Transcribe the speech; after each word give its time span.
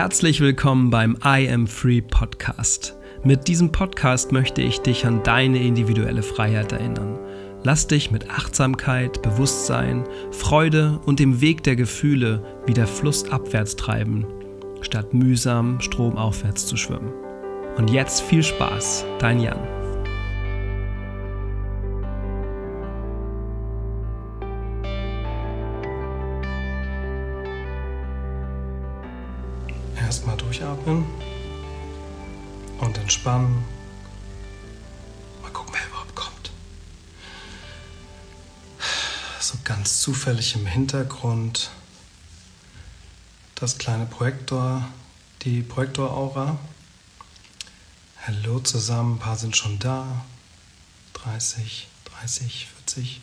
Herzlich 0.00 0.40
willkommen 0.40 0.88
beim 0.88 1.18
I 1.22 1.46
Am 1.52 1.66
Free 1.66 2.00
Podcast. 2.00 2.96
Mit 3.22 3.48
diesem 3.48 3.70
Podcast 3.70 4.32
möchte 4.32 4.62
ich 4.62 4.80
dich 4.80 5.04
an 5.04 5.22
deine 5.22 5.62
individuelle 5.62 6.22
Freiheit 6.22 6.72
erinnern. 6.72 7.18
Lass 7.64 7.86
dich 7.86 8.10
mit 8.10 8.30
Achtsamkeit, 8.30 9.20
Bewusstsein, 9.20 10.04
Freude 10.30 10.98
und 11.04 11.20
dem 11.20 11.42
Weg 11.42 11.64
der 11.64 11.76
Gefühle 11.76 12.42
wieder 12.64 12.86
flussabwärts 12.86 13.76
treiben, 13.76 14.24
statt 14.80 15.12
mühsam 15.12 15.82
stromaufwärts 15.82 16.66
zu 16.66 16.78
schwimmen. 16.78 17.12
Und 17.76 17.90
jetzt 17.90 18.22
viel 18.22 18.42
Spaß, 18.42 19.04
dein 19.18 19.38
Jan. 19.38 19.79
Zufällig 40.50 40.54
im 40.54 40.66
Hintergrund 40.66 41.70
das 43.54 43.78
kleine 43.78 44.06
Projektor, 44.06 44.88
die 45.42 45.62
Projektoraura. 45.62 46.58
Hallo 48.26 48.60
zusammen, 48.60 49.16
ein 49.16 49.18
paar 49.18 49.36
sind 49.36 49.56
schon 49.56 49.78
da. 49.78 50.24
30, 51.14 51.88
30, 52.04 52.68
40. 52.86 53.20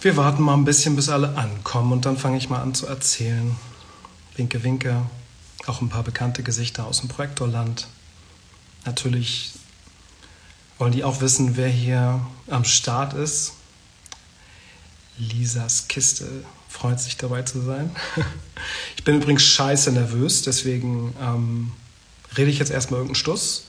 Wir 0.00 0.16
warten 0.16 0.42
mal 0.42 0.54
ein 0.54 0.64
bisschen, 0.64 0.96
bis 0.96 1.08
alle 1.08 1.36
ankommen 1.36 1.92
und 1.92 2.04
dann 2.04 2.16
fange 2.16 2.36
ich 2.36 2.48
mal 2.48 2.60
an 2.60 2.74
zu 2.74 2.86
erzählen. 2.86 3.56
Winke, 4.36 4.62
winke 4.62 5.02
auch 5.66 5.80
ein 5.80 5.88
paar 5.88 6.02
bekannte 6.02 6.42
Gesichter 6.42 6.86
aus 6.86 7.00
dem 7.00 7.08
Projektorland. 7.08 7.88
Natürlich 8.84 9.52
wollen 10.78 10.92
die 10.92 11.04
auch 11.04 11.20
wissen, 11.20 11.56
wer 11.56 11.68
hier 11.68 12.20
am 12.48 12.64
Start 12.64 13.14
ist. 13.14 13.54
Lisas 15.18 15.88
Kiste 15.88 16.26
freut 16.68 17.00
sich 17.00 17.16
dabei 17.16 17.42
zu 17.42 17.60
sein. 17.62 17.90
Ich 18.96 19.04
bin 19.04 19.16
übrigens 19.16 19.42
scheiße 19.42 19.90
nervös, 19.90 20.42
deswegen 20.42 21.16
ähm, 21.20 21.72
rede 22.36 22.48
ich 22.48 22.60
jetzt 22.60 22.70
erstmal 22.70 22.98
irgendeinen 22.98 23.16
Stuss. 23.16 23.64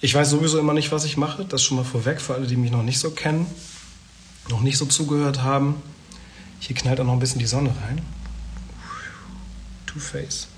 Ich 0.00 0.12
weiß 0.12 0.30
sowieso 0.30 0.58
immer 0.58 0.72
nicht, 0.72 0.90
was 0.90 1.04
ich 1.04 1.16
mache. 1.16 1.44
Das 1.44 1.62
schon 1.62 1.76
mal 1.76 1.84
vorweg 1.84 2.20
für 2.20 2.34
alle, 2.34 2.48
die 2.48 2.56
mich 2.56 2.72
noch 2.72 2.82
nicht 2.82 2.98
so 2.98 3.12
kennen, 3.12 3.46
noch 4.48 4.60
nicht 4.60 4.76
so 4.76 4.86
zugehört 4.86 5.42
haben. 5.42 5.80
Hier 6.58 6.74
knallt 6.74 6.98
auch 6.98 7.04
noch 7.04 7.12
ein 7.12 7.20
bisschen 7.20 7.38
die 7.38 7.46
Sonne 7.46 7.72
rein. 7.82 8.02
Two-Face. 9.86 10.48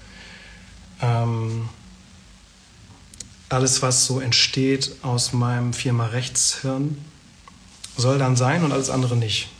Ähm, 1.02 1.68
alles, 3.50 3.82
was 3.82 4.06
so 4.06 4.20
entsteht 4.20 4.96
aus 5.02 5.34
meinem 5.34 5.74
Firma-Rechtshirn, 5.74 6.96
soll 7.98 8.18
dann 8.18 8.36
sein 8.36 8.64
und 8.64 8.72
alles 8.72 8.88
andere 8.88 9.16
nicht. 9.16 9.50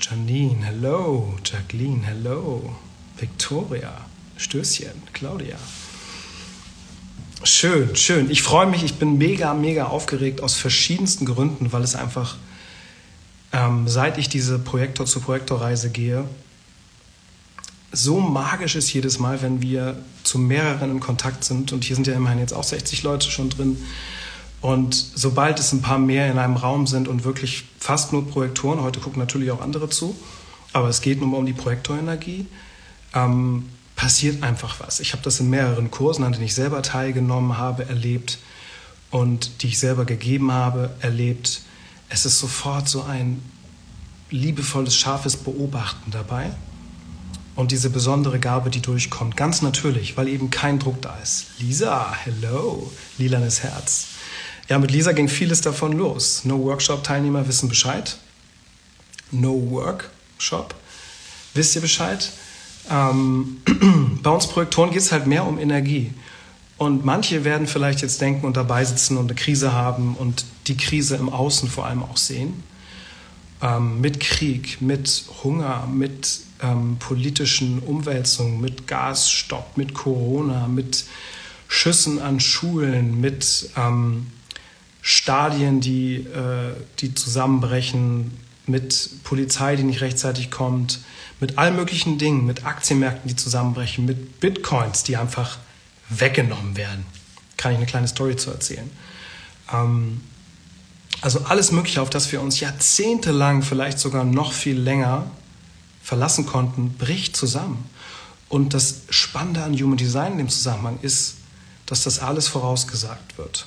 Janine, 0.00 0.64
hello. 0.64 1.34
Jacqueline, 1.44 2.02
hello. 2.04 2.74
Victoria, 3.16 4.04
Stößchen, 4.36 5.02
Claudia. 5.12 5.56
Schön, 7.42 7.94
schön. 7.94 8.30
Ich 8.30 8.42
freue 8.42 8.66
mich, 8.66 8.82
ich 8.84 8.94
bin 8.94 9.18
mega, 9.18 9.54
mega 9.54 9.84
aufgeregt 9.84 10.42
aus 10.42 10.56
verschiedensten 10.56 11.26
Gründen, 11.26 11.72
weil 11.72 11.82
es 11.82 11.94
einfach, 11.94 12.36
ähm, 13.52 13.86
seit 13.86 14.18
ich 14.18 14.28
diese 14.28 14.58
Projektor-zu-Projektor-Reise 14.58 15.90
gehe, 15.90 16.24
so 17.92 18.18
magisch 18.18 18.74
ist 18.74 18.92
jedes 18.92 19.18
Mal, 19.18 19.42
wenn 19.42 19.62
wir 19.62 19.96
zu 20.24 20.38
mehreren 20.38 20.90
in 20.90 21.00
Kontakt 21.00 21.44
sind. 21.44 21.72
Und 21.72 21.84
hier 21.84 21.96
sind 21.96 22.06
ja 22.06 22.14
immerhin 22.14 22.40
jetzt 22.40 22.52
auch 22.52 22.64
60 22.64 23.02
Leute 23.02 23.30
schon 23.30 23.50
drin. 23.50 23.76
Und 24.64 24.94
sobald 24.94 25.60
es 25.60 25.74
ein 25.74 25.82
paar 25.82 25.98
mehr 25.98 26.30
in 26.30 26.38
einem 26.38 26.56
Raum 26.56 26.86
sind 26.86 27.06
und 27.06 27.24
wirklich 27.24 27.64
fast 27.78 28.14
nur 28.14 28.26
Projektoren, 28.26 28.80
heute 28.80 28.98
gucken 28.98 29.20
natürlich 29.20 29.50
auch 29.50 29.60
andere 29.60 29.90
zu, 29.90 30.16
aber 30.72 30.88
es 30.88 31.02
geht 31.02 31.20
nur 31.20 31.36
um 31.36 31.44
die 31.44 31.52
Projektorenergie, 31.52 32.46
ähm, 33.12 33.68
passiert 33.94 34.42
einfach 34.42 34.80
was. 34.80 35.00
Ich 35.00 35.12
habe 35.12 35.22
das 35.22 35.38
in 35.38 35.50
mehreren 35.50 35.90
Kursen, 35.90 36.24
an 36.24 36.32
denen 36.32 36.46
ich 36.46 36.54
selber 36.54 36.80
teilgenommen 36.80 37.58
habe, 37.58 37.86
erlebt 37.90 38.38
und 39.10 39.62
die 39.62 39.66
ich 39.66 39.78
selber 39.78 40.06
gegeben 40.06 40.50
habe, 40.50 40.96
erlebt. 41.00 41.60
Es 42.08 42.24
ist 42.24 42.38
sofort 42.38 42.88
so 42.88 43.02
ein 43.02 43.42
liebevolles, 44.30 44.96
scharfes 44.96 45.36
Beobachten 45.36 46.10
dabei 46.10 46.52
und 47.54 47.70
diese 47.70 47.90
besondere 47.90 48.40
Gabe, 48.40 48.70
die 48.70 48.80
durchkommt. 48.80 49.36
Ganz 49.36 49.60
natürlich, 49.60 50.16
weil 50.16 50.26
eben 50.26 50.48
kein 50.48 50.78
Druck 50.78 51.02
da 51.02 51.18
ist. 51.22 51.48
Lisa, 51.58 52.14
hello, 52.24 52.90
lilanes 53.18 53.62
Herz. 53.62 54.13
Ja, 54.68 54.78
mit 54.78 54.90
Lisa 54.90 55.12
ging 55.12 55.28
vieles 55.28 55.60
davon 55.60 55.92
los. 55.92 56.44
No 56.44 56.58
Workshop-Teilnehmer 56.58 57.46
wissen 57.46 57.68
Bescheid. 57.68 58.16
No 59.30 59.52
Workshop. 59.70 60.74
Wisst 61.52 61.74
ihr 61.74 61.82
Bescheid? 61.82 62.30
Ähm, 62.90 63.60
bei 64.22 64.30
uns 64.30 64.46
Projektoren 64.46 64.90
geht 64.90 65.00
es 65.00 65.12
halt 65.12 65.26
mehr 65.26 65.46
um 65.46 65.58
Energie. 65.58 66.12
Und 66.78 67.04
manche 67.04 67.44
werden 67.44 67.66
vielleicht 67.66 68.00
jetzt 68.00 68.20
denken 68.20 68.46
und 68.46 68.56
dabei 68.56 68.84
sitzen 68.84 69.16
und 69.16 69.30
eine 69.30 69.34
Krise 69.34 69.72
haben 69.72 70.16
und 70.16 70.44
die 70.66 70.76
Krise 70.76 71.16
im 71.16 71.28
Außen 71.28 71.68
vor 71.68 71.86
allem 71.86 72.02
auch 72.02 72.16
sehen. 72.16 72.62
Ähm, 73.62 74.00
mit 74.00 74.18
Krieg, 74.18 74.80
mit 74.80 75.24
Hunger, 75.44 75.86
mit 75.86 76.40
ähm, 76.62 76.96
politischen 76.98 77.80
Umwälzungen, 77.80 78.60
mit 78.60 78.86
Gasstopp, 78.86 79.76
mit 79.76 79.94
Corona, 79.94 80.68
mit 80.68 81.04
Schüssen 81.68 82.20
an 82.20 82.40
Schulen, 82.40 83.20
mit 83.20 83.70
ähm, 83.76 84.26
Stadien, 85.06 85.82
die, 85.82 86.14
äh, 86.16 86.72
die 86.98 87.12
zusammenbrechen, 87.12 88.32
mit 88.66 89.22
Polizei, 89.22 89.76
die 89.76 89.82
nicht 89.82 90.00
rechtzeitig 90.00 90.50
kommt, 90.50 91.00
mit 91.40 91.58
allen 91.58 91.76
möglichen 91.76 92.16
Dingen, 92.16 92.46
mit 92.46 92.64
Aktienmärkten, 92.64 93.28
die 93.28 93.36
zusammenbrechen, 93.36 94.06
mit 94.06 94.40
Bitcoins, 94.40 95.02
die 95.02 95.18
einfach 95.18 95.58
weggenommen 96.08 96.78
werden. 96.78 97.04
Kann 97.58 97.72
ich 97.72 97.76
eine 97.76 97.86
kleine 97.86 98.08
Story 98.08 98.36
zu 98.36 98.50
erzählen. 98.50 98.90
Ähm, 99.70 100.22
also 101.20 101.40
alles 101.40 101.70
Mögliche, 101.70 102.00
auf 102.00 102.08
das 102.08 102.32
wir 102.32 102.40
uns 102.40 102.60
jahrzehntelang, 102.60 103.60
vielleicht 103.60 103.98
sogar 103.98 104.24
noch 104.24 104.54
viel 104.54 104.78
länger 104.78 105.30
verlassen 106.02 106.46
konnten, 106.46 106.94
bricht 106.94 107.36
zusammen. 107.36 107.90
Und 108.48 108.72
das 108.72 109.02
Spannende 109.10 109.62
an 109.62 109.74
Human 109.74 109.98
Design 109.98 110.32
in 110.32 110.38
dem 110.38 110.48
Zusammenhang 110.48 110.98
ist, 111.02 111.36
dass 111.84 112.04
das 112.04 112.20
alles 112.20 112.48
vorausgesagt 112.48 113.36
wird. 113.36 113.66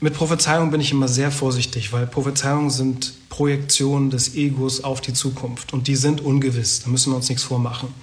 Mit 0.00 0.14
Prophezeiungen 0.14 0.70
bin 0.70 0.80
ich 0.80 0.92
immer 0.92 1.08
sehr 1.08 1.30
vorsichtig, 1.30 1.92
weil 1.92 2.06
Prophezeiungen 2.06 2.70
sind 2.70 3.14
Projektionen 3.28 4.10
des 4.10 4.34
Egos 4.34 4.84
auf 4.84 5.00
die 5.00 5.12
Zukunft 5.12 5.72
und 5.72 5.86
die 5.86 5.96
sind 5.96 6.20
ungewiss, 6.20 6.82
da 6.82 6.90
müssen 6.90 7.12
wir 7.12 7.16
uns 7.16 7.28
nichts 7.28 7.44
vormachen. 7.44 7.94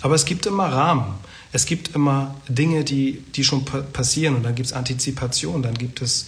Aber 0.00 0.14
es 0.14 0.24
gibt 0.24 0.46
immer 0.46 0.66
Rahmen, 0.66 1.14
es 1.52 1.66
gibt 1.66 1.94
immer 1.94 2.34
Dinge, 2.48 2.84
die, 2.84 3.22
die 3.34 3.44
schon 3.44 3.64
passieren 3.64 4.36
und 4.36 4.42
dann 4.42 4.54
gibt 4.54 4.66
es 4.66 4.72
Antizipation, 4.72 5.62
dann 5.62 5.74
gibt 5.74 6.02
es 6.02 6.26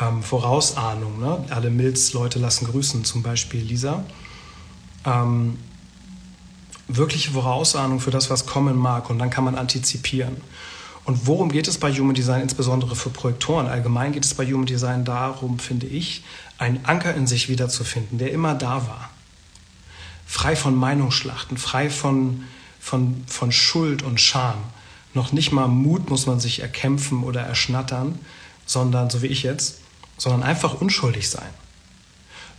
ähm, 0.00 0.22
Vorausahnung. 0.22 1.18
Ne? 1.18 1.44
Alle 1.50 1.70
Milz-Leute 1.70 2.38
lassen 2.38 2.66
grüßen, 2.66 3.04
zum 3.04 3.22
Beispiel 3.22 3.62
Lisa 3.62 4.04
ähm, 5.04 5.58
wirkliche 6.88 7.30
Vorausahnung 7.30 8.00
für 8.00 8.10
das, 8.10 8.30
was 8.30 8.46
kommen 8.46 8.76
mag 8.76 9.10
und 9.10 9.18
dann 9.18 9.30
kann 9.30 9.44
man 9.44 9.54
antizipieren. 9.54 10.38
Und 11.04 11.26
worum 11.26 11.50
geht 11.50 11.66
es 11.66 11.78
bei 11.78 11.92
Human 11.92 12.14
Design, 12.14 12.42
insbesondere 12.42 12.94
für 12.94 13.10
Projektoren? 13.10 13.66
Allgemein 13.66 14.12
geht 14.12 14.24
es 14.24 14.34
bei 14.34 14.46
Human 14.46 14.66
Design 14.66 15.04
darum, 15.04 15.58
finde 15.58 15.86
ich, 15.86 16.22
einen 16.58 16.84
Anker 16.84 17.14
in 17.14 17.26
sich 17.26 17.48
wiederzufinden, 17.48 18.18
der 18.18 18.32
immer 18.32 18.54
da 18.54 18.86
war. 18.86 19.10
Frei 20.26 20.54
von 20.54 20.74
Meinungsschlachten, 20.76 21.56
frei 21.56 21.90
von, 21.90 22.44
von, 22.78 23.24
von 23.26 23.50
Schuld 23.50 24.02
und 24.02 24.20
Scham. 24.20 24.58
Noch 25.14 25.32
nicht 25.32 25.50
mal 25.52 25.66
Mut 25.66 26.08
muss 26.10 26.26
man 26.26 26.38
sich 26.38 26.60
erkämpfen 26.60 27.24
oder 27.24 27.40
erschnattern, 27.40 28.18
sondern, 28.66 29.10
so 29.10 29.22
wie 29.22 29.26
ich 29.26 29.42
jetzt, 29.42 29.80
sondern 30.16 30.42
einfach 30.42 30.80
unschuldig 30.80 31.28
sein. 31.28 31.48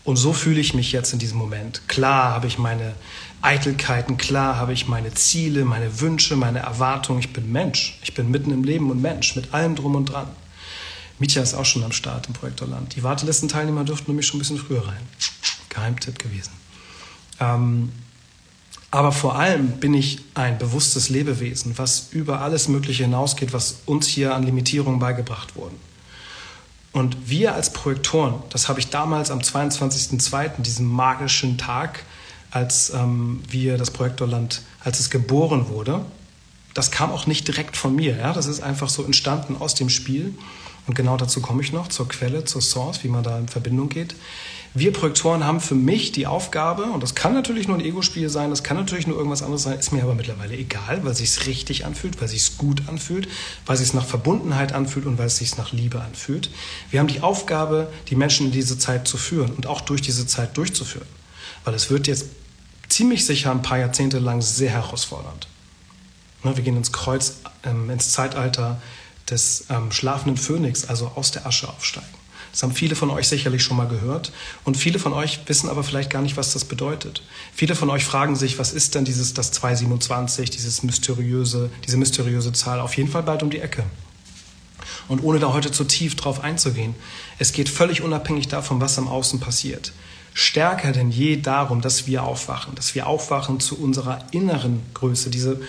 Und 0.03 0.15
so 0.17 0.33
fühle 0.33 0.59
ich 0.59 0.73
mich 0.73 0.91
jetzt 0.91 1.13
in 1.13 1.19
diesem 1.19 1.37
Moment. 1.37 1.87
Klar 1.87 2.31
habe 2.31 2.47
ich 2.47 2.57
meine 2.57 2.95
Eitelkeiten, 3.41 4.17
klar 4.17 4.55
habe 4.55 4.73
ich 4.73 4.87
meine 4.87 5.13
Ziele, 5.13 5.63
meine 5.63 5.99
Wünsche, 6.01 6.35
meine 6.35 6.59
Erwartungen. 6.59 7.19
Ich 7.19 7.33
bin 7.33 7.51
Mensch. 7.51 7.99
Ich 8.03 8.13
bin 8.13 8.31
mitten 8.31 8.51
im 8.51 8.63
Leben 8.63 8.89
und 8.89 9.01
Mensch, 9.01 9.35
mit 9.35 9.53
allem 9.53 9.75
drum 9.75 9.95
und 9.95 10.05
dran. 10.05 10.27
Mietja 11.19 11.43
ist 11.43 11.53
auch 11.53 11.65
schon 11.65 11.83
am 11.83 11.91
Start 11.91 12.27
im 12.27 12.33
Projektorland. 12.33 12.95
Die 12.95 13.03
Wartelistenteilnehmer 13.03 13.83
dürften 13.83 14.11
nämlich 14.11 14.25
schon 14.25 14.37
ein 14.37 14.39
bisschen 14.39 14.57
früher 14.57 14.87
rein. 14.87 15.07
Geheimtipp 15.69 16.17
gewesen. 16.17 16.51
Ähm, 17.39 17.91
aber 18.89 19.11
vor 19.11 19.35
allem 19.35 19.79
bin 19.79 19.93
ich 19.93 20.19
ein 20.33 20.57
bewusstes 20.57 21.09
Lebewesen, 21.09 21.77
was 21.77 22.07
über 22.11 22.41
alles 22.41 22.67
Mögliche 22.67 23.03
hinausgeht, 23.03 23.53
was 23.53 23.81
uns 23.85 24.07
hier 24.07 24.35
an 24.35 24.43
Limitierungen 24.43 24.99
beigebracht 24.99 25.55
wurden. 25.55 25.77
Und 26.93 27.29
wir 27.29 27.53
als 27.53 27.71
Projektoren, 27.71 28.35
das 28.49 28.67
habe 28.67 28.79
ich 28.79 28.89
damals 28.89 29.31
am 29.31 29.39
22.02., 29.39 30.61
diesem 30.61 30.87
magischen 30.87 31.57
Tag, 31.57 32.03
als 32.51 32.89
ähm, 32.89 33.41
wir 33.47 33.77
das 33.77 33.91
Projektorland, 33.91 34.61
als 34.83 34.99
es 34.99 35.09
geboren 35.09 35.69
wurde, 35.69 36.05
das 36.73 36.91
kam 36.91 37.11
auch 37.11 37.27
nicht 37.27 37.47
direkt 37.47 37.77
von 37.77 37.95
mir. 37.95 38.17
Ja? 38.17 38.33
Das 38.33 38.45
ist 38.45 38.61
einfach 38.61 38.89
so 38.89 39.03
entstanden 39.03 39.55
aus 39.57 39.75
dem 39.75 39.89
Spiel. 39.89 40.35
Und 40.87 40.95
genau 40.95 41.15
dazu 41.15 41.41
komme 41.41 41.61
ich 41.61 41.71
noch, 41.71 41.87
zur 41.87 42.07
Quelle, 42.07 42.43
zur 42.43 42.61
Source, 42.61 43.03
wie 43.03 43.07
man 43.07 43.23
da 43.23 43.37
in 43.37 43.47
Verbindung 43.47 43.89
geht. 43.89 44.15
Wir 44.73 44.93
Projektoren 44.93 45.43
haben 45.43 45.59
für 45.59 45.75
mich 45.75 46.13
die 46.13 46.27
Aufgabe, 46.27 46.83
und 46.83 47.03
das 47.03 47.13
kann 47.13 47.33
natürlich 47.33 47.67
nur 47.67 47.77
ein 47.77 47.83
Ego-Spiel 47.83 48.29
sein, 48.29 48.51
das 48.51 48.63
kann 48.63 48.77
natürlich 48.77 49.05
nur 49.05 49.17
irgendwas 49.17 49.41
anderes 49.41 49.63
sein, 49.63 49.77
ist 49.77 49.91
mir 49.91 50.01
aber 50.01 50.15
mittlerweile 50.15 50.55
egal, 50.55 51.03
weil 51.03 51.11
es 51.11 51.17
sich 51.17 51.45
richtig 51.45 51.85
anfühlt, 51.85 52.21
weil 52.21 52.25
es 52.25 52.31
sich 52.31 52.57
gut 52.57 52.83
anfühlt, 52.87 53.27
weil 53.65 53.75
es 53.75 53.81
sich 53.81 53.93
nach 53.93 54.05
Verbundenheit 54.05 54.71
anfühlt 54.71 55.05
und 55.05 55.17
weil 55.17 55.27
es 55.27 55.37
sich 55.37 55.57
nach 55.57 55.73
Liebe 55.73 55.99
anfühlt. 55.99 56.49
Wir 56.89 57.01
haben 57.01 57.07
die 57.07 57.19
Aufgabe, 57.19 57.91
die 58.07 58.15
Menschen 58.15 58.45
in 58.45 58.51
diese 58.53 58.77
Zeit 58.77 59.09
zu 59.09 59.17
führen 59.17 59.51
und 59.51 59.67
auch 59.67 59.81
durch 59.81 60.01
diese 60.01 60.25
Zeit 60.25 60.55
durchzuführen. 60.55 61.07
Weil 61.65 61.73
es 61.73 61.89
wird 61.89 62.07
jetzt 62.07 62.27
ziemlich 62.87 63.25
sicher 63.25 63.51
ein 63.51 63.61
paar 63.61 63.77
Jahrzehnte 63.77 64.19
lang 64.19 64.41
sehr 64.41 64.71
herausfordernd. 64.71 65.47
Ne, 66.43 66.55
wir 66.55 66.63
gehen 66.63 66.77
ins 66.77 66.93
Kreuz, 66.93 67.35
ähm, 67.65 67.89
ins 67.89 68.13
Zeitalter 68.13 68.81
des 69.29 69.65
ähm, 69.69 69.91
schlafenden 69.91 70.37
Phönix, 70.37 70.85
also 70.85 71.11
aus 71.15 71.31
der 71.31 71.45
Asche 71.45 71.67
aufsteigen. 71.67 72.20
Das 72.51 72.63
haben 72.63 72.73
viele 72.73 72.95
von 72.95 73.09
euch 73.09 73.27
sicherlich 73.27 73.63
schon 73.63 73.77
mal 73.77 73.87
gehört. 73.87 74.31
Und 74.65 74.75
viele 74.77 74.99
von 74.99 75.13
euch 75.13 75.39
wissen 75.47 75.69
aber 75.69 75.83
vielleicht 75.83 76.09
gar 76.09 76.21
nicht, 76.21 76.37
was 76.37 76.53
das 76.53 76.65
bedeutet. 76.65 77.23
Viele 77.53 77.75
von 77.75 77.89
euch 77.89 78.03
fragen 78.03 78.35
sich, 78.35 78.59
was 78.59 78.73
ist 78.73 78.95
denn 78.95 79.05
dieses, 79.05 79.33
das 79.33 79.51
227, 79.51 80.49
dieses 80.49 80.83
mysteriöse, 80.83 81.69
diese 81.85 81.97
mysteriöse 81.97 82.51
Zahl? 82.53 82.79
Auf 82.79 82.97
jeden 82.97 83.09
Fall 83.09 83.23
bald 83.23 83.43
um 83.43 83.49
die 83.49 83.59
Ecke. 83.59 83.83
Und 85.07 85.23
ohne 85.23 85.39
da 85.39 85.53
heute 85.53 85.71
zu 85.71 85.83
tief 85.83 86.15
drauf 86.15 86.43
einzugehen, 86.43 86.95
es 87.39 87.53
geht 87.53 87.69
völlig 87.69 88.01
unabhängig 88.01 88.47
davon, 88.47 88.81
was 88.81 88.97
am 88.97 89.07
Außen 89.07 89.39
passiert. 89.39 89.93
Stärker 90.33 90.91
denn 90.91 91.11
je 91.11 91.37
darum, 91.37 91.81
dass 91.81 92.07
wir 92.07 92.23
aufwachen, 92.23 92.75
dass 92.75 92.95
wir 92.95 93.07
aufwachen 93.07 93.59
zu 93.59 93.77
unserer 93.77 94.25
inneren 94.31 94.81
Größe, 94.93 95.29
diese 95.29 95.59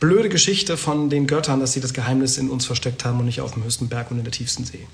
blöde 0.00 0.28
Geschichte 0.28 0.76
von 0.76 1.10
den 1.10 1.26
Göttern, 1.26 1.60
dass 1.60 1.72
sie 1.72 1.80
das 1.80 1.94
Geheimnis 1.94 2.38
in 2.38 2.50
uns 2.50 2.66
versteckt 2.66 3.04
haben 3.04 3.18
und 3.18 3.26
nicht 3.26 3.40
auf 3.40 3.54
dem 3.54 3.64
höchsten 3.64 3.88
Berg 3.88 4.10
und 4.10 4.18
in 4.18 4.24
der 4.24 4.32
tiefsten 4.32 4.64
See. 4.64 4.86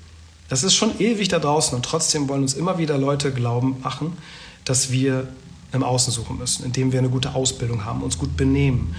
Das 0.47 0.63
ist 0.63 0.75
schon 0.75 0.99
ewig 0.99 1.27
da 1.27 1.39
draußen 1.39 1.75
und 1.75 1.83
trotzdem 1.83 2.29
wollen 2.29 2.43
uns 2.43 2.53
immer 2.53 2.77
wieder 2.77 2.97
Leute 2.97 3.31
glauben 3.31 3.77
machen, 3.83 4.17
dass 4.63 4.91
wir 4.91 5.27
im 5.71 5.83
Außen 5.83 6.13
suchen 6.13 6.37
müssen, 6.37 6.65
indem 6.65 6.91
wir 6.91 6.99
eine 6.99 7.09
gute 7.09 7.35
Ausbildung 7.35 7.85
haben, 7.85 8.01
uns 8.01 8.17
gut 8.17 8.37
benehmen, 8.37 8.95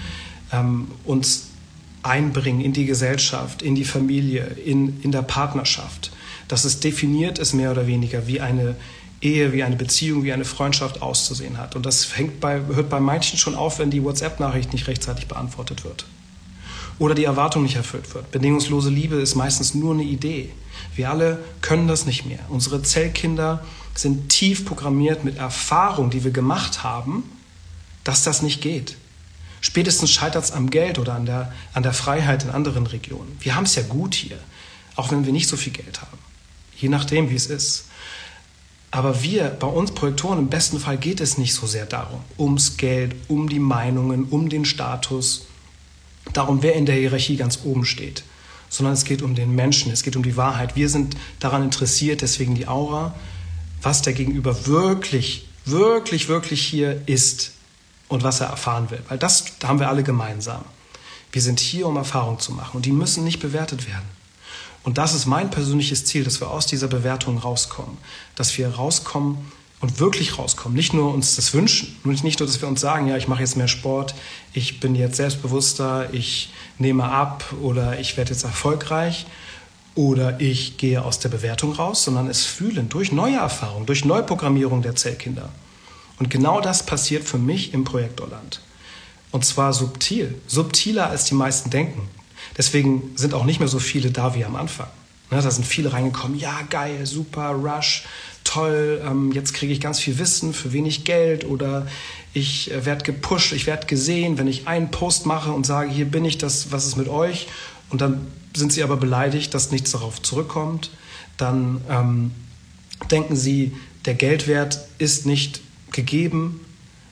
ähm, 0.52 0.88
uns 1.04 1.48
einbringen 2.02 2.60
in 2.60 2.72
die 2.72 2.86
Gesellschaft, 2.86 3.62
in 3.62 3.74
die 3.74 3.84
Familie, 3.84 4.44
in, 4.44 5.00
in 5.02 5.12
der 5.12 5.22
Partnerschaft. 5.22 6.12
Dass 6.48 6.64
es 6.64 6.80
definiert 6.80 7.38
ist 7.38 7.54
mehr 7.54 7.72
oder 7.72 7.86
weniger, 7.86 8.26
wie 8.26 8.40
eine 8.40 8.76
Ehe, 9.20 9.52
wie 9.52 9.62
eine 9.62 9.76
Beziehung, 9.76 10.22
wie 10.22 10.32
eine 10.32 10.44
Freundschaft 10.44 11.02
auszusehen 11.02 11.58
hat. 11.58 11.74
Und 11.74 11.86
das 11.86 12.04
fängt 12.04 12.38
bei, 12.38 12.60
hört 12.60 12.90
bei 12.90 13.00
manchen 13.00 13.38
schon 13.38 13.54
auf, 13.54 13.78
wenn 13.78 13.90
die 13.90 14.04
WhatsApp-Nachricht 14.04 14.72
nicht 14.72 14.86
rechtzeitig 14.86 15.26
beantwortet 15.26 15.84
wird. 15.84 16.06
Oder 16.98 17.14
die 17.14 17.24
Erwartung 17.24 17.62
nicht 17.62 17.76
erfüllt 17.76 18.14
wird. 18.14 18.30
Bedingungslose 18.30 18.90
Liebe 18.90 19.16
ist 19.16 19.34
meistens 19.34 19.74
nur 19.74 19.94
eine 19.94 20.04
Idee. 20.04 20.50
Wir 20.96 21.10
alle 21.10 21.44
können 21.60 21.88
das 21.88 22.06
nicht 22.06 22.24
mehr. 22.24 22.40
Unsere 22.48 22.82
Zellkinder 22.82 23.64
sind 23.94 24.30
tief 24.30 24.64
programmiert 24.64 25.24
mit 25.24 25.36
Erfahrung, 25.36 26.10
die 26.10 26.24
wir 26.24 26.30
gemacht 26.30 26.82
haben, 26.82 27.22
dass 28.02 28.24
das 28.24 28.42
nicht 28.42 28.62
geht. 28.62 28.96
Spätestens 29.60 30.10
scheitert 30.10 30.44
es 30.44 30.52
am 30.52 30.70
Geld 30.70 30.98
oder 30.98 31.14
an 31.14 31.26
der, 31.26 31.52
an 31.74 31.82
der 31.82 31.92
Freiheit 31.92 32.44
in 32.44 32.50
anderen 32.50 32.86
Regionen. 32.86 33.36
Wir 33.40 33.54
haben 33.56 33.64
es 33.64 33.74
ja 33.74 33.82
gut 33.82 34.14
hier, 34.14 34.38
auch 34.96 35.10
wenn 35.10 35.26
wir 35.26 35.32
nicht 35.32 35.48
so 35.48 35.56
viel 35.56 35.72
Geld 35.72 36.00
haben. 36.00 36.18
Je 36.76 36.88
nachdem, 36.88 37.30
wie 37.30 37.34
es 37.34 37.46
ist. 37.46 37.86
Aber 38.90 39.22
wir, 39.22 39.48
bei 39.48 39.66
uns 39.66 39.92
Projektoren, 39.92 40.38
im 40.38 40.48
besten 40.48 40.78
Fall 40.78 40.96
geht 40.96 41.20
es 41.20 41.36
nicht 41.36 41.52
so 41.52 41.66
sehr 41.66 41.84
darum, 41.84 42.20
ums 42.38 42.76
Geld, 42.76 43.14
um 43.28 43.48
die 43.48 43.58
Meinungen, 43.58 44.24
um 44.24 44.48
den 44.48 44.64
Status, 44.64 45.46
darum, 46.32 46.62
wer 46.62 46.74
in 46.74 46.86
der 46.86 46.94
Hierarchie 46.94 47.36
ganz 47.36 47.60
oben 47.64 47.84
steht 47.84 48.22
sondern 48.76 48.94
es 48.94 49.04
geht 49.04 49.22
um 49.22 49.34
den 49.34 49.54
Menschen, 49.54 49.90
es 49.90 50.02
geht 50.02 50.16
um 50.16 50.22
die 50.22 50.36
Wahrheit. 50.36 50.76
Wir 50.76 50.88
sind 50.88 51.16
daran 51.40 51.62
interessiert, 51.62 52.20
deswegen 52.20 52.54
die 52.54 52.68
Aura, 52.68 53.14
was 53.80 54.02
der 54.02 54.12
Gegenüber 54.12 54.66
wirklich, 54.66 55.48
wirklich, 55.64 56.28
wirklich 56.28 56.60
hier 56.60 57.02
ist 57.06 57.52
und 58.08 58.22
was 58.22 58.40
er 58.40 58.48
erfahren 58.48 58.90
will. 58.90 59.02
Weil 59.08 59.18
das 59.18 59.44
haben 59.64 59.80
wir 59.80 59.88
alle 59.88 60.02
gemeinsam. 60.02 60.64
Wir 61.32 61.42
sind 61.42 61.58
hier, 61.58 61.86
um 61.86 61.96
Erfahrungen 61.96 62.38
zu 62.38 62.52
machen 62.52 62.76
und 62.76 62.86
die 62.86 62.92
müssen 62.92 63.24
nicht 63.24 63.40
bewertet 63.40 63.86
werden. 63.86 64.08
Und 64.82 64.98
das 64.98 65.14
ist 65.14 65.26
mein 65.26 65.50
persönliches 65.50 66.04
Ziel, 66.04 66.22
dass 66.22 66.40
wir 66.40 66.50
aus 66.50 66.66
dieser 66.66 66.86
Bewertung 66.86 67.38
rauskommen, 67.38 67.96
dass 68.36 68.56
wir 68.56 68.68
rauskommen 68.68 69.38
und 69.80 70.00
wirklich 70.00 70.38
rauskommen. 70.38 70.76
Nicht 70.76 70.94
nur 70.94 71.12
uns 71.12 71.36
das 71.36 71.52
wünschen, 71.52 71.96
nicht 72.04 72.40
nur, 72.40 72.46
dass 72.46 72.60
wir 72.60 72.68
uns 72.68 72.80
sagen, 72.80 73.08
ja, 73.08 73.16
ich 73.16 73.28
mache 73.28 73.40
jetzt 73.40 73.56
mehr 73.56 73.68
Sport, 73.68 74.14
ich 74.52 74.80
bin 74.80 74.94
jetzt 74.94 75.16
selbstbewusster, 75.16 76.12
ich 76.12 76.50
nehme 76.78 77.04
ab 77.04 77.44
oder 77.62 77.98
ich 77.98 78.16
werde 78.16 78.32
jetzt 78.32 78.44
erfolgreich 78.44 79.26
oder 79.94 80.40
ich 80.40 80.76
gehe 80.76 81.02
aus 81.02 81.18
der 81.18 81.28
Bewertung 81.28 81.72
raus, 81.72 82.04
sondern 82.04 82.28
es 82.28 82.44
fühlen 82.44 82.88
durch 82.88 83.12
neue 83.12 83.36
Erfahrungen, 83.36 83.86
durch 83.86 84.04
Neuprogrammierung 84.04 84.82
der 84.82 84.96
Zellkinder. 84.96 85.50
Und 86.18 86.30
genau 86.30 86.60
das 86.60 86.84
passiert 86.84 87.24
für 87.24 87.38
mich 87.38 87.74
im 87.74 87.84
Projektorland. 87.84 88.60
Und 89.30 89.44
zwar 89.44 89.72
subtil, 89.72 90.34
subtiler 90.46 91.10
als 91.10 91.24
die 91.24 91.34
meisten 91.34 91.68
denken. 91.68 92.08
Deswegen 92.56 93.10
sind 93.16 93.34
auch 93.34 93.44
nicht 93.44 93.58
mehr 93.58 93.68
so 93.68 93.78
viele 93.78 94.10
da 94.10 94.34
wie 94.34 94.44
am 94.44 94.56
Anfang. 94.56 94.88
Ne, 95.30 95.42
da 95.42 95.50
sind 95.50 95.66
viele 95.66 95.92
reingekommen, 95.92 96.38
ja 96.38 96.60
geil, 96.70 97.04
super, 97.04 97.50
Rush, 97.50 98.04
toll, 98.46 99.02
ähm, 99.04 99.32
jetzt 99.32 99.54
kriege 99.54 99.72
ich 99.72 99.80
ganz 99.80 99.98
viel 100.00 100.18
Wissen 100.18 100.54
für 100.54 100.72
wenig 100.72 101.04
Geld 101.04 101.44
oder 101.44 101.86
ich 102.32 102.70
äh, 102.70 102.84
werde 102.84 103.04
gepusht, 103.04 103.52
ich 103.52 103.66
werde 103.66 103.86
gesehen, 103.86 104.38
wenn 104.38 104.46
ich 104.46 104.68
einen 104.68 104.90
Post 104.90 105.26
mache 105.26 105.50
und 105.50 105.66
sage, 105.66 105.90
hier 105.90 106.06
bin 106.06 106.24
ich, 106.24 106.38
das, 106.38 106.72
was 106.72 106.86
ist 106.86 106.96
mit 106.96 107.08
euch? 107.08 107.48
Und 107.90 108.00
dann 108.00 108.26
sind 108.54 108.72
sie 108.72 108.82
aber 108.82 108.96
beleidigt, 108.96 109.52
dass 109.52 109.70
nichts 109.70 109.92
darauf 109.92 110.22
zurückkommt. 110.22 110.90
Dann 111.36 111.80
ähm, 111.90 112.30
denken 113.10 113.36
sie, 113.36 113.76
der 114.06 114.14
Geldwert 114.14 114.80
ist 114.98 115.26
nicht 115.26 115.60
gegeben. 115.92 116.60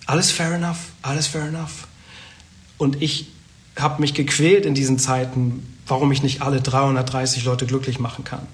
Alles 0.06 0.30
fair 0.30 0.52
enough, 0.54 0.92
alles 1.02 1.26
fair 1.26 1.46
enough. 1.46 1.88
Und 2.78 3.02
ich 3.02 3.28
habe 3.76 4.00
mich 4.00 4.14
gequält 4.14 4.66
in 4.66 4.74
diesen 4.74 4.98
Zeiten, 4.98 5.76
warum 5.86 6.12
ich 6.12 6.22
nicht 6.22 6.42
alle 6.42 6.60
330 6.60 7.44
Leute 7.44 7.66
glücklich 7.66 7.98
machen 7.98 8.24
kann. 8.24 8.46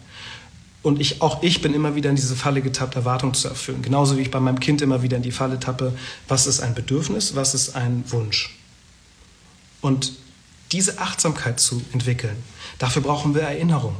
Und 0.83 1.01
ich, 1.01 1.21
auch 1.21 1.43
ich 1.43 1.61
bin 1.61 1.75
immer 1.75 1.95
wieder 1.95 2.09
in 2.09 2.17
diese 2.17 2.35
Falle 2.35 2.63
getappt, 2.63 2.97
Erwartungen 2.97 3.35
zu 3.35 3.49
erfüllen. 3.49 3.83
Genauso 3.83 4.17
wie 4.17 4.23
ich 4.23 4.31
bei 4.31 4.41
meinem 4.41 4.61
Kind 4.61 4.81
immer 4.81 5.03
wieder 5.03 5.19
in 5.19 5.23
die 5.23 5.33
Falle 5.33 5.61
tappe, 5.61 5.93
was 6.27 6.47
ist 6.47 6.61
ein 6.61 6.75
Bedürfnis, 6.75 7.35
was 7.35 7.55
ist 7.55 7.77
ein 7.77 8.05
Wunsch. 8.09 8.59
Und 9.83 10.13
diese 10.73 10.99
Achtsamkeit 10.99 11.61
zu 11.61 11.83
entwickeln, 11.93 12.37
dafür 12.79 13.03
brauchen 13.03 13.35
wir 13.35 13.43
Erinnerung. 13.43 13.97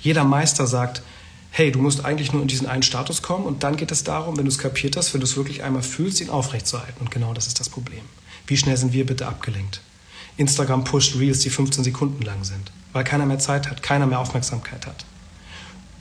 Jeder 0.00 0.24
Meister 0.24 0.66
sagt, 0.66 1.02
hey, 1.50 1.70
du 1.70 1.78
musst 1.78 2.04
eigentlich 2.04 2.32
nur 2.32 2.42
in 2.42 2.48
diesen 2.48 2.66
einen 2.66 2.82
Status 2.82 3.22
kommen 3.22 3.44
und 3.44 3.62
dann 3.62 3.76
geht 3.76 3.92
es 3.92 4.02
darum, 4.02 4.36
wenn 4.36 4.44
du 4.44 4.50
es 4.50 4.58
kapiert 4.58 4.96
hast, 4.96 5.14
wenn 5.14 5.20
du 5.20 5.26
es 5.26 5.36
wirklich 5.36 5.62
einmal 5.62 5.82
fühlst, 5.82 6.20
ihn 6.20 6.30
aufrechtzuerhalten. 6.30 7.00
Und 7.00 7.12
genau 7.12 7.32
das 7.32 7.46
ist 7.46 7.60
das 7.60 7.68
Problem. 7.68 8.02
Wie 8.46 8.56
schnell 8.56 8.76
sind 8.76 8.92
wir 8.92 9.06
bitte 9.06 9.26
abgelenkt? 9.26 9.80
Instagram 10.36 10.82
pusht 10.82 11.16
Reels, 11.16 11.40
die 11.40 11.50
15 11.50 11.84
Sekunden 11.84 12.22
lang 12.22 12.42
sind, 12.42 12.72
weil 12.92 13.04
keiner 13.04 13.24
mehr 13.24 13.38
Zeit 13.38 13.70
hat, 13.70 13.84
keiner 13.84 14.06
mehr 14.06 14.18
Aufmerksamkeit 14.18 14.84
hat. 14.86 15.04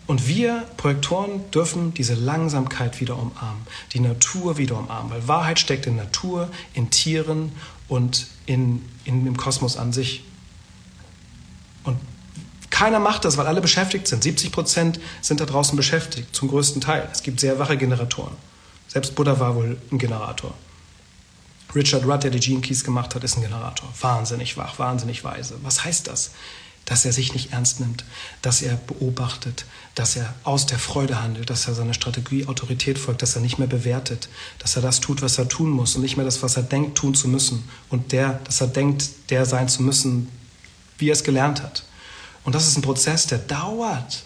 Und 0.05 0.27
wir 0.27 0.65
Projektoren 0.77 1.49
dürfen 1.51 1.93
diese 1.93 2.13
Langsamkeit 2.13 2.99
wieder 2.99 3.17
umarmen, 3.17 3.65
die 3.93 4.01
Natur 4.01 4.57
wieder 4.57 4.77
umarmen, 4.77 5.11
weil 5.11 5.27
Wahrheit 5.27 5.59
steckt 5.59 5.85
in 5.85 5.95
Natur, 5.95 6.49
in 6.73 6.89
Tieren 6.89 7.53
und 7.87 8.27
in, 8.45 8.83
in 9.05 9.23
dem 9.23 9.37
Kosmos 9.37 9.77
an 9.77 9.93
sich. 9.93 10.23
Und 11.85 11.97
keiner 12.69 12.99
macht 12.99 13.23
das, 13.23 13.37
weil 13.37 13.47
alle 13.47 13.61
beschäftigt 13.61 14.07
sind. 14.07 14.23
70 14.23 14.51
Prozent 14.51 14.99
sind 15.21 15.39
da 15.39 15.45
draußen 15.45 15.77
beschäftigt, 15.77 16.35
zum 16.35 16.49
größten 16.49 16.81
Teil. 16.81 17.07
Es 17.11 17.23
gibt 17.23 17.39
sehr 17.39 17.57
wache 17.59 17.77
Generatoren. 17.77 18.35
Selbst 18.89 19.15
Buddha 19.15 19.39
war 19.39 19.55
wohl 19.55 19.77
ein 19.91 19.97
Generator. 19.99 20.53
Richard 21.73 22.05
Rudd, 22.05 22.23
der 22.23 22.31
die 22.31 22.39
Gene 22.39 22.61
Keys 22.61 22.83
gemacht 22.83 23.15
hat, 23.15 23.23
ist 23.23 23.37
ein 23.37 23.41
Generator. 23.41 23.89
Wahnsinnig 24.01 24.57
wach, 24.57 24.77
wahnsinnig 24.79 25.23
weise. 25.23 25.57
Was 25.63 25.83
heißt 25.83 26.07
das? 26.07 26.31
Dass 26.85 27.05
er 27.05 27.13
sich 27.13 27.33
nicht 27.33 27.53
ernst 27.53 27.79
nimmt, 27.79 28.03
dass 28.41 28.61
er 28.61 28.75
beobachtet, 28.75 29.65
dass 29.95 30.15
er 30.15 30.33
aus 30.43 30.65
der 30.65 30.79
Freude 30.79 31.21
handelt, 31.21 31.49
dass 31.49 31.67
er 31.67 31.75
seiner 31.75 31.93
Strategie 31.93 32.47
Autorität 32.47 32.99
folgt, 32.99 33.21
dass 33.21 33.35
er 33.35 33.41
nicht 33.41 33.57
mehr 33.57 33.67
bewertet, 33.67 34.27
dass 34.59 34.75
er 34.75 34.81
das 34.81 34.99
tut, 34.99 35.21
was 35.21 35.37
er 35.37 35.47
tun 35.47 35.69
muss 35.69 35.95
und 35.95 36.01
nicht 36.01 36.17
mehr 36.17 36.25
das, 36.25 36.43
was 36.43 36.57
er 36.57 36.63
denkt, 36.63 36.97
tun 36.97 37.15
zu 37.15 37.27
müssen 37.27 37.63
und 37.89 38.11
der, 38.11 38.39
dass 38.43 38.59
er 38.59 38.67
denkt, 38.67 39.09
der 39.29 39.45
sein 39.45 39.69
zu 39.69 39.81
müssen, 39.81 40.29
wie 40.97 41.09
er 41.09 41.13
es 41.13 41.23
gelernt 41.23 41.61
hat. 41.61 41.83
Und 42.43 42.55
das 42.55 42.67
ist 42.67 42.77
ein 42.77 42.81
Prozess, 42.81 43.27
der 43.27 43.37
dauert. 43.37 44.23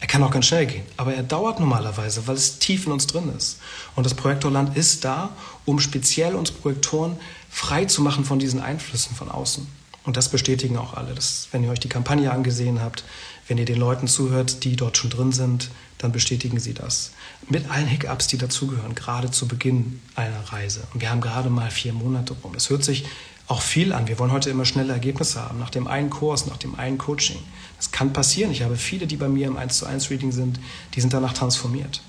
Er 0.00 0.06
kann 0.06 0.22
auch 0.22 0.30
ganz 0.30 0.46
schnell 0.46 0.66
gehen, 0.66 0.84
aber 0.96 1.12
er 1.12 1.22
dauert 1.22 1.60
normalerweise, 1.60 2.26
weil 2.26 2.36
es 2.36 2.58
tief 2.58 2.86
in 2.86 2.92
uns 2.92 3.06
drin 3.06 3.30
ist. 3.36 3.58
Und 3.94 4.06
das 4.06 4.14
Projektorland 4.14 4.74
ist 4.74 5.04
da, 5.04 5.30
um 5.66 5.78
speziell 5.78 6.34
uns 6.34 6.50
Projektoren 6.50 7.16
frei 7.50 7.84
zu 7.84 8.00
machen 8.00 8.24
von 8.24 8.38
diesen 8.38 8.60
Einflüssen 8.60 9.14
von 9.14 9.30
außen. 9.30 9.79
Und 10.04 10.16
das 10.16 10.30
bestätigen 10.30 10.78
auch 10.78 10.94
alle. 10.94 11.14
Das, 11.14 11.48
wenn 11.52 11.62
ihr 11.62 11.70
euch 11.70 11.80
die 11.80 11.88
Kampagne 11.88 12.32
angesehen 12.32 12.80
habt, 12.80 13.04
wenn 13.48 13.58
ihr 13.58 13.66
den 13.66 13.78
Leuten 13.78 14.08
zuhört, 14.08 14.64
die 14.64 14.76
dort 14.76 14.96
schon 14.96 15.10
drin 15.10 15.32
sind, 15.32 15.70
dann 15.98 16.12
bestätigen 16.12 16.58
sie 16.58 16.72
das. 16.72 17.12
Mit 17.48 17.70
allen 17.70 17.86
Hiccups, 17.86 18.26
die 18.26 18.38
dazugehören, 18.38 18.94
gerade 18.94 19.30
zu 19.30 19.46
Beginn 19.46 20.00
einer 20.14 20.40
Reise. 20.52 20.82
Und 20.94 21.02
wir 21.02 21.10
haben 21.10 21.20
gerade 21.20 21.50
mal 21.50 21.70
vier 21.70 21.92
Monate 21.92 22.34
rum. 22.42 22.54
Es 22.54 22.70
hört 22.70 22.84
sich 22.84 23.04
auch 23.48 23.60
viel 23.60 23.92
an. 23.92 24.06
Wir 24.06 24.18
wollen 24.18 24.32
heute 24.32 24.48
immer 24.48 24.64
schnelle 24.64 24.92
Ergebnisse 24.92 25.42
haben, 25.42 25.58
nach 25.58 25.70
dem 25.70 25.88
einen 25.88 26.08
Kurs, 26.08 26.46
nach 26.46 26.56
dem 26.56 26.76
einen 26.76 26.98
Coaching. 26.98 27.38
Das 27.76 27.90
kann 27.90 28.12
passieren. 28.12 28.52
Ich 28.52 28.62
habe 28.62 28.76
viele, 28.76 29.06
die 29.06 29.16
bei 29.16 29.28
mir 29.28 29.48
im 29.48 29.56
1 29.56 29.78
zu 29.78 29.86
1 29.86 30.08
Reading 30.10 30.32
sind, 30.32 30.60
die 30.94 31.00
sind 31.00 31.12
danach 31.12 31.32
transformiert. 31.32 32.00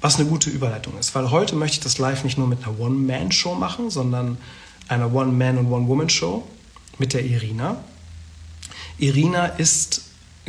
Was 0.00 0.16
eine 0.16 0.28
gute 0.28 0.50
Überleitung 0.50 0.98
ist, 0.98 1.14
weil 1.14 1.30
heute 1.30 1.54
möchte 1.54 1.76
ich 1.76 1.80
das 1.80 1.98
live 1.98 2.24
nicht 2.24 2.38
nur 2.38 2.48
mit 2.48 2.64
einer 2.64 2.80
One-Man-Show 2.80 3.54
machen, 3.54 3.90
sondern 3.90 4.38
einer 4.88 5.14
One-Man- 5.14 5.58
und 5.58 5.70
One-Woman-Show 5.70 6.42
mit 7.02 7.14
der 7.14 7.24
Irina. 7.24 7.82
Irina 8.96 9.46
ist, 9.46 10.02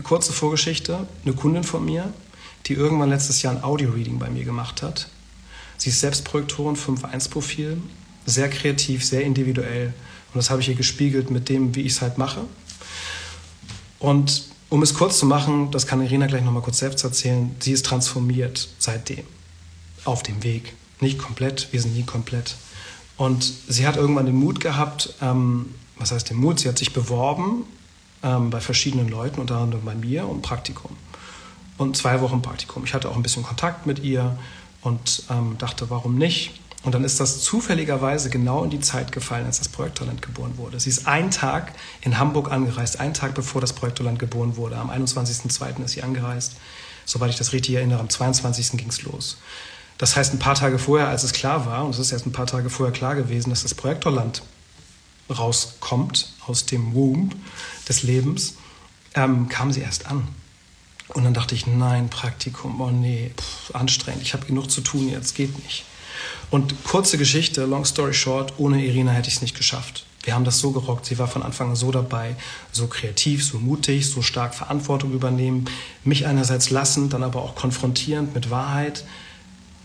kurze 0.04 0.32
Vorgeschichte, 0.32 1.08
eine 1.26 1.34
Kundin 1.34 1.64
von 1.64 1.84
mir, 1.84 2.14
die 2.68 2.74
irgendwann 2.74 3.10
letztes 3.10 3.42
Jahr 3.42 3.56
ein 3.56 3.64
Audio-Reading 3.64 4.20
bei 4.20 4.30
mir 4.30 4.44
gemacht 4.44 4.84
hat. 4.84 5.10
Sie 5.78 5.90
ist 5.90 6.00
selbst 6.00 6.24
Projektorin 6.26 6.76
5.1-Profil, 6.76 7.82
sehr 8.28 8.52
kreativ, 8.52 9.04
sehr 9.04 9.24
individuell. 9.24 9.96
Und 10.32 10.38
das 10.38 10.52
habe 10.52 10.62
ich 10.62 10.70
ihr 10.70 10.76
gespiegelt 10.76 11.32
mit 11.32 11.50
dem, 11.50 11.74
wie 11.74 11.82
ich 11.82 11.94
es 11.94 12.02
halt 12.04 12.20
mache. 12.20 12.42
Und 13.98 14.44
um 14.70 14.84
es 14.84 14.94
kurz 14.94 15.18
zu 15.18 15.26
machen, 15.26 15.72
das 15.72 15.88
kann 15.88 16.04
Irina 16.04 16.28
gleich 16.28 16.44
nochmal 16.44 16.62
kurz 16.62 16.78
selbst 16.78 17.04
erzählen, 17.04 17.56
sie 17.60 17.72
ist 17.72 17.88
transformiert 17.88 18.70
seitdem. 18.78 19.26
Auf 20.06 20.22
dem 20.22 20.44
Weg. 20.44 20.76
Nicht 21.00 21.18
komplett, 21.18 21.70
wir 21.72 21.82
sind 21.82 21.96
nie 21.96 22.04
komplett. 22.04 22.58
Und 23.18 23.44
sie 23.68 23.88
hat 23.88 23.98
irgendwann 23.98 24.28
den 24.28 24.36
Mut 24.36 24.60
gehabt, 24.60 25.16
ähm, 25.20 25.74
was 26.04 26.12
heißt 26.12 26.30
den 26.30 26.38
Mut? 26.38 26.60
Sie 26.60 26.70
hat 26.70 26.78
sich 26.78 26.94
beworben 26.94 27.66
ähm, 28.22 28.50
bei 28.50 28.60
verschiedenen 28.60 29.08
Leuten, 29.08 29.40
unter 29.40 29.58
anderem 29.58 29.86
bei 29.86 29.96
mir, 29.96 30.28
um 30.28 30.42
Praktikum. 30.42 30.92
Und 31.78 31.98
zwei 31.98 32.22
Wochen 32.22 32.42
Praktikum. 32.42 32.84
Ich 32.84 32.94
hatte 32.94 33.10
auch 33.10 33.16
ein 33.16 33.24
bisschen 33.24 33.44
Kontakt 33.44 33.88
mit 33.88 34.00
ihr 34.00 34.38
und 34.82 35.24
ähm, 35.32 35.56
dachte, 35.58 35.90
warum 35.90 36.16
nicht? 36.16 36.60
Und 36.84 36.94
dann 36.94 37.06
ist 37.06 37.22
das 37.22 37.42
zufälligerweise 37.42 38.30
genau 38.30 38.66
in 38.66 38.70
die 38.70 38.82
Zeit 38.82 39.14
gefallen, 39.14 39.46
als 39.46 39.60
das 39.60 39.70
Projekttalent 39.70 40.22
geboren 40.22 40.58
wurde. 40.58 40.80
Sie 40.80 40.90
ist 40.90 41.08
einen 41.08 41.32
Tag 41.32 41.72
in 42.02 42.20
Hamburg 42.20 42.52
angereist, 42.52 43.00
einen 43.00 43.14
Tag 43.14 43.34
bevor 43.34 43.62
das 43.62 43.72
Projekttalent 43.72 44.20
geboren 44.20 44.58
wurde. 44.58 44.76
Am 44.76 44.90
21.02. 44.90 45.86
ist 45.86 45.94
sie 45.94 46.04
angereist. 46.04 46.58
Soweit 47.06 47.30
ich 47.30 47.38
das 47.38 47.54
richtig 47.54 47.76
erinnere, 47.76 48.02
am 48.02 48.10
22. 48.10 48.72
ging 48.72 48.90
es 48.90 49.04
los. 49.04 49.38
Das 49.98 50.18
heißt, 50.18 50.34
ein 50.34 50.40
paar 50.40 50.56
Tage 50.56 50.78
vorher, 50.78 51.08
als 51.08 51.24
es 51.24 51.32
klar 51.32 51.66
war, 51.66 51.86
und 51.86 51.92
es 51.92 52.00
ist 52.00 52.12
erst 52.12 52.26
ein 52.26 52.34
paar 52.34 52.48
Tage 52.48 52.70
vorher 52.70 52.92
klar 52.92 53.16
gewesen, 53.16 53.50
dass 53.50 53.64
das 53.64 53.74
Projektorland 53.74 54.42
rauskommt 55.30 56.34
aus 56.46 56.66
dem 56.66 56.94
Womb 56.94 57.36
des 57.88 58.04
Lebens, 58.04 58.56
ähm, 59.16 59.50
kam 59.50 59.72
sie 59.72 59.82
erst 59.82 60.08
an. 60.08 60.28
Und 61.10 61.24
dann 61.24 61.34
dachte 61.34 61.54
ich, 61.54 61.68
nein, 61.68 62.10
Praktikum, 62.10 62.80
oh 62.82 62.90
nee, 62.90 63.32
pff, 63.38 63.76
anstrengend, 63.76 64.22
ich 64.22 64.34
habe 64.34 64.46
genug 64.46 64.72
zu 64.72 64.82
tun, 64.82 65.10
jetzt 65.10 65.36
geht 65.36 65.62
nicht. 65.64 65.86
Und 66.50 66.84
kurze 66.84 67.18
Geschichte, 67.18 67.66
long 67.66 67.86
story 67.86 68.14
short, 68.14 68.54
ohne 68.58 68.84
Irina 68.86 69.12
hätte 69.12 69.28
ich 69.28 69.36
es 69.36 69.42
nicht 69.42 69.58
geschafft. 69.58 70.06
Wir 70.24 70.34
haben 70.34 70.46
das 70.46 70.60
so 70.60 70.72
gerockt. 70.72 71.06
Sie 71.06 71.20
war 71.20 71.28
von 71.28 71.44
Anfang 71.44 71.70
an 71.70 71.76
so 71.76 71.92
dabei, 71.92 72.36
so 72.72 72.88
kreativ, 72.88 73.44
so 73.44 73.60
mutig, 73.60 74.10
so 74.10 74.22
stark 74.22 74.56
Verantwortung 74.56 75.12
übernehmen, 75.12 75.66
mich 76.06 76.26
einerseits 76.26 76.70
lassen, 76.70 77.10
dann 77.10 77.24
aber 77.24 77.42
auch 77.42 77.56
konfrontierend 77.56 78.34
mit 78.34 78.50
Wahrheit. 78.50 79.04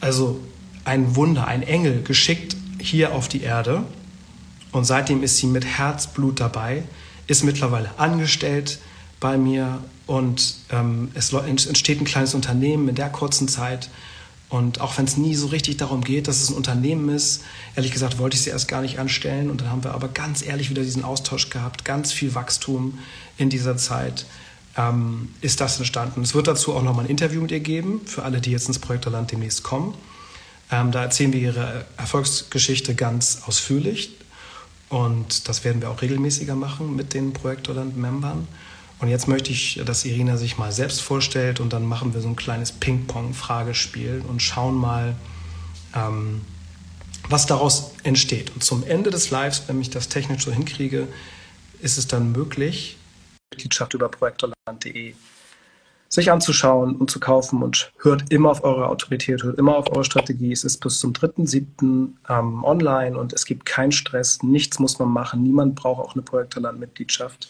Also 0.01 0.41
ein 0.85 1.17
Wunder, 1.17 1.49
ein 1.49 1.63
Engel 1.63 2.03
geschickt 2.03 2.57
hier 2.81 3.15
auf 3.15 3.29
die 3.29 3.43
Erde. 3.43 3.85
Und 4.73 4.85
seitdem 4.85 5.23
ist 5.23 5.39
sie 5.39 5.47
mit 5.47 5.65
Herzblut 5.65 6.41
dabei, 6.41 6.83
ist 7.27 7.45
mittlerweile 7.45 7.91
angestellt 7.99 8.79
bei 9.21 9.37
mir 9.37 9.83
und 10.07 10.55
ähm, 10.71 11.11
es 11.15 11.33
entsteht 11.33 12.01
ein 12.01 12.05
kleines 12.05 12.35
Unternehmen 12.35 12.89
in 12.89 12.95
der 12.95 13.11
kurzen 13.11 13.49
Zeit. 13.49 13.91
Und 14.49 14.81
auch 14.81 14.97
wenn 14.97 15.05
es 15.05 15.19
nie 15.19 15.35
so 15.35 15.49
richtig 15.49 15.77
darum 15.77 16.03
geht, 16.03 16.27
dass 16.27 16.41
es 16.41 16.49
ein 16.49 16.57
Unternehmen 16.57 17.11
ist, 17.11 17.43
ehrlich 17.77 17.93
gesagt 17.93 18.19
wollte 18.19 18.37
ich 18.37 18.43
sie 18.43 18.51
erst 18.51 18.67
gar 18.67 18.81
nicht 18.81 18.99
anstellen. 18.99 19.51
Und 19.51 19.61
dann 19.61 19.71
haben 19.71 19.85
wir 19.85 19.93
aber 19.93 20.09
ganz 20.09 20.43
ehrlich 20.43 20.71
wieder 20.71 20.83
diesen 20.83 21.05
Austausch 21.05 21.51
gehabt, 21.51 21.85
ganz 21.85 22.13
viel 22.13 22.35
Wachstum 22.35 22.99
in 23.37 23.51
dieser 23.51 23.77
Zeit 23.77 24.25
ähm, 24.79 25.35
ist 25.43 25.61
das 25.61 25.79
entstanden. 25.79 26.23
Es 26.23 26.35
wird 26.35 26.47
dazu 26.47 26.75
auch 26.75 26.83
nochmal 26.83 27.05
ein 27.05 27.11
Interview 27.11 27.43
mit 27.43 27.51
ihr 27.51 27.61
geben, 27.61 28.01
für 28.07 28.23
alle, 28.23 28.41
die 28.41 28.53
jetzt 28.53 28.69
ins 28.69 28.79
Projektorland 28.79 29.31
demnächst 29.33 29.63
kommen. 29.63 29.95
Ähm, 30.71 30.93
da 30.93 31.03
erzählen 31.03 31.33
wir 31.33 31.41
ihre 31.41 31.85
Erfolgsgeschichte 31.97 32.95
ganz 32.95 33.43
ausführlich. 33.47 34.18
Und 34.89 35.49
das 35.49 35.65
werden 35.65 35.83
wir 35.83 35.91
auch 35.91 36.01
regelmäßiger 36.01 36.55
machen 36.55 36.97
mit 36.97 37.15
den 37.15 37.33
Projektorland-Membern. 37.33 38.49
Und 39.01 39.09
jetzt 39.09 39.29
möchte 39.29 39.53
ich, 39.53 39.81
dass 39.85 40.05
Irina 40.05 40.37
sich 40.37 40.59
mal 40.59 40.73
selbst 40.73 41.03
vorstellt 41.03 41.61
und 41.61 41.73
dann 41.73 41.87
machen 41.87 42.15
wir 42.15 42.21
so 42.21 42.29
ein 42.29 42.37
kleines 42.37 42.73
Ping-Pong-Fragespiel 42.73 44.25
und 44.27 44.43
schauen 44.43 44.75
mal, 44.75 45.15
ähm, 45.95 46.41
was 47.29 47.47
daraus 47.47 47.93
entsteht. 48.03 48.51
Und 48.55 48.65
zum 48.65 48.83
Ende 48.85 49.11
des 49.11 49.31
Lives, 49.31 49.65
wenn 49.69 49.81
ich 49.81 49.91
das 49.91 50.09
technisch 50.09 50.45
so 50.45 50.53
hinkriege, 50.53 51.07
ist 51.81 51.99
es 51.99 52.09
dann 52.09 52.33
möglich, 52.33 52.97
Mitgliedschaft 53.51 53.95
über 53.95 54.09
projektorland.de 54.09 55.15
sich 56.09 56.33
anzuschauen 56.33 56.97
und 56.97 57.11
zu 57.11 57.21
kaufen 57.21 57.63
und 57.63 57.93
hört 57.99 58.25
immer 58.31 58.51
auf 58.51 58.65
eure 58.65 58.89
Autorität, 58.89 59.43
hört 59.43 59.59
immer 59.59 59.77
auf 59.77 59.91
eure 59.91 60.05
Strategie. 60.05 60.53
Es 60.53 60.65
ist 60.65 60.79
bis 60.79 60.99
zum 60.99 61.13
3.7. 61.13 62.09
Ähm, 62.29 62.65
online 62.65 63.19
und 63.19 63.33
es 63.33 63.45
gibt 63.45 63.67
keinen 63.67 63.93
Stress, 63.93 64.43
nichts 64.43 64.79
muss 64.79 64.99
man 64.99 65.09
machen, 65.09 65.43
niemand 65.43 65.75
braucht 65.75 66.03
auch 66.03 66.15
eine 66.15 66.23
Projektorland-Mitgliedschaft. 66.23 67.49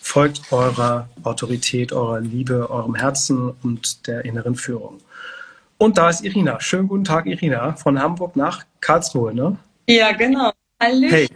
Folgt 0.00 0.52
eurer 0.52 1.08
Autorität, 1.22 1.92
eurer 1.92 2.20
Liebe, 2.20 2.68
eurem 2.70 2.96
Herzen 2.96 3.52
und 3.62 4.08
der 4.08 4.24
inneren 4.24 4.56
Führung. 4.56 4.98
Und 5.78 5.96
da 5.96 6.10
ist 6.10 6.22
Irina. 6.22 6.60
Schönen 6.60 6.88
guten 6.88 7.04
Tag, 7.04 7.26
Irina, 7.26 7.74
von 7.74 8.00
Hamburg 8.00 8.34
nach 8.34 8.64
Karlsruhe, 8.80 9.32
ne? 9.32 9.56
Ja, 9.88 10.12
genau. 10.12 10.52
Hallo. 10.80 11.08
Hey. 11.08 11.28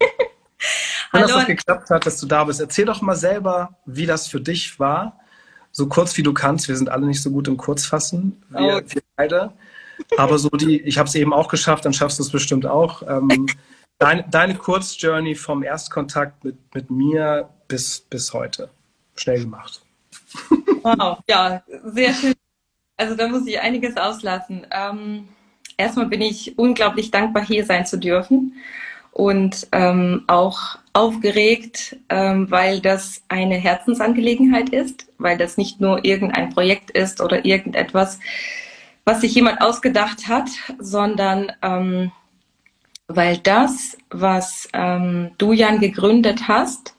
Wenn 1.12 1.22
das 1.22 1.46
geklappt 1.46 1.90
hat, 1.90 2.06
dass 2.06 2.20
du 2.20 2.26
da 2.26 2.44
bist, 2.44 2.60
erzähl 2.60 2.84
doch 2.84 3.00
mal 3.00 3.16
selber, 3.16 3.76
wie 3.86 4.06
das 4.06 4.28
für 4.28 4.40
dich 4.40 4.78
war. 4.78 5.20
So 5.72 5.86
kurz 5.86 6.16
wie 6.16 6.22
du 6.22 6.32
kannst. 6.32 6.68
Wir 6.68 6.76
sind 6.76 6.88
alle 6.88 7.06
nicht 7.06 7.22
so 7.22 7.30
gut 7.30 7.48
im 7.48 7.56
Kurzfassen. 7.56 8.42
Wir, 8.48 8.82
oh. 8.84 8.92
wir 8.92 9.02
beide. 9.16 9.52
Aber 10.16 10.38
so 10.38 10.48
die, 10.48 10.80
ich 10.80 10.98
habe 10.98 11.08
es 11.08 11.14
eben 11.14 11.32
auch 11.32 11.48
geschafft, 11.48 11.84
dann 11.84 11.92
schaffst 11.92 12.18
du 12.18 12.22
es 12.22 12.30
bestimmt 12.30 12.66
auch. 12.66 13.02
Ähm, 13.06 13.46
deine, 13.98 14.24
deine 14.30 14.54
Kurzjourney 14.54 15.34
vom 15.34 15.62
Erstkontakt 15.62 16.44
mit, 16.44 16.56
mit 16.74 16.90
mir 16.90 17.48
bis, 17.68 18.00
bis 18.00 18.32
heute. 18.32 18.70
Schnell 19.16 19.40
gemacht. 19.40 19.82
Wow, 20.82 21.18
ja, 21.28 21.62
sehr 21.84 22.14
schön. 22.14 22.34
Also 22.96 23.14
da 23.14 23.28
muss 23.28 23.46
ich 23.46 23.60
einiges 23.60 23.96
auslassen. 23.96 24.66
Ähm, 24.70 25.28
erstmal 25.76 26.06
bin 26.06 26.22
ich 26.22 26.56
unglaublich 26.58 27.10
dankbar, 27.10 27.44
hier 27.44 27.66
sein 27.66 27.84
zu 27.84 27.98
dürfen 27.98 28.54
und 29.12 29.68
ähm, 29.72 30.24
auch 30.26 30.78
aufgeregt, 30.92 31.96
ähm, 32.08 32.50
weil 32.50 32.80
das 32.80 33.22
eine 33.28 33.56
Herzensangelegenheit 33.56 34.70
ist, 34.70 35.06
weil 35.18 35.38
das 35.38 35.56
nicht 35.56 35.80
nur 35.80 36.04
irgendein 36.04 36.50
Projekt 36.50 36.90
ist 36.90 37.20
oder 37.20 37.44
irgendetwas, 37.44 38.18
was 39.04 39.20
sich 39.20 39.34
jemand 39.34 39.60
ausgedacht 39.60 40.28
hat, 40.28 40.48
sondern 40.78 41.52
ähm, 41.62 42.12
weil 43.08 43.38
das, 43.38 43.96
was 44.10 44.68
ähm, 44.72 45.32
du 45.38 45.52
Jan 45.52 45.80
gegründet 45.80 46.48
hast, 46.48 46.94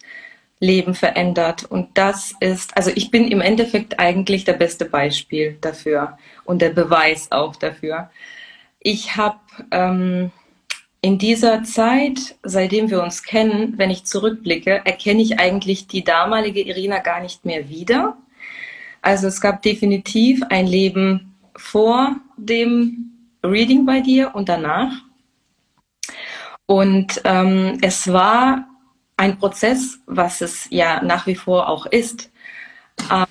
Leben 0.60 0.94
verändert. 0.94 1.63
Und 1.63 1.98
das 1.98 2.34
ist, 2.39 2.77
also 2.77 2.91
ich 2.94 3.12
bin 3.12 3.27
im 3.27 3.41
Endeffekt 3.41 4.00
eigentlich 4.00 4.46
der 4.46 4.53
beste 4.53 4.86
Beispiel 4.86 5.58
dafür 5.60 6.18
und 6.44 6.62
der 6.62 6.70
Beweis 6.70 7.32
auch 7.32 7.56
dafür. 7.56 8.12
Ich 8.80 9.15
habe 9.15 9.39
ähm, 9.72 10.32
in 11.01 11.17
dieser 11.17 11.63
Zeit, 11.63 12.36
seitdem 12.43 12.91
wir 12.91 13.01
uns 13.01 13.24
kennen, 13.24 13.74
wenn 13.77 13.89
ich 13.89 14.05
zurückblicke, 14.05 14.81
erkenne 14.86 15.22
ich 15.22 15.39
eigentlich 15.39 15.88
die 15.88 16.03
damalige 16.03 16.62
Irina 16.62 17.00
gar 17.00 17.22
nicht 17.22 17.43
mehr 17.43 17.70
wieder. 17.70 18.17
Also 19.01 19.27
es 19.27 19.41
gab 19.41 19.63
definitiv 19.63 20.43
ein 20.50 20.67
Leben 20.67 21.36
vor 21.55 22.17
dem 22.38 23.12
Reading 23.43 23.86
bei 23.86 24.01
dir 24.01 24.36
und 24.36 24.48
danach. 24.48 24.93
Und 26.67 27.20
ähm, 27.24 27.79
es 27.81 28.13
war 28.13 28.67
ein 29.17 29.39
Prozess, 29.39 30.00
was 30.05 30.41
es 30.41 30.67
ja 30.70 31.01
nach 31.03 31.25
wie 31.25 31.36
vor 31.36 31.67
auch 31.67 31.88
ist. 31.88 32.31
Aber 33.10 33.27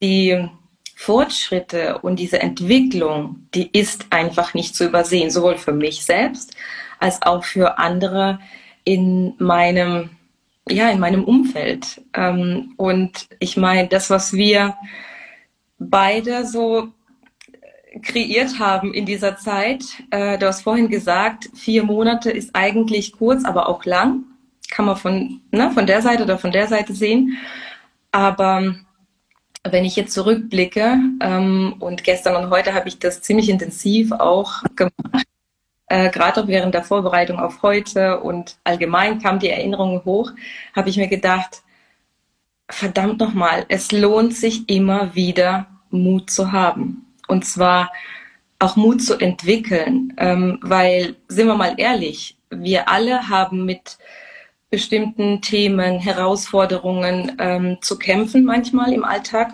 die 0.00 0.48
Fortschritte 0.94 1.98
und 1.98 2.20
diese 2.20 2.40
Entwicklung, 2.40 3.48
die 3.54 3.68
ist 3.76 4.06
einfach 4.10 4.54
nicht 4.54 4.76
zu 4.76 4.84
übersehen, 4.84 5.30
sowohl 5.30 5.58
für 5.58 5.72
mich 5.72 6.04
selbst 6.04 6.56
als 7.02 7.20
auch 7.22 7.44
für 7.44 7.78
andere 7.78 8.38
in 8.84 9.34
meinem, 9.38 10.10
ja, 10.68 10.88
in 10.90 11.00
meinem 11.00 11.24
Umfeld. 11.24 12.00
Ähm, 12.14 12.74
und 12.76 13.28
ich 13.40 13.56
meine, 13.56 13.88
das, 13.88 14.08
was 14.08 14.32
wir 14.32 14.76
beide 15.78 16.46
so 16.46 16.88
kreiert 18.02 18.58
haben 18.58 18.94
in 18.94 19.04
dieser 19.04 19.36
Zeit, 19.36 19.84
äh, 20.10 20.38
du 20.38 20.46
hast 20.46 20.62
vorhin 20.62 20.88
gesagt, 20.88 21.50
vier 21.54 21.82
Monate 21.82 22.30
ist 22.30 22.54
eigentlich 22.54 23.12
kurz, 23.12 23.44
aber 23.44 23.68
auch 23.68 23.84
lang 23.84 24.24
kann 24.70 24.86
man 24.86 24.96
von, 24.96 25.40
ne, 25.50 25.70
von 25.72 25.86
der 25.86 26.02
Seite 26.02 26.22
oder 26.22 26.38
von 26.38 26.52
der 26.52 26.68
Seite 26.68 26.94
sehen. 26.94 27.36
Aber 28.12 28.74
wenn 29.68 29.84
ich 29.84 29.96
jetzt 29.96 30.14
zurückblicke, 30.14 30.98
ähm, 31.20 31.74
und 31.80 32.04
gestern 32.04 32.42
und 32.42 32.50
heute 32.50 32.74
habe 32.74 32.88
ich 32.88 32.98
das 32.98 33.22
ziemlich 33.22 33.48
intensiv 33.48 34.12
auch 34.12 34.62
gemacht, 34.76 35.26
äh, 35.92 36.08
gerade 36.08 36.42
auch 36.42 36.46
während 36.48 36.72
der 36.72 36.84
Vorbereitung 36.84 37.38
auf 37.38 37.62
heute 37.62 38.20
und 38.20 38.56
allgemein 38.64 39.20
kam 39.20 39.38
die 39.38 39.50
Erinnerung 39.50 40.02
hoch, 40.06 40.32
habe 40.74 40.88
ich 40.88 40.96
mir 40.96 41.06
gedacht, 41.06 41.62
verdammt 42.70 43.20
nochmal, 43.20 43.66
es 43.68 43.92
lohnt 43.92 44.34
sich 44.34 44.70
immer 44.70 45.14
wieder 45.14 45.66
Mut 45.90 46.30
zu 46.30 46.50
haben. 46.50 47.04
Und 47.28 47.44
zwar 47.44 47.92
auch 48.58 48.76
Mut 48.76 49.02
zu 49.02 49.18
entwickeln, 49.18 50.14
ähm, 50.16 50.58
weil, 50.62 51.16
sind 51.28 51.46
wir 51.46 51.56
mal 51.56 51.74
ehrlich, 51.76 52.38
wir 52.48 52.88
alle 52.88 53.28
haben 53.28 53.66
mit 53.66 53.98
bestimmten 54.70 55.42
Themen, 55.42 55.98
Herausforderungen 55.98 57.36
ähm, 57.38 57.76
zu 57.82 57.98
kämpfen 57.98 58.46
manchmal 58.46 58.94
im 58.94 59.04
Alltag, 59.04 59.52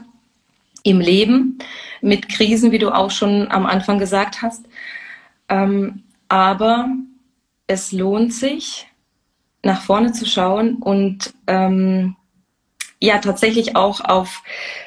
im 0.84 1.00
Leben, 1.00 1.58
mit 2.00 2.28
Krisen, 2.28 2.70
wie 2.70 2.78
du 2.78 2.94
auch 2.94 3.10
schon 3.10 3.50
am 3.50 3.66
Anfang 3.66 3.98
gesagt 3.98 4.40
hast. 4.40 4.64
Ähm, 5.48 6.04
aber 6.28 6.88
es 7.66 7.92
lohnt 7.92 8.32
sich, 8.32 8.86
nach 9.62 9.82
vorne 9.82 10.12
zu 10.12 10.24
schauen 10.24 10.76
und 10.76 11.34
ähm, 11.46 12.16
ja 13.00 13.18
tatsächlich 13.18 13.76
auch 13.76 14.00
auf 14.00 14.42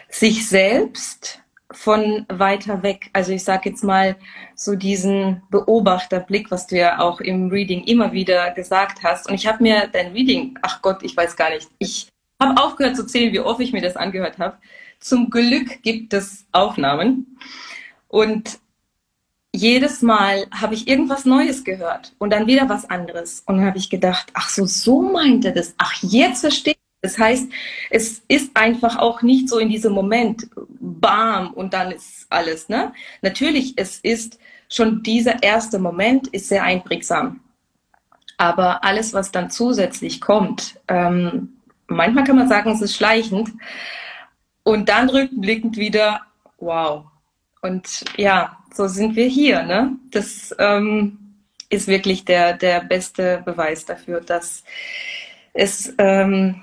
sich 0.09 0.47
selbst 0.47 1.41
von 1.71 2.25
weiter 2.29 2.83
weg. 2.83 3.09
Also 3.13 3.31
ich 3.31 3.43
sage 3.43 3.69
jetzt 3.69 3.83
mal 3.83 4.17
so 4.55 4.75
diesen 4.75 5.41
Beobachterblick, 5.49 6.51
was 6.51 6.67
du 6.67 6.77
ja 6.77 6.99
auch 6.99 7.21
im 7.21 7.49
Reading 7.49 7.83
immer 7.85 8.11
wieder 8.11 8.51
gesagt 8.51 9.03
hast. 9.03 9.29
Und 9.29 9.35
ich 9.35 9.47
habe 9.47 9.63
mir 9.63 9.87
dein 9.91 10.11
Reading, 10.11 10.57
ach 10.61 10.81
Gott, 10.81 11.03
ich 11.03 11.15
weiß 11.15 11.35
gar 11.35 11.49
nicht, 11.49 11.69
ich 11.79 12.09
habe 12.41 12.61
aufgehört 12.61 12.95
zu 12.95 13.05
zählen, 13.05 13.31
wie 13.31 13.39
oft 13.39 13.61
ich 13.61 13.71
mir 13.71 13.81
das 13.81 13.95
angehört 13.95 14.37
habe. 14.37 14.57
Zum 14.99 15.29
Glück 15.29 15.81
gibt 15.81 16.13
es 16.13 16.45
Aufnahmen. 16.51 17.37
Und 18.07 18.59
jedes 19.53 20.01
Mal 20.01 20.45
habe 20.51 20.73
ich 20.73 20.87
irgendwas 20.87 21.25
Neues 21.25 21.63
gehört 21.63 22.13
und 22.19 22.31
dann 22.31 22.47
wieder 22.47 22.69
was 22.69 22.89
anderes. 22.89 23.43
Und 23.45 23.57
dann 23.57 23.65
habe 23.65 23.77
ich 23.77 23.89
gedacht, 23.89 24.27
ach 24.33 24.49
so, 24.49 24.65
so 24.65 25.01
meint 25.01 25.45
er 25.45 25.51
das. 25.51 25.73
Ach, 25.77 25.93
jetzt 26.01 26.41
verstehe 26.41 26.73
ich. 26.73 26.79
Das 27.01 27.17
heißt, 27.17 27.51
es 27.89 28.21
ist 28.27 28.55
einfach 28.55 28.97
auch 28.97 29.23
nicht 29.23 29.49
so 29.49 29.57
in 29.57 29.69
diesem 29.69 29.91
Moment, 29.91 30.47
bam, 30.79 31.51
und 31.53 31.73
dann 31.73 31.91
ist 31.91 32.27
alles. 32.29 32.69
Ne? 32.69 32.93
Natürlich, 33.23 33.73
es 33.75 33.97
ist 33.99 34.39
schon 34.69 35.01
dieser 35.03 35.41
erste 35.41 35.79
Moment 35.79 36.27
ist 36.27 36.47
sehr 36.47 36.63
einprägsam. 36.63 37.41
Aber 38.37 38.83
alles, 38.83 39.13
was 39.13 39.31
dann 39.31 39.49
zusätzlich 39.49 40.21
kommt, 40.21 40.79
ähm, 40.87 41.57
manchmal 41.87 42.23
kann 42.23 42.37
man 42.37 42.47
sagen, 42.47 42.71
es 42.71 42.81
ist 42.81 42.95
schleichend. 42.95 43.51
Und 44.63 44.87
dann 44.89 45.09
rückblickend 45.09 45.77
wieder, 45.77 46.21
wow. 46.59 47.05
Und 47.61 48.05
ja, 48.17 48.60
so 48.73 48.87
sind 48.87 49.15
wir 49.15 49.27
hier. 49.27 49.63
Ne? 49.63 49.97
Das 50.11 50.55
ähm, 50.59 51.17
ist 51.69 51.87
wirklich 51.87 52.25
der, 52.25 52.53
der 52.53 52.81
beste 52.81 53.41
Beweis 53.45 53.85
dafür, 53.85 54.21
dass 54.21 54.63
es 55.53 55.93
ähm, 55.97 56.61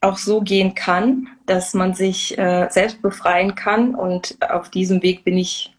auch 0.00 0.18
so 0.18 0.40
gehen 0.40 0.74
kann, 0.74 1.28
dass 1.46 1.74
man 1.74 1.94
sich 1.94 2.36
äh, 2.38 2.68
selbst 2.70 3.02
befreien 3.02 3.54
kann. 3.54 3.94
Und 3.94 4.36
auf 4.50 4.70
diesem 4.70 5.02
Weg 5.02 5.24
bin 5.24 5.38
ich 5.38 5.74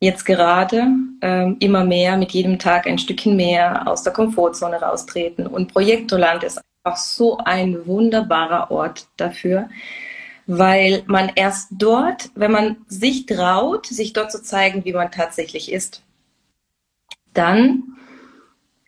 jetzt 0.00 0.24
gerade 0.24 0.86
ähm, 1.22 1.56
immer 1.60 1.84
mehr, 1.84 2.16
mit 2.16 2.32
jedem 2.32 2.58
Tag 2.58 2.86
ein 2.86 2.98
Stückchen 2.98 3.36
mehr 3.36 3.86
aus 3.86 4.02
der 4.02 4.12
Komfortzone 4.12 4.80
raustreten. 4.80 5.46
Und 5.46 5.72
Projektoland 5.72 6.42
ist 6.42 6.60
einfach 6.84 6.98
so 6.98 7.38
ein 7.38 7.86
wunderbarer 7.86 8.70
Ort 8.70 9.06
dafür, 9.16 9.68
weil 10.46 11.02
man 11.06 11.30
erst 11.34 11.68
dort, 11.72 12.30
wenn 12.34 12.52
man 12.52 12.76
sich 12.88 13.26
traut, 13.26 13.86
sich 13.86 14.12
dort 14.12 14.32
zu 14.32 14.42
zeigen, 14.42 14.84
wie 14.84 14.92
man 14.92 15.10
tatsächlich 15.10 15.72
ist, 15.72 16.02
dann 17.34 17.96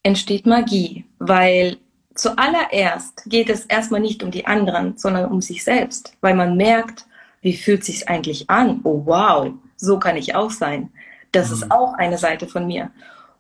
entsteht 0.03 0.47
Magie, 0.47 1.05
weil 1.19 1.79
zuallererst 2.15 3.25
geht 3.27 3.49
es 3.49 3.65
erstmal 3.67 4.01
nicht 4.01 4.23
um 4.23 4.31
die 4.31 4.47
anderen, 4.47 4.97
sondern 4.97 5.31
um 5.31 5.41
sich 5.41 5.65
selbst, 5.65 6.17
weil 6.21 6.35
man 6.35 6.57
merkt, 6.57 7.07
wie 7.41 7.57
fühlt 7.57 7.85
sich 7.85 8.09
eigentlich 8.09 8.49
an? 8.51 8.81
Oh 8.85 9.03
wow, 9.05 9.53
so 9.77 9.99
kann 9.99 10.17
ich 10.17 10.35
auch 10.35 10.51
sein. 10.51 10.91
Das 11.33 11.49
mhm. 11.49 11.55
ist 11.55 11.71
auch 11.71 11.95
eine 11.95 12.19
Seite 12.19 12.47
von 12.47 12.67
mir. 12.67 12.91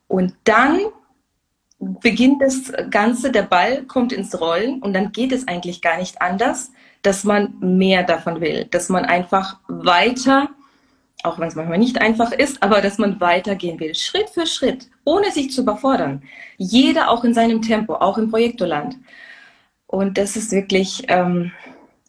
Und 0.08 0.34
dann 0.44 0.80
beginnt 1.78 2.40
das 2.40 2.72
Ganze, 2.90 3.30
der 3.30 3.42
Ball 3.42 3.82
kommt 3.84 4.12
ins 4.12 4.38
Rollen 4.40 4.80
und 4.80 4.92
dann 4.92 5.12
geht 5.12 5.32
es 5.32 5.48
eigentlich 5.48 5.82
gar 5.82 5.98
nicht 5.98 6.20
anders, 6.20 6.70
dass 7.04 7.22
man 7.22 7.54
mehr 7.60 8.02
davon 8.02 8.40
will, 8.40 8.64
dass 8.64 8.88
man 8.88 9.04
einfach 9.04 9.58
weiter, 9.68 10.48
auch 11.22 11.38
wenn 11.38 11.48
es 11.48 11.54
manchmal 11.54 11.78
nicht 11.78 12.00
einfach 12.00 12.32
ist, 12.32 12.62
aber 12.62 12.80
dass 12.80 12.98
man 12.98 13.20
weitergehen 13.20 13.78
will, 13.78 13.94
Schritt 13.94 14.30
für 14.30 14.46
Schritt, 14.46 14.88
ohne 15.04 15.30
sich 15.30 15.52
zu 15.52 15.62
überfordern. 15.62 16.22
Jeder 16.56 17.10
auch 17.10 17.22
in 17.22 17.34
seinem 17.34 17.60
Tempo, 17.60 17.94
auch 17.94 18.16
im 18.16 18.30
Projektoland. 18.30 18.96
Und 19.86 20.16
das 20.16 20.34
ist 20.34 20.50
wirklich, 20.50 21.04
ähm, 21.08 21.52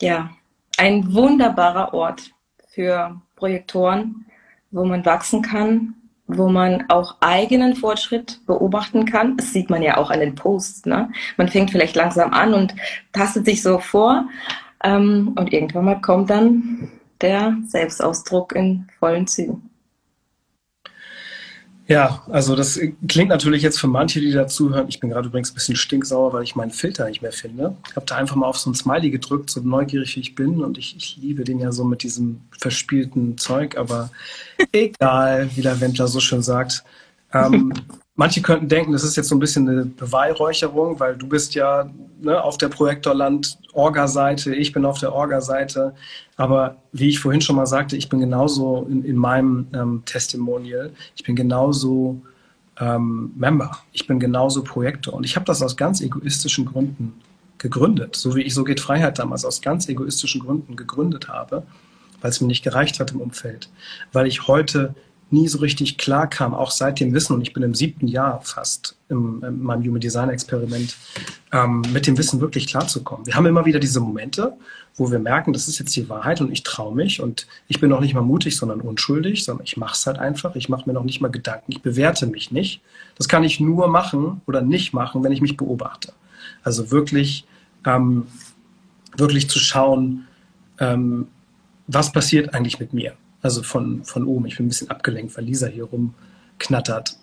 ja, 0.01 0.31
ein 0.77 1.13
wunderbarer 1.13 1.93
Ort 1.93 2.31
für 2.69 3.19
Projektoren, 3.35 4.25
wo 4.71 4.85
man 4.85 5.05
wachsen 5.05 5.41
kann, 5.41 5.93
wo 6.27 6.47
man 6.49 6.85
auch 6.89 7.17
eigenen 7.19 7.75
Fortschritt 7.75 8.39
beobachten 8.47 9.05
kann. 9.05 9.35
Das 9.35 9.51
sieht 9.51 9.69
man 9.69 9.81
ja 9.81 9.97
auch 9.97 10.09
an 10.09 10.21
den 10.21 10.35
Posts. 10.35 10.85
Ne? 10.85 11.11
Man 11.35 11.49
fängt 11.49 11.71
vielleicht 11.71 11.95
langsam 11.95 12.33
an 12.33 12.53
und 12.53 12.73
tastet 13.11 13.45
sich 13.45 13.61
so 13.61 13.79
vor. 13.79 14.27
Ähm, 14.85 15.33
und 15.35 15.51
irgendwann 15.51 15.85
mal 15.85 15.99
kommt 15.99 16.29
dann 16.29 16.91
der 17.19 17.57
Selbstausdruck 17.67 18.55
in 18.55 18.87
vollen 18.99 19.25
Zügen. 19.25 19.69
Ja, 21.87 22.23
also 22.29 22.55
das 22.55 22.79
klingt 23.07 23.29
natürlich 23.29 23.61
jetzt 23.61 23.79
für 23.79 23.87
manche, 23.87 24.19
die 24.19 24.31
dazuhören. 24.31 24.87
Ich 24.87 24.99
bin 24.99 25.11
gerade 25.11 25.27
übrigens 25.27 25.51
ein 25.51 25.55
bisschen 25.55 25.75
stinksauer, 25.75 26.33
weil 26.33 26.43
ich 26.43 26.55
meinen 26.55 26.71
Filter 26.71 27.07
nicht 27.07 27.21
mehr 27.21 27.31
finde. 27.31 27.75
Ich 27.87 27.95
habe 27.95 28.05
da 28.07 28.15
einfach 28.15 28.35
mal 28.35 28.47
auf 28.47 28.57
so 28.57 28.71
ein 28.71 28.75
Smiley 28.75 29.11
gedrückt, 29.11 29.51
so 29.51 29.61
neugierig 29.61 30.15
wie 30.15 30.21
ich 30.21 30.35
bin. 30.35 30.63
Und 30.63 30.79
ich, 30.79 30.95
ich 30.97 31.17
liebe 31.17 31.43
den 31.43 31.59
ja 31.59 31.71
so 31.71 31.83
mit 31.83 32.01
diesem 32.01 32.41
verspielten 32.57 33.37
Zeug. 33.37 33.77
Aber 33.77 34.09
egal, 34.71 35.49
wie 35.55 35.61
der 35.61 35.79
Wendler 35.79 36.07
so 36.07 36.19
schön 36.19 36.41
sagt. 36.41 36.83
Ähm, 37.33 37.71
manche 38.15 38.41
könnten 38.41 38.69
denken, 38.69 38.93
das 38.93 39.03
ist 39.03 39.17
jetzt 39.17 39.29
so 39.29 39.35
ein 39.35 39.39
bisschen 39.39 39.67
eine 39.67 39.85
Beweihräucherung, 39.85 40.99
weil 40.99 41.15
du 41.15 41.27
bist 41.27 41.53
ja 41.53 41.89
ne, 42.21 42.41
auf 42.41 42.57
der 42.57 42.69
Projektorland-Orga-Seite, 42.69 44.55
ich 44.55 44.71
bin 44.71 44.85
auf 44.85 44.99
der 44.99 45.13
Orga-Seite. 45.13 45.93
Aber 46.37 46.77
wie 46.91 47.09
ich 47.09 47.19
vorhin 47.19 47.41
schon 47.41 47.57
mal 47.57 47.67
sagte, 47.67 47.97
ich 47.97 48.09
bin 48.09 48.19
genauso 48.19 48.87
in, 48.89 49.03
in 49.03 49.17
meinem 49.17 49.67
ähm, 49.73 50.03
Testimonial, 50.05 50.91
ich 51.15 51.23
bin 51.23 51.35
genauso 51.35 52.21
ähm, 52.79 53.33
Member, 53.35 53.77
ich 53.91 54.07
bin 54.07 54.19
genauso 54.19 54.63
Projektor. 54.63 55.13
Und 55.13 55.25
ich 55.25 55.35
habe 55.35 55.45
das 55.45 55.61
aus 55.61 55.75
ganz 55.75 56.01
egoistischen 56.01 56.65
Gründen 56.65 57.13
gegründet, 57.57 58.15
so 58.15 58.35
wie 58.35 58.41
ich 58.41 58.53
So 58.53 58.63
geht 58.63 58.79
Freiheit 58.79 59.19
damals 59.19 59.45
aus 59.45 59.61
ganz 59.61 59.87
egoistischen 59.89 60.41
Gründen 60.41 60.75
gegründet 60.75 61.29
habe, 61.29 61.63
weil 62.21 62.31
es 62.31 62.41
mir 62.41 62.47
nicht 62.47 62.63
gereicht 62.63 62.99
hat 62.99 63.11
im 63.11 63.21
Umfeld, 63.21 63.69
weil 64.11 64.27
ich 64.27 64.47
heute 64.47 64.93
nie 65.31 65.47
so 65.47 65.59
richtig 65.59 65.97
klar 65.97 66.27
kam, 66.27 66.53
auch 66.53 66.71
seit 66.71 66.99
dem 66.99 67.13
Wissen, 67.13 67.33
und 67.33 67.41
ich 67.41 67.53
bin 67.53 67.63
im 67.63 67.73
siebten 67.73 68.07
Jahr 68.07 68.41
fast 68.41 68.95
im, 69.09 69.43
in 69.43 69.63
meinem 69.63 69.83
Human 69.83 69.99
Design 69.99 70.29
Experiment, 70.29 70.95
ähm, 71.51 71.83
mit 71.91 72.07
dem 72.07 72.17
Wissen 72.17 72.41
wirklich 72.41 72.67
klarzukommen. 72.67 73.25
Wir 73.25 73.35
haben 73.35 73.45
immer 73.45 73.65
wieder 73.65 73.79
diese 73.79 73.99
Momente, 73.99 74.53
wo 74.95 75.11
wir 75.11 75.19
merken, 75.19 75.51
das 75.51 75.67
ist 75.67 75.79
jetzt 75.79 75.95
die 75.95 76.07
Wahrheit 76.09 76.41
und 76.41 76.51
ich 76.51 76.63
traue 76.63 76.95
mich 76.95 77.21
und 77.21 77.47
ich 77.67 77.79
bin 77.79 77.89
noch 77.89 77.99
nicht 77.99 78.13
mal 78.13 78.21
mutig, 78.21 78.55
sondern 78.55 78.81
unschuldig, 78.81 79.43
sondern 79.43 79.65
ich 79.65 79.77
mache 79.77 79.95
es 79.95 80.05
halt 80.05 80.19
einfach. 80.19 80.55
Ich 80.55 80.69
mache 80.69 80.83
mir 80.85 80.93
noch 80.93 81.03
nicht 81.03 81.21
mal 81.21 81.31
Gedanken, 81.31 81.71
ich 81.71 81.81
bewerte 81.81 82.27
mich 82.27 82.51
nicht. 82.51 82.81
Das 83.17 83.27
kann 83.27 83.43
ich 83.43 83.59
nur 83.59 83.87
machen 83.87 84.41
oder 84.45 84.61
nicht 84.61 84.93
machen, 84.93 85.23
wenn 85.23 85.31
ich 85.31 85.41
mich 85.41 85.57
beobachte. 85.57 86.13
Also 86.63 86.91
wirklich, 86.91 87.45
ähm, 87.85 88.27
wirklich 89.17 89.49
zu 89.49 89.59
schauen, 89.59 90.27
ähm, 90.79 91.27
was 91.87 92.11
passiert 92.11 92.53
eigentlich 92.53 92.79
mit 92.79 92.93
mir 92.93 93.13
also 93.45 93.61
von, 93.61 94.03
von 94.03 94.25
oben. 94.25 94.47
Ich 94.47 94.57
bin 94.57 94.65
ein 94.65 94.69
bisschen 94.69 94.89
abgelenkt, 94.89 95.37
weil 95.37 95.45
Lisa 95.45 95.67
hier 95.67 95.83
rumknattert. 95.83 97.15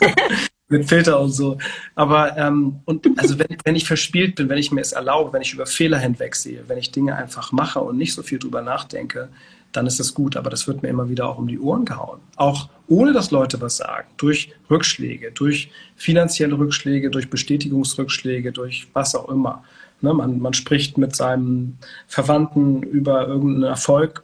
mit 0.68 0.88
Filter 0.88 1.18
und 1.18 1.32
so. 1.32 1.58
Aber 1.96 2.36
ähm, 2.36 2.78
und 2.84 3.04
also 3.18 3.40
wenn, 3.40 3.56
wenn 3.64 3.74
ich 3.74 3.84
verspielt 3.84 4.36
bin, 4.36 4.48
wenn 4.48 4.58
ich 4.58 4.70
mir 4.70 4.82
es 4.82 4.92
erlaube, 4.92 5.32
wenn 5.32 5.42
ich 5.42 5.52
über 5.52 5.66
Fehler 5.66 5.98
hinwegsehe, 5.98 6.62
wenn 6.68 6.78
ich 6.78 6.92
Dinge 6.92 7.16
einfach 7.16 7.50
mache 7.50 7.80
und 7.80 7.96
nicht 7.96 8.14
so 8.14 8.22
viel 8.22 8.38
drüber 8.38 8.62
nachdenke, 8.62 9.30
dann 9.72 9.88
ist 9.88 9.98
das 9.98 10.14
gut. 10.14 10.36
Aber 10.36 10.48
das 10.48 10.68
wird 10.68 10.82
mir 10.82 10.90
immer 10.90 11.08
wieder 11.08 11.28
auch 11.28 11.38
um 11.38 11.48
die 11.48 11.58
Ohren 11.58 11.84
gehauen. 11.84 12.20
Auch 12.36 12.68
ohne 12.86 13.12
dass 13.12 13.32
Leute 13.32 13.60
was 13.60 13.78
sagen. 13.78 14.06
Durch 14.16 14.52
Rückschläge, 14.70 15.32
durch 15.32 15.72
finanzielle 15.96 16.56
Rückschläge, 16.56 17.10
durch 17.10 17.30
Bestätigungsrückschläge, 17.30 18.52
durch 18.52 18.86
was 18.92 19.16
auch 19.16 19.28
immer. 19.28 19.64
Ne, 20.02 20.14
man, 20.14 20.38
man 20.38 20.54
spricht 20.54 20.98
mit 20.98 21.16
seinem 21.16 21.78
Verwandten 22.06 22.84
über 22.84 23.26
irgendeinen 23.26 23.64
Erfolg 23.64 24.22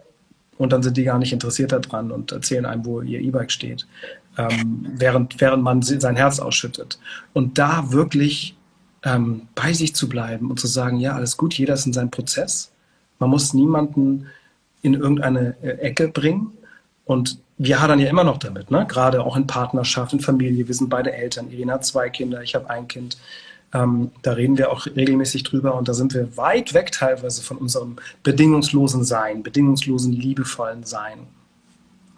und 0.59 0.73
dann 0.73 0.83
sind 0.83 0.97
die 0.97 1.05
gar 1.05 1.19
nicht 1.19 1.33
interessiert 1.33 1.73
daran 1.73 2.11
und 2.11 2.33
erzählen 2.33 2.67
einem, 2.67 2.85
wo 2.85 3.01
ihr 3.01 3.21
E-Bike 3.21 3.51
steht, 3.51 3.87
ähm, 4.39 4.87
während, 4.97 5.41
während 5.41 5.63
man 5.63 5.83
sein 5.83 6.17
Herz 6.17 6.39
ausschüttet. 6.39 6.99
Und 7.33 7.59
da 7.59 7.93
wirklich 7.93 8.57
ähm, 9.05 9.49
bei 9.55 9.73
sich 9.73 9.95
zu 9.95 10.09
bleiben 10.09 10.51
und 10.51 10.61
zu 10.61 10.67
sagen, 10.67 10.99
ja, 10.99 11.15
alles 11.15 11.37
gut, 11.37 11.55
jeder 11.55 11.75
ist 11.75 11.87
in 11.87 11.93
seinem 11.93 12.11
Prozess. 12.11 12.73
Man 13.19 13.31
muss 13.31 13.55
niemanden 13.55 14.27
in 14.83 14.95
irgendeine 14.95 15.57
äh, 15.63 15.79
Ecke 15.79 16.09
bringen 16.09 16.53
und 17.05 17.39
wir 17.57 17.81
hadern 17.81 18.01
ja 18.01 18.09
immer 18.09 18.25
noch 18.25 18.39
damit, 18.39 18.71
ne? 18.71 18.85
gerade 18.89 19.23
auch 19.23 19.37
in 19.37 19.47
Partnerschaft, 19.47 20.13
in 20.13 20.21
Familie. 20.21 20.67
Wir 20.67 20.75
sind 20.75 20.91
beide 20.91 21.13
Eltern. 21.13 21.51
Irina 21.51 21.75
hat 21.75 21.85
zwei 21.85 22.11
Kinder, 22.11 22.43
ich 22.43 22.55
habe 22.55 22.69
ein 22.69 22.89
Kind. 22.89 23.17
Ähm, 23.75 24.13
da 24.23 24.33
reden 24.33 24.57
wir 24.57 24.71
auch 24.71 24.87
regelmäßig 24.87 25.43
drüber 25.43 25.75
und 25.75 25.89
da 25.89 25.95
sind 25.95 26.15
wir 26.15 26.37
weit 26.37 26.73
weg 26.75 26.93
teilweise 26.93 27.43
von 27.43 27.59
unserem 27.59 27.97
bedingungslosen 28.23 29.05
Sein, 29.05 29.43
bedingungslosen, 29.43 30.13
liebevollen 30.13 30.85
Sein. 30.85 31.19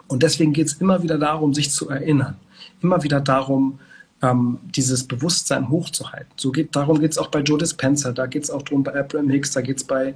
Und 0.07 0.23
deswegen 0.23 0.53
geht 0.53 0.67
es 0.67 0.73
immer 0.75 1.01
wieder 1.01 1.17
darum, 1.17 1.53
sich 1.53 1.71
zu 1.71 1.89
erinnern. 1.89 2.35
Immer 2.81 3.03
wieder 3.03 3.19
darum, 3.19 3.79
ähm, 4.21 4.59
dieses 4.63 5.03
Bewusstsein 5.03 5.69
hochzuhalten. 5.69 6.31
So 6.37 6.51
geht, 6.51 6.75
darum 6.75 6.99
geht 6.99 7.11
es 7.11 7.17
auch 7.17 7.27
bei 7.27 7.39
Joe 7.39 7.57
Dispenza, 7.57 8.11
da 8.11 8.27
geht 8.27 8.43
es 8.43 8.51
auch 8.51 8.61
darum 8.61 8.83
bei 8.83 8.95
Abraham 8.95 9.29
Hicks, 9.29 9.51
da 9.51 9.61
geht 9.61 9.77
es 9.77 9.83
bei 9.83 10.15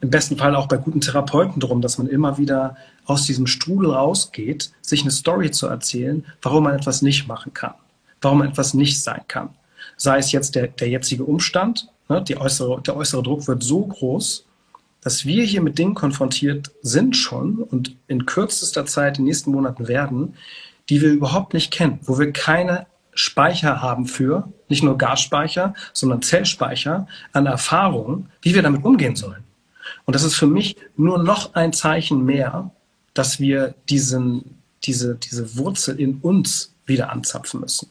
im 0.00 0.10
besten 0.10 0.36
Fall 0.36 0.54
auch 0.54 0.66
bei 0.66 0.76
guten 0.76 1.00
Therapeuten 1.00 1.60
darum, 1.60 1.82
dass 1.82 1.98
man 1.98 2.06
immer 2.06 2.38
wieder 2.38 2.76
aus 3.04 3.26
diesem 3.26 3.46
Strudel 3.46 3.90
rausgeht, 3.90 4.72
sich 4.80 5.02
eine 5.02 5.10
Story 5.10 5.50
zu 5.50 5.66
erzählen, 5.66 6.24
warum 6.42 6.64
man 6.64 6.74
etwas 6.74 7.02
nicht 7.02 7.28
machen 7.28 7.52
kann, 7.52 7.74
warum 8.22 8.38
man 8.38 8.48
etwas 8.48 8.72
nicht 8.72 9.02
sein 9.02 9.22
kann. 9.28 9.50
Sei 10.02 10.16
es 10.16 10.32
jetzt 10.32 10.54
der, 10.54 10.68
der 10.68 10.88
jetzige 10.88 11.24
Umstand, 11.24 11.88
ne, 12.08 12.24
äußere, 12.38 12.80
der 12.80 12.96
äußere 12.96 13.22
Druck 13.22 13.46
wird 13.46 13.62
so 13.62 13.84
groß, 13.84 14.46
dass 15.02 15.26
wir 15.26 15.44
hier 15.44 15.60
mit 15.60 15.76
Dingen 15.76 15.92
konfrontiert 15.92 16.70
sind 16.80 17.18
schon 17.18 17.56
und 17.58 17.96
in 18.06 18.24
kürzester 18.24 18.86
Zeit, 18.86 19.18
in 19.18 19.24
den 19.24 19.28
nächsten 19.28 19.50
Monaten 19.50 19.88
werden, 19.88 20.36
die 20.88 21.02
wir 21.02 21.10
überhaupt 21.10 21.52
nicht 21.52 21.70
kennen, 21.70 21.98
wo 22.04 22.18
wir 22.18 22.32
keine 22.32 22.86
Speicher 23.12 23.82
haben 23.82 24.06
für, 24.06 24.50
nicht 24.70 24.82
nur 24.82 24.96
Gasspeicher, 24.96 25.74
sondern 25.92 26.22
Zellspeicher 26.22 27.06
an 27.34 27.44
Erfahrungen, 27.44 28.30
wie 28.40 28.54
wir 28.54 28.62
damit 28.62 28.86
umgehen 28.86 29.16
sollen. 29.16 29.44
Und 30.06 30.14
das 30.14 30.22
ist 30.22 30.34
für 30.34 30.46
mich 30.46 30.76
nur 30.96 31.22
noch 31.22 31.52
ein 31.52 31.74
Zeichen 31.74 32.24
mehr, 32.24 32.70
dass 33.12 33.38
wir 33.38 33.74
diesen, 33.90 34.62
diese, 34.84 35.16
diese 35.16 35.58
Wurzel 35.58 36.00
in 36.00 36.20
uns 36.22 36.74
wieder 36.86 37.10
anzapfen 37.10 37.60
müssen 37.60 37.90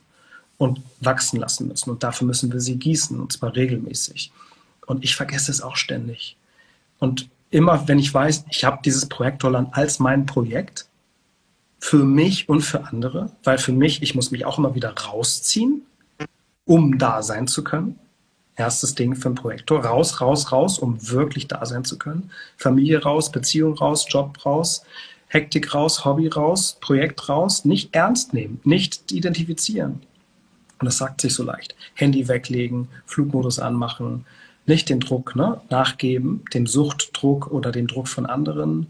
und 0.59 0.81
wachsen 0.99 1.39
lassen 1.39 1.67
müssen. 1.67 1.89
Und 1.89 2.03
dafür 2.03 2.27
müssen 2.27 2.53
wir 2.53 2.59
sie 2.59 2.75
gießen, 2.75 3.19
und 3.19 3.31
zwar 3.31 3.55
regelmäßig. 3.55 4.31
Und 4.85 5.03
ich 5.03 5.15
vergesse 5.15 5.49
es 5.49 5.63
auch 5.63 5.77
ständig. 5.77 6.37
Und 6.99 7.27
immer, 7.49 7.87
wenn 7.87 7.97
ich 7.97 8.13
weiß, 8.13 8.45
ich 8.51 8.65
habe 8.65 8.79
dieses 8.85 9.07
Projektorland 9.07 9.69
als 9.73 9.97
mein 9.97 10.27
Projekt, 10.27 10.85
für 11.79 12.03
mich 12.03 12.49
und 12.49 12.61
für 12.61 12.85
andere, 12.85 13.31
weil 13.43 13.57
für 13.57 13.71
mich, 13.71 14.01
ich 14.01 14.13
muss 14.13 14.31
mich 14.31 14.45
auch 14.45 14.57
immer 14.57 14.75
wieder 14.75 14.93
rausziehen, 14.93 15.81
um 16.65 16.97
da 16.97 17.23
sein 17.23 17.47
zu 17.47 17.63
können. 17.63 17.97
Erstes 18.55 18.95
Ding 18.95 19.15
für 19.15 19.29
einen 19.29 19.35
Projektor, 19.35 19.85
raus, 19.85 20.19
raus, 20.19 20.51
raus, 20.51 20.77
um 20.77 21.09
wirklich 21.09 21.47
da 21.47 21.65
sein 21.65 21.85
zu 21.85 21.97
können. 21.97 22.29
Familie 22.57 23.01
raus, 23.01 23.31
Beziehung 23.31 23.75
raus, 23.75 24.05
Job 24.09 24.45
raus, 24.45 24.83
Hektik 25.27 25.73
raus, 25.73 26.03
Hobby 26.03 26.27
raus, 26.27 26.77
Projekt 26.81 27.29
raus, 27.29 27.63
nicht 27.63 27.95
ernst 27.95 28.33
nehmen, 28.33 28.59
nicht 28.65 29.11
identifizieren. 29.13 30.01
Und 30.79 30.85
das 30.85 30.97
sagt 30.97 31.21
sich 31.21 31.33
so 31.33 31.43
leicht. 31.43 31.75
Handy 31.93 32.27
weglegen, 32.27 32.87
Flugmodus 33.05 33.59
anmachen, 33.59 34.25
nicht 34.65 34.89
den 34.89 34.99
Druck 34.99 35.35
ne, 35.35 35.61
nachgeben, 35.69 36.43
dem 36.53 36.67
Suchtdruck 36.67 37.51
oder 37.51 37.71
dem 37.71 37.87
Druck 37.87 38.07
von 38.07 38.25
anderen, 38.25 38.87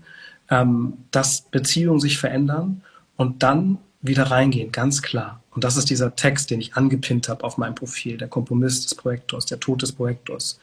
ähm, 0.49 0.93
dass 1.11 1.41
Beziehungen 1.41 1.99
sich 1.99 2.17
verändern 2.17 2.81
und 3.17 3.43
dann 3.43 3.77
wieder 4.01 4.23
reingehen, 4.23 4.71
ganz 4.71 5.01
klar. 5.01 5.41
Und 5.51 5.63
das 5.63 5.77
ist 5.77 5.89
dieser 5.89 6.15
Text, 6.15 6.51
den 6.51 6.61
ich 6.61 6.75
angepinnt 6.75 7.27
habe 7.27 7.43
auf 7.43 7.57
meinem 7.57 7.75
Profil, 7.75 8.17
der 8.17 8.27
Kompromiss 8.27 8.83
des 8.83 8.95
Projektors, 8.95 9.45
der 9.45 9.59
Tod 9.59 9.81
des 9.81 9.91
Projektors. 9.91 10.59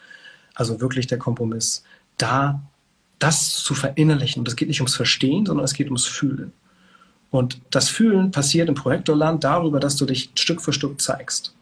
Also 0.54 0.80
wirklich 0.80 1.06
der 1.06 1.18
Kompromiss. 1.18 1.84
Da 2.16 2.62
das 3.18 3.54
zu 3.62 3.74
verinnerlichen. 3.74 4.40
Und 4.40 4.48
es 4.48 4.56
geht 4.56 4.68
nicht 4.68 4.80
ums 4.80 4.94
Verstehen, 4.94 5.46
sondern 5.46 5.64
es 5.64 5.74
geht 5.74 5.86
ums 5.86 6.06
Fühlen. 6.06 6.52
Und 7.36 7.60
das 7.70 7.90
Fühlen 7.90 8.30
passiert 8.30 8.68
im 8.68 8.74
Projektorland 8.74 9.44
darüber, 9.44 9.78
dass 9.78 9.96
du 9.96 10.06
dich 10.06 10.30
Stück 10.36 10.62
für 10.62 10.72
Stück 10.72 11.00
zeigst. 11.00 11.52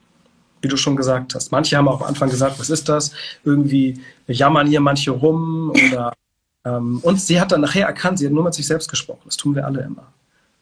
Wie 0.62 0.68
du 0.68 0.76
schon 0.76 0.94
gesagt 0.94 1.34
hast. 1.34 1.50
Manche 1.50 1.76
haben 1.76 1.88
auch 1.88 2.00
am 2.00 2.06
Anfang 2.06 2.30
gesagt, 2.30 2.60
was 2.60 2.70
ist 2.70 2.88
das? 2.88 3.10
Irgendwie 3.44 4.00
jammern 4.28 4.68
hier 4.68 4.80
manche 4.80 5.10
rum 5.10 5.70
oder 5.70 6.12
ähm, 6.64 7.00
und 7.02 7.20
sie 7.20 7.40
hat 7.40 7.50
dann 7.50 7.60
nachher 7.60 7.86
erkannt, 7.86 8.20
sie 8.20 8.26
hat 8.26 8.32
nur 8.32 8.44
mit 8.44 8.54
sich 8.54 8.66
selbst 8.66 8.88
gesprochen. 8.88 9.22
Das 9.24 9.36
tun 9.36 9.56
wir 9.56 9.66
alle 9.66 9.82
immer. 9.82 10.06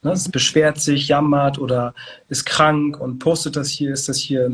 Ne? 0.02 0.12
Es 0.12 0.30
beschwert 0.30 0.80
sich, 0.80 1.08
jammert 1.08 1.58
oder 1.58 1.94
ist 2.30 2.46
krank 2.46 2.98
und 2.98 3.18
postet 3.18 3.54
das 3.54 3.68
hier, 3.68 3.92
ist 3.92 4.08
das 4.08 4.16
hier, 4.16 4.50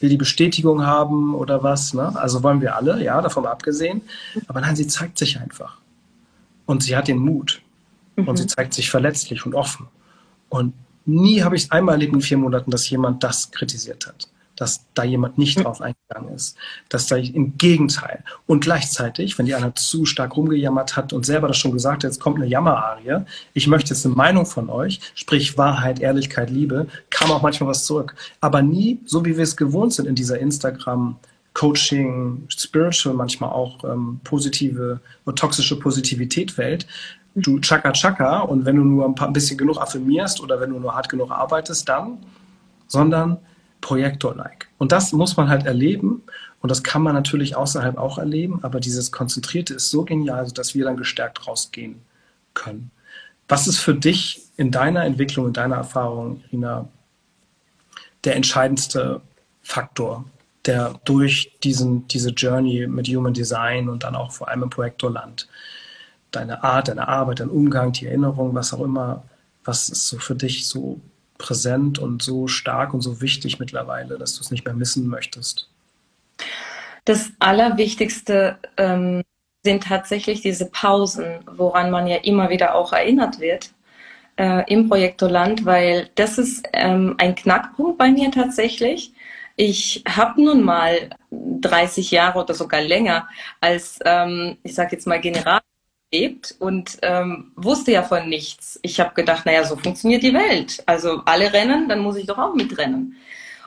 will 0.00 0.08
die 0.08 0.16
Bestätigung 0.16 0.84
haben 0.84 1.34
oder 1.36 1.62
was. 1.62 1.94
Ne? 1.94 2.12
Also 2.16 2.42
wollen 2.42 2.60
wir 2.60 2.74
alle, 2.74 3.02
ja, 3.02 3.22
davon 3.22 3.46
abgesehen. 3.46 4.02
Aber 4.48 4.60
nein, 4.60 4.74
sie 4.74 4.88
zeigt 4.88 5.18
sich 5.18 5.38
einfach. 5.38 5.78
Und 6.66 6.82
sie 6.82 6.96
hat 6.96 7.06
den 7.06 7.18
Mut. 7.18 7.62
Mhm. 8.16 8.28
Und 8.28 8.36
sie 8.36 8.46
zeigt 8.46 8.74
sich 8.74 8.90
verletzlich 8.90 9.44
und 9.46 9.54
offen. 9.54 9.88
Und 10.48 10.74
nie 11.04 11.42
habe 11.42 11.56
ich 11.56 11.64
es 11.64 11.70
einmal 11.70 11.94
erlebt 11.94 12.14
in 12.14 12.20
vier 12.20 12.38
Monaten, 12.38 12.70
dass 12.70 12.88
jemand 12.88 13.22
das 13.22 13.50
kritisiert 13.50 14.06
hat 14.06 14.28
dass 14.56 14.84
da 14.94 15.04
jemand 15.04 15.38
nicht 15.38 15.62
drauf 15.62 15.80
eingegangen 15.80 16.34
ist. 16.34 16.56
Dass 16.88 17.06
da 17.06 17.16
im 17.16 17.56
Gegenteil. 17.58 18.22
Und 18.46 18.62
gleichzeitig, 18.62 19.38
wenn 19.38 19.46
die 19.46 19.54
einer 19.54 19.74
zu 19.74 20.06
stark 20.06 20.36
rumgejammert 20.36 20.96
hat 20.96 21.12
und 21.12 21.26
selber 21.26 21.48
das 21.48 21.56
schon 21.56 21.72
gesagt 21.72 22.04
hat, 22.04 22.10
jetzt 22.10 22.20
kommt 22.20 22.36
eine 22.36 22.46
Jammerarie, 22.46 23.24
ich 23.52 23.66
möchte 23.66 23.90
jetzt 23.90 24.06
eine 24.06 24.14
Meinung 24.14 24.46
von 24.46 24.70
euch, 24.70 25.00
sprich 25.14 25.58
Wahrheit, 25.58 26.00
Ehrlichkeit, 26.00 26.50
Liebe, 26.50 26.86
kam 27.10 27.30
auch 27.30 27.42
manchmal 27.42 27.70
was 27.70 27.84
zurück. 27.84 28.14
Aber 28.40 28.62
nie, 28.62 29.00
so 29.04 29.24
wie 29.24 29.36
wir 29.36 29.44
es 29.44 29.56
gewohnt 29.56 29.92
sind 29.92 30.06
in 30.06 30.14
dieser 30.14 30.38
Instagram- 30.38 31.16
Coaching, 31.56 32.48
Spiritual, 32.48 33.14
manchmal 33.14 33.50
auch 33.50 33.84
ähm, 33.84 34.18
positive 34.24 34.98
oder 35.24 35.36
toxische 35.36 35.78
Positivität-Welt, 35.78 36.84
du 37.34 37.60
chaka 37.60 37.92
chaka 37.92 38.40
und 38.40 38.64
wenn 38.64 38.76
du 38.76 38.84
nur 38.84 39.04
ein, 39.04 39.14
paar, 39.14 39.28
ein 39.28 39.32
bisschen 39.32 39.58
genug 39.58 39.80
affirmierst 39.80 40.40
oder 40.40 40.60
wenn 40.60 40.70
du 40.70 40.78
nur 40.78 40.94
hart 40.94 41.08
genug 41.08 41.30
arbeitest, 41.30 41.88
dann, 41.88 42.18
sondern 42.86 43.38
Projektor-like. 43.80 44.68
Und 44.78 44.92
das 44.92 45.12
muss 45.12 45.36
man 45.36 45.48
halt 45.48 45.66
erleben. 45.66 46.22
Und 46.60 46.70
das 46.70 46.82
kann 46.82 47.02
man 47.02 47.14
natürlich 47.14 47.56
außerhalb 47.56 47.98
auch 47.98 48.16
erleben. 48.16 48.60
Aber 48.62 48.80
dieses 48.80 49.12
Konzentrierte 49.12 49.74
ist 49.74 49.90
so 49.90 50.04
genial, 50.04 50.50
dass 50.50 50.74
wir 50.74 50.84
dann 50.84 50.96
gestärkt 50.96 51.46
rausgehen 51.46 51.96
können. 52.54 52.90
Was 53.48 53.66
ist 53.66 53.78
für 53.78 53.94
dich 53.94 54.42
in 54.56 54.70
deiner 54.70 55.04
Entwicklung, 55.04 55.48
in 55.48 55.52
deiner 55.52 55.76
Erfahrung, 55.76 56.42
Irina, 56.46 56.88
der 58.24 58.36
entscheidendste 58.36 59.20
Faktor, 59.62 60.24
der 60.64 60.98
durch 61.04 61.52
diesen, 61.62 62.08
diese 62.08 62.30
Journey 62.30 62.86
mit 62.86 63.08
Human 63.08 63.34
Design 63.34 63.90
und 63.90 64.04
dann 64.04 64.14
auch 64.14 64.32
vor 64.32 64.48
allem 64.48 64.62
im 64.62 64.70
Projektorland, 64.70 65.46
deine 66.36 66.64
Art, 66.64 66.88
deine 66.88 67.08
Arbeit, 67.08 67.40
dein 67.40 67.50
Umgang, 67.50 67.92
die 67.92 68.06
Erinnerung, 68.06 68.54
was 68.54 68.72
auch 68.72 68.80
immer, 68.80 69.24
was 69.64 69.88
ist 69.88 70.08
so 70.08 70.18
für 70.18 70.34
dich 70.34 70.68
so 70.68 71.00
präsent 71.38 71.98
und 71.98 72.22
so 72.22 72.46
stark 72.46 72.94
und 72.94 73.00
so 73.00 73.20
wichtig 73.20 73.58
mittlerweile, 73.58 74.18
dass 74.18 74.34
du 74.34 74.40
es 74.40 74.50
nicht 74.50 74.64
mehr 74.64 74.74
missen 74.74 75.08
möchtest? 75.08 75.68
Das 77.04 77.30
Allerwichtigste 77.38 78.58
ähm, 78.76 79.22
sind 79.62 79.84
tatsächlich 79.84 80.42
diese 80.42 80.66
Pausen, 80.66 81.40
woran 81.50 81.90
man 81.90 82.06
ja 82.06 82.16
immer 82.16 82.50
wieder 82.50 82.74
auch 82.74 82.92
erinnert 82.92 83.40
wird 83.40 83.70
äh, 84.36 84.70
im 84.72 84.88
Projektoland, 84.88 85.64
weil 85.64 86.08
das 86.14 86.38
ist 86.38 86.66
ähm, 86.72 87.14
ein 87.18 87.34
Knackpunkt 87.34 87.98
bei 87.98 88.10
mir 88.10 88.30
tatsächlich. 88.30 89.12
Ich 89.56 90.02
habe 90.08 90.42
nun 90.42 90.62
mal 90.62 91.10
30 91.30 92.10
Jahre 92.10 92.40
oder 92.40 92.54
sogar 92.54 92.80
länger 92.80 93.28
als, 93.60 93.98
ähm, 94.04 94.58
ich 94.62 94.74
sage 94.74 94.92
jetzt 94.92 95.06
mal, 95.06 95.20
General 95.20 95.60
gelebt 96.14 96.54
und 96.58 96.98
ähm, 97.02 97.52
wusste 97.56 97.92
ja 97.92 98.02
von 98.02 98.28
nichts. 98.28 98.78
Ich 98.82 99.00
habe 99.00 99.14
gedacht, 99.14 99.46
naja, 99.46 99.64
so 99.64 99.76
funktioniert 99.76 100.22
die 100.22 100.34
Welt. 100.34 100.82
Also 100.86 101.22
alle 101.24 101.52
rennen, 101.52 101.88
dann 101.88 102.00
muss 102.00 102.16
ich 102.16 102.26
doch 102.26 102.38
auch 102.38 102.54
mitrennen. 102.54 103.16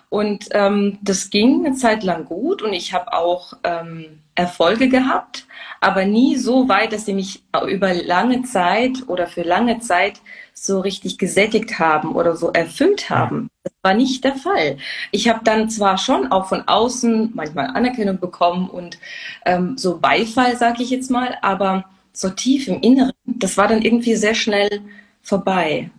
Und 0.10 0.48
ähm, 0.52 0.98
das 1.02 1.30
ging 1.30 1.66
eine 1.66 1.76
Zeit 1.76 2.04
lang 2.04 2.24
gut 2.24 2.62
und 2.62 2.72
ich 2.72 2.94
habe 2.94 3.12
auch 3.12 3.54
ähm, 3.66 4.22
Erfolge 4.36 4.88
gehabt, 4.88 5.46
aber 5.82 6.06
nie 6.06 6.38
so 6.38 6.70
weit, 6.70 6.94
dass 6.94 7.06
sie 7.06 7.14
mich 7.14 7.44
über 7.68 7.94
lange 7.94 8.44
Zeit 8.44 9.04
oder 9.08 9.28
für 9.28 9.42
lange 9.42 9.80
Zeit 9.80 10.22
so 10.54 10.80
richtig 10.80 11.18
gesättigt 11.18 11.78
haben 11.78 12.16
oder 12.16 12.38
so 12.38 12.52
erfüllt 12.54 13.10
haben. 13.10 13.50
Das 13.64 13.74
war 13.82 13.94
nicht 13.96 14.24
der 14.24 14.36
Fall. 14.36 14.78
Ich 15.12 15.28
habe 15.28 15.42
dann 15.44 15.70
zwar 15.70 15.98
schon 15.98 16.32
auch 16.32 16.48
von 16.48 16.66
außen 16.66 17.32
manchmal 17.34 17.68
Anerkennung 17.68 18.18
bekommen 18.18 18.70
und 18.70 18.98
ähm, 19.46 19.78
so 19.78 20.00
Beifall, 20.00 20.56
sage 20.56 20.84
ich 20.84 20.90
jetzt 20.90 21.12
mal, 21.12 21.38
aber 21.42 21.84
so 22.18 22.30
tief 22.30 22.68
im 22.68 22.82
Inneren, 22.82 23.14
das 23.26 23.58
war 23.58 23.68
dann 23.68 23.84
irgendwie 23.84 24.16
sehr 24.16 24.34
schnell 24.34 24.82
vorbei. 25.22 25.92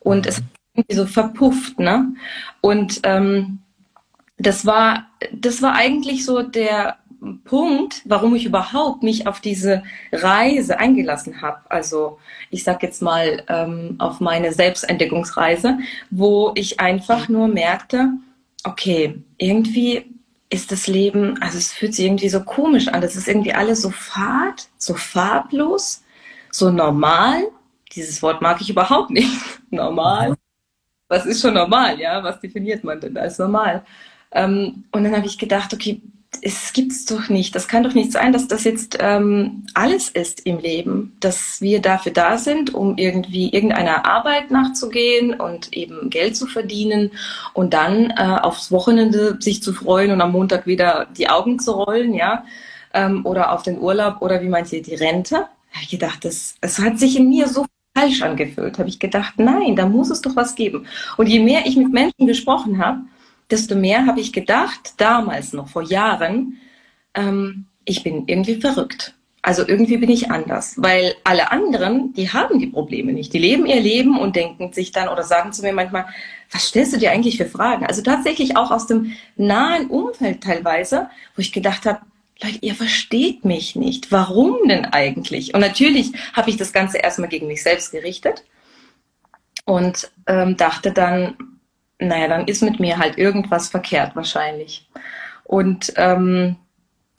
Und 0.00 0.26
es 0.26 0.42
irgendwie 0.74 0.96
so 0.96 1.06
verpufft, 1.06 1.78
ne? 1.78 2.12
Und 2.60 3.00
ähm, 3.04 3.60
das 4.36 4.66
war, 4.66 5.06
das 5.32 5.62
war 5.62 5.74
eigentlich 5.74 6.24
so 6.24 6.42
der 6.42 6.96
Punkt, 7.44 8.02
warum 8.06 8.34
ich 8.34 8.46
überhaupt 8.46 9.02
mich 9.02 9.26
auf 9.26 9.40
diese 9.40 9.82
Reise 10.10 10.78
eingelassen 10.80 11.40
habe. 11.40 11.60
Also 11.68 12.18
ich 12.50 12.64
sag 12.64 12.82
jetzt 12.82 13.02
mal 13.02 13.44
ähm, 13.48 13.96
auf 13.98 14.20
meine 14.20 14.52
Selbstentdeckungsreise, 14.52 15.78
wo 16.10 16.52
ich 16.54 16.80
einfach 16.80 17.28
nur 17.28 17.46
merkte, 17.46 18.08
okay, 18.64 19.22
irgendwie 19.36 20.06
ist 20.50 20.72
das 20.72 20.88
Leben, 20.88 21.40
also 21.40 21.56
es 21.58 21.72
fühlt 21.72 21.94
sich 21.94 22.04
irgendwie 22.04 22.28
so 22.28 22.42
komisch 22.42 22.88
an. 22.88 23.00
Das 23.00 23.16
ist 23.16 23.28
irgendwie 23.28 23.54
alles 23.54 23.82
so 23.82 23.90
fad, 23.90 24.68
so 24.76 24.94
farblos, 24.94 26.02
so 26.50 26.70
normal, 26.70 27.44
dieses 27.92 28.20
Wort 28.22 28.42
mag 28.42 28.60
ich 28.60 28.70
überhaupt 28.70 29.10
nicht. 29.10 29.30
normal. 29.70 30.34
Was 31.08 31.26
ist 31.26 31.40
schon 31.40 31.54
normal, 31.54 31.98
ja? 32.00 32.22
Was 32.22 32.40
definiert 32.40 32.84
man 32.84 33.00
denn 33.00 33.16
als 33.16 33.38
normal? 33.38 33.84
Ähm, 34.32 34.84
und 34.92 35.04
dann 35.04 35.16
habe 35.16 35.26
ich 35.26 35.38
gedacht, 35.38 35.72
okay, 35.72 36.02
es 36.42 36.72
gibt's 36.72 37.04
doch 37.04 37.28
nicht. 37.28 37.54
Das 37.54 37.68
kann 37.68 37.82
doch 37.82 37.94
nicht 37.94 38.12
sein, 38.12 38.32
dass 38.32 38.48
das 38.48 38.64
jetzt 38.64 38.98
ähm, 39.00 39.66
alles 39.74 40.08
ist 40.08 40.40
im 40.46 40.58
Leben, 40.58 41.16
dass 41.20 41.60
wir 41.60 41.80
dafür 41.80 42.12
da 42.12 42.38
sind, 42.38 42.74
um 42.74 42.96
irgendwie 42.98 43.50
irgendeiner 43.50 44.06
Arbeit 44.06 44.50
nachzugehen 44.50 45.34
und 45.34 45.72
eben 45.72 46.10
Geld 46.10 46.36
zu 46.36 46.46
verdienen 46.46 47.12
und 47.52 47.74
dann 47.74 48.10
äh, 48.10 48.38
aufs 48.42 48.72
Wochenende 48.72 49.36
sich 49.40 49.62
zu 49.62 49.72
freuen 49.72 50.10
und 50.10 50.20
am 50.20 50.32
Montag 50.32 50.66
wieder 50.66 51.06
die 51.16 51.28
Augen 51.28 51.58
zu 51.58 51.72
rollen, 51.72 52.14
ja, 52.14 52.44
ähm, 52.94 53.24
oder 53.24 53.52
auf 53.52 53.62
den 53.62 53.78
Urlaub 53.78 54.20
oder 54.20 54.40
wie 54.40 54.76
ihr 54.76 54.82
die 54.82 54.94
Rente? 54.94 55.36
Habe 55.36 55.82
ich 55.82 55.90
gedacht, 55.90 56.24
das, 56.24 56.56
es 56.60 56.78
hat 56.78 56.98
sich 56.98 57.16
in 57.16 57.28
mir 57.28 57.48
so 57.48 57.66
falsch 57.94 58.22
angefühlt. 58.22 58.78
Habe 58.78 58.88
ich 58.88 58.98
gedacht, 58.98 59.34
nein, 59.36 59.76
da 59.76 59.86
muss 59.86 60.10
es 60.10 60.20
doch 60.20 60.36
was 60.36 60.54
geben. 60.54 60.86
Und 61.16 61.28
je 61.28 61.40
mehr 61.40 61.66
ich 61.66 61.76
mit 61.76 61.92
Menschen 61.92 62.26
gesprochen 62.26 62.78
habe, 62.78 63.00
desto 63.50 63.74
mehr 63.74 64.06
habe 64.06 64.20
ich 64.20 64.32
gedacht, 64.32 64.94
damals 64.96 65.52
noch 65.52 65.68
vor 65.68 65.82
Jahren, 65.82 66.58
ähm, 67.14 67.66
ich 67.84 68.02
bin 68.02 68.24
irgendwie 68.26 68.60
verrückt. 68.60 69.14
Also 69.42 69.66
irgendwie 69.66 69.96
bin 69.96 70.10
ich 70.10 70.30
anders, 70.30 70.74
weil 70.76 71.14
alle 71.24 71.50
anderen, 71.50 72.12
die 72.12 72.30
haben 72.30 72.58
die 72.58 72.66
Probleme 72.66 73.12
nicht. 73.12 73.32
Die 73.32 73.38
leben 73.38 73.64
ihr 73.64 73.80
Leben 73.80 74.18
und 74.18 74.36
denken 74.36 74.72
sich 74.72 74.92
dann 74.92 75.08
oder 75.08 75.22
sagen 75.22 75.52
zu 75.52 75.62
mir 75.62 75.72
manchmal, 75.72 76.06
was 76.50 76.68
stellst 76.68 76.92
du 76.92 76.98
dir 76.98 77.10
eigentlich 77.10 77.38
für 77.38 77.46
Fragen? 77.46 77.86
Also 77.86 78.02
tatsächlich 78.02 78.58
auch 78.58 78.70
aus 78.70 78.86
dem 78.86 79.12
nahen 79.36 79.86
Umfeld 79.86 80.42
teilweise, 80.42 81.08
wo 81.34 81.40
ich 81.40 81.52
gedacht 81.52 81.86
habe, 81.86 82.00
Leute, 82.42 82.58
ihr 82.60 82.74
versteht 82.74 83.44
mich 83.44 83.76
nicht. 83.76 84.12
Warum 84.12 84.68
denn 84.68 84.84
eigentlich? 84.84 85.54
Und 85.54 85.60
natürlich 85.60 86.12
habe 86.34 86.50
ich 86.50 86.56
das 86.56 86.72
Ganze 86.72 86.98
erstmal 86.98 87.28
gegen 87.28 87.46
mich 87.46 87.62
selbst 87.62 87.92
gerichtet 87.92 88.44
und 89.64 90.10
ähm, 90.26 90.56
dachte 90.56 90.92
dann, 90.92 91.36
naja, 92.00 92.28
dann 92.28 92.46
ist 92.46 92.62
mit 92.62 92.80
mir 92.80 92.98
halt 92.98 93.18
irgendwas 93.18 93.68
verkehrt 93.68 94.16
wahrscheinlich. 94.16 94.88
Und 95.44 95.92
ähm, 95.96 96.56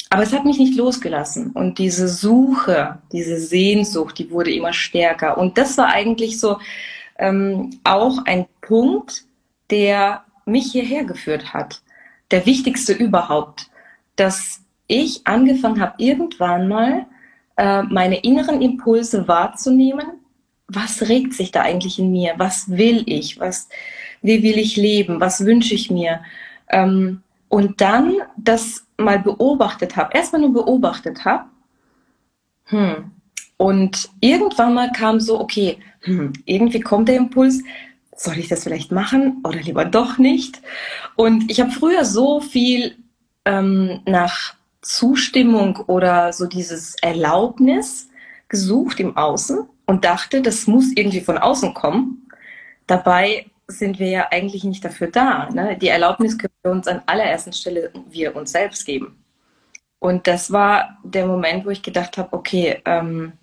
aber 0.10 0.24
es 0.24 0.34
hat 0.34 0.44
mich 0.44 0.60
nicht 0.60 0.76
losgelassen. 0.76 1.52
Und 1.52 1.80
diese 1.80 2.10
Suche, 2.10 3.00
diese 3.13 3.39
Sehnsucht, 3.39 4.20
die 4.20 4.30
wurde 4.30 4.52
immer 4.52 4.74
stärker. 4.74 5.38
Und 5.38 5.58
das 5.58 5.78
war 5.78 5.88
eigentlich 5.88 6.38
so 6.38 6.60
ähm, 7.17 7.80
auch 7.86 8.26
ein 8.26 8.46
Punkt, 8.60 9.24
der 9.70 10.26
mich 10.46 10.74
hierher 10.74 11.06
geführt 11.06 11.54
hat. 11.54 11.82
Der 12.30 12.46
wichtigste 12.46 12.91
überhaupt, 12.91 13.70
dass 14.17 14.60
ich 14.88 15.26
angefangen 15.26 15.80
habe, 15.80 15.94
irgendwann 15.98 16.67
mal 16.67 17.06
äh, 17.56 17.84
meine 17.84 18.17
inneren 18.17 18.62
Impulse 18.62 19.30
wahrzunehmen. 19.30 20.08
Was 20.67 21.04
regt 21.04 21.34
sich 21.34 21.52
da 21.52 21.62
eigentlich 21.62 22.00
in 22.00 22.12
mir? 22.12 22.34
Was 22.36 22.70
will 22.70 23.04
ich? 23.06 23.39
Was, 23.39 23.70
wie 24.22 24.44
will 24.44 24.58
ich 24.58 24.78
leben, 24.78 25.20
was 25.20 25.46
wünsche 25.46 25.74
ich 25.74 25.90
mir. 25.92 26.22
Ähm, 26.70 27.22
und 27.50 27.82
dann 27.82 28.16
das 28.38 28.86
mal 28.98 29.20
beobachtet 29.20 29.96
habe, 29.98 30.16
erstmal 30.16 30.42
nur 30.42 30.54
beobachtet 30.54 31.26
habe. 31.26 31.46
Hm. 32.66 33.12
Und 33.58 34.10
irgendwann 34.22 34.74
mal 34.74 34.92
kam 34.92 35.20
so, 35.20 35.40
okay, 35.40 35.78
hm, 36.02 36.34
irgendwie 36.46 36.80
kommt 36.80 37.10
der 37.10 37.18
Impuls, 37.18 37.62
soll 38.16 38.38
ich 38.38 38.48
das 38.48 38.64
vielleicht 38.64 38.92
machen 38.92 39.42
oder 39.44 39.60
lieber 39.60 39.86
doch 39.86 40.18
nicht? 40.18 40.62
Und 41.16 41.52
ich 41.52 41.60
habe 41.60 41.72
früher 41.72 42.06
so 42.06 42.40
viel 42.40 42.96
ähm, 43.46 44.00
nach 44.06 44.56
Zustimmung 44.82 45.78
oder 45.88 46.34
so 46.34 46.48
dieses 46.48 46.96
Erlaubnis 47.02 48.10
gesucht 48.50 49.00
im 49.00 49.16
Außen 49.16 49.68
und 49.86 50.06
dachte, 50.06 50.42
das 50.42 50.68
muss 50.68 50.92
irgendwie 50.96 51.22
von 51.22 51.38
außen 51.38 51.74
kommen. 51.74 52.28
Dabei 52.88 53.46
sind 53.80 54.00
wir 54.00 54.10
ja 54.10 54.28
eigentlich 54.32 54.64
nicht 54.64 54.84
dafür 54.84 55.08
da. 55.08 55.50
Ne? 55.50 55.78
Die 55.78 55.88
Erlaubnis 55.88 56.38
können 56.38 56.54
wir 56.64 56.72
uns 56.72 56.88
an 56.88 57.02
allererster 57.06 57.52
Stelle 57.52 57.92
wir 58.10 58.36
uns 58.36 58.52
selbst 58.52 58.86
geben. 58.86 59.24
Und 60.00 60.28
das 60.28 60.52
war 60.52 60.98
der 61.04 61.28
Moment, 61.28 61.66
wo 61.66 61.70
ich 61.70 61.84
gedacht 61.84 62.18
habe, 62.18 62.34
okay, 62.34 62.82
ähm, 62.86 63.34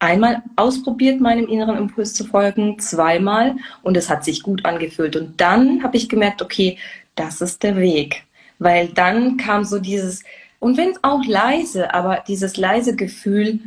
einmal 0.00 0.42
ausprobiert, 0.56 1.20
meinem 1.20 1.46
inneren 1.46 1.76
Impuls 1.76 2.14
zu 2.14 2.24
folgen, 2.24 2.78
zweimal 2.80 3.56
und 3.82 3.96
es 3.96 4.10
hat 4.10 4.24
sich 4.24 4.42
gut 4.42 4.64
angefühlt. 4.64 5.14
Und 5.14 5.40
dann 5.40 5.82
habe 5.82 5.96
ich 5.96 6.08
gemerkt, 6.08 6.42
okay, 6.42 6.78
das 7.14 7.40
ist 7.40 7.62
der 7.62 7.76
Weg. 7.76 8.24
Weil 8.58 8.88
dann 8.88 9.36
kam 9.36 9.64
so 9.64 9.78
dieses, 9.78 10.24
und 10.58 10.76
wenn 10.76 10.90
es 10.90 11.04
auch 11.04 11.24
leise, 11.24 11.94
aber 11.94 12.24
dieses 12.26 12.56
leise 12.56 12.96
Gefühl, 12.96 13.60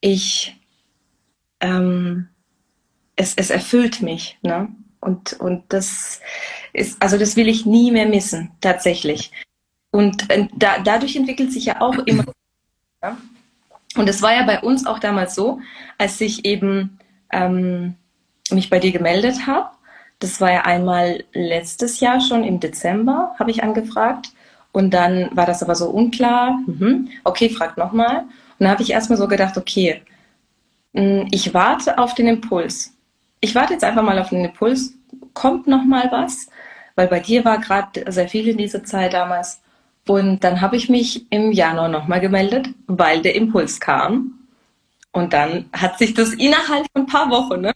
ich, 0.00 0.56
ähm, 1.60 2.28
es, 3.16 3.34
es 3.34 3.50
erfüllt 3.50 4.02
mich. 4.02 4.38
Ne? 4.42 4.68
Und, 5.00 5.34
und 5.40 5.64
das 5.68 6.20
ist, 6.72 7.00
also 7.02 7.18
das 7.18 7.36
will 7.36 7.48
ich 7.48 7.66
nie 7.66 7.90
mehr 7.90 8.06
missen, 8.06 8.50
tatsächlich. 8.60 9.30
Und 9.90 10.30
äh, 10.30 10.48
da, 10.56 10.78
dadurch 10.78 11.16
entwickelt 11.16 11.52
sich 11.52 11.66
ja 11.66 11.80
auch 11.80 11.98
immer. 12.06 12.24
Ja? 13.02 13.16
Und 13.96 14.08
es 14.08 14.22
war 14.22 14.34
ja 14.34 14.44
bei 14.44 14.60
uns 14.60 14.86
auch 14.86 14.98
damals 14.98 15.34
so, 15.34 15.60
als 15.96 16.20
ich 16.20 16.44
eben 16.44 16.98
ähm, 17.32 17.94
mich 18.50 18.70
bei 18.70 18.78
dir 18.78 18.92
gemeldet 18.92 19.46
habe. 19.46 19.70
Das 20.18 20.40
war 20.40 20.52
ja 20.52 20.62
einmal 20.62 21.24
letztes 21.32 22.00
Jahr 22.00 22.20
schon 22.20 22.44
im 22.44 22.60
Dezember, 22.60 23.34
habe 23.38 23.50
ich 23.50 23.62
angefragt. 23.62 24.30
Und 24.72 24.92
dann 24.92 25.30
war 25.32 25.46
das 25.46 25.62
aber 25.62 25.74
so 25.74 25.90
unklar. 25.90 26.58
Mhm. 26.66 27.08
Okay, 27.24 27.48
frag 27.50 27.76
nochmal. 27.76 28.20
Und 28.20 28.64
dann 28.64 28.70
habe 28.70 28.82
ich 28.82 28.90
erstmal 28.90 29.18
so 29.18 29.28
gedacht, 29.28 29.56
okay, 29.56 30.02
hm, 30.94 31.28
ich 31.30 31.54
warte 31.54 31.98
auf 31.98 32.14
den 32.14 32.26
Impuls 32.26 32.97
ich 33.40 33.54
warte 33.54 33.74
jetzt 33.74 33.84
einfach 33.84 34.02
mal 34.02 34.18
auf 34.18 34.30
den 34.30 34.44
Impuls, 34.44 34.94
kommt 35.34 35.66
noch 35.66 35.84
mal 35.84 36.08
was, 36.10 36.48
weil 36.96 37.08
bei 37.08 37.20
dir 37.20 37.44
war 37.44 37.58
gerade 37.58 38.10
sehr 38.10 38.28
viel 38.28 38.48
in 38.48 38.58
dieser 38.58 38.84
Zeit 38.84 39.12
damals. 39.12 39.60
Und 40.06 40.42
dann 40.42 40.60
habe 40.60 40.76
ich 40.76 40.88
mich 40.88 41.30
im 41.30 41.52
Januar 41.52 41.88
noch 41.88 42.08
mal 42.08 42.20
gemeldet, 42.20 42.68
weil 42.86 43.22
der 43.22 43.34
Impuls 43.34 43.78
kam. 43.78 44.38
Und 45.12 45.32
dann 45.32 45.66
hat 45.72 45.98
sich 45.98 46.14
das 46.14 46.32
innerhalb 46.32 46.86
von 46.92 47.02
ein 47.02 47.06
paar 47.06 47.30
Wochen, 47.30 47.60
ne? 47.60 47.72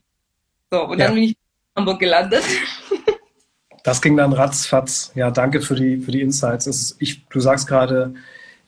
So, 0.71 0.87
und 0.87 0.99
ja. 0.99 1.07
dann 1.07 1.15
bin 1.15 1.25
ich 1.25 1.31
in 1.31 1.37
Hamburg 1.77 2.01
gelandet. 2.01 2.43
Das 3.85 4.01
ging 4.01 4.17
dann 4.17 4.33
ratzfatz. 4.33 5.13
Ja, 5.15 5.31
danke 5.31 5.61
für 5.61 5.75
die, 5.75 5.99
für 5.99 6.13
die 6.13 6.21
Insights. 6.21 6.67
Ist, 6.67 6.97
ich, 7.01 7.27
du 7.27 7.41
sagst 7.41 7.67
gerade, 7.67 8.15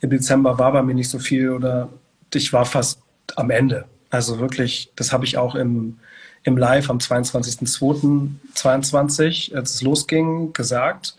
im 0.00 0.10
Dezember 0.10 0.58
war 0.58 0.72
bei 0.72 0.82
mir 0.82 0.94
nicht 0.94 1.08
so 1.08 1.18
viel 1.18 1.50
oder 1.50 1.88
ich 2.34 2.52
war 2.52 2.64
fast 2.64 3.00
am 3.36 3.50
Ende. 3.50 3.86
Also 4.10 4.40
wirklich, 4.40 4.92
das 4.96 5.12
habe 5.12 5.24
ich 5.24 5.38
auch 5.38 5.54
im, 5.54 5.98
im 6.44 6.56
Live 6.56 6.88
am 6.90 6.98
22.02.22, 6.98 9.54
als 9.54 9.74
es 9.74 9.82
losging, 9.82 10.52
gesagt. 10.52 11.16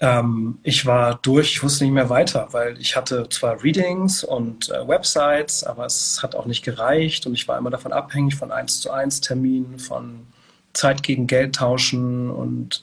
Ähm, 0.00 0.58
ich 0.62 0.86
war 0.86 1.16
durch, 1.16 1.52
ich 1.52 1.62
wusste 1.62 1.84
nicht 1.84 1.92
mehr 1.92 2.08
weiter, 2.08 2.48
weil 2.52 2.80
ich 2.80 2.96
hatte 2.96 3.28
zwar 3.28 3.62
Readings 3.62 4.24
und 4.24 4.70
äh, 4.70 4.88
Websites, 4.88 5.62
aber 5.62 5.84
es 5.84 6.22
hat 6.22 6.34
auch 6.34 6.46
nicht 6.46 6.64
gereicht 6.64 7.26
und 7.26 7.34
ich 7.34 7.46
war 7.46 7.58
immer 7.58 7.68
davon 7.68 7.92
abhängig 7.92 8.34
von 8.34 8.50
1 8.50 8.80
zu 8.80 8.90
1 8.90 9.20
Terminen, 9.20 9.78
von 9.78 10.26
Zeit 10.72 11.02
gegen 11.02 11.26
Geld 11.26 11.56
tauschen 11.56 12.30
und 12.30 12.82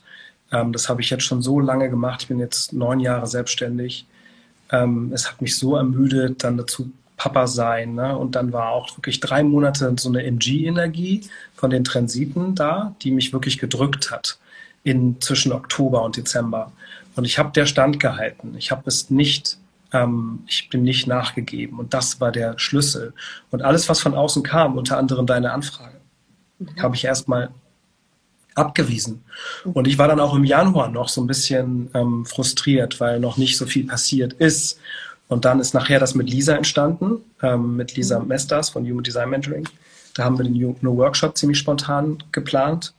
ähm, 0.52 0.72
das 0.72 0.88
habe 0.88 1.00
ich 1.00 1.10
jetzt 1.10 1.24
schon 1.24 1.42
so 1.42 1.58
lange 1.58 1.90
gemacht. 1.90 2.22
Ich 2.22 2.28
bin 2.28 2.38
jetzt 2.38 2.72
neun 2.72 3.00
Jahre 3.00 3.26
selbstständig. 3.26 4.06
Ähm, 4.70 5.10
es 5.12 5.28
hat 5.28 5.42
mich 5.42 5.56
so 5.56 5.74
ermüdet, 5.74 6.44
dann 6.44 6.56
dazu 6.56 6.92
Papa 7.18 7.46
sein. 7.46 7.94
Ne? 7.94 8.16
Und 8.16 8.34
dann 8.36 8.52
war 8.52 8.70
auch 8.70 8.96
wirklich 8.96 9.20
drei 9.20 9.42
Monate 9.42 9.92
so 9.98 10.08
eine 10.08 10.22
MG-Energie 10.22 11.22
von 11.54 11.68
den 11.68 11.84
Transiten 11.84 12.54
da, 12.54 12.94
die 13.02 13.10
mich 13.10 13.32
wirklich 13.32 13.58
gedrückt 13.58 14.10
hat 14.10 14.38
in 14.84 15.20
zwischen 15.20 15.52
Oktober 15.52 16.02
und 16.02 16.16
Dezember. 16.16 16.72
Und 17.16 17.24
ich 17.24 17.38
habe 17.38 17.50
der 17.50 17.66
Stand 17.66 18.00
gehalten. 18.00 18.54
Ich 18.56 18.70
habe 18.70 18.84
es 18.86 19.10
nicht, 19.10 19.58
ähm, 19.92 20.44
ich 20.46 20.70
bin 20.70 20.84
nicht 20.84 21.08
nachgegeben. 21.08 21.78
Und 21.78 21.92
das 21.92 22.20
war 22.20 22.30
der 22.30 22.58
Schlüssel. 22.58 23.12
Und 23.50 23.62
alles, 23.62 23.88
was 23.88 24.00
von 24.00 24.14
außen 24.14 24.44
kam, 24.44 24.78
unter 24.78 24.96
anderem 24.96 25.26
deine 25.26 25.52
Anfrage, 25.52 25.96
mhm. 26.60 26.80
habe 26.80 26.94
ich 26.94 27.04
erstmal 27.04 27.50
abgewiesen. 28.54 29.24
Und 29.64 29.88
ich 29.88 29.98
war 29.98 30.08
dann 30.08 30.20
auch 30.20 30.34
im 30.34 30.44
Januar 30.44 30.88
noch 30.88 31.08
so 31.08 31.20
ein 31.20 31.26
bisschen 31.26 31.90
ähm, 31.94 32.24
frustriert, 32.24 33.00
weil 33.00 33.20
noch 33.20 33.36
nicht 33.36 33.56
so 33.56 33.66
viel 33.66 33.86
passiert 33.86 34.34
ist. 34.34 34.78
Und 35.28 35.44
dann 35.44 35.60
ist 35.60 35.74
nachher 35.74 36.00
das 36.00 36.14
mit 36.14 36.30
Lisa 36.30 36.54
entstanden, 36.54 37.18
ähm, 37.42 37.76
mit 37.76 37.96
Lisa 37.96 38.18
mhm. 38.18 38.28
Mestas 38.28 38.70
von 38.70 38.84
Human 38.84 39.04
Design 39.04 39.30
Mentoring. 39.30 39.68
Da 40.14 40.24
haben 40.24 40.38
wir 40.38 40.44
den 40.44 40.54
New 40.54 40.96
Workshop 40.96 41.36
ziemlich 41.36 41.58
spontan 41.58 42.18
geplant. 42.32 42.94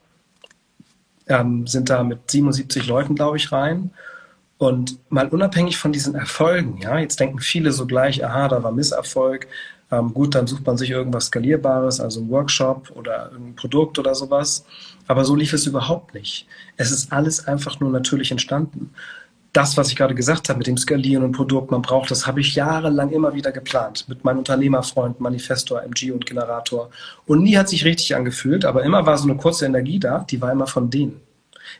Ähm, 1.26 1.66
sind 1.66 1.90
da 1.90 2.02
mit 2.02 2.30
77 2.30 2.86
Leuten, 2.86 3.14
glaube 3.14 3.36
ich, 3.36 3.52
rein. 3.52 3.90
Und 4.58 4.98
mal 5.10 5.28
unabhängig 5.28 5.76
von 5.78 5.92
diesen 5.92 6.14
Erfolgen, 6.14 6.78
ja, 6.82 6.98
jetzt 6.98 7.18
denken 7.18 7.38
viele 7.40 7.72
so 7.72 7.86
gleich, 7.86 8.24
aha, 8.24 8.48
da 8.48 8.62
war 8.62 8.72
Misserfolg. 8.72 9.46
Ähm, 9.90 10.12
gut, 10.14 10.34
dann 10.34 10.46
sucht 10.46 10.66
man 10.66 10.76
sich 10.76 10.90
irgendwas 10.90 11.26
Skalierbares, 11.26 11.98
also 11.98 12.20
ein 12.20 12.28
Workshop 12.28 12.92
oder 12.94 13.32
ein 13.32 13.56
Produkt 13.56 13.98
oder 13.98 14.14
sowas. 14.14 14.64
Aber 15.06 15.24
so 15.24 15.34
lief 15.34 15.52
es 15.52 15.66
überhaupt 15.66 16.14
nicht. 16.14 16.46
Es 16.76 16.90
ist 16.90 17.12
alles 17.12 17.48
einfach 17.48 17.80
nur 17.80 17.90
natürlich 17.90 18.30
entstanden. 18.30 18.90
Das, 19.52 19.76
was 19.76 19.88
ich 19.88 19.96
gerade 19.96 20.14
gesagt 20.14 20.48
habe 20.48 20.58
mit 20.58 20.66
dem 20.66 20.76
Skalieren 20.76 21.24
und 21.24 21.32
Produkt, 21.32 21.70
man 21.70 21.82
braucht, 21.82 22.10
das 22.10 22.26
habe 22.26 22.40
ich 22.40 22.54
jahrelang 22.54 23.10
immer 23.10 23.34
wieder 23.34 23.50
geplant 23.50 24.04
mit 24.08 24.24
meinem 24.24 24.38
Unternehmerfreund, 24.38 25.20
Manifestor, 25.20 25.82
MG 25.82 26.12
und 26.12 26.24
Generator. 26.24 26.90
Und 27.26 27.42
nie 27.42 27.56
hat 27.56 27.68
sich 27.68 27.84
richtig 27.84 28.14
angefühlt, 28.14 28.64
aber 28.64 28.84
immer 28.84 29.04
war 29.06 29.18
so 29.18 29.28
eine 29.28 29.36
kurze 29.36 29.66
Energie 29.66 29.98
da, 29.98 30.24
die 30.30 30.40
war 30.40 30.52
immer 30.52 30.66
von 30.66 30.90
denen. 30.90 31.20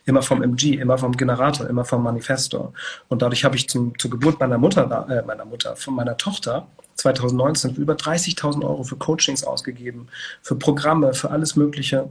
Immer 0.05 0.21
vom 0.21 0.41
MG, 0.41 0.75
immer 0.75 0.97
vom 0.97 1.15
Generator, 1.15 1.67
immer 1.67 1.85
vom 1.85 2.03
Manifestor. 2.03 2.73
Und 3.09 3.21
dadurch 3.21 3.43
habe 3.43 3.55
ich 3.55 3.67
zum, 3.67 3.97
zur 3.99 4.11
Geburt 4.11 4.39
meiner 4.39 4.57
Mutter, 4.57 5.05
äh, 5.09 5.25
meiner 5.25 5.45
Mutter, 5.45 5.75
von 5.75 5.95
meiner 5.95 6.17
Tochter 6.17 6.67
2019 6.95 7.75
über 7.75 7.93
30.000 7.93 8.63
Euro 8.63 8.83
für 8.83 8.95
Coachings 8.95 9.43
ausgegeben, 9.43 10.07
für 10.41 10.55
Programme, 10.55 11.13
für 11.13 11.31
alles 11.31 11.55
Mögliche 11.55 12.09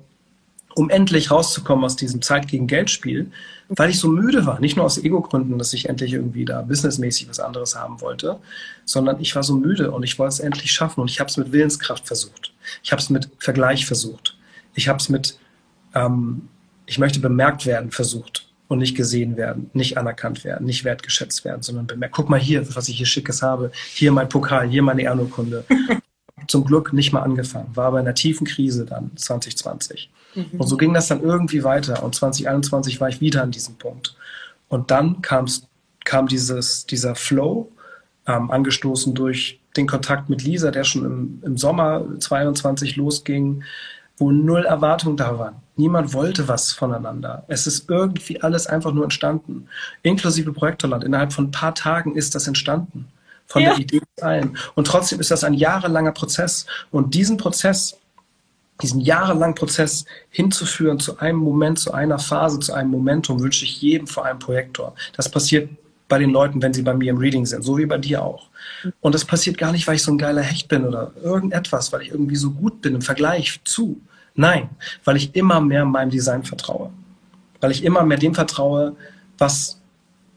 um 0.81 0.89
endlich 0.89 1.31
rauszukommen 1.31 1.85
aus 1.85 1.95
diesem 1.95 2.23
Zeit 2.23 2.49
gegen 2.49 2.67
Geldspiel, 2.67 3.31
weil 3.69 3.91
ich 3.91 3.99
so 3.99 4.09
müde 4.09 4.47
war. 4.47 4.61
Nicht 4.61 4.79
nur 4.79 4.87
aus 4.87 4.97
Ego-Gründen, 4.97 5.59
dass 5.59 5.75
ich 5.75 5.91
endlich 5.91 6.15
irgendwie 6.15 6.47
da 6.47 6.63
businessmäßig 6.63 7.29
was 7.29 7.39
anderes 7.39 7.77
haben 7.77 8.01
wollte, 8.01 8.39
sondern 8.87 9.21
ich 9.21 9.37
war 9.37 9.43
so 9.43 9.55
müde 9.57 9.91
und 9.91 10.05
ich 10.05 10.19
wollte 10.19 10.33
es 10.33 10.41
endlich 10.41 10.73
schaffen 10.73 11.03
und 11.03 11.11
ich 11.11 11.21
habe 11.21 11.29
es 11.29 11.37
mit 11.37 11.53
Willenskraft 11.53 12.07
versucht. 12.07 12.55
Ich 12.83 12.93
habe 12.93 13.03
es 13.03 13.11
mit 13.11 13.29
Vergleich 13.37 13.85
versucht. 13.85 14.39
Ich 14.75 14.89
habe 14.89 14.97
es 14.97 15.11
mit, 15.11 15.39
ähm, 15.95 16.49
ich 16.87 16.99
möchte 16.99 17.21
bemerkt 17.21 17.67
werden 17.67 17.91
versucht 17.91 18.49
und 18.69 18.79
nicht 18.79 18.97
gesehen 18.97 19.37
werden, 19.37 19.69
nicht 19.75 19.99
anerkannt 19.99 20.45
werden, 20.45 20.65
nicht 20.65 20.85
wertgeschätzt 20.85 21.45
werden, 21.45 21.61
sondern 21.61 21.89
bemerkt, 21.89 22.15
guck 22.15 22.31
mal 22.31 22.41
hier, 22.41 22.75
was 22.75 22.89
ich 22.89 22.97
hier 22.97 23.05
Schickes 23.05 23.43
habe, 23.43 23.71
hier 23.93 24.13
mein 24.13 24.31
Pokal, 24.31 24.71
hier 24.71 24.83
meine 24.83 25.03
Ehrenurkunde. 25.03 25.67
Zum 26.47 26.65
Glück 26.65 26.95
nicht 26.95 27.13
mal 27.13 27.21
angefangen, 27.21 27.77
war 27.77 27.89
aber 27.89 28.01
in 28.01 28.07
einer 28.07 28.15
tiefen 28.15 28.47
Krise 28.47 28.87
dann 28.87 29.11
2020 29.15 30.09
Mhm. 30.35 30.61
Und 30.61 30.67
so 30.67 30.77
ging 30.77 30.95
das 30.95 31.09
dann 31.09 31.23
irgendwie 31.23 31.65
weiter. 31.65 32.03
Und 32.03 32.15
2021 32.15 33.01
war 33.01 33.09
ich 33.09 33.21
wieder 33.21 33.43
an 33.43 33.51
diesem 33.51 33.77
Punkt. 33.77 34.15
Und 34.69 34.91
dann 34.91 35.23
kam's, 35.23 35.67
kam 36.05 36.29
dieses, 36.29 36.87
dieser 36.87 37.15
Flow, 37.15 37.71
ähm, 38.27 38.51
angestoßen 38.51 39.15
durch 39.15 39.61
den 39.77 39.87
Kontakt 39.87 40.29
mit 40.29 40.43
Lisa, 40.43 40.71
der 40.71 40.85
schon 40.85 41.05
im, 41.05 41.43
im 41.45 41.57
Sommer 41.57 42.05
22 42.19 42.97
losging, 42.97 43.63
wo 44.19 44.31
null 44.31 44.65
Erwartungen 44.65 45.17
da 45.17 45.39
waren. 45.39 45.57
Niemand 45.77 46.13
wollte 46.13 46.47
was 46.47 46.73
voneinander. 46.73 47.45
Es 47.49 47.67
ist 47.67 47.89
irgendwie 47.89 48.41
alles 48.43 48.67
einfach 48.67 48.93
nur 48.93 49.05
entstanden. 49.05 49.67
Inklusive 50.03 50.53
Projektorland. 50.53 51.05
Innerhalb 51.05 51.33
von 51.33 51.47
ein 51.47 51.51
paar 51.51 51.75
Tagen 51.75 52.15
ist 52.15 52.35
das 52.35 52.47
entstanden. 52.47 53.09
Von 53.47 53.63
ja. 53.63 53.71
der 53.71 53.81
Idee 53.81 54.01
ein. 54.21 54.57
Und 54.75 54.87
trotzdem 54.87 55.21
ist 55.21 55.31
das 55.31 55.43
ein 55.43 55.55
jahrelanger 55.55 56.13
Prozess. 56.13 56.67
Und 56.91 57.15
diesen 57.15 57.39
Prozess 57.39 57.97
diesen 58.81 59.01
jahrelangen 59.01 59.55
Prozess 59.55 60.05
hinzuführen 60.31 60.99
zu 60.99 61.19
einem 61.19 61.39
Moment, 61.39 61.79
zu 61.79 61.93
einer 61.93 62.19
Phase, 62.19 62.59
zu 62.59 62.73
einem 62.73 62.91
Momentum, 62.91 63.41
wünsche 63.41 63.65
ich 63.65 63.81
jedem 63.81 64.07
vor 64.07 64.25
einem 64.25 64.39
Projektor. 64.39 64.95
Das 65.17 65.31
passiert 65.31 65.71
bei 66.09 66.19
den 66.19 66.31
Leuten, 66.31 66.61
wenn 66.61 66.75
sie 66.75 66.83
bei 66.83 66.93
mir 66.93 67.11
im 67.11 67.19
Reading 67.19 67.47
sind, 67.47 67.63
so 67.63 67.79
wie 67.79 67.87
bei 67.87 67.99
dir 67.99 68.23
auch. 68.23 68.49
Und 69.01 69.15
das 69.15 69.25
passiert 69.25 69.57
gar 69.57 69.73
nicht, 69.73 69.87
weil 69.87 69.95
ich 69.95 70.03
so 70.03 70.11
ein 70.11 70.19
geiler 70.19 70.43
Hecht 70.43 70.69
bin 70.69 70.85
oder 70.85 71.13
irgendetwas, 71.23 71.93
weil 71.93 72.03
ich 72.03 72.11
irgendwie 72.11 72.37
so 72.37 72.51
gut 72.51 72.83
bin 72.83 72.97
im 72.97 73.03
Vergleich 73.03 73.61
zu. 73.65 74.01
Nein, 74.35 74.71
weil 75.05 75.17
ich 75.17 75.35
immer 75.35 75.61
mehr 75.61 75.85
meinem 75.85 76.11
Design 76.11 76.43
vertraue. 76.43 76.91
Weil 77.61 77.71
ich 77.71 77.85
immer 77.85 78.03
mehr 78.03 78.19
dem 78.19 78.35
vertraue, 78.35 78.97
was 79.39 79.81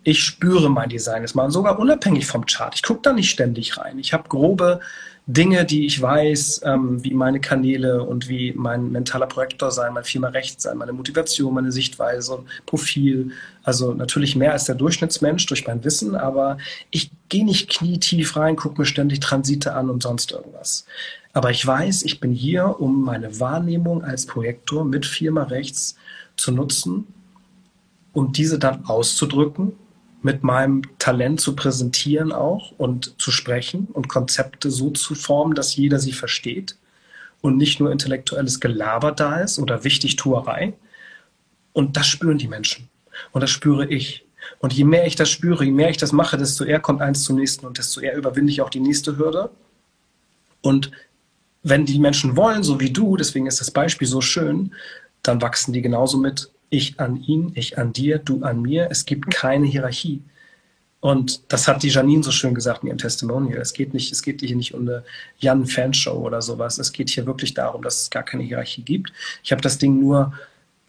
ich 0.04 0.22
spüre 0.24 0.70
mein 0.70 0.90
Design 0.90 1.24
ist 1.24 1.34
mal 1.34 1.50
sogar 1.50 1.80
unabhängig 1.80 2.26
vom 2.26 2.46
Chart. 2.46 2.76
Ich 2.76 2.84
gucke 2.84 3.02
da 3.02 3.14
nicht 3.14 3.30
ständig 3.30 3.78
rein. 3.78 4.00
Ich 4.00 4.14
habe 4.14 4.28
grobe 4.28 4.82
Dinge, 5.26 5.64
die 5.64 5.86
ich 5.86 6.02
weiß, 6.02 6.62
ähm, 6.66 7.02
wie 7.04 7.14
meine 7.14 7.40
Kanäle 7.40 8.04
und 8.04 8.28
wie 8.28 8.52
mein 8.58 8.92
mentaler 8.92 9.28
Projektor 9.28 9.72
sein, 9.72 9.94
mein 9.94 10.04
Firma 10.04 10.28
Recht 10.28 10.60
sein, 10.60 10.78
meine 10.78 10.92
Motivation, 10.92 11.54
meine 11.54 11.72
Sichtweise 11.72 12.44
Profil. 12.66 13.32
Also 13.64 13.94
natürlich 13.94 14.36
mehr 14.36 14.52
als 14.52 14.66
der 14.66 14.76
Durchschnittsmensch 14.76 15.46
durch 15.46 15.66
mein 15.66 15.84
Wissen, 15.86 16.16
aber 16.16 16.58
ich 16.92 17.10
gehe 17.30 17.46
nicht 17.46 17.70
knietief 17.70 18.36
rein, 18.36 18.58
gucke 18.58 18.82
mir 18.82 18.86
ständig 18.86 19.22
Transite 19.22 19.74
an 19.74 19.90
und 19.90 20.04
sonst 20.04 20.32
irgendwas. 20.34 20.86
Aber 21.32 21.52
ich 21.52 21.66
weiß, 21.66 22.04
ich 22.04 22.20
bin 22.20 22.34
hier, 22.34 22.82
um 22.82 23.04
meine 23.04 23.40
Wahrnehmung 23.40 24.04
als 24.04 24.26
Projektor 24.26 24.84
mit 24.84 25.06
Firma 25.06 25.44
Rechts 25.44 25.96
zu 26.36 26.52
nutzen, 26.52 27.08
um 28.12 28.34
diese 28.34 28.60
dann 28.60 28.86
auszudrücken 28.86 29.72
mit 30.24 30.44
meinem 30.44 30.84
Talent 31.00 31.42
zu 31.42 31.56
präsentieren 31.56 32.32
auch 32.32 32.72
und 32.78 33.20
zu 33.22 33.30
sprechen 33.32 33.88
und 33.92 34.08
Konzepte 34.08 34.72
so 34.72 34.90
zu 34.90 35.16
formen, 35.16 35.54
dass 35.54 35.76
jeder 35.76 36.00
sie 36.00 36.14
versteht 36.14 36.78
und 37.42 37.58
nicht 37.58 37.80
nur 37.80 37.92
intellektuelles 37.92 38.62
Gelaber 38.62 39.12
da 39.12 39.42
ist 39.42 39.60
oder 39.60 39.84
Wichtigtuerei. 39.84 40.74
Und 41.74 41.98
das 41.98 42.08
spüren 42.08 42.38
die 42.38 42.48
Menschen. 42.48 42.90
Und 43.32 43.42
das 43.42 43.50
spüre 43.50 43.86
ich. 43.86 44.26
Und 44.60 44.74
je 44.74 44.86
mehr 44.86 45.06
ich 45.06 45.16
das 45.16 45.30
spüre, 45.30 45.66
je 45.66 45.72
mehr 45.72 45.90
ich 45.90 45.98
das 45.98 46.14
mache, 46.14 46.38
desto 46.38 46.64
eher 46.64 46.80
kommt 46.80 47.02
eins 47.02 47.24
zum 47.24 47.36
nächsten 47.36 47.66
und 47.66 47.78
desto 47.78 48.00
eher 48.00 48.16
überwinde 48.16 48.52
ich 48.52 48.62
auch 48.62 48.70
die 48.70 48.80
nächste 48.80 49.18
Hürde. 49.18 49.50
Und 50.62 50.92
wenn 51.64 51.86
die 51.86 52.00
Menschen 52.00 52.38
wollen, 52.38 52.64
so 52.64 52.80
wie 52.80 52.92
du, 52.92 53.18
deswegen 53.18 53.48
ist 53.48 53.60
das 53.60 53.72
Beispiel 53.72 54.08
so 54.08 54.22
schön, 54.22 54.74
dann 55.22 55.42
wachsen 55.42 55.74
die 55.74 55.82
genauso 55.82 56.18
mit 56.18 56.50
ich 56.74 57.00
an 57.00 57.22
ihn, 57.22 57.52
ich 57.54 57.78
an 57.78 57.94
dir, 57.94 58.18
du 58.18 58.44
an 58.44 58.62
mir. 58.62 58.88
Es 58.90 59.06
gibt 59.06 59.30
keine 59.30 59.68
Hierarchie. 59.68 60.22
Und 61.00 61.52
das 61.52 61.68
hat 61.68 61.84
die 61.84 61.90
Janine 61.90 62.24
so 62.24 62.32
schön 62.32 62.56
gesagt 62.56 62.82
in 62.82 62.88
ihrem 62.88 62.98
Testimonial. 62.98 63.60
Es 63.60 63.74
geht 63.74 63.94
nicht, 63.94 64.12
es 64.12 64.22
geht 64.24 64.42
hier 64.42 64.56
nicht 64.56 64.74
um 64.74 64.82
eine 64.82 65.04
Jan-Fanshow 65.38 66.14
oder 66.14 66.42
sowas. 66.42 66.80
Es 66.80 66.92
geht 66.92 67.10
hier 67.10 67.26
wirklich 67.26 67.54
darum, 67.54 67.84
dass 67.84 68.04
es 68.04 68.10
gar 68.10 68.24
keine 68.24 68.44
Hierarchie 68.44 68.82
gibt. 68.82 69.14
Ich 69.44 69.52
habe 69.52 69.62
das 69.62 69.78
Ding 69.78 70.00
nur 70.00 70.34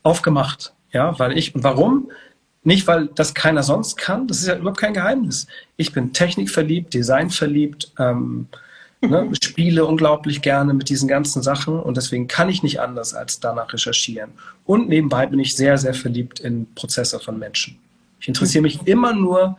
aufgemacht, 0.02 0.72
ja, 0.92 1.18
weil 1.18 1.36
ich, 1.36 1.54
und 1.54 1.64
warum? 1.64 2.10
Nicht, 2.62 2.86
weil 2.86 3.08
das 3.08 3.34
keiner 3.34 3.62
sonst 3.62 3.96
kann. 3.96 4.26
Das 4.26 4.40
ist 4.40 4.46
ja 4.46 4.56
überhaupt 4.56 4.80
kein 4.80 4.94
Geheimnis. 4.94 5.48
Ich 5.76 5.92
bin 5.92 6.12
technikverliebt, 6.14 6.94
designverliebt, 6.94 7.92
ähm, 7.98 8.46
Ne, 9.08 9.30
spiele 9.42 9.84
unglaublich 9.84 10.42
gerne 10.42 10.74
mit 10.74 10.88
diesen 10.88 11.08
ganzen 11.08 11.42
Sachen 11.42 11.78
und 11.78 11.96
deswegen 11.96 12.28
kann 12.28 12.48
ich 12.48 12.62
nicht 12.62 12.80
anders 12.80 13.14
als 13.14 13.40
danach 13.40 13.72
recherchieren. 13.72 14.30
Und 14.64 14.88
nebenbei 14.88 15.26
bin 15.26 15.38
ich 15.38 15.56
sehr, 15.56 15.78
sehr 15.78 15.94
verliebt 15.94 16.40
in 16.40 16.66
Prozesse 16.74 17.20
von 17.20 17.38
Menschen. 17.38 17.78
Ich 18.20 18.28
interessiere 18.28 18.62
mich 18.62 18.86
immer 18.86 19.12
nur, 19.12 19.58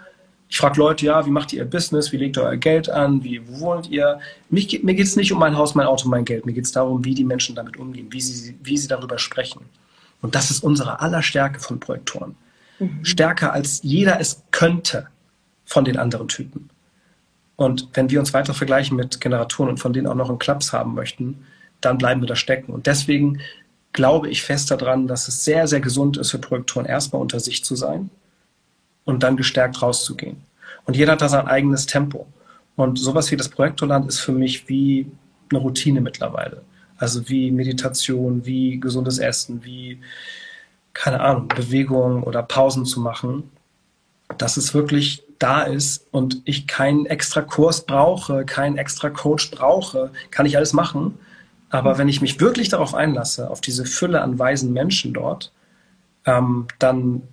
ich 0.50 0.58
frage 0.58 0.80
Leute, 0.80 1.06
ja, 1.06 1.26
wie 1.26 1.32
macht 1.32 1.54
ihr 1.54 1.60
ihr 1.60 1.70
Business, 1.70 2.12
wie 2.12 2.18
legt 2.18 2.38
ihr 2.38 2.44
euer 2.44 2.58
Geld 2.58 2.90
an, 2.90 3.24
wie 3.24 3.42
wo 3.48 3.60
wohnt 3.62 3.90
ihr? 3.90 4.20
Mich, 4.50 4.84
mir 4.84 4.96
geht 4.96 5.08
es 5.08 5.16
nicht 5.16 5.32
um 5.32 5.40
mein 5.40 5.58
Haus, 5.58 5.76
mein 5.76 5.88
Auto, 5.88 6.08
mein 6.08 6.26
Geld. 6.26 6.46
Mir 6.46 6.54
geht 6.54 6.66
es 6.66 6.72
darum, 6.72 7.04
wie 7.04 7.16
die 7.16 7.24
Menschen 7.24 7.56
damit 7.56 7.78
umgehen, 7.78 8.08
wie 8.12 8.22
sie, 8.22 8.56
wie 8.62 8.78
sie 8.78 8.88
darüber 8.88 9.18
sprechen. 9.18 9.62
Und 10.22 10.36
das 10.36 10.52
ist 10.52 10.64
unsere 10.64 11.00
aller 11.02 11.22
Stärke 11.22 11.60
von 11.60 11.80
Projektoren. 11.80 12.36
Mhm. 12.80 13.04
Stärker 13.04 13.54
als 13.54 13.82
jeder 13.84 14.20
es 14.20 14.44
könnte 14.52 15.08
von 15.66 15.86
den 15.86 15.98
anderen 15.98 16.28
Typen. 16.28 16.70
Und 17.56 17.88
wenn 17.94 18.10
wir 18.10 18.20
uns 18.20 18.34
weiter 18.34 18.54
vergleichen 18.54 18.98
mit 18.98 19.22
Generatoren 19.22 19.70
und 19.70 19.78
von 19.78 19.94
denen 19.94 20.08
auch 20.08 20.16
noch 20.16 20.30
einen 20.30 20.40
Klaps 20.40 20.74
haben 20.74 20.94
möchten, 20.94 21.46
dann 21.82 21.98
bleiben 21.98 22.22
wir 22.22 22.28
da 22.28 22.36
stecken. 22.36 22.74
Und 22.74 22.88
deswegen 22.88 23.40
glaube 23.94 24.30
ich 24.30 24.44
fest 24.44 24.72
daran, 24.72 25.08
dass 25.08 25.28
es 25.28 25.46
sehr, 25.46 25.68
sehr 25.68 25.80
gesund 25.80 26.18
ist 26.18 26.32
für 26.32 26.40
Projektoren, 26.40 26.86
erstmal 26.86 27.22
unter 27.22 27.40
sich 27.40 27.64
zu 27.64 27.76
sein 27.76 28.10
und 29.06 29.24
dann 29.24 29.38
gestärkt 29.38 29.82
rauszugehen. 29.82 30.38
Und 30.86 30.98
jeder 30.98 31.14
hat 31.14 31.22
da 31.22 31.30
sein 31.30 31.48
eigenes 31.48 31.86
Tempo. 31.86 32.28
Und 32.76 33.00
sowas 33.00 33.32
wie 33.32 33.38
das 33.38 33.50
Projektorland 33.50 34.08
ist 34.08 34.20
für 34.20 34.34
mich 34.34 34.68
wie 34.68 35.10
eine 35.50 35.60
Routine 35.60 36.02
mittlerweile. 36.02 36.62
Also 36.98 37.30
wie 37.30 37.52
Meditation, 37.52 38.46
wie 38.46 38.80
gesundes 38.80 39.18
Essen, 39.18 39.64
wie, 39.64 40.02
keine 40.94 41.22
Ahnung, 41.22 41.48
Bewegung 41.48 42.24
oder 42.24 42.44
Pausen 42.44 42.86
zu 42.86 43.00
machen. 43.00 43.50
Das 44.38 44.58
ist 44.58 44.74
wirklich 44.74 45.25
da 45.40 45.64
ist 45.64 46.08
und 46.12 46.42
ich 46.46 46.68
keinen 46.68 47.06
extra 47.06 47.42
Kurs 47.42 47.86
brauche, 47.86 48.46
keinen 48.46 48.78
extra 48.78 49.10
Coach 49.10 49.52
brauche, 49.52 50.12
kann 50.32 50.46
ich 50.46 50.58
alles 50.58 50.74
machen. 50.74 51.18
Aber 51.70 51.98
wenn 51.98 52.08
ich 52.08 52.22
mich 52.22 52.40
wirklich 52.40 52.70
darauf 52.70 52.94
einlasse, 52.94 53.50
auf 53.50 53.60
diese 53.60 53.86
Fülle 53.86 54.22
an 54.22 54.40
weisen 54.40 54.72
Menschen 54.72 55.14
dort, 55.14 55.52
ähm, 56.26 56.68
dann, 56.80 57.24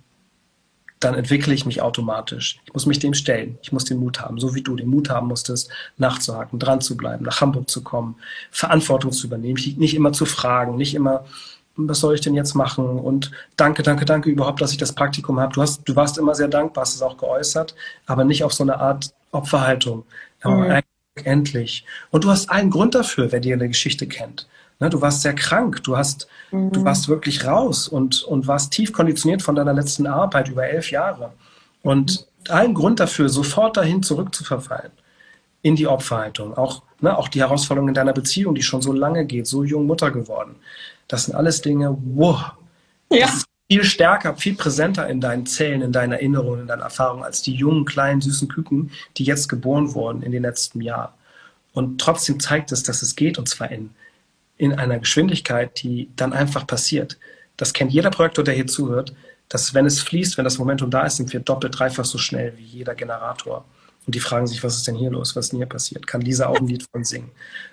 dann 0.99 1.15
entwickle 1.15 1.53
ich 1.53 1.65
mich 1.65 1.81
automatisch. 1.81 2.59
Ich 2.65 2.73
muss 2.73 2.85
mich 2.85 2.99
dem 2.99 3.13
stellen. 3.13 3.57
Ich 3.61 3.71
muss 3.71 3.85
den 3.85 3.99
Mut 3.99 4.19
haben, 4.19 4.39
so 4.39 4.53
wie 4.53 4.61
du 4.61 4.75
den 4.75 4.89
Mut 4.89 5.09
haben 5.09 5.27
musstest, 5.27 5.69
nachzuhaken, 5.97 6.59
dran 6.59 6.81
zu 6.81 6.97
bleiben, 6.97 7.23
nach 7.23 7.41
Hamburg 7.41 7.69
zu 7.69 7.83
kommen, 7.83 8.15
Verantwortung 8.51 9.11
zu 9.11 9.27
übernehmen, 9.27 9.59
nicht 9.77 9.95
immer 9.95 10.11
zu 10.11 10.25
fragen, 10.25 10.75
nicht 10.75 10.93
immer 10.93 11.25
was 11.75 11.99
soll 11.99 12.15
ich 12.15 12.21
denn 12.21 12.35
jetzt 12.35 12.53
machen? 12.53 12.99
Und 12.99 13.31
danke, 13.57 13.83
danke, 13.83 14.05
danke 14.05 14.29
überhaupt, 14.29 14.61
dass 14.61 14.71
ich 14.71 14.77
das 14.77 14.93
Praktikum 14.93 15.39
habe. 15.39 15.53
Du, 15.53 15.61
hast, 15.61 15.87
du 15.87 15.95
warst 15.95 16.17
immer 16.17 16.35
sehr 16.35 16.47
dankbar, 16.47 16.83
hast 16.83 16.95
es 16.95 17.01
auch 17.01 17.17
geäußert, 17.17 17.75
aber 18.05 18.23
nicht 18.23 18.43
auf 18.43 18.53
so 18.53 18.63
eine 18.63 18.79
Art 18.79 19.13
Opferhaltung. 19.31 20.05
Mhm. 20.43 20.81
Endlich. 21.23 21.85
Und 22.11 22.23
du 22.23 22.29
hast 22.29 22.49
einen 22.49 22.69
Grund 22.71 22.95
dafür, 22.95 23.31
wer 23.31 23.39
dir 23.39 23.55
eine 23.55 23.67
Geschichte 23.67 24.07
kennt. 24.07 24.47
Ne, 24.79 24.89
du 24.89 25.01
warst 25.01 25.21
sehr 25.21 25.35
krank, 25.35 25.83
du 25.83 25.95
hast, 25.95 26.27
mhm. 26.51 26.71
du 26.71 26.83
warst 26.83 27.07
wirklich 27.07 27.45
raus 27.45 27.87
und, 27.87 28.23
und 28.23 28.47
warst 28.47 28.73
tief 28.73 28.91
konditioniert 28.91 29.41
von 29.41 29.55
deiner 29.55 29.73
letzten 29.73 30.07
Arbeit 30.07 30.49
über 30.49 30.67
elf 30.67 30.89
Jahre. 30.91 31.33
Und 31.83 32.27
allen 32.49 32.73
Grund 32.73 32.99
dafür, 32.99 33.29
sofort 33.29 33.77
dahin 33.77 34.03
zurückzuverfallen 34.03 34.91
in 35.61 35.75
die 35.75 35.87
Opferhaltung. 35.87 36.57
Auch, 36.57 36.81
ne, 36.99 37.17
auch 37.17 37.27
die 37.27 37.39
Herausforderung 37.39 37.87
in 37.87 37.93
deiner 37.93 38.13
Beziehung, 38.13 38.55
die 38.55 38.63
schon 38.63 38.81
so 38.81 38.91
lange 38.91 39.25
geht, 39.25 39.47
so 39.47 39.63
jung 39.63 39.85
Mutter 39.85 40.11
geworden. 40.11 40.55
Das 41.13 41.25
sind 41.25 41.35
alles 41.35 41.61
Dinge, 41.61 41.95
wow, 42.15 42.53
ja. 43.11 43.27
das 43.27 43.35
ist 43.35 43.45
viel 43.69 43.83
stärker, 43.83 44.35
viel 44.35 44.55
präsenter 44.55 45.07
in 45.07 45.21
deinen 45.21 45.45
Zellen, 45.45 45.83
in 45.83 45.91
deinen 45.91 46.13
Erinnerungen, 46.13 46.61
in 46.61 46.67
deinen 46.67 46.81
Erfahrungen 46.81 47.23
als 47.23 47.43
die 47.43 47.53
jungen, 47.53 47.85
kleinen, 47.85 48.19
süßen 48.19 48.47
Küken, 48.47 48.89
die 49.17 49.23
jetzt 49.23 49.47
geboren 49.47 49.93
wurden 49.93 50.23
in 50.23 50.31
den 50.31 50.41
letzten 50.41 50.81
Jahren. 50.81 51.13
Und 51.71 52.01
trotzdem 52.01 52.39
zeigt 52.39 52.71
es, 52.71 52.81
dass 52.81 53.03
es 53.03 53.15
geht, 53.15 53.37
und 53.37 53.47
zwar 53.47 53.69
in, 53.69 53.91
in 54.57 54.73
einer 54.73 54.97
Geschwindigkeit, 54.97 55.83
die 55.83 56.09
dann 56.15 56.33
einfach 56.33 56.65
passiert. 56.65 57.19
Das 57.57 57.73
kennt 57.73 57.91
jeder 57.91 58.09
Projektor, 58.09 58.43
der 58.43 58.55
hier 58.55 58.65
zuhört, 58.65 59.13
dass 59.49 59.75
wenn 59.75 59.85
es 59.85 59.99
fließt, 60.01 60.39
wenn 60.39 60.45
das 60.45 60.57
Momentum 60.57 60.89
da 60.89 61.05
ist, 61.05 61.17
sind 61.17 61.31
wir 61.31 61.41
doppelt, 61.41 61.77
dreifach 61.77 62.05
so 62.05 62.17
schnell 62.17 62.57
wie 62.57 62.63
jeder 62.63 62.95
Generator. 62.95 63.65
Und 64.07 64.15
die 64.15 64.19
fragen 64.19 64.47
sich, 64.47 64.63
was 64.63 64.77
ist 64.77 64.87
denn 64.87 64.95
hier 64.95 65.11
los? 65.11 65.35
Was 65.35 65.45
ist 65.45 65.51
denn 65.51 65.59
hier 65.59 65.67
passiert? 65.67 66.07
Kann 66.07 66.21
Lisa 66.21 66.47
auch 66.47 66.59
ein 66.59 66.67
Lied 66.67 66.87
von 66.91 67.03
singen? 67.03 67.29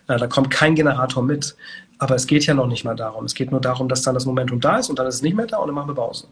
Äh, 0.08 0.18
da 0.18 0.26
kommt 0.26 0.50
kein 0.50 0.74
Generator 0.74 1.22
mit. 1.22 1.56
Aber 2.00 2.14
es 2.14 2.26
geht 2.26 2.46
ja 2.46 2.54
noch 2.54 2.66
nicht 2.66 2.82
mal 2.82 2.96
darum. 2.96 3.26
Es 3.26 3.34
geht 3.34 3.50
nur 3.50 3.60
darum, 3.60 3.88
dass 3.88 4.02
dann 4.02 4.14
das 4.14 4.24
Momentum 4.24 4.58
da 4.58 4.78
ist 4.78 4.88
und 4.88 4.98
dann 4.98 5.06
ist 5.06 5.16
es 5.16 5.22
nicht 5.22 5.36
mehr 5.36 5.46
da 5.46 5.58
und 5.58 5.68
dann 5.68 5.74
machen 5.74 5.90
wir 5.90 5.94
Pause. 5.94 6.26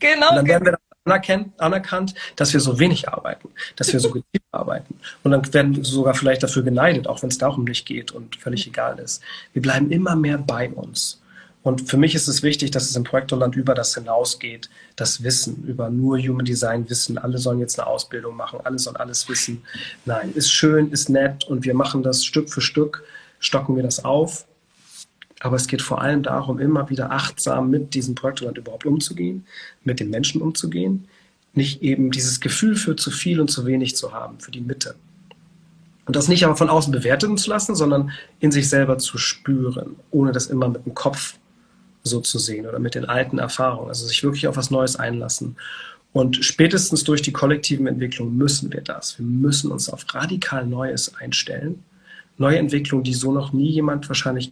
Genau. 0.00 0.30
Und 0.30 0.36
dann 0.36 0.46
werden 0.48 0.66
wir 0.66 0.78
anerkannt, 1.04 1.52
anerkannt, 1.58 2.14
dass 2.34 2.52
wir 2.52 2.58
so 2.58 2.78
wenig 2.80 3.08
arbeiten, 3.08 3.50
dass 3.76 3.92
wir 3.92 4.00
so 4.00 4.10
gezielt 4.10 4.42
arbeiten. 4.50 4.98
Und 5.22 5.30
dann 5.30 5.54
werden 5.54 5.76
wir 5.76 5.84
sogar 5.84 6.14
vielleicht 6.14 6.42
dafür 6.42 6.64
geneidet, 6.64 7.06
auch 7.06 7.22
wenn 7.22 7.30
es 7.30 7.38
darum 7.38 7.64
nicht 7.64 7.86
geht 7.86 8.10
und 8.10 8.34
völlig 8.34 8.66
egal 8.66 8.98
ist. 8.98 9.22
Wir 9.52 9.62
bleiben 9.62 9.90
immer 9.90 10.16
mehr 10.16 10.38
bei 10.38 10.68
uns. 10.68 11.20
Und 11.62 11.88
für 11.88 11.98
mich 11.98 12.16
ist 12.16 12.26
es 12.26 12.42
wichtig, 12.42 12.72
dass 12.72 12.88
es 12.88 12.96
im 12.96 13.04
Projektorland 13.04 13.54
über 13.54 13.74
das 13.74 13.94
hinausgeht, 13.94 14.70
das 14.96 15.22
Wissen, 15.22 15.62
über 15.64 15.88
nur 15.88 16.18
Human 16.18 16.46
Design 16.46 16.88
Wissen. 16.90 17.16
Alle 17.16 17.38
sollen 17.38 17.60
jetzt 17.60 17.78
eine 17.78 17.86
Ausbildung 17.86 18.34
machen, 18.34 18.60
alle 18.64 18.78
sollen 18.78 18.96
alles 18.96 19.28
wissen. 19.28 19.62
Nein, 20.04 20.32
ist 20.34 20.50
schön, 20.50 20.90
ist 20.90 21.10
nett 21.10 21.44
und 21.44 21.64
wir 21.64 21.74
machen 21.74 22.02
das 22.02 22.24
Stück 22.24 22.50
für 22.50 22.62
Stück, 22.62 23.04
stocken 23.38 23.76
wir 23.76 23.82
das 23.82 24.04
auf. 24.04 24.46
Aber 25.40 25.56
es 25.56 25.66
geht 25.66 25.82
vor 25.82 26.00
allem 26.02 26.22
darum, 26.22 26.58
immer 26.58 26.90
wieder 26.90 27.10
achtsam 27.10 27.70
mit 27.70 27.94
diesem 27.94 28.14
Projektorland 28.14 28.58
überhaupt 28.58 28.86
umzugehen, 28.86 29.46
mit 29.84 29.98
den 29.98 30.10
Menschen 30.10 30.42
umzugehen, 30.42 31.08
nicht 31.54 31.82
eben 31.82 32.10
dieses 32.10 32.40
Gefühl 32.40 32.76
für 32.76 32.94
zu 32.94 33.10
viel 33.10 33.40
und 33.40 33.50
zu 33.50 33.66
wenig 33.66 33.96
zu 33.96 34.12
haben, 34.12 34.38
für 34.38 34.50
die 34.50 34.60
Mitte. 34.60 34.94
Und 36.06 36.16
das 36.16 36.28
nicht 36.28 36.44
aber 36.44 36.56
von 36.56 36.68
außen 36.68 36.92
bewerten 36.92 37.36
zu 37.38 37.50
lassen, 37.50 37.74
sondern 37.74 38.10
in 38.38 38.52
sich 38.52 38.68
selber 38.68 38.98
zu 38.98 39.16
spüren, 39.16 39.96
ohne 40.10 40.32
das 40.32 40.46
immer 40.46 40.68
mit 40.68 40.84
dem 40.84 40.94
Kopf 40.94 41.34
so 42.02 42.20
zu 42.20 42.38
sehen 42.38 42.66
oder 42.66 42.78
mit 42.78 42.94
den 42.94 43.04
alten 43.04 43.38
Erfahrungen. 43.38 43.88
Also 43.88 44.06
sich 44.06 44.22
wirklich 44.22 44.46
auf 44.46 44.56
was 44.56 44.70
Neues 44.70 44.96
einlassen. 44.96 45.56
Und 46.12 46.44
spätestens 46.44 47.04
durch 47.04 47.22
die 47.22 47.32
kollektiven 47.32 47.86
Entwicklungen 47.86 48.36
müssen 48.36 48.72
wir 48.72 48.80
das. 48.80 49.18
Wir 49.18 49.26
müssen 49.26 49.70
uns 49.70 49.88
auf 49.88 50.04
radikal 50.12 50.66
Neues 50.66 51.14
einstellen. 51.14 51.84
Neue 52.36 52.58
Entwicklungen, 52.58 53.04
die 53.04 53.14
so 53.14 53.32
noch 53.32 53.52
nie 53.52 53.70
jemand 53.70 54.08
wahrscheinlich 54.08 54.50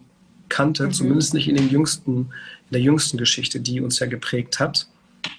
kannte, 0.48 0.84
mhm. 0.84 0.92
zumindest 0.92 1.34
nicht 1.34 1.48
in, 1.48 1.56
den 1.56 1.70
jüngsten, 1.70 2.12
in 2.16 2.72
der 2.72 2.80
jüngsten 2.80 3.18
Geschichte, 3.18 3.60
die 3.60 3.80
uns 3.80 3.98
ja 3.98 4.06
geprägt 4.06 4.60
hat, 4.60 4.86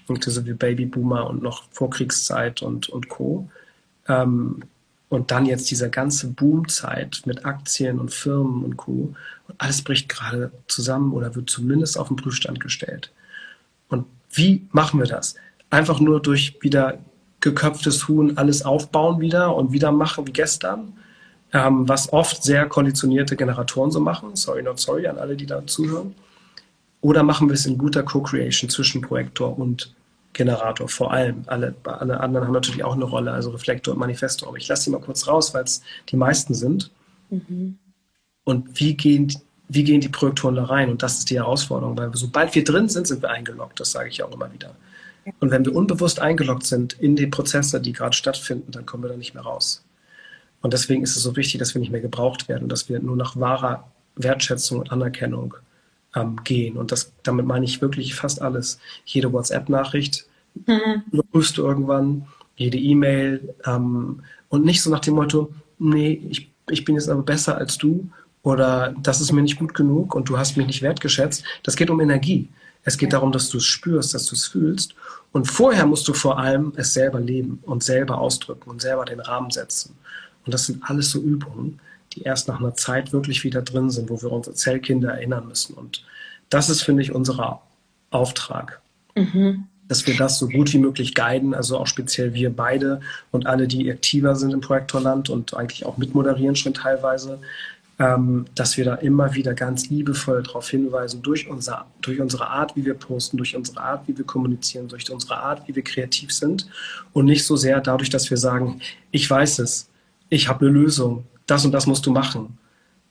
inklusive 0.07 0.55
Babyboomer 0.55 1.30
und 1.30 1.41
noch 1.41 1.64
Vorkriegszeit 1.72 2.62
und, 2.62 2.89
und 2.89 3.10
Co. 3.10 3.49
Ähm, 4.07 4.64
und 5.10 5.32
dann 5.32 5.47
jetzt 5.47 5.72
diese 5.72 5.89
ganze 5.89 6.28
Boomzeit 6.28 7.24
mit 7.26 7.43
Aktien 7.43 7.99
und 7.99 8.14
Firmen 8.14 8.64
und 8.64 8.78
Co. 8.78 9.16
Und 9.47 9.55
alles 9.57 9.82
bricht 9.82 10.07
gerade 10.07 10.51
zusammen 10.68 11.14
oder 11.14 11.36
wird 11.36 11.49
zumindest 11.49 11.97
auf 11.97 12.10
den 12.10 12.18
Prüfstand 12.18 12.60
gestellt. 12.60 13.12
Und 13.89 14.05
wie 14.32 14.68
machen 14.72 14.99
wir 14.99 15.07
das? 15.07 15.36
Einfach 15.72 15.99
nur 15.99 16.22
durch 16.22 16.57
wieder 16.62 16.99
geköpftes 17.41 18.07
Huhn 18.07 18.38
alles 18.38 18.62
aufbauen 18.64 19.20
wieder 19.20 19.55
und 19.55 19.72
wieder 19.72 19.91
machen 19.91 20.28
wie 20.28 20.34
gestern, 20.34 20.93
ähm, 21.54 21.88
was 21.88 22.12
oft 22.14 22.43
sehr 22.43 22.68
konditionierte 22.68 23.36
Generatoren 23.36 23.91
so 23.91 24.00
machen. 24.00 24.36
Sorry, 24.36 24.64
not 24.64 24.80
sorry 24.80 25.08
an 25.08 25.18
alle, 25.18 25.36
die 25.36 25.45
da 25.45 25.66
zuhören. 25.66 26.16
Oder 27.02 27.24
machen 27.24 27.47
wir 27.47 27.54
es 27.54 27.66
in 27.66 27.78
guter 27.78 28.04
Co-Creation 28.04 28.70
zwischen 28.70 29.02
Projektor 29.02 29.58
und 29.58 29.95
Generator 30.34 30.88
vor 30.88 31.12
allem. 31.12 31.43
Alle, 31.47 31.74
alle 31.84 32.20
anderen 32.20 32.47
haben 32.47 32.54
natürlich 32.54 32.84
auch 32.84 32.93
eine 32.93 33.06
Rolle, 33.06 33.32
also 33.32 33.50
Reflektor 33.50 33.93
und 33.93 34.00
Manifestor. 34.00 34.50
Aber 34.50 34.58
ich 34.58 34.68
lasse 34.68 34.86
die 34.86 34.89
mal 34.91 35.02
kurz 35.02 35.28
raus, 35.28 35.54
weil 35.54 35.64
es 35.64 35.82
die 36.10 36.18
meisten 36.18 36.54
sind. 36.54 36.91
Mhm. 37.30 37.78
Und 38.43 38.80
wie 38.80 38.95
gehen, 38.95 39.34
wie 39.70 39.84
gehen 39.84 40.02
die 40.02 40.10
Projektoren 40.10 40.56
da 40.56 40.66
rein? 40.66 40.89
Und 40.89 41.02
das 41.02 41.20
ist 41.20 41.30
die 41.30 41.38
Herausforderung, 41.38 41.97
weil 41.97 42.12
sobald 42.14 42.54
wir 42.54 42.64
drin 42.64 42.89
sind, 42.89 43.08
sind 43.08 43.22
wir 43.22 43.30
eingeloggt. 43.30 43.80
Das 43.80 43.91
sage 43.91 44.10
ich 44.10 44.22
auch 44.24 44.32
immer 44.32 44.52
wieder. 44.54 44.76
Und 45.39 45.52
wenn 45.52 45.66
wir 45.66 45.76
unbewusst 45.76 46.20
eingeloggt 46.20 46.66
sind 46.66 46.93
in 46.93 47.16
die 47.16 47.28
Prozesse, 47.28 47.80
die 47.80 47.93
gerade 47.93 48.16
stattfinden, 48.16 48.72
dann 48.72 48.86
kommen 48.86 49.04
wir 49.04 49.10
da 49.10 49.18
nicht 49.18 49.34
mehr 49.34 49.43
raus. 49.43 49.84
Und 50.62 50.74
deswegen 50.74 51.03
ist 51.03 51.16
es 51.16 51.24
so 51.24 51.36
wichtig, 51.36 51.60
dass 51.60 51.74
wir 51.74 51.80
nicht 51.80 51.91
mehr 51.91 52.01
gebraucht 52.01 52.49
werden, 52.49 52.70
dass 52.70 52.89
wir 52.89 52.99
nur 52.99 53.16
nach 53.16 53.38
wahrer 53.38 53.89
Wertschätzung 54.16 54.80
und 54.80 54.91
Anerkennung 54.91 55.55
ähm, 56.16 56.38
gehen. 56.43 56.78
Und 56.78 56.91
das, 56.91 57.14
damit 57.24 57.45
meine 57.45 57.66
ich 57.66 57.82
wirklich 57.82 58.16
fast 58.16 58.41
alles. 58.41 58.80
Jede 59.05 59.32
WhatsApp-Nachricht 59.32 60.26
mhm. 60.66 61.03
überprüfst 61.12 61.57
du 61.57 61.64
irgendwann, 61.64 62.28
jede 62.55 62.78
E-Mail 62.78 63.55
ähm, 63.66 64.22
und 64.49 64.66
nicht 64.66 64.82
so 64.82 64.89
nach 64.89 64.99
dem 64.99 65.16
Motto, 65.16 65.53
nee, 65.78 66.22
ich, 66.30 66.51
ich 66.70 66.84
bin 66.84 66.95
jetzt 66.95 67.10
aber 67.10 67.24
besser 67.24 67.57
als 67.57 67.78
du 67.78 68.10
oder 68.43 68.93
das 69.01 69.22
ist 69.22 69.32
mir 69.32 69.41
nicht 69.41 69.60
gut 69.60 69.74
genug 69.74 70.14
und 70.14 70.28
du 70.28 70.38
hast 70.38 70.57
mich 70.57 70.68
nicht 70.68 70.82
wertgeschätzt. 70.82 71.43
Das 71.64 71.76
geht 71.76 71.89
um 71.89 72.01
Energie. 72.01 72.49
Es 72.84 72.97
geht 72.97 73.14
darum, 73.14 73.32
dass 73.32 73.49
du 73.49 73.57
es 73.57 73.66
spürst, 73.66 74.14
dass 74.14 74.26
du 74.26 74.36
es 74.36 74.47
fühlst. 74.47 74.95
Und 75.32 75.45
vorher 75.45 75.86
musst 75.86 76.07
du 76.07 76.14
vor 76.14 76.39
allem 76.39 76.74
es 76.76 76.93
selber 76.93 77.20
leben 77.20 77.60
und 77.64 77.84
selber 77.84 78.18
ausdrücken 78.20 78.70
und 78.70 78.82
selber 78.82 79.05
den 79.05 79.20
Rahmen 79.20 79.51
setzen. 79.51 79.95
Und 80.46 80.54
das 80.54 80.66
sind 80.66 80.84
alles 80.84 81.12
so 81.12 81.20
Übungen, 81.20 81.80
die 82.14 82.24
erst 82.24 82.48
nach 82.48 82.60
einer 82.60 82.76
Zeit 82.76 83.14
wirklich 83.14 83.44
wieder 83.44 83.62
drin 83.62 83.90
sind, 83.90 84.10
wo 84.10 84.22
wir 84.22 84.32
unsere 84.32 84.56
Zellkinder 84.56 85.12
erinnern 85.12 85.48
müssen. 85.48 85.76
Und 85.76 86.04
das 86.50 86.70
ist, 86.70 86.82
finde 86.82 87.04
ich, 87.04 87.14
unser 87.14 87.62
Auftrag. 88.10 88.82
Mhm. 89.16 89.66
Dass 89.88 90.06
wir 90.06 90.16
das 90.16 90.38
so 90.38 90.48
gut 90.48 90.72
wie 90.74 90.78
möglich 90.78 91.16
guiden, 91.16 91.54
also 91.54 91.78
auch 91.78 91.88
speziell 91.88 92.34
wir 92.34 92.56
beide 92.56 93.02
und 93.32 93.48
alle, 93.48 93.68
die 93.68 93.92
aktiver 93.92 94.36
sind 94.36 94.54
im 94.54 94.62
Projektorland 94.62 95.30
und 95.30 95.56
eigentlich 95.56 95.86
auch 95.86 95.98
mitmoderieren 95.98 96.56
schon 96.56 96.76
teilweise, 96.76 97.40
ähm, 97.98 98.46
dass 98.56 98.78
wir 98.78 98.86
da 98.86 98.96
immer 98.96 99.34
wieder 99.34 99.54
ganz 99.54 99.90
liebevoll 99.90 100.44
darauf 100.44 100.70
hinweisen, 100.70 101.22
durch, 101.22 101.50
unser, 101.50 101.86
durch 102.02 102.22
unsere 102.22 102.48
Art, 102.48 102.76
wie 102.76 102.86
wir 102.86 102.94
posten, 102.94 103.38
durch 103.38 103.56
unsere 103.56 103.82
Art, 103.82 104.08
wie 104.08 104.18
wir 104.18 104.26
kommunizieren, 104.26 104.88
durch 104.88 105.10
unsere 105.12 105.38
Art, 105.38 105.68
wie 105.68 105.76
wir 105.76 105.84
kreativ 105.84 106.32
sind 106.32 106.68
und 107.12 107.26
nicht 107.26 107.46
so 107.46 107.58
sehr 107.58 107.82
dadurch, 107.82 108.10
dass 108.10 108.30
wir 108.30 108.38
sagen, 108.38 108.80
ich 109.12 109.30
weiß 109.30 109.60
es, 109.60 109.89
ich 110.30 110.48
habe 110.48 110.66
eine 110.66 110.74
Lösung, 110.74 111.26
das 111.46 111.66
und 111.66 111.72
das 111.72 111.88
musst 111.88 112.06
du 112.06 112.12
machen. 112.12 112.58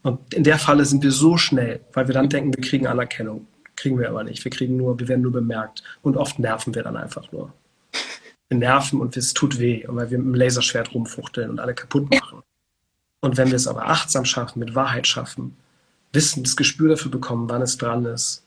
Und 0.03 0.33
in 0.33 0.45
der 0.45 0.59
Falle 0.59 0.85
sind 0.85 1.03
wir 1.03 1.13
so 1.13 1.37
schnell, 1.37 1.81
weil 1.93 2.07
wir 2.07 2.15
dann 2.15 2.29
denken, 2.29 2.55
wir 2.57 2.63
kriegen 2.63 2.87
Anerkennung. 2.87 3.47
Kriegen 3.77 3.99
wir 3.99 4.09
aber 4.09 4.25
nicht. 4.25 4.45
Wir 4.45 4.51
kriegen 4.51 4.77
nur, 4.77 4.99
wir 4.99 5.09
werden 5.09 5.23
nur 5.23 5.33
bemerkt. 5.33 5.83
Und 6.03 6.17
oft 6.17 6.39
nerven 6.39 6.75
wir 6.75 6.83
dann 6.83 6.97
einfach 6.97 7.31
nur. 7.33 7.53
Wir 8.49 8.59
nerven 8.59 9.01
und 9.01 9.17
es 9.17 9.35
tut 9.35 9.59
weh, 9.59 9.85
weil 9.87 10.11
wir 10.11 10.19
mit 10.19 10.27
dem 10.29 10.35
Laserschwert 10.35 10.95
rumfuchteln 10.95 11.51
und 11.51 11.61
alle 11.61 11.75
kaputt 11.75 12.11
machen. 12.11 12.43
Und 13.21 13.37
wenn 13.37 13.49
wir 13.49 13.57
es 13.57 13.67
aber 13.67 13.89
achtsam 13.89 14.25
schaffen, 14.25 14.61
mit 14.61 14.75
Wahrheit 14.75 15.07
schaffen, 15.07 15.57
wissen, 16.13 16.45
das 16.45 16.57
Gespür 16.57 16.91
dafür 16.91 17.11
bekommen, 17.11 17.49
wann 17.51 17.63
es 17.63 17.77
dran 17.77 18.05
ist, 18.05 18.45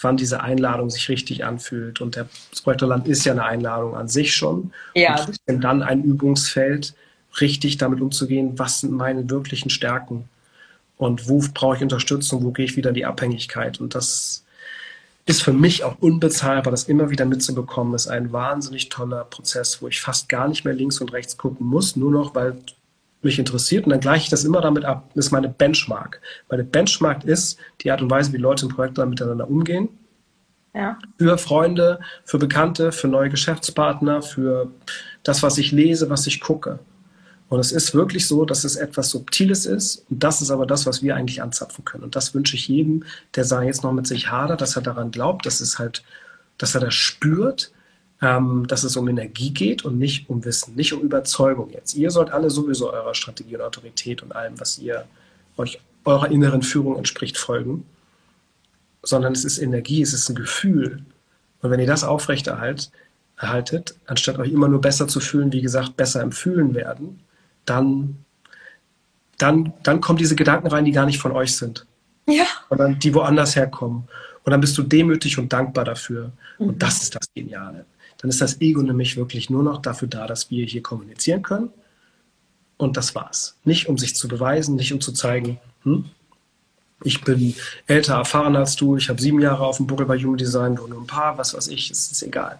wann 0.00 0.16
diese 0.16 0.40
Einladung 0.40 0.90
sich 0.90 1.08
richtig 1.08 1.44
anfühlt. 1.44 2.00
Und 2.00 2.16
der 2.16 2.28
Projektorland 2.62 3.08
ist 3.08 3.24
ja 3.24 3.32
eine 3.32 3.44
Einladung 3.44 3.96
an 3.96 4.08
sich 4.08 4.34
schon. 4.34 4.72
Ja. 4.94 5.26
Und 5.46 5.60
dann 5.62 5.82
ein 5.82 6.04
Übungsfeld, 6.04 6.94
richtig 7.40 7.76
damit 7.78 8.00
umzugehen, 8.00 8.58
was 8.58 8.80
sind 8.80 8.92
meine 8.92 9.28
wirklichen 9.30 9.70
Stärken 9.70 10.28
und 10.96 11.28
wo 11.28 11.42
brauche 11.54 11.76
ich 11.76 11.82
Unterstützung, 11.82 12.44
wo 12.44 12.50
gehe 12.50 12.64
ich 12.64 12.76
wieder 12.76 12.90
in 12.90 12.94
die 12.94 13.06
Abhängigkeit. 13.06 13.80
Und 13.80 13.94
das 13.94 14.44
ist 15.26 15.42
für 15.42 15.52
mich 15.52 15.84
auch 15.84 15.96
unbezahlbar, 16.00 16.70
das 16.70 16.84
immer 16.84 17.10
wieder 17.10 17.24
mitzubekommen. 17.24 17.94
ist 17.94 18.08
ein 18.08 18.32
wahnsinnig 18.32 18.88
toller 18.88 19.24
Prozess, 19.24 19.80
wo 19.82 19.88
ich 19.88 20.00
fast 20.00 20.28
gar 20.28 20.48
nicht 20.48 20.64
mehr 20.64 20.74
links 20.74 21.00
und 21.00 21.12
rechts 21.12 21.36
gucken 21.36 21.66
muss, 21.66 21.96
nur 21.96 22.10
noch, 22.10 22.34
weil 22.34 22.56
mich 23.22 23.38
interessiert. 23.38 23.84
Und 23.84 23.90
dann 23.90 24.00
gleiche 24.00 24.24
ich 24.24 24.30
das 24.30 24.44
immer 24.44 24.60
damit 24.60 24.84
ab. 24.84 25.10
Das 25.14 25.26
ist 25.26 25.32
meine 25.32 25.48
Benchmark. 25.48 26.20
Meine 26.48 26.64
Benchmark 26.64 27.24
ist 27.24 27.58
die 27.82 27.90
Art 27.90 28.00
und 28.00 28.10
Weise, 28.10 28.32
wie 28.32 28.38
Leute 28.38 28.66
im 28.66 28.72
Projekt 28.72 28.98
dann 28.98 29.10
miteinander 29.10 29.48
umgehen. 29.48 29.88
Ja. 30.74 30.98
Für 31.18 31.38
Freunde, 31.38 32.00
für 32.24 32.38
Bekannte, 32.38 32.92
für 32.92 33.08
neue 33.08 33.30
Geschäftspartner, 33.30 34.22
für 34.22 34.70
das, 35.24 35.42
was 35.42 35.58
ich 35.58 35.72
lese, 35.72 36.08
was 36.10 36.26
ich 36.26 36.40
gucke. 36.40 36.78
Und 37.48 37.60
es 37.60 37.72
ist 37.72 37.94
wirklich 37.94 38.26
so, 38.26 38.44
dass 38.44 38.64
es 38.64 38.76
etwas 38.76 39.10
Subtiles 39.10 39.64
ist. 39.64 40.04
Und 40.10 40.22
das 40.22 40.42
ist 40.42 40.50
aber 40.50 40.66
das, 40.66 40.84
was 40.84 41.02
wir 41.02 41.16
eigentlich 41.16 41.40
anzapfen 41.40 41.84
können. 41.84 42.04
Und 42.04 42.14
das 42.14 42.34
wünsche 42.34 42.56
ich 42.56 42.68
jedem, 42.68 43.04
der 43.34 43.46
da 43.46 43.62
jetzt 43.62 43.82
noch 43.82 43.92
mit 43.92 44.06
sich 44.06 44.30
hadert, 44.30 44.60
dass 44.60 44.76
er 44.76 44.82
daran 44.82 45.10
glaubt, 45.10 45.46
dass 45.46 45.60
es 45.60 45.78
halt, 45.78 46.02
dass 46.58 46.74
er 46.74 46.82
das 46.82 46.94
spürt, 46.94 47.72
ähm, 48.20 48.66
dass 48.66 48.84
es 48.84 48.96
um 48.96 49.08
Energie 49.08 49.50
geht 49.50 49.84
und 49.84 49.98
nicht 49.98 50.28
um 50.28 50.44
Wissen, 50.44 50.74
nicht 50.74 50.92
um 50.92 51.00
Überzeugung 51.00 51.70
jetzt. 51.70 51.94
Ihr 51.94 52.10
sollt 52.10 52.30
alle 52.30 52.50
sowieso 52.50 52.92
eurer 52.92 53.14
Strategie 53.14 53.56
und 53.56 53.62
Autorität 53.62 54.22
und 54.22 54.34
allem, 54.34 54.60
was 54.60 54.78
ihr 54.78 55.06
euch 55.56 55.80
eurer 56.04 56.30
inneren 56.30 56.62
Führung 56.62 56.96
entspricht, 56.96 57.38
folgen. 57.38 57.86
Sondern 59.02 59.32
es 59.32 59.44
ist 59.44 59.58
Energie, 59.58 60.02
es 60.02 60.12
ist 60.12 60.28
ein 60.28 60.34
Gefühl. 60.34 61.02
Und 61.62 61.70
wenn 61.70 61.80
ihr 61.80 61.86
das 61.86 62.04
aufrechterhaltet, 62.04 62.90
erhaltet, 63.38 63.94
anstatt 64.06 64.38
euch 64.38 64.50
immer 64.50 64.68
nur 64.68 64.80
besser 64.80 65.08
zu 65.08 65.20
fühlen, 65.20 65.52
wie 65.52 65.62
gesagt, 65.62 65.96
besser 65.96 66.20
im 66.22 66.32
Fühlen 66.32 66.74
werden, 66.74 67.20
dann, 67.68 68.24
dann, 69.38 69.72
dann 69.82 70.00
kommen 70.00 70.18
diese 70.18 70.36
Gedanken 70.36 70.68
rein, 70.68 70.84
die 70.84 70.92
gar 70.92 71.06
nicht 71.06 71.18
von 71.18 71.32
euch 71.32 71.56
sind. 71.56 71.86
Ja. 72.26 72.44
Sondern 72.68 72.98
die 72.98 73.14
woanders 73.14 73.56
herkommen. 73.56 74.08
Und 74.44 74.50
dann 74.50 74.60
bist 74.60 74.76
du 74.78 74.82
demütig 74.82 75.38
und 75.38 75.52
dankbar 75.52 75.84
dafür. 75.84 76.32
Und 76.58 76.66
mhm. 76.66 76.78
das 76.78 77.02
ist 77.02 77.14
das 77.14 77.32
Geniale. 77.34 77.84
Dann 78.18 78.30
ist 78.30 78.40
das 78.40 78.60
Ego 78.60 78.82
nämlich 78.82 79.16
wirklich 79.16 79.48
nur 79.48 79.62
noch 79.62 79.80
dafür 79.80 80.08
da, 80.08 80.26
dass 80.26 80.50
wir 80.50 80.64
hier 80.66 80.82
kommunizieren 80.82 81.42
können. 81.42 81.70
Und 82.76 82.96
das 82.96 83.14
war's. 83.14 83.56
Nicht 83.64 83.88
um 83.88 83.98
sich 83.98 84.14
zu 84.14 84.28
beweisen, 84.28 84.76
nicht 84.76 84.92
um 84.92 85.00
zu 85.00 85.12
zeigen, 85.12 85.58
hm, 85.82 86.04
ich 87.04 87.22
bin 87.22 87.54
älter, 87.86 88.14
erfahrener 88.14 88.60
als 88.60 88.76
du, 88.76 88.96
ich 88.96 89.08
habe 89.08 89.20
sieben 89.20 89.40
Jahre 89.40 89.64
auf 89.64 89.76
dem 89.76 89.86
Buckel 89.86 90.06
bei 90.06 90.18
Human 90.18 90.36
Design, 90.36 90.74
du 90.74 90.86
nur 90.86 91.00
ein 91.00 91.06
paar, 91.06 91.38
was 91.38 91.54
weiß 91.54 91.68
ich, 91.68 91.90
es 91.90 92.10
ist 92.10 92.22
egal. 92.22 92.58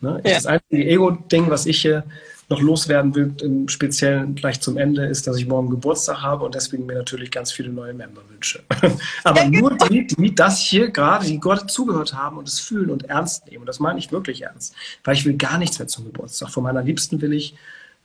Ne? 0.00 0.20
Ja. 0.24 0.34
Das 0.34 0.46
einzige 0.46 0.86
Ego-Ding, 0.86 1.50
was 1.50 1.66
ich 1.66 1.80
hier 1.80 2.04
noch 2.52 2.60
loswerden 2.60 3.14
will, 3.14 3.34
im 3.40 3.68
Speziellen 3.68 4.34
gleich 4.34 4.60
zum 4.60 4.76
Ende, 4.76 5.06
ist, 5.06 5.26
dass 5.26 5.38
ich 5.38 5.46
morgen 5.46 5.70
Geburtstag 5.70 6.20
habe 6.20 6.44
und 6.44 6.54
deswegen 6.54 6.86
mir 6.86 6.94
natürlich 6.94 7.30
ganz 7.30 7.50
viele 7.50 7.70
neue 7.70 7.94
Member 7.94 8.20
wünsche. 8.28 8.62
Aber 9.24 9.46
nur 9.46 9.76
die, 9.88 10.06
die 10.06 10.34
das 10.34 10.60
hier 10.60 10.90
gerade, 10.90 11.26
die 11.26 11.40
Gott 11.40 11.70
zugehört 11.70 12.14
haben 12.14 12.36
und 12.36 12.46
es 12.46 12.60
fühlen 12.60 12.90
und 12.90 13.04
ernst 13.04 13.46
nehmen. 13.46 13.62
Und 13.62 13.66
das 13.66 13.80
meine 13.80 13.98
ich 13.98 14.12
wirklich 14.12 14.42
ernst. 14.42 14.74
Weil 15.02 15.14
ich 15.14 15.24
will 15.24 15.36
gar 15.36 15.58
nichts 15.58 15.78
mehr 15.78 15.88
zum 15.88 16.04
Geburtstag. 16.04 16.50
Von 16.50 16.62
meiner 16.62 16.82
Liebsten 16.82 17.22
will 17.22 17.32
ich, 17.32 17.54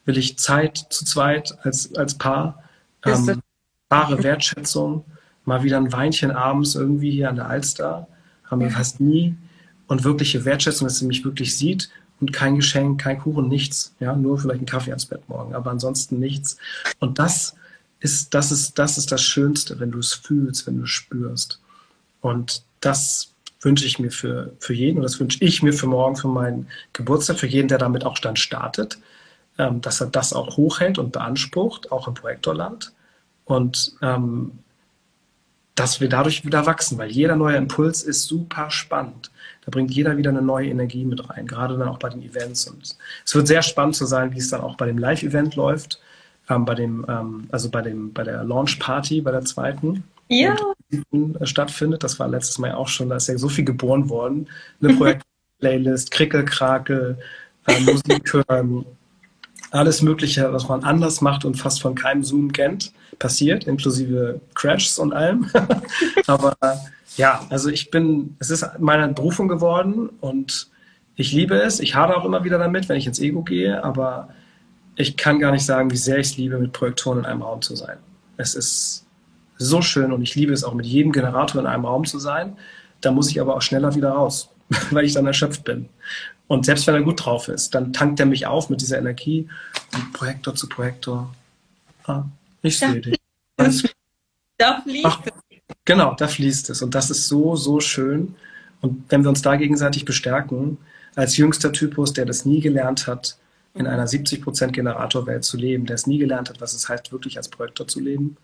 will 0.05 0.17
ich 0.17 0.39
Zeit 0.39 0.77
zu 0.89 1.03
zweit 1.03 1.57
als, 1.63 1.93
als 1.95 2.15
Paar, 2.15 2.63
ähm, 3.05 3.41
wahre 3.89 4.23
Wertschätzung, 4.23 5.03
mal 5.43 5.63
wieder 5.63 5.77
ein 5.77 5.91
Weinchen 5.91 6.31
abends 6.31 6.75
irgendwie 6.75 7.11
hier 7.11 7.29
an 7.29 7.35
der 7.35 7.47
Alster. 7.47 8.07
Haben 8.45 8.61
wir 8.61 8.71
fast 8.71 9.01
nie. 9.01 9.35
Und 9.87 10.03
wirkliche 10.03 10.45
Wertschätzung, 10.45 10.87
dass 10.87 10.99
sie 10.99 11.05
mich 11.05 11.25
wirklich 11.25 11.55
sieht 11.57 11.89
und 12.19 12.33
kein 12.33 12.55
Geschenk, 12.55 13.01
kein 13.01 13.19
Kuchen, 13.19 13.47
nichts. 13.47 13.95
Ja, 13.99 14.15
nur 14.15 14.39
vielleicht 14.39 14.61
ein 14.61 14.65
Kaffee 14.65 14.91
ans 14.91 15.05
Bett 15.05 15.27
morgen, 15.29 15.53
aber 15.53 15.71
ansonsten 15.71 16.19
nichts. 16.19 16.57
Und 16.99 17.19
das 17.19 17.55
ist, 17.99 18.33
das 18.33 18.51
ist, 18.51 18.77
das 18.79 18.97
ist 18.97 19.11
das 19.11 19.23
Schönste, 19.23 19.79
wenn 19.79 19.91
du 19.91 19.99
es 19.99 20.13
fühlst, 20.13 20.67
wenn 20.67 20.77
du 20.77 20.83
es 20.83 20.89
spürst. 20.89 21.59
Und 22.21 22.63
das 22.79 23.33
wünsche 23.61 23.85
ich 23.85 23.99
mir 23.99 24.11
für, 24.11 24.53
für 24.59 24.73
jeden 24.73 24.97
und 24.97 25.03
das 25.03 25.19
wünsche 25.19 25.43
ich 25.43 25.63
mir 25.63 25.73
für 25.73 25.87
morgen, 25.87 26.15
für 26.15 26.27
meinen 26.27 26.67
Geburtstag, 26.93 27.39
für 27.39 27.47
jeden, 27.47 27.67
der 27.67 27.79
damit 27.79 28.05
auch 28.05 28.19
dann 28.19 28.35
startet, 28.35 28.99
ähm, 29.57 29.81
dass 29.81 30.01
er 30.01 30.07
das 30.07 30.33
auch 30.33 30.57
hochhält 30.57 30.97
und 30.99 31.11
beansprucht, 31.11 31.91
auch 31.91 32.07
im 32.07 32.13
Projektorland. 32.13 32.93
Und 33.45 33.93
ähm, 34.01 34.59
dass 35.75 36.01
wir 36.01 36.09
dadurch 36.09 36.43
wieder 36.43 36.65
wachsen, 36.65 36.97
weil 36.97 37.11
jeder 37.11 37.35
neue 37.35 37.57
Impuls 37.57 38.03
ist 38.03 38.25
super 38.25 38.71
spannend. 38.71 39.31
Da 39.67 39.71
bringt 39.71 39.91
jeder 39.91 40.15
wieder 40.15 40.29
eine 40.29 40.41
neue 40.41 40.69
Energie 40.69 41.03
mit 41.03 41.29
rein, 41.29 41.45
gerade 41.45 41.77
dann 41.77 41.89
auch 41.89 41.99
bei 41.99 42.07
den 42.07 42.23
Events. 42.23 42.67
Und 42.67 42.95
es 43.25 43.35
wird 43.35 43.47
sehr 43.47 43.61
spannend 43.61 43.97
zu 43.97 44.05
sein, 44.05 44.33
wie 44.33 44.37
es 44.37 44.49
dann 44.49 44.61
auch 44.61 44.77
bei 44.77 44.85
dem 44.85 44.97
Live-Event 44.97 45.57
läuft, 45.57 45.99
ähm, 46.49 46.63
bei 46.63 46.73
dem, 46.73 47.05
ähm, 47.09 47.49
also 47.51 47.69
bei 47.69 47.81
dem, 47.81 48.13
bei 48.13 48.23
der 48.23 48.45
Launch-Party, 48.45 49.19
bei 49.19 49.31
der 49.31 49.43
zweiten. 49.43 50.05
Ja. 50.29 50.55
Und, 51.09 51.41
äh, 51.41 51.45
stattfindet. 51.45 52.01
Das 52.01 52.17
war 52.17 52.29
letztes 52.29 52.59
Mal 52.59 52.71
auch 52.75 52.87
schon, 52.87 53.09
da 53.09 53.17
ist 53.17 53.27
ja 53.27 53.37
so 53.37 53.49
viel 53.49 53.65
geboren 53.65 54.07
worden. 54.07 54.47
Eine 54.81 54.93
Projekt-Playlist, 54.97 56.11
Krickelkrakel, 56.11 57.17
äh, 57.67 57.79
Musik 57.81 58.31
hören, 58.31 58.85
alles 59.71 60.01
Mögliche, 60.01 60.53
was 60.53 60.69
man 60.69 60.85
anders 60.85 61.19
macht 61.19 61.43
und 61.43 61.55
fast 61.55 61.81
von 61.81 61.93
keinem 61.93 62.23
Zoom 62.23 62.53
kennt, 62.53 62.93
passiert, 63.19 63.65
inklusive 63.65 64.41
Crashs 64.53 64.99
und 64.99 65.13
allem. 65.13 65.49
Aber 66.27 66.55
ja, 67.17 67.45
also 67.49 67.69
ich 67.69 67.89
bin, 67.89 68.35
es 68.39 68.49
ist 68.49 68.65
meine 68.79 69.07
Berufung 69.09 69.47
geworden 69.47 70.09
und 70.21 70.69
ich 71.15 71.31
liebe 71.31 71.55
es. 71.55 71.79
Ich 71.79 71.95
habe 71.95 72.15
auch 72.15 72.25
immer 72.25 72.43
wieder 72.43 72.59
damit, 72.59 72.87
wenn 72.89 72.97
ich 72.97 73.07
ins 73.07 73.19
Ego 73.19 73.41
gehe, 73.41 73.83
aber 73.83 74.29
ich 74.95 75.17
kann 75.17 75.39
gar 75.39 75.51
nicht 75.51 75.65
sagen, 75.65 75.89
wie 75.89 75.97
sehr 75.97 76.19
ich 76.19 76.27
es 76.27 76.37
liebe, 76.37 76.59
mit 76.59 76.73
Projektoren 76.73 77.19
in 77.19 77.25
einem 77.25 77.41
Raum 77.41 77.61
zu 77.61 77.75
sein. 77.75 77.97
Es 78.37 78.53
ist 78.53 79.05
so 79.57 79.81
schön 79.81 80.11
und 80.11 80.21
ich 80.21 80.35
liebe 80.35 80.53
es 80.53 80.63
auch 80.63 80.75
mit 80.75 80.85
jedem 80.85 81.11
Generator 81.11 81.59
in 81.59 81.67
einem 81.67 81.85
Raum 81.85 82.05
zu 82.05 82.19
sein. 82.19 82.55
Da 83.01 83.11
muss 83.11 83.31
ich 83.31 83.41
aber 83.41 83.55
auch 83.55 83.61
schneller 83.63 83.95
wieder 83.95 84.11
raus, 84.11 84.49
weil 84.91 85.05
ich 85.05 85.13
dann 85.13 85.25
erschöpft 85.25 85.63
bin. 85.63 85.89
Und 86.47 86.65
selbst 86.65 86.85
wenn 86.85 86.95
er 86.95 87.01
gut 87.01 87.25
drauf 87.25 87.47
ist, 87.47 87.73
dann 87.73 87.93
tankt 87.93 88.19
er 88.19 88.27
mich 88.27 88.45
auf 88.45 88.69
mit 88.69 88.81
dieser 88.81 88.99
Energie. 88.99 89.49
Und 89.93 90.13
Projektor 90.13 90.53
zu 90.55 90.69
Projektor. 90.69 91.33
Ah, 92.05 92.23
ich 92.67 92.79
sehe 92.79 93.01
dich. 93.01 93.17
Da 94.57 94.81
fließt 94.81 95.05
Ach, 95.05 95.21
es. 95.25 95.59
Genau, 95.85 96.15
da 96.15 96.27
fließt 96.27 96.69
es. 96.69 96.81
Und 96.81 96.95
das 96.95 97.09
ist 97.09 97.27
so, 97.27 97.55
so 97.55 97.79
schön. 97.79 98.35
Und 98.81 99.03
wenn 99.09 99.23
wir 99.23 99.29
uns 99.29 99.41
da 99.41 99.55
gegenseitig 99.55 100.05
bestärken, 100.05 100.77
als 101.15 101.37
jüngster 101.37 101.71
Typus, 101.71 102.13
der 102.13 102.25
das 102.25 102.45
nie 102.45 102.61
gelernt 102.61 103.07
hat, 103.07 103.37
in 103.73 103.87
einer 103.87 104.07
70% 104.07 104.71
Generatorwelt 104.71 105.43
zu 105.43 105.57
leben, 105.57 105.85
der 105.85 105.95
es 105.95 106.07
nie 106.07 106.17
gelernt 106.17 106.49
hat, 106.49 106.61
was 106.61 106.73
es 106.73 106.89
heißt, 106.89 107.11
wirklich 107.11 107.37
als 107.37 107.49
Projektor 107.49 107.87
zu 107.87 107.99
leben, 107.99 108.37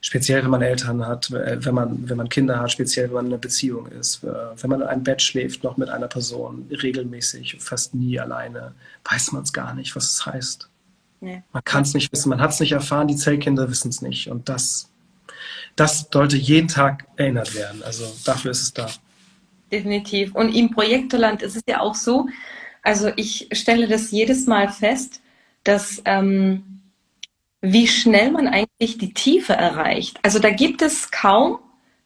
speziell 0.00 0.42
wenn 0.42 0.50
man 0.50 0.62
Eltern 0.62 1.06
hat, 1.06 1.30
äh, 1.30 1.64
wenn 1.64 1.74
man, 1.74 2.08
wenn 2.08 2.16
man 2.16 2.28
Kinder 2.28 2.60
hat, 2.60 2.72
speziell 2.72 3.06
wenn 3.06 3.14
man 3.14 3.26
in 3.26 3.32
einer 3.32 3.40
Beziehung 3.40 3.86
ist, 3.86 4.22
äh, 4.24 4.32
wenn 4.60 4.70
man 4.70 4.82
in 4.82 4.86
einem 4.86 5.04
Bett 5.04 5.22
schläft, 5.22 5.64
noch 5.64 5.76
mit 5.76 5.88
einer 5.88 6.08
Person, 6.08 6.68
regelmäßig, 6.70 7.56
fast 7.60 7.94
nie 7.94 8.20
alleine, 8.20 8.74
weiß 9.10 9.32
man 9.32 9.44
es 9.44 9.52
gar 9.52 9.74
nicht, 9.74 9.94
was 9.96 10.10
es 10.10 10.26
heißt. 10.26 10.68
Nee. 11.24 11.42
Man 11.52 11.64
kann 11.64 11.82
es 11.82 11.94
nicht 11.94 12.12
wissen, 12.12 12.28
man 12.28 12.40
hat 12.40 12.50
es 12.50 12.60
nicht 12.60 12.72
erfahren, 12.72 13.08
die 13.08 13.16
Zellkinder 13.16 13.70
wissen 13.70 13.88
es 13.88 14.02
nicht. 14.02 14.28
Und 14.28 14.50
das, 14.50 14.90
das 15.74 16.08
sollte 16.12 16.36
jeden 16.36 16.68
Tag 16.68 17.06
erinnert 17.16 17.54
werden. 17.54 17.82
Also 17.82 18.04
dafür 18.26 18.50
ist 18.50 18.60
es 18.60 18.74
da. 18.74 18.90
Definitiv. 19.72 20.34
Und 20.34 20.54
im 20.54 20.70
Projektorland 20.70 21.40
ist 21.40 21.56
es 21.56 21.62
ja 21.66 21.80
auch 21.80 21.94
so, 21.94 22.28
also 22.82 23.10
ich 23.16 23.48
stelle 23.52 23.88
das 23.88 24.10
jedes 24.10 24.46
Mal 24.46 24.68
fest, 24.68 25.22
dass 25.64 26.02
ähm, 26.04 26.82
wie 27.62 27.88
schnell 27.88 28.30
man 28.30 28.46
eigentlich 28.46 28.98
die 28.98 29.14
Tiefe 29.14 29.54
erreicht. 29.54 30.18
Also 30.22 30.38
da 30.38 30.50
gibt 30.50 30.82
es 30.82 31.10
kaum 31.10 31.58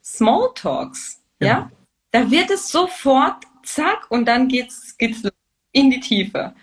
Smalltalks. 0.04 1.20
Ja. 1.40 1.46
ja? 1.48 1.70
Da 2.12 2.30
wird 2.30 2.50
es 2.50 2.68
sofort 2.68 3.42
zack 3.64 4.08
und 4.10 4.26
dann 4.26 4.46
geht's, 4.46 4.96
geht's 4.96 5.22
in 5.72 5.90
die 5.90 5.98
Tiefe. 5.98 6.54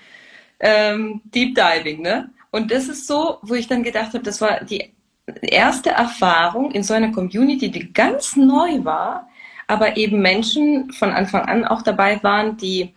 Ähm, 0.62 1.22
Deep 1.26 1.54
Diving, 1.54 2.02
ne? 2.02 2.32
Und 2.56 2.72
das 2.72 2.88
ist 2.88 3.06
so, 3.06 3.40
wo 3.42 3.54
ich 3.54 3.68
dann 3.68 3.84
gedacht 3.84 4.14
habe, 4.14 4.24
das 4.24 4.40
war 4.40 4.64
die 4.64 4.94
erste 5.42 5.90
Erfahrung 5.90 6.72
in 6.72 6.84
so 6.84 6.94
einer 6.94 7.12
Community, 7.12 7.70
die 7.70 7.92
ganz 7.92 8.38
neu 8.38 8.86
war, 8.86 9.28
aber 9.68 9.98
eben 9.98 10.22
Menschen 10.22 10.90
von 10.94 11.12
Anfang 11.12 11.42
an 11.42 11.66
auch 11.66 11.82
dabei 11.82 12.24
waren, 12.24 12.56
die 12.56 12.94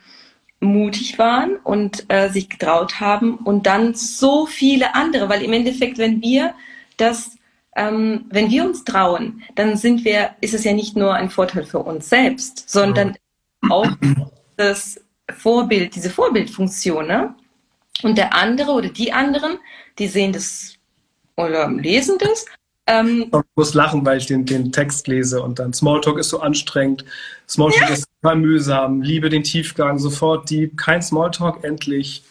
mutig 0.60 1.18
waren 1.18 1.56
und 1.56 2.04
äh, 2.06 2.28
sich 2.28 2.48
getraut 2.48 3.00
haben 3.00 3.34
und 3.38 3.66
dann 3.66 3.94
so 3.94 4.46
viele 4.46 4.94
andere, 4.94 5.28
weil 5.28 5.42
im 5.42 5.52
Endeffekt, 5.52 5.98
wenn 5.98 6.22
wir 6.22 6.54
das, 6.96 7.36
ähm, 7.74 8.26
wenn 8.30 8.52
wir 8.52 8.64
uns 8.64 8.84
trauen, 8.84 9.42
dann 9.56 9.76
sind 9.76 10.04
wir, 10.04 10.36
ist 10.40 10.54
es 10.54 10.62
ja 10.62 10.72
nicht 10.72 10.96
nur 10.96 11.14
ein 11.14 11.30
Vorteil 11.30 11.64
für 11.64 11.80
uns 11.80 12.08
selbst, 12.08 12.70
sondern 12.70 13.16
auch 13.68 13.90
das 14.56 15.00
Vorbild, 15.36 15.96
diese 15.96 16.10
Vorbildfunktion. 16.10 17.08
Ne? 17.08 17.34
Und 18.02 18.16
der 18.16 18.34
andere 18.34 18.70
oder 18.72 18.88
die 18.88 19.12
anderen, 19.12 19.58
die 19.98 20.08
sehen 20.08 20.32
das 20.32 20.74
oder 21.36 21.68
lesen 21.70 22.18
das 22.18 22.46
ähm, 22.88 23.30
ich 23.30 23.40
muss 23.54 23.74
lachen, 23.74 24.04
weil 24.06 24.16
ich 24.16 24.26
den, 24.26 24.46
den 24.46 24.72
Text 24.72 25.08
lese 25.08 25.42
und 25.42 25.58
dann 25.58 25.74
Smalltalk 25.74 26.18
ist 26.18 26.30
so 26.30 26.40
anstrengend, 26.40 27.04
Smalltalk 27.46 27.88
ja. 27.88 27.94
ist 27.94 28.08
total 28.22 28.36
mühsam, 28.36 29.02
liebe 29.02 29.28
den 29.28 29.42
Tiefgang, 29.42 29.98
sofort 29.98 30.48
deep, 30.48 30.78
kein 30.78 31.02
Smalltalk, 31.02 31.62
endlich. 31.64 32.22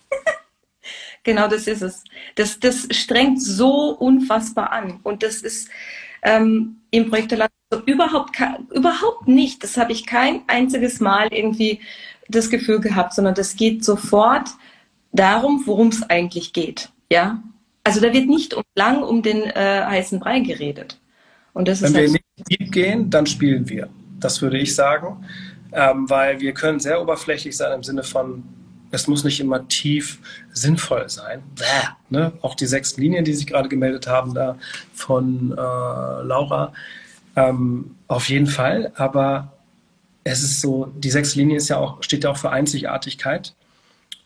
genau, 1.22 1.46
das 1.46 1.68
ist 1.68 1.82
es. 1.82 2.02
Das, 2.34 2.58
das 2.58 2.88
strengt 2.90 3.40
so 3.40 3.90
unfassbar 3.90 4.72
an 4.72 4.98
und 5.04 5.22
das 5.22 5.36
ist 5.36 5.68
ähm, 6.22 6.78
im 6.90 7.08
Projekt 7.08 7.32
so 7.70 7.80
überhaupt, 7.86 8.36
überhaupt 8.74 9.28
nicht. 9.28 9.62
Das 9.62 9.76
habe 9.76 9.92
ich 9.92 10.04
kein 10.04 10.42
einziges 10.48 10.98
Mal 10.98 11.28
irgendwie 11.30 11.80
das 12.28 12.50
Gefühl 12.50 12.80
gehabt, 12.80 13.14
sondern 13.14 13.36
das 13.36 13.54
geht 13.54 13.84
sofort 13.84 14.48
darum, 15.16 15.62
worum 15.66 15.88
es 15.88 16.02
eigentlich 16.02 16.52
geht. 16.52 16.90
Ja, 17.10 17.42
also 17.84 18.00
da 18.00 18.12
wird 18.12 18.26
nicht 18.26 18.54
um, 18.54 18.64
lang 18.74 19.02
um 19.02 19.22
den 19.22 19.42
äh, 19.42 19.82
heißen 19.84 20.20
Brei 20.20 20.40
geredet. 20.40 20.98
Und 21.52 21.68
das 21.68 21.82
Wenn 21.82 21.94
wir 21.94 22.00
halt 22.00 22.12
nicht 22.12 22.24
deep 22.50 22.72
gehen, 22.72 23.10
dann 23.10 23.26
spielen 23.26 23.68
wir. 23.68 23.88
Das 24.20 24.42
würde 24.42 24.58
ich 24.58 24.74
sagen. 24.74 25.24
Ähm, 25.72 26.08
weil 26.08 26.40
wir 26.40 26.52
können 26.52 26.80
sehr 26.80 27.00
oberflächlich 27.00 27.56
sein 27.56 27.72
im 27.72 27.82
Sinne 27.82 28.02
von, 28.02 28.44
es 28.90 29.08
muss 29.08 29.24
nicht 29.24 29.40
immer 29.40 29.66
tief 29.68 30.20
sinnvoll 30.52 31.08
sein. 31.08 31.42
Bäh, 31.54 31.88
ne? 32.08 32.32
Auch 32.40 32.54
die 32.54 32.66
sechs 32.66 32.96
Linien, 32.96 33.24
die 33.24 33.34
sich 33.34 33.46
gerade 33.46 33.68
gemeldet 33.68 34.06
haben, 34.06 34.34
da 34.34 34.56
von 34.94 35.52
äh, 35.52 35.54
Laura, 35.54 36.72
ähm, 37.34 37.96
auf 38.08 38.28
jeden 38.28 38.46
Fall. 38.46 38.92
Aber 38.96 39.52
es 40.24 40.42
ist 40.42 40.60
so, 40.60 40.92
die 40.96 41.10
sechs 41.10 41.34
Linie 41.34 41.56
ist 41.56 41.68
ja 41.68 41.78
auch, 41.78 42.02
steht 42.02 42.24
ja 42.24 42.30
auch 42.30 42.38
für 42.38 42.50
Einzigartigkeit 42.50 43.54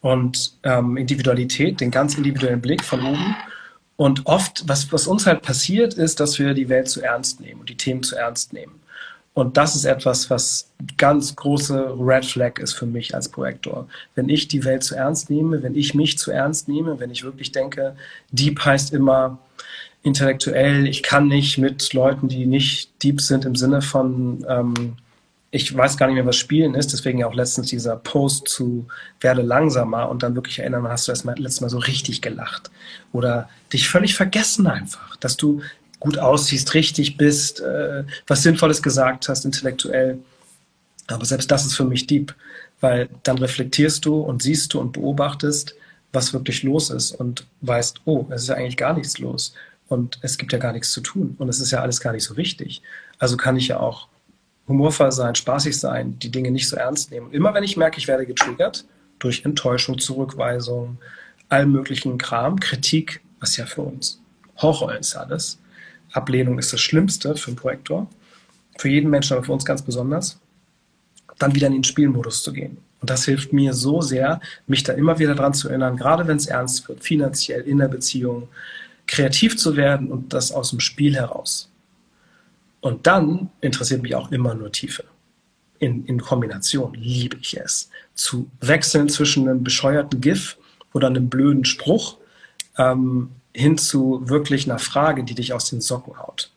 und 0.00 0.54
ähm, 0.62 0.96
Individualität, 0.96 1.80
den 1.80 1.90
ganz 1.90 2.16
individuellen 2.16 2.60
Blick 2.60 2.82
von 2.82 3.04
oben. 3.04 3.36
Und 3.96 4.26
oft, 4.26 4.66
was, 4.66 4.90
was 4.92 5.06
uns 5.06 5.26
halt 5.26 5.42
passiert, 5.42 5.94
ist, 5.94 6.20
dass 6.20 6.38
wir 6.38 6.54
die 6.54 6.68
Welt 6.68 6.88
zu 6.88 7.02
ernst 7.02 7.40
nehmen 7.40 7.60
und 7.60 7.68
die 7.68 7.76
Themen 7.76 8.02
zu 8.02 8.16
ernst 8.16 8.52
nehmen. 8.52 8.80
Und 9.34 9.56
das 9.56 9.76
ist 9.76 9.84
etwas, 9.84 10.28
was 10.28 10.70
ganz 10.96 11.36
große 11.36 11.94
Red 11.98 12.24
Flag 12.24 12.58
ist 12.58 12.72
für 12.72 12.86
mich 12.86 13.14
als 13.14 13.28
Projektor. 13.28 13.86
Wenn 14.14 14.28
ich 14.28 14.48
die 14.48 14.64
Welt 14.64 14.82
zu 14.82 14.96
ernst 14.96 15.30
nehme, 15.30 15.62
wenn 15.62 15.76
ich 15.76 15.94
mich 15.94 16.18
zu 16.18 16.30
ernst 16.30 16.66
nehme, 16.68 16.98
wenn 16.98 17.10
ich 17.10 17.22
wirklich 17.22 17.52
denke, 17.52 17.94
Deep 18.32 18.64
heißt 18.64 18.92
immer, 18.92 19.38
intellektuell, 20.02 20.86
ich 20.86 21.02
kann 21.02 21.28
nicht 21.28 21.58
mit 21.58 21.92
Leuten, 21.92 22.28
die 22.28 22.46
nicht 22.46 23.02
deep 23.02 23.20
sind 23.20 23.44
im 23.44 23.54
Sinne 23.54 23.82
von, 23.82 24.44
ähm, 24.48 24.96
ich 25.52 25.76
weiß 25.76 25.96
gar 25.96 26.06
nicht 26.06 26.14
mehr, 26.14 26.26
was 26.26 26.36
Spielen 26.36 26.74
ist, 26.74 26.92
deswegen 26.92 27.18
ja 27.18 27.26
auch 27.26 27.34
letztens 27.34 27.68
dieser 27.68 27.96
Post 27.96 28.48
zu 28.48 28.86
werde 29.20 29.42
langsamer 29.42 30.08
und 30.08 30.22
dann 30.22 30.36
wirklich 30.36 30.60
erinnern, 30.60 30.86
hast 30.88 31.08
du 31.08 31.12
das 31.12 31.24
mal, 31.24 31.36
letztes 31.36 31.60
Mal 31.60 31.70
so 31.70 31.78
richtig 31.78 32.22
gelacht. 32.22 32.70
Oder 33.12 33.48
dich 33.72 33.88
völlig 33.88 34.14
vergessen 34.14 34.68
einfach, 34.68 35.16
dass 35.16 35.36
du 35.36 35.60
gut 35.98 36.18
aussiehst, 36.18 36.74
richtig 36.74 37.16
bist, 37.16 37.60
äh, 37.60 38.04
was 38.26 38.42
Sinnvolles 38.42 38.82
gesagt 38.82 39.28
hast, 39.28 39.44
intellektuell. 39.44 40.18
Aber 41.08 41.24
selbst 41.24 41.50
das 41.50 41.66
ist 41.66 41.74
für 41.74 41.84
mich 41.84 42.06
deep, 42.06 42.34
weil 42.80 43.08
dann 43.24 43.38
reflektierst 43.38 44.04
du 44.04 44.20
und 44.20 44.42
siehst 44.42 44.72
du 44.72 44.80
und 44.80 44.92
beobachtest, 44.92 45.74
was 46.12 46.32
wirklich 46.32 46.62
los 46.62 46.90
ist 46.90 47.12
und 47.12 47.46
weißt, 47.60 48.02
oh, 48.04 48.26
es 48.30 48.42
ist 48.42 48.48
ja 48.48 48.54
eigentlich 48.54 48.76
gar 48.76 48.94
nichts 48.94 49.18
los 49.18 49.54
und 49.88 50.18
es 50.22 50.38
gibt 50.38 50.52
ja 50.52 50.58
gar 50.58 50.72
nichts 50.72 50.92
zu 50.92 51.00
tun 51.00 51.34
und 51.38 51.48
es 51.48 51.60
ist 51.60 51.72
ja 51.72 51.82
alles 51.82 52.00
gar 52.00 52.12
nicht 52.12 52.24
so 52.24 52.36
wichtig. 52.36 52.82
Also 53.18 53.36
kann 53.36 53.56
ich 53.56 53.68
ja 53.68 53.80
auch 53.80 54.08
humorvoll 54.70 55.12
sein, 55.12 55.34
spaßig 55.34 55.78
sein, 55.78 56.18
die 56.18 56.30
Dinge 56.30 56.50
nicht 56.50 56.68
so 56.68 56.76
ernst 56.76 57.10
nehmen. 57.10 57.26
Und 57.26 57.34
immer 57.34 57.52
wenn 57.52 57.64
ich 57.64 57.76
merke, 57.76 57.98
ich 57.98 58.08
werde 58.08 58.24
getriggert 58.24 58.86
durch 59.18 59.44
Enttäuschung, 59.44 59.98
Zurückweisung, 59.98 60.98
allem 61.48 61.72
möglichen 61.72 62.16
Kram, 62.16 62.58
Kritik, 62.58 63.20
was 63.40 63.56
ja 63.56 63.66
für 63.66 63.82
uns 63.82 64.20
Horror 64.62 64.94
ist 64.96 65.16
alles. 65.16 65.58
Ablehnung 66.12 66.58
ist 66.58 66.72
das 66.72 66.80
Schlimmste 66.80 67.36
für 67.36 67.48
einen 67.48 67.56
Projektor, 67.56 68.08
für 68.78 68.88
jeden 68.88 69.10
Menschen, 69.10 69.34
aber 69.34 69.44
für 69.44 69.52
uns 69.52 69.64
ganz 69.64 69.82
besonders, 69.82 70.38
dann 71.38 71.54
wieder 71.54 71.68
in 71.68 71.74
den 71.74 71.84
Spielmodus 71.84 72.42
zu 72.42 72.52
gehen. 72.52 72.78
Und 73.00 73.08
das 73.08 73.24
hilft 73.24 73.52
mir 73.52 73.72
so 73.72 74.02
sehr, 74.02 74.40
mich 74.66 74.82
da 74.82 74.92
immer 74.92 75.18
wieder 75.18 75.34
dran 75.34 75.54
zu 75.54 75.68
erinnern, 75.68 75.96
gerade 75.96 76.26
wenn 76.26 76.36
es 76.36 76.46
ernst 76.46 76.86
wird, 76.88 77.02
finanziell, 77.02 77.62
in 77.62 77.78
der 77.78 77.88
Beziehung, 77.88 78.48
kreativ 79.06 79.56
zu 79.56 79.76
werden 79.76 80.10
und 80.10 80.32
das 80.32 80.52
aus 80.52 80.70
dem 80.70 80.80
Spiel 80.80 81.14
heraus. 81.16 81.69
Und 82.80 83.06
dann 83.06 83.50
interessiert 83.60 84.02
mich 84.02 84.14
auch 84.14 84.30
immer 84.32 84.54
nur 84.54 84.72
Tiefe. 84.72 85.04
In, 85.78 86.04
in 86.06 86.20
Kombination 86.20 86.94
liebe 86.94 87.38
ich 87.40 87.56
es. 87.58 87.90
Zu 88.14 88.50
wechseln 88.60 89.08
zwischen 89.08 89.48
einem 89.48 89.64
bescheuerten 89.64 90.20
GIF 90.20 90.56
oder 90.92 91.08
einem 91.08 91.28
blöden 91.28 91.64
Spruch 91.64 92.18
ähm, 92.76 93.30
hin 93.54 93.78
zu 93.78 94.28
wirklich 94.28 94.68
einer 94.68 94.78
Frage, 94.78 95.24
die 95.24 95.34
dich 95.34 95.52
aus 95.52 95.70
den 95.70 95.80
Socken 95.80 96.18
haut. 96.18 96.50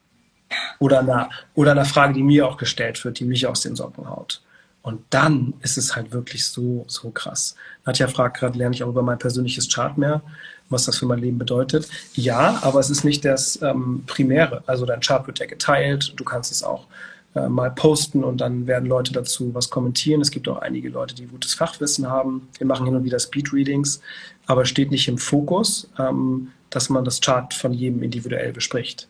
Oder 0.80 1.00
einer, 1.00 1.30
oder 1.56 1.72
einer 1.72 1.86
Frage, 1.86 2.14
die 2.14 2.24
mir 2.24 2.48
auch 2.48 2.58
gestellt 2.58 3.04
wird, 3.04 3.20
die 3.20 3.26
mich 3.26 3.48
aus 3.48 3.62
den 3.62 3.76
Socken 3.76 4.10
haut. 4.10 4.42
Und 4.82 5.02
dann 5.10 5.54
ist 5.62 5.78
es 5.78 5.96
halt 5.96 6.12
wirklich 6.12 6.46
so, 6.46 6.84
so 6.88 7.10
krass. 7.10 7.56
Nadja 7.86 8.08
fragt 8.08 8.38
gerade, 8.38 8.58
lerne 8.58 8.76
ich 8.76 8.84
auch 8.84 8.90
über 8.90 9.02
mein 9.02 9.18
persönliches 9.18 9.74
Chart 9.74 9.98
mehr, 9.98 10.22
was 10.70 10.86
das 10.86 10.98
für 10.98 11.06
mein 11.06 11.20
Leben 11.20 11.38
bedeutet. 11.38 11.88
Ja, 12.14 12.60
aber 12.62 12.80
es 12.80 12.90
ist 12.90 13.04
nicht 13.04 13.26
das 13.26 13.60
ähm, 13.62 14.04
Primäre. 14.08 14.64
Also 14.66 14.86
dein 14.86 15.02
Chart 15.02 15.26
wird 15.28 15.40
ja 15.40 15.46
geteilt, 15.46 16.14
du 16.16 16.24
kannst 16.24 16.52
es 16.52 16.64
auch 16.64 16.88
äh, 17.36 17.48
mal 17.48 17.72
posten 17.72 18.24
und 18.24 18.42
dann 18.42 18.68
werden 18.68 18.88
Leute 18.88 19.12
dazu 19.12 19.54
was 19.54 19.70
kommentieren. 19.70 20.22
Es 20.22 20.32
gibt 20.32 20.48
auch 20.48 20.60
einige 20.60 20.90
Leute, 20.90 21.16
die 21.16 21.26
gutes 21.26 21.54
Fachwissen 21.54 22.10
haben. 22.10 22.48
Wir 22.58 22.68
machen 22.68 22.86
hin 22.86 22.96
und 22.96 23.04
wieder 23.04 23.20
Speedreadings, 23.20 24.02
aber 24.46 24.66
steht 24.66 24.92
nicht 24.92 25.08
im 25.08 25.18
Fokus, 25.18 25.90
ähm, 25.98 26.50
dass 26.70 26.90
man 26.90 27.06
das 27.06 27.22
Chart 27.22 27.54
von 27.54 27.74
jedem 27.74 28.04
individuell 28.04 28.54
bespricht. 28.54 29.08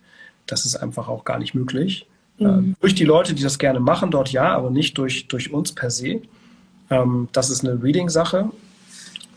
Das 0.48 0.66
ist 0.66 0.76
einfach 0.76 1.08
auch 1.08 1.26
gar 1.26 1.40
nicht 1.40 1.54
möglich. 1.54 2.08
Äh, 2.40 2.46
mhm. 2.46 2.76
durch 2.80 2.96
die 2.96 3.06
Leute, 3.06 3.34
die 3.34 3.44
das 3.44 3.60
gerne 3.60 3.80
machen, 3.80 4.12
dort 4.12 4.32
ja, 4.32 4.56
aber 4.56 4.70
nicht 4.70 4.98
durch, 4.98 5.28
durch 5.28 5.54
uns 5.54 5.74
per 5.74 5.92
se. 5.92 6.22
Ähm, 6.90 7.28
das 7.32 7.50
ist 7.50 7.66
eine 7.66 7.82
Reading-Sache 7.82 8.50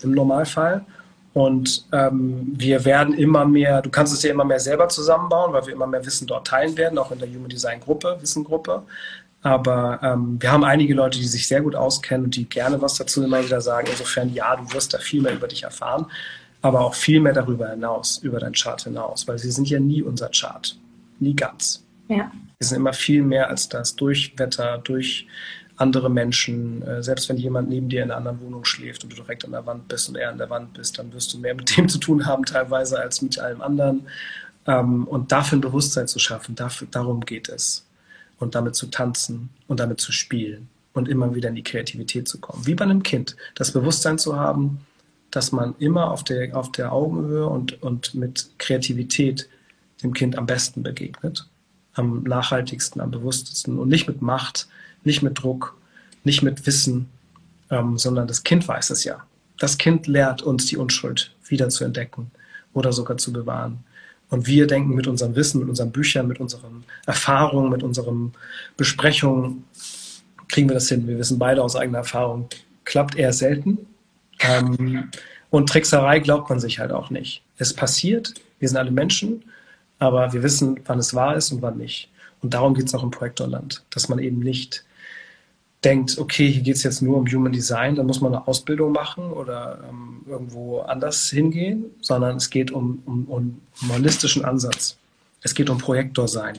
im 0.02 0.10
Normalfall. 0.12 0.84
Und 1.36 1.84
ähm, 1.92 2.54
wir 2.56 2.86
werden 2.86 3.12
immer 3.12 3.44
mehr, 3.44 3.82
du 3.82 3.90
kannst 3.90 4.14
es 4.14 4.22
ja 4.22 4.30
immer 4.30 4.46
mehr 4.46 4.58
selber 4.58 4.88
zusammenbauen, 4.88 5.52
weil 5.52 5.66
wir 5.66 5.74
immer 5.74 5.86
mehr 5.86 6.06
Wissen 6.06 6.26
dort 6.26 6.46
teilen 6.46 6.78
werden, 6.78 6.96
auch 6.96 7.12
in 7.12 7.18
der 7.18 7.28
Human 7.28 7.50
Design 7.50 7.78
Gruppe, 7.78 8.16
Wissengruppe. 8.22 8.82
Aber 9.42 10.00
ähm, 10.02 10.38
wir 10.40 10.50
haben 10.50 10.64
einige 10.64 10.94
Leute, 10.94 11.18
die 11.18 11.26
sich 11.26 11.46
sehr 11.46 11.60
gut 11.60 11.74
auskennen 11.74 12.24
und 12.24 12.36
die 12.36 12.48
gerne 12.48 12.80
was 12.80 12.94
dazu 12.94 13.22
immer 13.22 13.44
wieder 13.44 13.60
sagen. 13.60 13.86
Insofern, 13.90 14.32
ja, 14.32 14.56
du 14.56 14.72
wirst 14.72 14.94
da 14.94 14.98
viel 14.98 15.20
mehr 15.20 15.34
über 15.34 15.46
dich 15.46 15.64
erfahren, 15.64 16.06
aber 16.62 16.80
auch 16.80 16.94
viel 16.94 17.20
mehr 17.20 17.34
darüber 17.34 17.68
hinaus, 17.68 18.16
über 18.22 18.40
dein 18.40 18.54
Chart 18.54 18.82
hinaus, 18.82 19.28
weil 19.28 19.38
sie 19.38 19.50
sind 19.50 19.68
ja 19.68 19.78
nie 19.78 20.00
unser 20.00 20.30
Chart. 20.30 20.74
Nie 21.20 21.36
ganz. 21.36 21.84
Ja. 22.08 22.32
Wir 22.58 22.66
sind 22.66 22.78
immer 22.78 22.94
viel 22.94 23.22
mehr 23.22 23.50
als 23.50 23.68
das 23.68 23.94
durch 23.94 24.32
Wetter, 24.38 24.78
durch 24.78 25.26
andere 25.76 26.10
Menschen. 26.10 26.82
Äh, 26.82 27.02
selbst 27.02 27.28
wenn 27.28 27.36
jemand 27.36 27.68
neben 27.68 27.88
dir 27.88 28.02
in 28.02 28.10
einer 28.10 28.18
anderen 28.18 28.40
Wohnung 28.40 28.64
schläft 28.64 29.04
und 29.04 29.10
du 29.10 29.16
direkt 29.16 29.44
an 29.44 29.52
der 29.52 29.66
Wand 29.66 29.88
bist 29.88 30.08
und 30.08 30.16
er 30.16 30.30
an 30.30 30.38
der 30.38 30.50
Wand 30.50 30.74
bist, 30.74 30.98
dann 30.98 31.12
wirst 31.12 31.32
du 31.32 31.38
mehr 31.38 31.54
mit 31.54 31.76
dem 31.76 31.88
zu 31.88 31.98
tun 31.98 32.26
haben 32.26 32.44
teilweise 32.44 32.98
als 32.98 33.22
mit 33.22 33.38
allem 33.38 33.60
anderen. 33.60 34.06
Ähm, 34.66 35.06
und 35.06 35.32
dafür 35.32 35.58
ein 35.58 35.62
Bewusstsein 35.62 36.08
zu 36.08 36.18
schaffen, 36.18 36.54
dafür, 36.54 36.88
darum 36.90 37.20
geht 37.20 37.48
es. 37.48 37.84
Und 38.38 38.54
damit 38.54 38.74
zu 38.74 38.88
tanzen 38.88 39.48
und 39.66 39.80
damit 39.80 40.00
zu 40.00 40.12
spielen 40.12 40.68
und 40.92 41.08
immer 41.08 41.34
wieder 41.34 41.48
in 41.48 41.54
die 41.54 41.62
Kreativität 41.62 42.28
zu 42.28 42.38
kommen. 42.38 42.66
Wie 42.66 42.74
bei 42.74 42.84
einem 42.84 43.02
Kind. 43.02 43.36
Das 43.54 43.72
Bewusstsein 43.72 44.18
zu 44.18 44.38
haben, 44.38 44.86
dass 45.30 45.52
man 45.52 45.74
immer 45.78 46.10
auf 46.10 46.24
der, 46.24 46.56
auf 46.56 46.72
der 46.72 46.92
Augenhöhe 46.92 47.46
und, 47.46 47.82
und 47.82 48.14
mit 48.14 48.50
Kreativität 48.58 49.48
dem 50.02 50.12
Kind 50.12 50.36
am 50.36 50.46
besten 50.46 50.82
begegnet, 50.82 51.48
am 51.94 52.22
nachhaltigsten, 52.22 53.00
am 53.00 53.10
bewusstesten 53.10 53.78
und 53.78 53.88
nicht 53.88 54.06
mit 54.06 54.22
Macht, 54.22 54.68
nicht 55.06 55.22
mit 55.22 55.42
Druck, 55.42 55.76
nicht 56.24 56.42
mit 56.42 56.66
Wissen, 56.66 57.08
ähm, 57.70 57.96
sondern 57.96 58.26
das 58.26 58.44
Kind 58.44 58.66
weiß 58.66 58.90
es 58.90 59.04
ja. 59.04 59.24
Das 59.58 59.78
Kind 59.78 60.06
lehrt 60.06 60.42
uns 60.42 60.66
die 60.66 60.76
Unschuld 60.76 61.34
wieder 61.48 61.68
zu 61.68 61.84
entdecken 61.84 62.30
oder 62.74 62.92
sogar 62.92 63.16
zu 63.16 63.32
bewahren. 63.32 63.78
Und 64.28 64.46
wir 64.46 64.66
denken 64.66 64.94
mit 64.94 65.06
unserem 65.06 65.36
Wissen, 65.36 65.60
mit 65.60 65.68
unseren 65.68 65.92
Büchern, 65.92 66.26
mit 66.26 66.40
unseren 66.40 66.84
Erfahrungen, 67.06 67.70
mit 67.70 67.82
unseren 67.82 68.32
Besprechungen, 68.76 69.64
kriegen 70.48 70.68
wir 70.68 70.74
das 70.74 70.88
hin. 70.88 71.06
Wir 71.06 71.18
wissen 71.18 71.38
beide 71.38 71.62
aus 71.62 71.76
eigener 71.76 71.98
Erfahrung, 71.98 72.48
klappt 72.84 73.16
eher 73.16 73.32
selten. 73.32 73.78
Ähm, 74.40 75.10
und 75.50 75.68
Trickserei 75.68 76.18
glaubt 76.18 76.50
man 76.50 76.60
sich 76.60 76.78
halt 76.78 76.92
auch 76.92 77.10
nicht. 77.10 77.42
Es 77.56 77.72
passiert, 77.72 78.34
wir 78.58 78.68
sind 78.68 78.76
alle 78.76 78.90
Menschen, 78.90 79.44
aber 79.98 80.32
wir 80.32 80.42
wissen, 80.42 80.80
wann 80.84 80.98
es 80.98 81.14
wahr 81.14 81.36
ist 81.36 81.52
und 81.52 81.62
wann 81.62 81.78
nicht. 81.78 82.10
Und 82.42 82.52
darum 82.52 82.74
geht 82.74 82.86
es 82.86 82.94
auch 82.94 83.02
im 83.02 83.10
Projektorland, 83.10 83.82
dass 83.90 84.08
man 84.08 84.18
eben 84.18 84.40
nicht 84.40 84.84
denkt, 85.84 86.18
okay, 86.18 86.50
hier 86.50 86.62
geht 86.62 86.76
es 86.76 86.82
jetzt 86.82 87.02
nur 87.02 87.16
um 87.16 87.26
Human 87.26 87.52
Design, 87.52 87.94
dann 87.94 88.06
muss 88.06 88.20
man 88.20 88.34
eine 88.34 88.46
Ausbildung 88.46 88.92
machen 88.92 89.30
oder 89.30 89.84
ähm, 89.88 90.22
irgendwo 90.26 90.80
anders 90.80 91.30
hingehen, 91.30 91.86
sondern 92.00 92.36
es 92.36 92.50
geht 92.50 92.70
um, 92.70 93.02
um, 93.06 93.24
um 93.26 93.60
einen 93.82 93.92
holistischen 93.92 94.44
Ansatz. 94.44 94.96
Es 95.42 95.54
geht 95.54 95.70
um 95.70 95.78
Projektor 95.78 96.28
sein. 96.28 96.58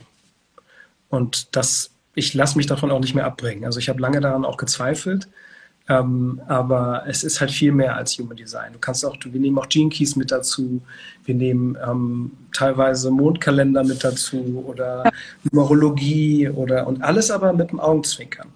Und 1.10 1.56
das, 1.56 1.90
ich 2.14 2.34
lasse 2.34 2.56
mich 2.56 2.66
davon 2.66 2.90
auch 2.90 3.00
nicht 3.00 3.14
mehr 3.14 3.26
abbringen. 3.26 3.64
Also 3.64 3.78
ich 3.78 3.88
habe 3.88 4.00
lange 4.00 4.20
daran 4.20 4.44
auch 4.44 4.56
gezweifelt, 4.56 5.28
ähm, 5.88 6.40
aber 6.46 7.04
es 7.06 7.24
ist 7.24 7.40
halt 7.40 7.50
viel 7.50 7.72
mehr 7.72 7.96
als 7.96 8.18
Human 8.18 8.36
Design. 8.36 8.74
Du 8.74 8.78
kannst 8.78 9.04
auch, 9.04 9.16
wir 9.24 9.40
nehmen 9.40 9.58
auch 9.58 9.68
Gene 9.68 9.90
Keys 9.90 10.16
mit 10.16 10.30
dazu, 10.30 10.80
wir 11.24 11.34
nehmen 11.34 11.76
ähm, 11.86 12.32
teilweise 12.52 13.10
Mondkalender 13.10 13.84
mit 13.84 14.04
dazu 14.04 14.64
oder 14.66 15.10
Numerologie 15.50 16.48
oder 16.48 16.86
und 16.86 17.02
alles 17.02 17.30
aber 17.30 17.52
mit 17.52 17.70
dem 17.70 17.80
Augenzwinkern. 17.80 18.48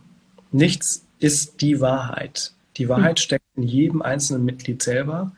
Nichts 0.53 1.07
ist 1.18 1.61
die 1.61 1.80
Wahrheit. 1.80 2.53
Die 2.76 2.88
Wahrheit 2.88 3.18
hm. 3.18 3.22
steckt 3.22 3.44
in 3.57 3.62
jedem 3.64 4.03
einzelnen 4.03 4.44
Mitglied 4.44 4.82
selber. 4.82 5.32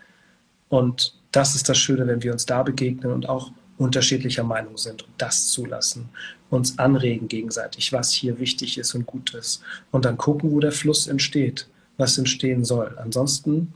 Und 0.69 1.15
das 1.33 1.55
ist 1.55 1.69
das 1.69 1.79
Schöne, 1.79 2.07
wenn 2.07 2.23
wir 2.23 2.33
uns 2.33 2.47
da 2.47 2.63
begegnen 2.63 3.13
und 3.13 3.29
auch 3.29 3.51
unterschiedlicher 3.77 4.45
Meinung 4.45 4.77
sind 4.77 5.03
und 5.03 5.13
das 5.19 5.51
zulassen, 5.51 6.09
uns 6.51 6.79
anregen 6.79 7.27
gegenseitig, 7.29 7.93
was 7.93 8.13
hier 8.13 8.39
wichtig 8.39 8.79
ist 8.79 8.95
und 8.95 9.07
gut 9.07 9.35
ist. 9.35 9.63
Und 9.91 10.05
dann 10.05 10.17
gucken, 10.17 10.53
wo 10.53 10.61
der 10.61 10.73
Fluss 10.73 11.07
entsteht, 11.07 11.69
was 11.97 12.19
entstehen 12.19 12.65
soll. 12.65 12.97
Ansonsten 12.99 13.75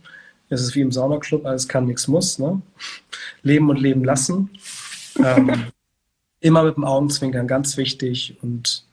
ist 0.50 0.60
es 0.60 0.74
wie 0.74 0.80
im 0.80 0.92
Saunaclub, 0.92 1.44
alles 1.46 1.68
kann, 1.68 1.86
nichts 1.86 2.08
muss. 2.08 2.38
Ne? 2.38 2.62
Leben 3.42 3.68
und 3.70 3.80
leben 3.80 4.04
lassen. 4.04 4.50
Ähm, 5.20 5.64
immer 6.38 6.62
mit 6.62 6.76
dem 6.76 6.84
Augenzwinkern, 6.84 7.48
ganz 7.48 7.76
wichtig. 7.76 8.36
Und 8.40 8.84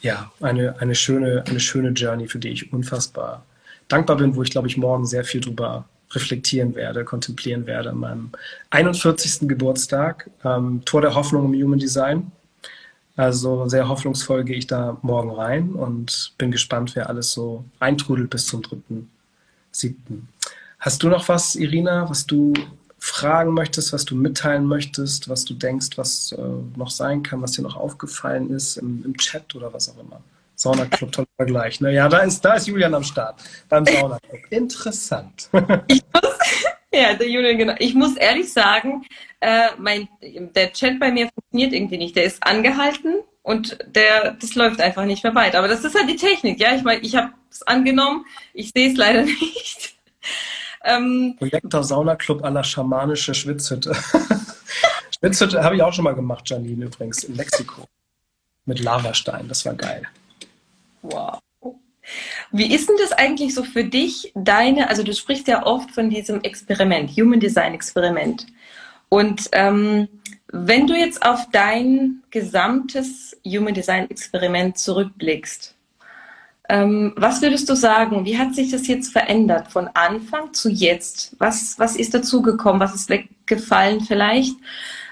ja, 0.00 0.30
eine, 0.40 0.80
eine, 0.80 0.94
schöne, 0.94 1.44
eine 1.46 1.60
schöne 1.60 1.90
Journey, 1.90 2.28
für 2.28 2.38
die 2.38 2.50
ich 2.50 2.72
unfassbar 2.72 3.44
dankbar 3.88 4.16
bin, 4.16 4.36
wo 4.36 4.42
ich, 4.42 4.50
glaube 4.50 4.68
ich, 4.68 4.76
morgen 4.76 5.06
sehr 5.06 5.24
viel 5.24 5.40
drüber 5.40 5.86
reflektieren 6.12 6.74
werde, 6.74 7.04
kontemplieren 7.04 7.66
werde 7.66 7.90
an 7.90 7.98
meinem 7.98 8.30
41. 8.70 9.48
Geburtstag. 9.48 10.30
Ähm, 10.44 10.82
Tor 10.84 11.02
der 11.02 11.14
Hoffnung 11.14 11.52
im 11.52 11.62
Human 11.62 11.78
Design. 11.78 12.30
Also 13.16 13.68
sehr 13.68 13.88
hoffnungsvoll 13.88 14.44
gehe 14.44 14.56
ich 14.56 14.68
da 14.68 14.96
morgen 15.02 15.30
rein 15.30 15.70
und 15.70 16.34
bin 16.38 16.50
gespannt, 16.50 16.94
wer 16.94 17.08
alles 17.08 17.32
so 17.32 17.64
eintrudelt 17.80 18.30
bis 18.30 18.46
zum 18.46 18.62
3.7. 18.62 19.92
Hast 20.78 21.02
du 21.02 21.08
noch 21.08 21.28
was, 21.28 21.56
Irina, 21.56 22.08
was 22.08 22.26
du 22.26 22.54
fragen 23.08 23.54
möchtest, 23.54 23.92
was 23.92 24.04
du 24.04 24.14
mitteilen 24.14 24.66
möchtest, 24.66 25.28
was 25.28 25.44
du 25.44 25.54
denkst, 25.54 25.96
was 25.96 26.32
äh, 26.32 26.42
noch 26.76 26.90
sein 26.90 27.22
kann, 27.22 27.42
was 27.42 27.52
dir 27.52 27.62
noch 27.62 27.76
aufgefallen 27.76 28.50
ist 28.50 28.76
im, 28.76 29.04
im 29.04 29.16
Chat 29.16 29.54
oder 29.54 29.72
was 29.72 29.88
auch 29.88 29.98
immer. 30.00 30.20
Saunaclub, 30.54 31.12
toller 31.12 31.28
Vergleich. 31.36 31.80
Ne? 31.80 31.92
Ja, 31.92 32.08
da 32.08 32.18
ist, 32.18 32.44
da 32.44 32.54
ist 32.54 32.66
Julian 32.66 32.94
am 32.94 33.04
Start 33.04 33.40
beim 33.68 33.86
Saunaclub. 33.86 34.40
Interessant. 34.50 35.48
ich 35.86 36.02
muss, 36.12 36.38
Ja, 36.92 37.14
der 37.14 37.28
Julian, 37.28 37.58
genau. 37.58 37.74
Ich 37.78 37.94
muss 37.94 38.16
ehrlich 38.16 38.52
sagen, 38.52 39.04
äh, 39.40 39.68
mein, 39.78 40.08
der 40.20 40.72
Chat 40.72 40.98
bei 40.98 41.10
mir 41.10 41.28
funktioniert 41.28 41.72
irgendwie 41.72 41.98
nicht. 41.98 42.16
Der 42.16 42.24
ist 42.24 42.42
angehalten 42.42 43.16
und 43.42 43.78
der, 43.86 44.32
das 44.32 44.54
läuft 44.54 44.80
einfach 44.80 45.04
nicht 45.04 45.22
mehr 45.22 45.34
weiter. 45.34 45.58
Aber 45.58 45.68
das 45.68 45.84
ist 45.84 45.94
halt 45.94 46.08
die 46.08 46.16
Technik, 46.16 46.58
ja. 46.60 46.74
Ich 46.74 46.82
meine, 46.82 47.00
ich 47.02 47.14
habe 47.14 47.32
es 47.50 47.62
angenommen, 47.62 48.24
ich 48.54 48.70
sehe 48.70 48.90
es 48.90 48.96
leider 48.96 49.22
nicht. 49.24 49.96
Ähm, 50.84 51.34
Projektor 51.38 51.82
Sauna 51.82 52.16
Club 52.16 52.44
aller 52.44 52.64
schamanische 52.64 53.34
Schwitzhütte. 53.34 53.94
Schwitzhütte 55.18 55.62
habe 55.62 55.76
ich 55.76 55.82
auch 55.82 55.92
schon 55.92 56.04
mal 56.04 56.14
gemacht, 56.14 56.48
Janine 56.48 56.86
übrigens, 56.86 57.24
in 57.24 57.36
Mexiko. 57.36 57.86
Mit 58.66 58.80
Lavastein, 58.80 59.48
das 59.48 59.64
war 59.64 59.74
geil. 59.74 60.02
Wow. 61.02 61.38
Wie 62.52 62.74
ist 62.74 62.88
denn 62.88 62.96
das 62.98 63.12
eigentlich 63.12 63.54
so 63.54 63.64
für 63.64 63.84
dich, 63.84 64.32
deine, 64.34 64.88
also 64.88 65.02
du 65.02 65.12
sprichst 65.12 65.48
ja 65.48 65.66
oft 65.66 65.90
von 65.90 66.10
diesem 66.10 66.42
Experiment, 66.42 67.10
Human 67.10 67.40
Design 67.40 67.74
Experiment. 67.74 68.46
Und 69.08 69.48
ähm, 69.52 70.08
wenn 70.50 70.86
du 70.86 70.94
jetzt 70.94 71.24
auf 71.24 71.46
dein 71.52 72.22
gesamtes 72.30 73.36
Human 73.44 73.74
Design 73.74 74.08
Experiment 74.10 74.78
zurückblickst, 74.78 75.74
ähm, 76.68 77.14
was 77.16 77.40
würdest 77.40 77.68
du 77.68 77.74
sagen? 77.74 78.24
Wie 78.26 78.38
hat 78.38 78.54
sich 78.54 78.70
das 78.70 78.86
jetzt 78.86 79.10
verändert 79.12 79.72
von 79.72 79.88
Anfang 79.94 80.52
zu 80.52 80.68
jetzt? 80.68 81.34
Was, 81.38 81.78
was 81.78 81.96
ist 81.96 82.12
dazugekommen? 82.12 82.80
Was 82.80 82.94
ist 82.94 83.08
weggefallen 83.08 84.02
vielleicht? 84.02 84.54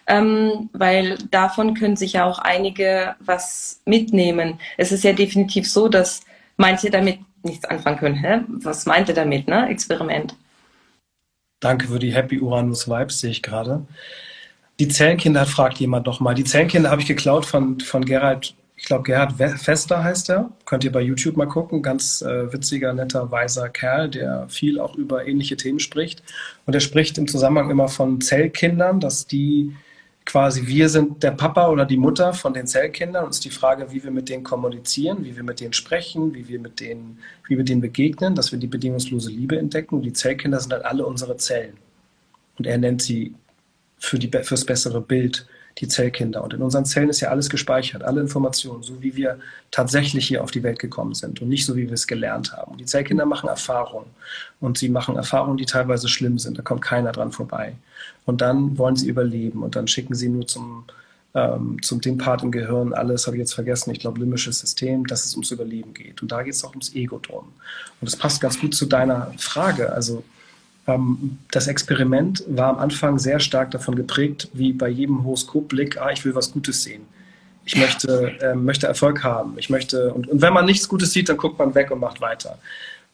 Ähm, 0.06 0.68
weil 0.72 1.16
davon 1.30 1.74
können 1.74 1.96
sich 1.96 2.12
ja 2.14 2.24
auch 2.24 2.38
einige 2.38 3.16
was 3.20 3.80
mitnehmen. 3.86 4.60
Es 4.76 4.92
ist 4.92 5.02
ja 5.02 5.14
definitiv 5.14 5.68
so, 5.68 5.88
dass 5.88 6.20
manche 6.58 6.90
damit 6.90 7.20
nichts 7.42 7.64
anfangen 7.64 7.98
können. 7.98 8.16
Hä? 8.16 8.40
Was 8.48 8.86
meint 8.86 9.08
er 9.08 9.14
damit, 9.14 9.48
ne? 9.48 9.68
Experiment. 9.68 10.36
Danke 11.60 11.88
für 11.88 11.98
die 11.98 12.14
Happy 12.14 12.38
Uranus 12.38 12.86
Vibes, 12.86 13.20
sehe 13.20 13.30
ich 13.30 13.42
gerade. 13.42 13.86
Die 14.78 14.88
Zellenkinder 14.88 15.46
fragt 15.46 15.78
jemand 15.78 16.06
noch 16.06 16.20
mal. 16.20 16.34
Die 16.34 16.44
Zellenkinder 16.44 16.90
habe 16.90 17.00
ich 17.00 17.08
geklaut 17.08 17.46
von, 17.46 17.80
von 17.80 18.04
Gerhard, 18.04 18.54
ich 18.76 18.84
glaube 18.84 19.04
Gerhard 19.04 19.32
Fester 19.32 20.04
heißt 20.04 20.28
er. 20.30 20.50
Könnt 20.66 20.84
ihr 20.84 20.92
bei 20.92 21.00
YouTube 21.00 21.36
mal 21.36 21.46
gucken. 21.46 21.82
Ganz 21.82 22.20
äh, 22.20 22.52
witziger, 22.52 22.92
netter, 22.92 23.30
weiser 23.30 23.70
Kerl, 23.70 24.10
der 24.10 24.46
viel 24.48 24.78
auch 24.78 24.96
über 24.96 25.26
ähnliche 25.26 25.56
Themen 25.56 25.80
spricht. 25.80 26.22
Und 26.66 26.74
er 26.74 26.80
spricht 26.80 27.16
im 27.16 27.26
Zusammenhang 27.26 27.70
immer 27.70 27.88
von 27.88 28.20
Zellkindern, 28.20 29.00
dass 29.00 29.26
die 29.26 29.74
quasi 30.26 30.66
wir 30.66 30.88
sind 30.88 31.22
der 31.22 31.30
Papa 31.30 31.68
oder 31.68 31.86
die 31.86 31.96
Mutter 31.96 32.34
von 32.34 32.52
den 32.52 32.66
Zellkindern 32.66 33.24
und 33.24 33.30
es 33.30 33.36
ist 33.36 33.44
die 33.44 33.50
Frage, 33.50 33.92
wie 33.92 34.02
wir 34.02 34.10
mit 34.10 34.28
denen 34.28 34.42
kommunizieren, 34.42 35.24
wie 35.24 35.36
wir 35.36 35.44
mit 35.44 35.60
denen 35.60 35.72
sprechen, 35.72 36.34
wie 36.34 36.48
wir 36.48 36.58
mit 36.58 36.80
denen, 36.80 37.20
wie 37.48 37.56
wir 37.56 37.64
denen 37.64 37.80
begegnen, 37.80 38.34
dass 38.34 38.50
wir 38.50 38.58
die 38.58 38.66
bedingungslose 38.66 39.30
Liebe 39.30 39.56
entdecken. 39.56 39.94
Und 39.94 40.02
die 40.02 40.12
Zellkinder 40.12 40.60
sind 40.60 40.72
halt 40.72 40.84
alle 40.84 41.06
unsere 41.06 41.36
Zellen. 41.38 41.78
Und 42.58 42.66
er 42.66 42.76
nennt 42.76 43.00
sie 43.02 43.34
für 43.98 44.18
die, 44.18 44.28
fürs 44.42 44.64
bessere 44.64 45.00
Bild 45.00 45.46
die 45.78 45.88
Zellkinder. 45.88 46.42
Und 46.42 46.54
in 46.54 46.62
unseren 46.62 46.86
Zellen 46.86 47.10
ist 47.10 47.20
ja 47.20 47.28
alles 47.28 47.50
gespeichert, 47.50 48.02
alle 48.02 48.20
Informationen, 48.20 48.82
so 48.82 49.02
wie 49.02 49.14
wir 49.14 49.38
tatsächlich 49.70 50.26
hier 50.26 50.42
auf 50.42 50.50
die 50.50 50.62
Welt 50.62 50.78
gekommen 50.78 51.14
sind 51.14 51.42
und 51.42 51.48
nicht 51.48 51.66
so, 51.66 51.76
wie 51.76 51.86
wir 51.86 51.92
es 51.92 52.06
gelernt 52.06 52.52
haben. 52.52 52.78
Die 52.78 52.86
Zellkinder 52.86 53.26
machen 53.26 53.48
Erfahrungen. 53.48 54.06
Und 54.60 54.78
sie 54.78 54.88
machen 54.88 55.16
Erfahrungen, 55.16 55.58
die 55.58 55.66
teilweise 55.66 56.08
schlimm 56.08 56.38
sind. 56.38 56.56
Da 56.56 56.62
kommt 56.62 56.80
keiner 56.80 57.12
dran 57.12 57.30
vorbei. 57.30 57.74
Und 58.24 58.40
dann 58.40 58.78
wollen 58.78 58.96
sie 58.96 59.08
überleben. 59.08 59.62
Und 59.62 59.76
dann 59.76 59.86
schicken 59.86 60.14
sie 60.14 60.30
nur 60.30 60.46
zum, 60.46 60.84
ähm, 61.34 61.76
zum 61.82 62.00
dem 62.00 62.16
Part 62.16 62.42
im 62.42 62.52
Gehirn 62.52 62.94
alles, 62.94 63.26
habe 63.26 63.36
ich 63.36 63.40
jetzt 63.40 63.54
vergessen, 63.54 63.90
ich 63.90 64.00
glaube, 64.00 64.18
limbisches 64.18 64.58
System, 64.58 65.06
dass 65.06 65.26
es 65.26 65.34
ums 65.34 65.50
Überleben 65.50 65.92
geht. 65.92 66.22
Und 66.22 66.32
da 66.32 66.42
geht 66.42 66.54
es 66.54 66.64
auch 66.64 66.70
ums 66.70 66.94
Ego 66.94 67.18
drum. 67.18 67.52
Und 68.00 68.10
das 68.10 68.16
passt 68.16 68.40
ganz 68.40 68.58
gut 68.58 68.74
zu 68.74 68.86
deiner 68.86 69.30
Frage. 69.36 69.92
Also 69.92 70.24
das 71.50 71.66
Experiment 71.66 72.44
war 72.46 72.68
am 72.68 72.78
Anfang 72.78 73.18
sehr 73.18 73.40
stark 73.40 73.72
davon 73.72 73.96
geprägt, 73.96 74.48
wie 74.52 74.72
bei 74.72 74.88
jedem 74.88 75.24
Horoskopblick, 75.24 76.00
ah, 76.00 76.10
ich 76.12 76.24
will 76.24 76.34
was 76.34 76.52
Gutes 76.52 76.84
sehen. 76.84 77.02
Ich 77.64 77.76
möchte, 77.76 78.38
äh, 78.40 78.54
möchte 78.54 78.86
Erfolg 78.86 79.24
haben. 79.24 79.58
Ich 79.58 79.68
möchte, 79.68 80.14
und, 80.14 80.28
und 80.28 80.40
wenn 80.40 80.52
man 80.52 80.64
nichts 80.64 80.88
Gutes 80.88 81.12
sieht, 81.12 81.28
dann 81.28 81.36
guckt 81.36 81.58
man 81.58 81.74
weg 81.74 81.90
und 81.90 81.98
macht 81.98 82.20
weiter. 82.20 82.58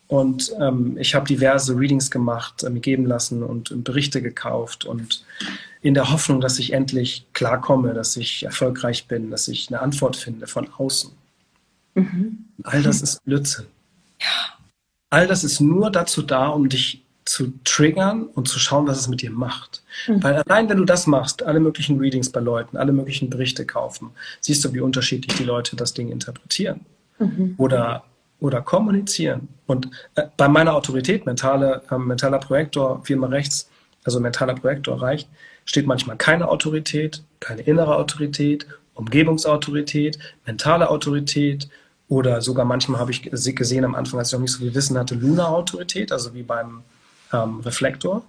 Und 0.09 0.53
ähm, 0.61 0.99
ich 1.01 1.15
habe 1.15 1.27
diverse 1.27 1.75
Readings 1.75 2.11
gemacht, 2.11 2.63
äh, 2.63 2.69
mir 2.69 2.81
geben 2.81 3.07
lassen 3.07 3.43
und, 3.43 3.71
und, 3.71 3.85
Berichte 3.85 4.21
gekauft 4.21 4.85
und 4.85 5.25
in 5.81 5.95
der 5.95 6.13
Hoffnung, 6.13 6.43
dass 6.43 6.59
ich 6.59 6.75
endlich 6.75 7.25
klarkomme, 7.33 7.95
dass 7.95 8.19
ich 8.19 8.43
erfolgreich 8.43 9.09
bin, 9.09 9.31
dass 9.31 9.49
ich 9.49 9.69
eine 9.69 9.81
Antwort 9.81 10.17
finde 10.17 10.47
von 10.47 10.69
außen. 10.77 11.11
Mhm. 11.95 12.45
All 12.63 12.83
das 12.83 13.01
ist 13.01 13.25
Blödsinn. 13.25 13.65
Ja. 14.21 14.59
All 15.09 15.27
das 15.27 15.45
ist 15.45 15.61
nur 15.61 15.91
dazu 15.91 16.21
da, 16.21 16.49
um 16.49 16.69
dich 16.69 17.03
zu 17.25 17.53
triggern 17.65 18.25
und 18.27 18.49
zu 18.49 18.59
schauen, 18.59 18.87
was 18.87 18.99
es 18.99 19.09
mit 19.09 19.23
dir 19.23 19.31
macht. 19.31 19.83
Mhm. 20.09 20.23
Weil 20.23 20.35
allein, 20.37 20.69
wenn 20.69 20.79
du 20.79 20.85
das 20.85 21.07
machst, 21.07 21.43
alle 21.43 21.61
möglichen 21.61 21.99
Readings 21.99 22.31
bei 22.31 22.41
Leuten, 22.41 22.77
alle 22.77 22.93
möglichen 22.93 23.31
Berichte 23.31 23.65
kaufen, 23.65 24.11
siehst 24.41 24.65
du, 24.65 24.73
wie 24.73 24.81
unterschiedlich 24.81 25.37
die 25.37 25.45
Leute 25.45 25.77
das 25.77 25.95
Ding 25.95 26.09
interpretieren. 26.11 26.81
Mhm. 27.19 27.55
Oder, 27.59 28.05
oder 28.41 28.61
kommunizieren. 28.61 29.49
Und 29.67 29.89
äh, 30.17 30.25
bei 30.37 30.49
meiner 30.49 30.75
Autorität, 30.75 31.27
mentale, 31.27 31.83
äh, 31.91 31.99
mentaler 31.99 32.39
Projektor, 32.39 33.05
viermal 33.05 33.31
rechts, 33.31 33.69
also 34.05 34.19
mentaler 34.19 34.55
Projektor 34.55 35.01
reicht, 35.01 35.29
steht 35.65 35.87
manchmal 35.87 36.17
keine 36.17 36.49
Autorität, 36.49 37.23
keine 37.39 37.63
innere 37.63 37.97
Autorität, 37.97 38.67
Umgebungsautorität, 38.95 40.19
mentale 40.45 40.91
Autorität 40.91 41.69
oder 42.09 42.43
sogar 42.43 42.65
manchmal 42.65 43.01
habe 43.01 43.11
ich 43.11 43.23
gesehen 43.23 43.85
am 43.85 43.95
Anfang, 43.95 44.19
als 44.19 44.29
ich 44.29 44.33
noch 44.35 44.41
nicht 44.41 44.53
so 44.53 44.59
viel 44.59 44.75
Wissen 44.75 44.99
hatte, 44.99 45.15
Luna-Autorität, 45.15 46.13
also 46.13 46.35
wie 46.35 46.43
beim 46.43 46.83
ähm, 47.33 47.61
Reflektor. 47.61 48.25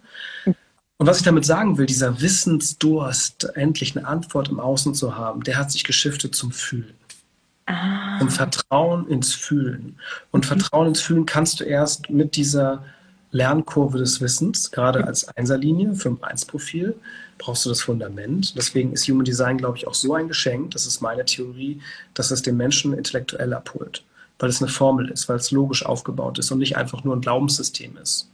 Und 0.98 1.08
was 1.08 1.18
ich 1.18 1.24
damit 1.24 1.46
sagen 1.46 1.78
will, 1.78 1.86
dieser 1.86 2.22
Wissensdurst, 2.22 3.56
endlich 3.56 3.98
eine 3.98 4.08
Antwort 4.08 4.50
im 4.50 4.60
Außen 4.60 4.94
zu 4.94 5.18
haben, 5.18 5.44
der 5.44 5.58
hat 5.58 5.72
sich 5.72 5.84
geschiftet 5.84 6.36
zum 6.36 6.52
Fühlen. 6.52 6.94
Ah. 7.66 8.20
Und 8.22 8.32
Vertrauen 8.32 9.08
ins 9.08 9.34
Fühlen. 9.34 9.98
Und 10.32 10.46
mhm. 10.46 10.48
Vertrauen 10.48 10.88
ins 10.88 11.02
Fühlen 11.02 11.26
kannst 11.26 11.60
du 11.60 11.64
erst 11.64 12.10
mit 12.10 12.36
dieser 12.36 12.84
Lernkurve 13.32 13.98
des 13.98 14.22
Wissens, 14.22 14.70
gerade 14.72 15.06
als 15.06 15.28
Einserlinie, 15.36 15.90
5-1-Profil, 15.90 16.96
brauchst 17.40 17.66
du 17.66 17.70
das 17.70 17.82
Fundament. 17.82 18.56
Deswegen 18.56 18.94
ist 18.94 19.08
Human 19.08 19.26
Design, 19.26 19.58
glaube 19.58 19.78
ich, 19.78 19.88
auch 19.88 19.96
so 19.96 20.14
ein 20.14 20.28
Geschenk, 20.28 20.72
das 20.72 20.86
ist 20.86 21.02
meine 21.02 21.26
Theorie, 21.26 21.82
dass 22.14 22.30
es 22.30 22.44
den 22.44 22.58
Menschen 22.58 22.94
intellektuell 22.94 23.54
abholt. 23.54 24.04
Weil 24.38 24.50
es 24.50 24.62
eine 24.62 24.72
Formel 24.72 25.10
ist, 25.10 25.28
weil 25.30 25.38
es 25.38 25.52
logisch 25.52 25.86
aufgebaut 25.86 26.38
ist 26.38 26.52
und 26.52 26.60
nicht 26.60 26.78
einfach 26.78 27.04
nur 27.04 27.16
ein 27.16 27.22
Glaubenssystem 27.22 27.98
ist 27.98 28.30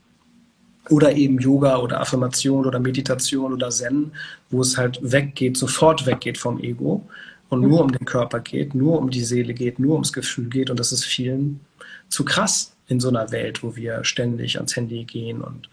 oder 0.90 1.14
eben 1.14 1.38
Yoga 1.38 1.78
oder 1.78 2.00
Affirmation 2.00 2.66
oder 2.66 2.80
Meditation 2.80 3.52
oder 3.52 3.70
Zen, 3.70 4.12
wo 4.50 4.60
es 4.60 4.76
halt 4.76 4.98
weggeht, 5.02 5.56
sofort 5.56 6.04
weggeht 6.06 6.36
vom 6.36 6.58
Ego 6.60 7.08
und 7.48 7.62
nur 7.62 7.80
um 7.80 7.92
den 7.92 8.04
Körper 8.04 8.40
geht, 8.40 8.74
nur 8.74 8.98
um 8.98 9.10
die 9.10 9.24
Seele 9.24 9.54
geht, 9.54 9.78
nur 9.78 9.94
ums 9.94 10.12
Gefühl 10.12 10.48
geht. 10.48 10.70
Und 10.70 10.78
das 10.80 10.92
ist 10.92 11.04
vielen 11.04 11.60
zu 12.08 12.24
krass 12.24 12.74
in 12.88 13.00
so 13.00 13.08
einer 13.08 13.30
Welt, 13.30 13.62
wo 13.62 13.76
wir 13.76 14.04
ständig 14.04 14.56
ans 14.56 14.74
Handy 14.74 15.04
gehen 15.04 15.40
und 15.42 15.68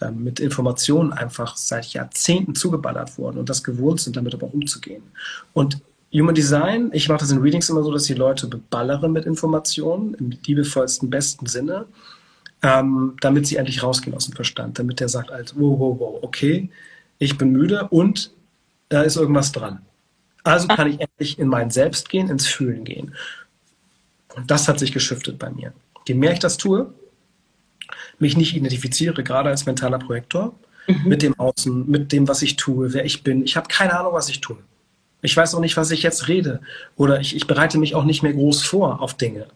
äh, 0.00 0.10
mit 0.10 0.40
Informationen 0.40 1.12
einfach 1.12 1.56
seit 1.56 1.86
Jahrzehnten 1.92 2.54
zugeballert 2.54 3.18
wurden 3.18 3.38
und 3.38 3.48
das 3.48 3.64
gewohnt 3.64 4.00
sind, 4.00 4.16
damit 4.16 4.34
aber 4.34 4.52
umzugehen. 4.52 5.02
Und 5.52 5.78
Human 6.12 6.34
Design, 6.34 6.90
ich 6.92 7.08
mache 7.08 7.20
das 7.20 7.30
in 7.30 7.38
Readings 7.38 7.70
immer 7.70 7.84
so, 7.84 7.92
dass 7.92 8.04
die 8.04 8.14
Leute 8.14 8.48
beballere 8.48 9.08
mit 9.08 9.26
Informationen 9.26 10.14
im 10.14 10.32
liebevollsten, 10.44 11.10
besten 11.10 11.46
Sinne 11.46 11.86
ähm, 12.62 13.16
damit 13.20 13.46
sie 13.46 13.56
endlich 13.56 13.82
rausgehen 13.82 14.14
aus 14.14 14.26
dem 14.26 14.34
Verstand, 14.34 14.78
damit 14.78 15.00
der 15.00 15.08
sagt, 15.08 15.30
also, 15.30 15.56
wow, 15.56 15.78
wow, 15.78 15.96
wow, 15.98 16.18
okay, 16.22 16.70
ich 17.18 17.38
bin 17.38 17.52
müde 17.52 17.88
und 17.88 18.30
da 18.88 19.02
ist 19.02 19.16
irgendwas 19.16 19.52
dran. 19.52 19.80
Also 20.42 20.68
kann 20.68 20.88
ich 20.88 21.00
endlich 21.00 21.38
in 21.38 21.48
mein 21.48 21.70
Selbst 21.70 22.08
gehen, 22.08 22.28
ins 22.28 22.46
Fühlen 22.46 22.84
gehen. 22.84 23.14
Und 24.34 24.50
das 24.50 24.68
hat 24.68 24.78
sich 24.78 24.92
geschiftet 24.92 25.38
bei 25.38 25.50
mir. 25.50 25.72
Je 26.06 26.14
mehr 26.14 26.32
ich 26.32 26.38
das 26.38 26.56
tue, 26.56 26.92
mich 28.18 28.36
nicht 28.36 28.56
identifiziere, 28.56 29.22
gerade 29.22 29.50
als 29.50 29.66
mentaler 29.66 29.98
Projektor, 29.98 30.54
mhm. 30.86 31.08
mit 31.08 31.22
dem 31.22 31.38
Außen, 31.38 31.90
mit 31.90 32.12
dem, 32.12 32.28
was 32.28 32.42
ich 32.42 32.56
tue, 32.56 32.92
wer 32.92 33.04
ich 33.04 33.22
bin. 33.22 33.44
Ich 33.44 33.56
habe 33.56 33.68
keine 33.68 33.98
Ahnung, 33.98 34.12
was 34.12 34.28
ich 34.28 34.40
tue. 34.40 34.58
Ich 35.22 35.36
weiß 35.36 35.54
auch 35.54 35.60
nicht, 35.60 35.76
was 35.76 35.90
ich 35.90 36.02
jetzt 36.02 36.28
rede. 36.28 36.60
Oder 36.96 37.20
ich, 37.20 37.36
ich 37.36 37.46
bereite 37.46 37.78
mich 37.78 37.94
auch 37.94 38.04
nicht 38.04 38.22
mehr 38.22 38.32
groß 38.32 38.62
vor 38.62 39.00
auf 39.00 39.14
Dinge. 39.14 39.46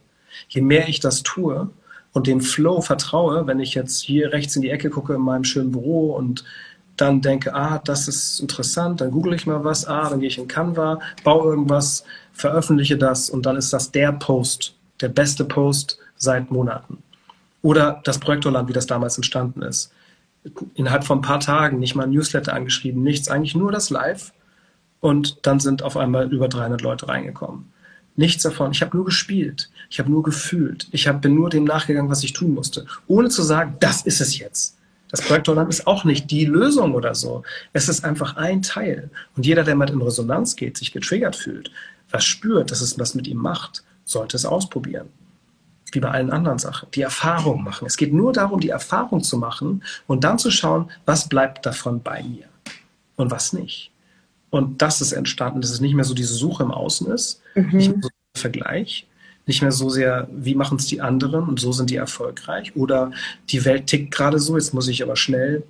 Je 0.48 0.61
mehr 0.61 0.88
ich 0.88 1.00
das 1.00 1.22
tue, 1.22 1.70
und 2.14 2.28
dem 2.28 2.40
Flow 2.40 2.80
vertraue, 2.80 3.46
wenn 3.46 3.60
ich 3.60 3.74
jetzt 3.74 4.00
hier 4.00 4.32
rechts 4.32 4.56
in 4.56 4.62
die 4.62 4.70
Ecke 4.70 4.88
gucke 4.88 5.14
in 5.14 5.20
meinem 5.20 5.44
schönen 5.44 5.72
Büro 5.72 6.14
und 6.14 6.44
dann 6.96 7.20
denke, 7.20 7.52
ah, 7.54 7.80
das 7.84 8.06
ist 8.06 8.38
interessant, 8.38 9.00
dann 9.00 9.10
google 9.10 9.34
ich 9.34 9.46
mal 9.46 9.64
was, 9.64 9.84
ah, 9.84 10.08
dann 10.08 10.20
gehe 10.20 10.28
ich 10.28 10.38
in 10.38 10.46
Canva, 10.46 11.00
baue 11.24 11.50
irgendwas, 11.50 12.04
veröffentliche 12.32 12.96
das 12.96 13.28
und 13.28 13.44
dann 13.46 13.56
ist 13.56 13.72
das 13.72 13.90
der 13.90 14.12
Post, 14.12 14.76
der 15.00 15.08
beste 15.08 15.44
Post 15.44 15.98
seit 16.16 16.52
Monaten. 16.52 17.02
Oder 17.62 18.00
das 18.04 18.20
Projektorland, 18.20 18.68
wie 18.68 18.72
das 18.72 18.86
damals 18.86 19.16
entstanden 19.16 19.62
ist. 19.62 19.92
Innerhalb 20.74 21.02
von 21.04 21.18
ein 21.18 21.22
paar 21.22 21.40
Tagen 21.40 21.80
nicht 21.80 21.96
mal 21.96 22.04
ein 22.04 22.10
Newsletter 22.10 22.54
angeschrieben, 22.54 23.02
nichts, 23.02 23.28
eigentlich 23.28 23.56
nur 23.56 23.72
das 23.72 23.90
Live 23.90 24.32
und 25.00 25.44
dann 25.46 25.58
sind 25.58 25.82
auf 25.82 25.96
einmal 25.96 26.32
über 26.32 26.48
300 26.48 26.80
Leute 26.80 27.08
reingekommen. 27.08 27.72
Nichts 28.16 28.42
davon. 28.42 28.72
Ich 28.72 28.80
habe 28.82 28.96
nur 28.96 29.04
gespielt. 29.04 29.70
Ich 29.90 29.98
habe 29.98 30.10
nur 30.10 30.22
gefühlt. 30.22 30.88
Ich 30.92 31.08
hab, 31.08 31.20
bin 31.20 31.34
nur 31.34 31.50
dem 31.50 31.64
nachgegangen, 31.64 32.10
was 32.10 32.22
ich 32.22 32.32
tun 32.32 32.54
musste. 32.54 32.86
Ohne 33.08 33.28
zu 33.28 33.42
sagen, 33.42 33.76
das 33.80 34.02
ist 34.02 34.20
es 34.20 34.38
jetzt. 34.38 34.76
Das 35.10 35.22
Projektorland 35.22 35.70
ist 35.70 35.86
auch 35.86 36.04
nicht 36.04 36.30
die 36.30 36.44
Lösung 36.44 36.94
oder 36.94 37.14
so. 37.14 37.44
Es 37.72 37.88
ist 37.88 38.04
einfach 38.04 38.36
ein 38.36 38.62
Teil. 38.62 39.10
Und 39.36 39.46
jeder, 39.46 39.62
der 39.62 39.76
mal 39.76 39.90
in 39.90 40.02
Resonanz 40.02 40.56
geht, 40.56 40.76
sich 40.76 40.92
getriggert 40.92 41.36
fühlt, 41.36 41.70
was 42.10 42.24
spürt, 42.24 42.70
dass 42.70 42.80
es 42.80 42.98
was 42.98 43.14
mit 43.14 43.26
ihm 43.26 43.38
macht, 43.38 43.84
sollte 44.04 44.36
es 44.36 44.44
ausprobieren. 44.44 45.08
Wie 45.92 46.00
bei 46.00 46.10
allen 46.10 46.30
anderen 46.30 46.58
Sachen. 46.58 46.88
Die 46.94 47.02
Erfahrung 47.02 47.62
machen. 47.62 47.86
Es 47.86 47.96
geht 47.96 48.12
nur 48.12 48.32
darum, 48.32 48.58
die 48.58 48.70
Erfahrung 48.70 49.22
zu 49.22 49.38
machen 49.38 49.84
und 50.08 50.24
dann 50.24 50.38
zu 50.38 50.50
schauen, 50.50 50.90
was 51.06 51.28
bleibt 51.28 51.64
davon 51.64 52.02
bei 52.02 52.22
mir 52.22 52.46
und 53.16 53.30
was 53.30 53.52
nicht. 53.52 53.92
Und 54.55 54.82
das 54.82 55.00
ist 55.00 55.11
entstanden, 55.11 55.62
dass 55.62 55.72
es 55.72 55.80
nicht 55.80 55.94
mehr 55.94 56.05
so 56.05 56.14
diese 56.14 56.34
Suche 56.34 56.62
im 56.62 56.70
Außen 56.70 57.11
ist, 57.11 57.42
mhm. 57.57 57.70
nicht 57.72 57.90
mehr 57.90 58.02
so 58.02 58.09
ein 58.09 58.40
Vergleich, 58.40 59.05
nicht 59.46 59.62
mehr 59.62 59.72
so 59.72 59.90
sehr, 59.90 60.28
wie 60.30 60.55
machen 60.55 60.78
es 60.78 60.86
die 60.86 61.00
anderen 61.00 61.48
und 61.48 61.59
so 61.59 61.72
sind 61.72 61.90
die 61.90 61.96
erfolgreich 61.96 62.76
oder 62.76 63.11
die 63.50 63.64
Welt 63.64 63.88
tickt 63.88 64.14
gerade 64.14 64.38
so, 64.38 64.57
jetzt 64.57 64.72
muss 64.72 64.86
ich 64.86 65.02
aber 65.02 65.16
schnell 65.16 65.64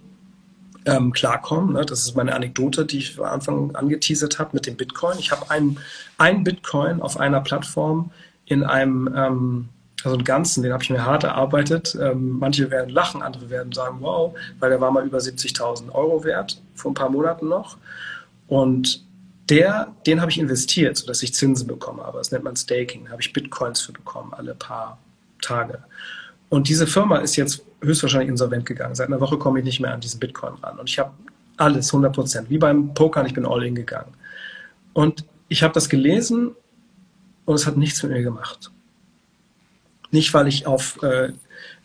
ähm, 0.85 1.13
klarkommen. 1.15 1.73
Ne? 1.73 1.87
Das 1.87 2.01
ist 2.01 2.15
meine 2.15 2.35
Anekdote, 2.35 2.85
die 2.85 2.99
ich 2.99 3.19
am 3.19 3.25
Anfang 3.25 3.75
angeteasert 3.75 4.39
habe 4.39 4.51
mit 4.53 4.67
dem 4.67 4.77
Bitcoin. 4.77 5.19
Ich 5.19 5.31
habe 5.31 5.51
einen, 5.51 5.79
einen 6.19 6.45
Bitcoin 6.45 7.01
auf 7.01 7.19
einer 7.19 7.41
Plattform 7.41 8.11
in 8.45 8.65
einem, 8.65 9.09
ähm, 9.17 9.69
also 10.03 10.15
einen 10.15 10.25
ganzen, 10.25 10.63
den 10.63 10.75
habe 10.75 10.83
ich 10.83 10.91
mir 10.91 11.07
hart 11.07 11.25
erarbeitet. 11.25 11.97
Ähm, 11.99 12.39
manche 12.39 12.71
werden 12.71 12.91
lachen, 12.91 13.23
andere 13.23 13.49
werden 13.49 13.73
sagen, 13.73 13.97
wow, 14.01 14.35
weil 14.61 14.69
der 14.69 14.83
war 14.83 14.91
mal 14.91 15.07
über 15.07 15.17
70.000 15.17 15.91
Euro 15.91 16.23
wert, 16.23 16.61
vor 16.75 16.91
ein 16.91 16.95
paar 16.95 17.09
Monaten 17.09 17.49
noch. 17.49 17.79
Und 18.55 19.05
der, 19.51 19.93
den 20.07 20.21
habe 20.21 20.31
ich 20.31 20.39
investiert, 20.39 20.97
sodass 20.97 21.25
ich 21.25 21.35
Zinsen 21.35 21.67
bekommen 21.67 22.01
habe. 22.01 22.19
Das 22.19 22.31
nennt 22.31 22.45
man 22.45 22.55
Staking. 22.55 23.07
Da 23.07 23.11
habe 23.11 23.21
ich 23.21 23.33
Bitcoins 23.33 23.81
für 23.81 23.91
bekommen, 23.91 24.33
alle 24.33 24.55
paar 24.55 24.97
Tage. 25.43 25.83
Und 26.51 26.69
diese 26.69 26.87
Firma 26.87 27.19
ist 27.19 27.35
jetzt 27.35 27.65
höchstwahrscheinlich 27.83 28.29
insolvent 28.29 28.65
gegangen. 28.65 28.95
Seit 28.95 29.09
einer 29.09 29.21
Woche 29.21 29.39
komme 29.39 29.59
ich 29.59 29.65
nicht 29.65 29.81
mehr 29.81 29.93
an 29.93 30.01
diesen 30.01 30.21
Bitcoin 30.21 30.55
ran. 30.63 30.79
Und 30.79 30.89
ich 30.89 31.01
habe 31.01 31.11
alles, 31.57 31.89
100 31.89 32.15
Prozent. 32.15 32.49
Wie 32.49 32.59
beim 32.59 32.95
Pokern, 32.95 33.27
ich 33.27 33.35
bin 33.35 33.45
all 33.45 33.65
in 33.65 33.75
gegangen. 33.75 34.15
Und 34.93 35.25
ich 35.49 35.65
habe 35.65 35.75
das 35.75 35.89
gelesen 35.89 36.53
und 37.47 37.57
es 37.57 37.67
hat 37.67 37.77
nichts 37.77 38.05
mit 38.05 38.13
mir 38.13 38.23
gemacht. 38.23 38.71
Nicht, 40.13 40.33
weil 40.33 40.47
ich 40.47 40.69
auf, 40.69 41.03
äh, 41.03 41.33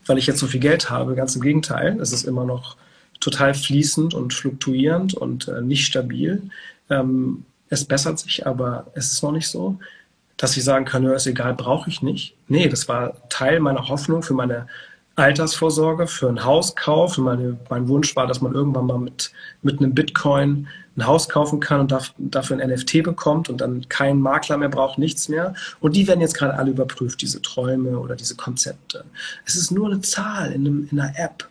weil 0.05 0.19
ich 0.19 0.27
jetzt 0.27 0.37
so 0.37 0.45
viel 0.45 0.59
Geld 0.59 0.91
habe, 0.91 1.15
ganz 1.15 1.35
im 1.35 1.41
Gegenteil. 1.41 1.99
Es 1.99 2.11
ist 2.11 2.25
immer 2.25 2.45
noch 2.45 2.77
total 3.19 3.53
fließend 3.53 4.13
und 4.13 4.33
fluktuierend 4.33 5.13
und 5.13 5.47
äh, 5.47 5.61
nicht 5.61 5.85
stabil. 5.85 6.41
Ähm, 6.89 7.45
es 7.69 7.85
bessert 7.85 8.19
sich, 8.19 8.47
aber 8.47 8.87
es 8.95 9.11
ist 9.11 9.23
noch 9.23 9.31
nicht 9.31 9.47
so, 9.47 9.77
dass 10.37 10.55
ich 10.55 10.63
sagen 10.63 10.85
kann, 10.85 11.05
ist 11.05 11.27
egal, 11.27 11.53
brauche 11.53 11.89
ich 11.89 12.01
nicht. 12.01 12.35
Nee, 12.47 12.69
das 12.69 12.87
war 12.87 13.29
Teil 13.29 13.59
meiner 13.59 13.89
Hoffnung 13.89 14.23
für 14.23 14.33
meine 14.33 14.67
Altersvorsorge, 15.15 16.07
für 16.07 16.29
einen 16.29 16.45
Hauskauf. 16.45 17.17
Meine, 17.17 17.59
mein 17.69 17.87
Wunsch 17.89 18.15
war, 18.15 18.25
dass 18.25 18.41
man 18.41 18.53
irgendwann 18.53 18.85
mal 18.85 18.99
mit, 18.99 19.31
mit 19.61 19.79
einem 19.79 19.93
Bitcoin 19.93 20.67
ein 20.95 21.07
Haus 21.07 21.29
kaufen 21.29 21.59
kann 21.59 21.81
und 21.81 21.93
dafür 22.17 22.57
ein 22.57 22.69
NFT 22.69 23.03
bekommt 23.03 23.49
und 23.49 23.61
dann 23.61 23.87
keinen 23.89 24.21
Makler 24.21 24.57
mehr 24.57 24.69
braucht, 24.69 24.97
nichts 24.97 25.29
mehr. 25.29 25.53
Und 25.79 25.95
die 25.95 26.07
werden 26.07 26.21
jetzt 26.21 26.35
gerade 26.35 26.55
alle 26.55 26.71
überprüft, 26.71 27.21
diese 27.21 27.41
Träume 27.41 27.99
oder 27.99 28.15
diese 28.15 28.35
Konzepte. 28.35 29.03
Es 29.45 29.55
ist 29.55 29.71
nur 29.71 29.87
eine 29.87 30.01
Zahl 30.01 30.51
in, 30.51 30.65
einem, 30.65 30.87
in 30.91 30.99
einer 30.99 31.17
App. 31.17 31.49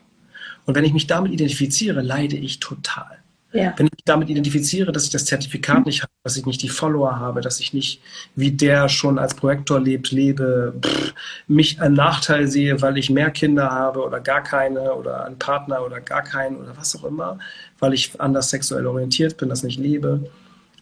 Und 0.68 0.74
wenn 0.74 0.84
ich 0.84 0.92
mich 0.92 1.06
damit 1.06 1.32
identifiziere, 1.32 2.02
leide 2.02 2.36
ich 2.36 2.60
total. 2.60 3.16
Ja. 3.54 3.72
Wenn 3.78 3.86
ich 3.86 3.92
mich 3.92 4.04
damit 4.04 4.28
identifiziere, 4.28 4.92
dass 4.92 5.04
ich 5.04 5.10
das 5.10 5.24
Zertifikat 5.24 5.86
nicht 5.86 6.02
habe, 6.02 6.12
dass 6.24 6.36
ich 6.36 6.44
nicht 6.44 6.60
die 6.60 6.68
Follower 6.68 7.18
habe, 7.18 7.40
dass 7.40 7.58
ich 7.58 7.72
nicht 7.72 8.02
wie 8.36 8.50
der 8.50 8.90
schon 8.90 9.18
als 9.18 9.32
Projektor 9.32 9.80
lebt, 9.80 10.10
lebe, 10.10 10.74
pff, 10.78 11.14
mich 11.46 11.80
einen 11.80 11.94
Nachteil 11.94 12.48
sehe, 12.48 12.82
weil 12.82 12.98
ich 12.98 13.08
mehr 13.08 13.30
Kinder 13.30 13.70
habe 13.70 14.04
oder 14.04 14.20
gar 14.20 14.42
keine 14.42 14.92
oder 14.92 15.24
einen 15.24 15.38
Partner 15.38 15.82
oder 15.82 16.02
gar 16.02 16.22
keinen 16.22 16.58
oder 16.58 16.76
was 16.76 16.94
auch 16.94 17.04
immer, 17.04 17.38
weil 17.78 17.94
ich 17.94 18.20
anders 18.20 18.50
sexuell 18.50 18.86
orientiert 18.86 19.38
bin, 19.38 19.48
das 19.48 19.62
nicht 19.62 19.80
lebe. 19.80 20.30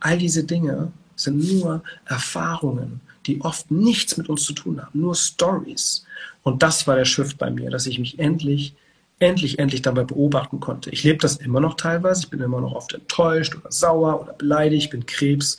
All 0.00 0.18
diese 0.18 0.42
Dinge 0.42 0.90
sind 1.14 1.60
nur 1.60 1.84
Erfahrungen, 2.06 3.00
die 3.26 3.40
oft 3.40 3.70
nichts 3.70 4.16
mit 4.16 4.28
uns 4.28 4.42
zu 4.42 4.52
tun 4.52 4.82
haben, 4.82 4.98
nur 4.98 5.14
Stories. 5.14 6.04
Und 6.42 6.64
das 6.64 6.88
war 6.88 6.96
der 6.96 7.04
Shift 7.04 7.38
bei 7.38 7.52
mir, 7.52 7.70
dass 7.70 7.86
ich 7.86 8.00
mich 8.00 8.18
endlich 8.18 8.74
endlich, 9.18 9.58
endlich 9.58 9.82
dabei 9.82 10.04
beobachten 10.04 10.60
konnte. 10.60 10.90
Ich 10.90 11.04
lebe 11.04 11.18
das 11.18 11.36
immer 11.36 11.60
noch 11.60 11.74
teilweise. 11.74 12.24
Ich 12.24 12.30
bin 12.30 12.40
immer 12.40 12.60
noch 12.60 12.74
oft 12.74 12.94
enttäuscht 12.94 13.56
oder 13.56 13.72
sauer 13.72 14.20
oder 14.20 14.32
beleidigt. 14.34 14.84
Ich 14.84 14.90
bin 14.90 15.06
Krebs 15.06 15.58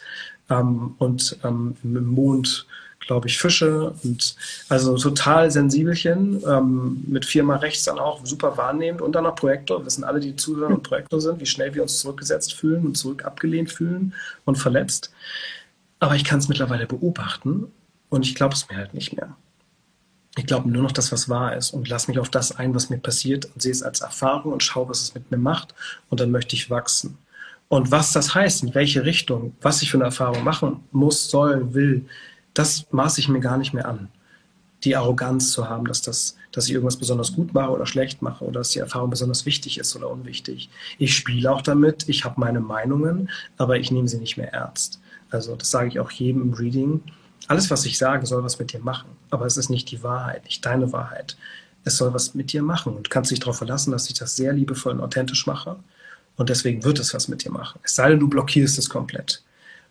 ähm, 0.50 0.96
und 1.00 1.38
ähm, 1.44 1.76
im 1.84 2.06
Mond 2.06 2.68
glaube 3.08 3.28
ich, 3.28 3.40
Fische 3.40 3.94
und 4.04 4.36
also 4.70 4.98
total 4.98 5.50
sensibelchen, 5.50 6.44
ähm, 6.48 7.04
mit 7.08 7.26
viermal 7.26 7.58
rechts 7.58 7.86
dann 7.86 7.98
auch 7.98 8.24
super 8.26 8.58
wahrnehmend 8.58 9.02
und 9.02 9.14
dann 9.14 9.24
noch 9.24 9.36
Projektor. 9.36 9.80
Wir 9.80 9.86
wissen 9.86 10.04
alle, 10.04 10.20
die 10.20 10.36
zuhören 10.36 10.74
und 10.74 10.84
Projektor 10.84 11.20
sind, 11.20 11.40
wie 11.40 11.46
schnell 11.46 11.74
wir 11.74 11.82
uns 11.82 12.00
zurückgesetzt 12.00 12.54
fühlen 12.54 12.86
und 12.86 12.96
zurück 12.96 13.26
abgelehnt 13.26 13.72
fühlen 13.72 14.14
und 14.46 14.58
verletzt. 14.58 15.12
Aber 16.00 16.16
ich 16.16 16.26
kann 16.26 16.40
es 16.40 16.48
mittlerweile 16.48 16.86
beobachten 16.86 17.72
und 18.10 18.26
ich 18.26 18.36
glaube 18.36 18.54
es 18.54 18.70
mir 18.70 18.78
halt 18.78 18.94
nicht 18.94 19.16
mehr. 19.16 19.36
Ich 20.38 20.46
glaube 20.46 20.70
nur 20.70 20.84
noch 20.84 20.92
das, 20.92 21.12
was 21.12 21.30
wahr 21.30 21.56
ist 21.56 21.72
und 21.72 21.90
lass 21.90 22.08
mich 22.08 22.20
auf 22.20 22.30
das 22.30 22.56
ein, 22.56 22.76
was 22.76 22.90
mir 22.90 23.00
passiert 23.00 23.46
und 23.46 23.62
sehe 23.62 23.72
es 23.72 23.82
als 23.82 24.02
Erfahrung 24.02 24.54
und 24.54 24.62
schaue, 24.62 24.88
was 24.88 25.02
es 25.02 25.16
mit 25.16 25.32
mir 25.32 25.38
macht 25.38 25.74
und 26.10 26.20
dann 26.20 26.32
möchte 26.32 26.56
ich 26.56 26.70
wachsen. 26.70 27.18
Und 27.70 27.92
was 27.92 28.14
das 28.14 28.36
heißt, 28.36 28.64
in 28.64 28.76
welche 28.76 29.04
Richtung, 29.04 29.56
was 29.62 29.82
ich 29.82 29.90
für 29.90 29.98
eine 29.98 30.06
Erfahrung 30.06 30.44
machen 30.44 30.82
muss, 30.92 31.30
soll, 31.30 31.74
will, 31.74 32.06
das 32.54 32.86
maße 32.92 33.20
ich 33.20 33.28
mir 33.28 33.40
gar 33.40 33.58
nicht 33.58 33.74
mehr 33.74 33.88
an. 33.88 34.10
Die 34.84 34.96
Arroganz 34.96 35.52
zu 35.52 35.68
haben, 35.68 35.86
dass, 35.86 36.04
das, 36.04 36.38
dass 36.52 36.68
ich 36.68 36.74
irgendwas 36.74 36.98
besonders 36.98 37.34
gut 37.34 37.54
mache 37.56 37.72
oder 37.72 37.88
schlecht 37.88 38.22
mache 38.22 38.46
oder 38.46 38.60
dass 38.60 38.70
die 38.70 38.80
Erfahrung 38.80 39.10
besonders 39.10 39.46
wichtig 39.48 39.80
ist 39.80 39.96
oder 39.96 40.10
unwichtig. 40.10 40.70
Ich 41.00 41.16
spiele 41.16 41.52
auch 41.52 41.64
damit, 41.64 42.08
ich 42.08 42.26
habe 42.26 42.40
meine 42.40 42.60
Meinungen, 42.60 43.32
aber 43.58 43.78
ich 43.78 43.92
nehme 43.92 44.08
sie 44.08 44.20
nicht 44.20 44.38
mehr 44.38 44.54
ernst. 44.54 45.02
Also 45.32 45.56
das 45.56 45.72
sage 45.72 45.90
ich 45.90 46.00
auch 46.00 46.12
jedem 46.12 46.44
im 46.44 46.54
Reading 46.54 47.02
alles, 47.48 47.72
was 47.72 47.86
ich 47.86 47.98
sage, 47.98 48.26
soll 48.26 48.44
was 48.44 48.60
mit 48.60 48.74
dir 48.74 48.80
machen. 48.80 49.10
Aber 49.30 49.46
es 49.46 49.58
ist 49.58 49.70
nicht 49.70 49.92
die 49.92 50.04
Wahrheit, 50.04 50.46
nicht 50.46 50.66
deine 50.66 50.92
Wahrheit. 50.94 51.38
Es 51.84 51.98
soll 51.98 52.14
was 52.14 52.34
mit 52.34 52.54
dir 52.54 52.64
machen. 52.64 52.96
Und 52.96 53.08
du 53.08 53.10
kannst 53.10 53.32
dich 53.32 53.40
darauf 53.40 53.58
verlassen, 53.58 53.92
dass 53.92 54.08
ich 54.08 54.18
das 54.18 54.36
sehr 54.36 54.54
liebevoll 54.54 54.94
und 54.94 55.02
authentisch 55.02 55.48
mache. 55.48 55.78
Und 56.36 56.50
deswegen 56.50 56.84
wird 56.84 57.00
es 57.00 57.14
was 57.14 57.28
mit 57.28 57.44
dir 57.44 57.52
machen. 57.52 57.80
Es 57.84 57.96
sei 57.96 58.10
denn, 58.10 58.20
du 58.20 58.28
blockierst 58.28 58.78
es 58.78 58.90
komplett. 58.90 59.44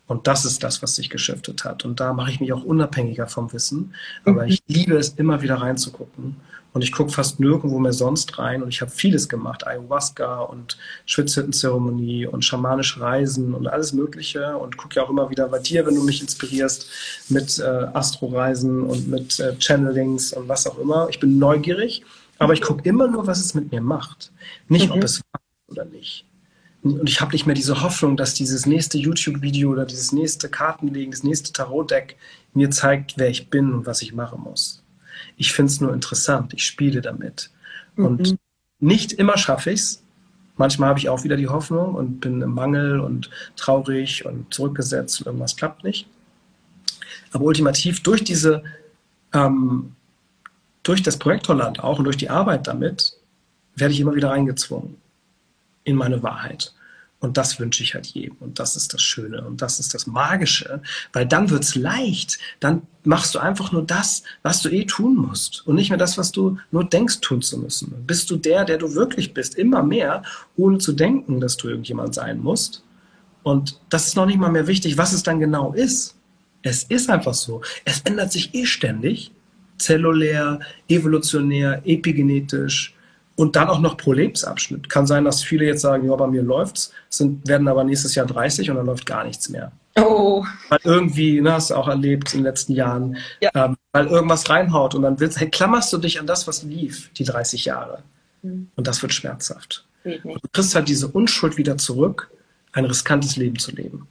Und 0.07 0.27
das 0.27 0.45
ist 0.45 0.63
das, 0.63 0.81
was 0.81 0.95
sich 0.95 1.09
geschiftet 1.09 1.65
hat. 1.65 1.83
Und 1.83 1.99
da 1.99 2.13
mache 2.13 2.31
ich 2.31 2.39
mich 2.39 2.53
auch 2.53 2.63
unabhängiger 2.63 3.27
vom 3.27 3.51
Wissen. 3.51 3.93
Aber 4.23 4.43
mhm. 4.43 4.49
ich 4.49 4.63
liebe 4.67 4.97
es, 4.97 5.09
immer 5.09 5.41
wieder 5.41 5.55
reinzugucken 5.55 6.37
und 6.73 6.83
ich 6.83 6.91
gucke 6.91 7.11
fast 7.11 7.39
nirgendwo 7.39 7.79
mehr 7.79 7.93
sonst 7.93 8.37
rein. 8.37 8.61
Und 8.61 8.69
ich 8.69 8.81
habe 8.81 8.91
vieles 8.91 9.29
gemacht. 9.29 9.65
Ayahuasca 9.65 10.41
und 10.41 10.77
Schwitzhüttenzeremonie 11.05 12.27
und 12.27 12.45
schamanische 12.45 12.99
Reisen 12.99 13.53
und 13.53 13.67
alles 13.67 13.93
Mögliche. 13.93 14.57
Und 14.57 14.77
gucke 14.77 14.95
ja 14.95 15.03
auch 15.03 15.09
immer 15.09 15.29
wieder 15.29 15.47
bei 15.47 15.59
dir, 15.59 15.85
wenn 15.85 15.95
du 15.95 16.03
mich 16.03 16.21
inspirierst, 16.21 16.87
mit 17.29 17.59
äh, 17.59 17.63
Astroreisen 17.63 18.83
und 18.83 19.07
mit 19.07 19.39
äh, 19.39 19.57
Channelings 19.57 20.33
und 20.33 20.47
was 20.47 20.67
auch 20.67 20.77
immer. 20.77 21.07
Ich 21.09 21.19
bin 21.19 21.39
neugierig, 21.39 22.03
aber 22.37 22.53
ich 22.53 22.61
gucke 22.61 22.87
immer 22.87 23.07
nur, 23.07 23.25
was 23.25 23.39
es 23.39 23.53
mit 23.53 23.71
mir 23.71 23.81
macht. 23.81 24.31
Nicht, 24.67 24.89
mhm. 24.89 24.93
ob 24.93 25.03
es 25.03 25.17
ist 25.17 25.23
oder 25.69 25.85
nicht. 25.85 26.25
Und 26.83 27.09
ich 27.09 27.19
habe 27.21 27.31
nicht 27.31 27.45
mehr 27.45 27.55
diese 27.55 27.81
Hoffnung, 27.81 28.17
dass 28.17 28.33
dieses 28.33 28.65
nächste 28.65 28.97
YouTube-Video 28.97 29.71
oder 29.71 29.85
dieses 29.85 30.11
nächste 30.11 30.47
Kartenlegen, 30.47 31.11
das 31.11 31.23
nächste 31.23 31.51
Tarot-Deck 31.51 32.17
mir 32.53 32.69
zeigt, 32.69 33.15
wer 33.17 33.29
ich 33.29 33.49
bin 33.49 33.73
und 33.73 33.85
was 33.85 34.01
ich 34.01 34.13
machen 34.13 34.41
muss. 34.41 34.83
Ich 35.35 35.53
finde 35.53 35.71
es 35.71 35.81
nur 35.81 35.93
interessant. 35.93 36.53
Ich 36.53 36.65
spiele 36.65 37.01
damit. 37.01 37.49
Mhm. 37.95 38.05
Und 38.05 38.37
nicht 38.79 39.13
immer 39.13 39.37
schaffe 39.37 39.71
ich 39.71 39.79
es. 39.79 40.03
Manchmal 40.55 40.89
habe 40.89 40.99
ich 40.99 41.09
auch 41.09 41.23
wieder 41.23 41.37
die 41.37 41.47
Hoffnung 41.47 41.93
und 41.93 42.19
bin 42.19 42.41
im 42.41 42.53
Mangel 42.53 42.99
und 42.99 43.29
traurig 43.55 44.25
und 44.25 44.51
zurückgesetzt 44.53 45.21
und 45.21 45.27
irgendwas 45.27 45.55
klappt 45.55 45.83
nicht. 45.83 46.07
Aber 47.31 47.45
ultimativ 47.45 48.01
durch 48.01 48.23
diese, 48.23 48.63
ähm, 49.33 49.95
durch 50.81 51.03
das 51.03 51.17
Projektorland 51.17 51.83
auch 51.83 51.99
und 51.99 52.05
durch 52.05 52.17
die 52.17 52.29
Arbeit 52.29 52.67
damit, 52.67 53.13
werde 53.75 53.93
ich 53.93 53.99
immer 53.99 54.15
wieder 54.15 54.31
reingezwungen 54.31 54.95
in 55.83 55.95
meine 55.95 56.23
Wahrheit. 56.23 56.73
Und 57.19 57.37
das 57.37 57.59
wünsche 57.59 57.81
ich 57.81 57.95
halt 57.95 58.05
jedem. 58.05 58.37
Und 58.39 58.59
das 58.59 58.75
ist 58.75 58.93
das 58.93 59.01
Schöne 59.01 59.41
und 59.43 59.61
das 59.61 59.79
ist 59.79 59.93
das 59.95 60.05
Magische, 60.05 60.81
weil 61.13 61.25
dann 61.25 61.49
wird 61.49 61.63
es 61.63 61.73
leicht. 61.73 62.37
Dann 62.59 62.83
machst 63.03 63.33
du 63.33 63.39
einfach 63.39 63.71
nur 63.71 63.83
das, 63.83 64.21
was 64.43 64.61
du 64.61 64.69
eh 64.69 64.85
tun 64.85 65.15
musst 65.15 65.65
und 65.65 65.75
nicht 65.75 65.89
mehr 65.89 65.97
das, 65.97 66.17
was 66.19 66.31
du 66.31 66.59
nur 66.71 66.83
denkst 66.83 67.21
tun 67.21 67.41
zu 67.41 67.57
müssen. 67.57 68.05
bist 68.05 68.29
du 68.29 68.37
der, 68.37 68.65
der 68.65 68.77
du 68.77 68.93
wirklich 68.93 69.33
bist, 69.33 69.55
immer 69.55 69.81
mehr, 69.81 70.21
ohne 70.57 70.77
zu 70.77 70.93
denken, 70.93 71.39
dass 71.39 71.57
du 71.57 71.69
irgendjemand 71.69 72.13
sein 72.13 72.39
musst. 72.39 72.83
Und 73.41 73.79
das 73.89 74.07
ist 74.07 74.15
noch 74.15 74.25
nicht 74.25 74.39
mal 74.39 74.51
mehr 74.51 74.67
wichtig, 74.67 74.97
was 74.97 75.13
es 75.13 75.23
dann 75.23 75.39
genau 75.39 75.73
ist. 75.73 76.15
Es 76.61 76.83
ist 76.83 77.09
einfach 77.09 77.33
so. 77.33 77.61
Es 77.85 78.01
ändert 78.01 78.31
sich 78.31 78.53
eh 78.53 78.65
ständig. 78.65 79.31
Zellulär, 79.77 80.59
evolutionär, 80.89 81.81
epigenetisch, 81.85 82.96
und 83.37 83.55
dann 83.55 83.69
auch 83.69 83.79
noch 83.79 83.97
pro 83.97 84.13
Lebensabschnitt. 84.13 84.89
Kann 84.89 85.05
sein, 85.05 85.23
dass 85.23 85.43
viele 85.43 85.65
jetzt 85.65 85.81
sagen, 85.81 86.09
ja, 86.09 86.15
bei 86.15 86.27
mir 86.27 86.41
läuft's, 86.41 86.91
sind, 87.07 87.47
werden 87.47 87.67
aber 87.67 87.83
nächstes 87.83 88.15
Jahr 88.15 88.25
30 88.25 88.71
und 88.71 88.77
dann 88.77 88.87
läuft 88.87 89.05
gar 89.05 89.23
nichts 89.23 89.47
mehr. 89.49 89.71
Oh. 89.95 90.43
Weil 90.69 90.79
irgendwie, 90.83 91.39
ne, 91.39 91.53
hast 91.53 91.69
du 91.69 91.75
auch 91.75 91.87
erlebt 91.87 92.33
in 92.33 92.39
den 92.39 92.45
letzten 92.45 92.73
Jahren, 92.73 93.17
ja. 93.39 93.51
ähm, 93.53 93.77
weil 93.93 94.07
irgendwas 94.07 94.49
reinhaut 94.49 94.95
und 94.95 95.03
dann 95.03 95.19
willst, 95.19 95.39
hey, 95.39 95.49
klammerst 95.49 95.93
du 95.93 95.99
dich 95.99 96.19
an 96.19 96.25
das, 96.25 96.47
was 96.47 96.63
lief, 96.63 97.11
die 97.13 97.23
30 97.23 97.65
Jahre. 97.65 98.03
Mhm. 98.41 98.69
Und 98.75 98.87
das 98.87 99.01
wird 99.03 99.13
schmerzhaft. 99.13 99.85
Und 100.03 100.43
du 100.43 100.49
kriegst 100.51 100.73
halt 100.73 100.87
diese 100.87 101.07
Unschuld 101.07 101.57
wieder 101.57 101.77
zurück, 101.77 102.31
ein 102.71 102.85
riskantes 102.85 103.35
Leben 103.35 103.59
zu 103.59 103.71
leben. 103.71 104.07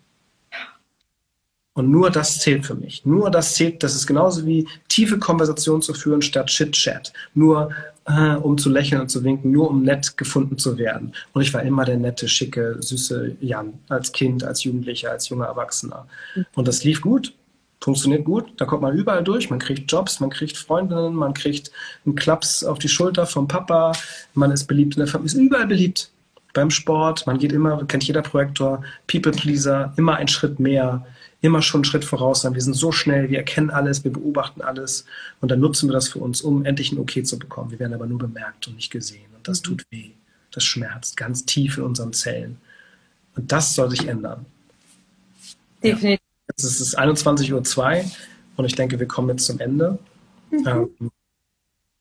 Und 1.72 1.90
nur 1.90 2.10
das 2.10 2.38
zählt 2.38 2.64
für 2.64 2.74
mich. 2.74 3.04
Nur 3.04 3.30
das 3.30 3.54
zählt, 3.54 3.82
das 3.82 3.94
ist 3.94 4.06
genauso 4.06 4.46
wie 4.46 4.68
tiefe 4.88 5.18
Konversationen 5.18 5.82
zu 5.82 5.94
führen 5.94 6.22
statt 6.22 6.46
Chit-Chat. 6.46 7.12
Nur 7.34 7.70
äh, 8.06 8.36
um 8.36 8.56
zu 8.58 8.70
lächeln 8.70 9.00
und 9.00 9.08
zu 9.08 9.24
winken, 9.24 9.50
nur 9.50 9.68
um 9.68 9.82
nett 9.82 10.16
gefunden 10.16 10.58
zu 10.58 10.78
werden. 10.78 11.12
Und 11.32 11.42
ich 11.42 11.52
war 11.52 11.62
immer 11.62 11.84
der 11.84 11.96
nette, 11.96 12.28
schicke, 12.28 12.76
süße 12.80 13.36
Jan, 13.40 13.74
als 13.88 14.12
Kind, 14.12 14.44
als 14.44 14.64
Jugendlicher, 14.64 15.10
als 15.10 15.28
junger 15.28 15.46
Erwachsener. 15.46 16.06
Und 16.54 16.68
das 16.68 16.84
lief 16.84 17.00
gut, 17.00 17.34
funktioniert 17.80 18.24
gut. 18.24 18.52
Da 18.56 18.64
kommt 18.64 18.82
man 18.82 18.96
überall 18.96 19.24
durch. 19.24 19.50
Man 19.50 19.58
kriegt 19.58 19.90
Jobs, 19.90 20.20
man 20.20 20.30
kriegt 20.30 20.56
Freundinnen, 20.56 21.14
man 21.14 21.34
kriegt 21.34 21.70
einen 22.04 22.14
Klaps 22.14 22.64
auf 22.64 22.78
die 22.78 22.88
Schulter 22.88 23.26
vom 23.26 23.48
Papa. 23.48 23.92
Man 24.34 24.50
ist 24.50 24.66
beliebt 24.66 24.94
in 24.94 25.00
der 25.00 25.08
Familie, 25.08 25.26
ist 25.26 25.40
überall 25.40 25.66
beliebt. 25.66 26.10
Beim 26.54 26.70
Sport, 26.70 27.26
man 27.26 27.38
geht 27.38 27.52
immer, 27.52 27.84
kennt 27.84 28.04
jeder 28.04 28.22
Projektor, 28.22 28.82
People 29.08 29.32
Pleaser, 29.32 29.92
immer 29.96 30.16
einen 30.16 30.28
Schritt 30.28 30.58
mehr 30.58 31.04
immer 31.40 31.62
schon 31.62 31.78
einen 31.78 31.84
Schritt 31.84 32.04
voraus 32.04 32.42
sein. 32.42 32.54
Wir 32.54 32.62
sind 32.62 32.74
so 32.74 32.92
schnell, 32.92 33.30
wir 33.30 33.38
erkennen 33.38 33.70
alles, 33.70 34.04
wir 34.04 34.12
beobachten 34.12 34.62
alles 34.62 35.04
und 35.40 35.50
dann 35.50 35.60
nutzen 35.60 35.88
wir 35.88 35.92
das 35.92 36.08
für 36.08 36.18
uns, 36.18 36.40
um 36.42 36.64
endlich 36.64 36.92
ein 36.92 36.98
Okay 36.98 37.22
zu 37.22 37.38
bekommen. 37.38 37.70
Wir 37.70 37.78
werden 37.78 37.94
aber 37.94 38.06
nur 38.06 38.18
bemerkt 38.18 38.66
und 38.68 38.76
nicht 38.76 38.90
gesehen 38.90 39.26
und 39.36 39.46
das 39.46 39.62
tut 39.62 39.84
weh. 39.90 40.10
Das 40.50 40.64
schmerzt 40.64 41.16
ganz 41.16 41.44
tief 41.44 41.76
in 41.76 41.84
unseren 41.84 42.12
Zellen. 42.12 42.58
Und 43.34 43.52
das 43.52 43.74
soll 43.74 43.90
sich 43.90 44.08
ändern. 44.08 44.46
Definitiv. 45.82 46.20
Ja. 46.20 46.26
Jetzt 46.48 46.64
ist 46.64 46.80
es 46.80 46.96
21.02 46.96 48.04
Uhr 48.04 48.10
und 48.56 48.64
ich 48.64 48.74
denke, 48.74 48.98
wir 48.98 49.06
kommen 49.06 49.28
jetzt 49.30 49.44
zum 49.44 49.58
Ende. 49.60 49.98
Mhm. 50.50 50.66
Ähm, 50.66 51.10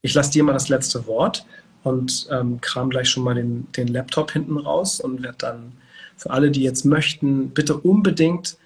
ich 0.01 0.13
lasse 0.13 0.31
dir 0.31 0.43
mal 0.43 0.53
das 0.53 0.69
letzte 0.69 1.07
Wort 1.07 1.45
und 1.83 2.27
ähm, 2.31 2.61
kram 2.61 2.89
gleich 2.89 3.09
schon 3.09 3.23
mal 3.23 3.35
den, 3.35 3.67
den 3.73 3.87
Laptop 3.87 4.31
hinten 4.31 4.57
raus 4.57 4.99
und 4.99 5.23
werde 5.23 5.37
dann 5.39 5.73
für 6.15 6.29
alle, 6.29 6.51
die 6.51 6.61
jetzt 6.61 6.85
möchten, 6.85 7.49
bitte 7.49 7.75
unbedingt 7.75 8.57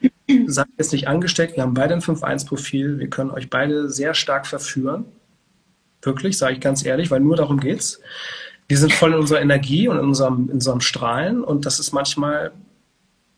seid 0.47 0.67
jetzt 0.77 0.93
nicht 0.93 1.07
angesteckt. 1.07 1.55
Wir 1.55 1.63
haben 1.63 1.73
beide 1.73 1.93
ein 1.93 2.01
5-1-Profil. 2.01 2.99
Wir 2.99 3.09
können 3.09 3.31
euch 3.31 3.49
beide 3.49 3.89
sehr 3.89 4.13
stark 4.13 4.47
verführen. 4.47 5.05
Wirklich, 6.01 6.37
sage 6.37 6.53
ich 6.53 6.61
ganz 6.61 6.85
ehrlich, 6.85 7.11
weil 7.11 7.19
nur 7.19 7.35
darum 7.35 7.59
geht's. 7.59 7.99
Wir 8.67 8.77
sind 8.77 8.93
voll 8.93 9.13
in 9.13 9.19
unserer 9.19 9.41
Energie 9.41 9.87
und 9.87 9.97
in 9.97 10.05
unserem, 10.05 10.45
in 10.47 10.55
unserem 10.55 10.79
Strahlen 10.79 11.43
und 11.43 11.65
das 11.65 11.79
ist 11.79 11.91
manchmal, 11.91 12.51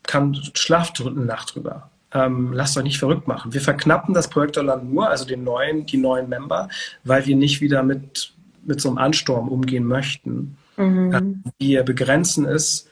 kann 0.02 0.36
Schlaf 0.54 0.92
eine 1.00 1.24
Nacht 1.24 1.54
drüber. 1.54 1.90
Ähm, 2.12 2.52
lasst 2.52 2.76
euch 2.76 2.84
nicht 2.84 2.98
verrückt 2.98 3.26
machen. 3.26 3.54
Wir 3.54 3.62
verknappen 3.62 4.12
das 4.12 4.28
Projektorland 4.28 4.92
nur, 4.92 5.08
also 5.08 5.24
den 5.24 5.42
neuen, 5.44 5.86
die 5.86 5.96
neuen 5.96 6.28
Member, 6.28 6.68
weil 7.04 7.24
wir 7.24 7.34
nicht 7.34 7.62
wieder 7.62 7.82
mit, 7.82 8.34
mit 8.64 8.80
so 8.80 8.90
einem 8.90 8.98
Ansturm 8.98 9.48
umgehen 9.48 9.84
möchten. 9.84 10.58
Mhm. 10.76 11.42
Wir 11.58 11.82
begrenzen 11.82 12.44
es, 12.44 12.88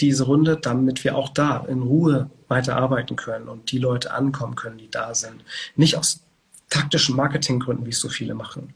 diese 0.00 0.24
Runde, 0.24 0.56
damit 0.56 1.04
wir 1.04 1.16
auch 1.16 1.28
da 1.28 1.64
in 1.68 1.82
Ruhe 1.82 2.30
weiterarbeiten 2.48 3.16
können 3.16 3.48
und 3.48 3.70
die 3.70 3.78
Leute 3.78 4.12
ankommen 4.12 4.56
können, 4.56 4.78
die 4.78 4.90
da 4.90 5.14
sind. 5.14 5.44
Nicht 5.76 5.96
aus 5.96 6.20
taktischen 6.68 7.16
Marketinggründen, 7.16 7.84
wie 7.86 7.90
es 7.90 8.00
so 8.00 8.08
viele 8.08 8.34
machen. 8.34 8.72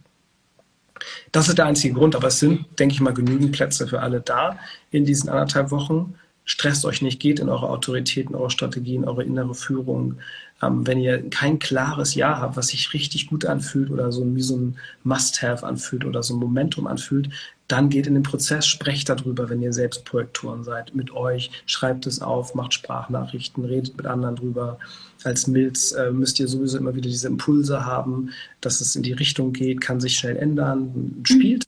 Das 1.33 1.49
ist 1.49 1.59
der 1.59 1.67
einzige 1.67 1.95
Grund, 1.95 2.15
aber 2.15 2.29
es 2.29 2.39
sind, 2.39 2.67
denke 2.79 2.95
ich 2.95 3.01
mal, 3.01 3.15
genügend 3.15 3.53
Plätze 3.53 3.87
für 3.87 4.01
alle 4.01 4.21
da 4.21 4.59
in 4.91 5.05
diesen 5.05 5.29
anderthalb 5.29 5.71
Wochen. 5.71 6.15
Stresst 6.45 6.85
euch 6.85 7.01
nicht, 7.03 7.21
geht 7.21 7.41
in 7.41 7.49
eure 7.49 7.71
Autoritäten, 7.71 8.35
eure 8.35 8.51
Strategien, 8.51 9.05
eure 9.05 9.25
innere 9.25 9.55
Führung. 9.55 10.19
Ähm, 10.63 10.87
wenn 10.87 11.01
ihr 11.01 11.31
kein 11.31 11.59
klares 11.59 12.15
Ja 12.15 12.39
habt, 12.39 12.57
was 12.57 12.69
sich 12.69 12.93
richtig 12.93 13.29
gut 13.29 13.47
anfühlt 13.47 13.91
oder 13.91 14.13
so 14.13 14.35
wie 14.35 14.43
so 14.43 14.57
ein 14.57 14.77
Must-Have 15.05 15.67
anfühlt 15.67 16.05
oder 16.05 16.23
so 16.23 16.35
ein 16.35 16.41
Momentum 16.41 16.87
anfühlt, 16.87 17.31
dann 17.69 17.89
geht 17.89 18.07
in 18.07 18.15
den 18.15 18.23
Prozess, 18.23 18.67
sprecht 18.67 19.09
darüber, 19.09 19.49
wenn 19.49 19.63
ihr 19.63 19.73
selbst 19.73 20.05
Projektoren 20.05 20.65
seid, 20.65 20.95
mit 20.95 21.13
euch, 21.13 21.51
schreibt 21.65 22.07
es 22.07 22.21
auf, 22.21 22.55
macht 22.55 22.75
Sprachnachrichten, 22.75 23.65
redet 23.65 23.97
mit 23.97 24.07
anderen 24.07 24.37
drüber. 24.37 24.79
Als 25.23 25.47
Milz 25.47 25.93
äh, 25.93 26.11
müsst 26.11 26.39
ihr 26.39 26.49
sowieso 26.49 26.77
immer 26.77 26.95
wieder 26.95 27.09
diese 27.09 27.29
Impulse 27.29 27.87
haben, 27.87 28.31
dass 28.61 28.83
es 28.83 28.97
in 28.97 29.03
die 29.03 29.15
Richtung 29.15 29.55
geht, 29.55 29.81
kann 29.81 30.01
sich 30.01 30.19
schnell 30.19 30.37
ändern, 30.37 31.23
spielt. 31.25 31.65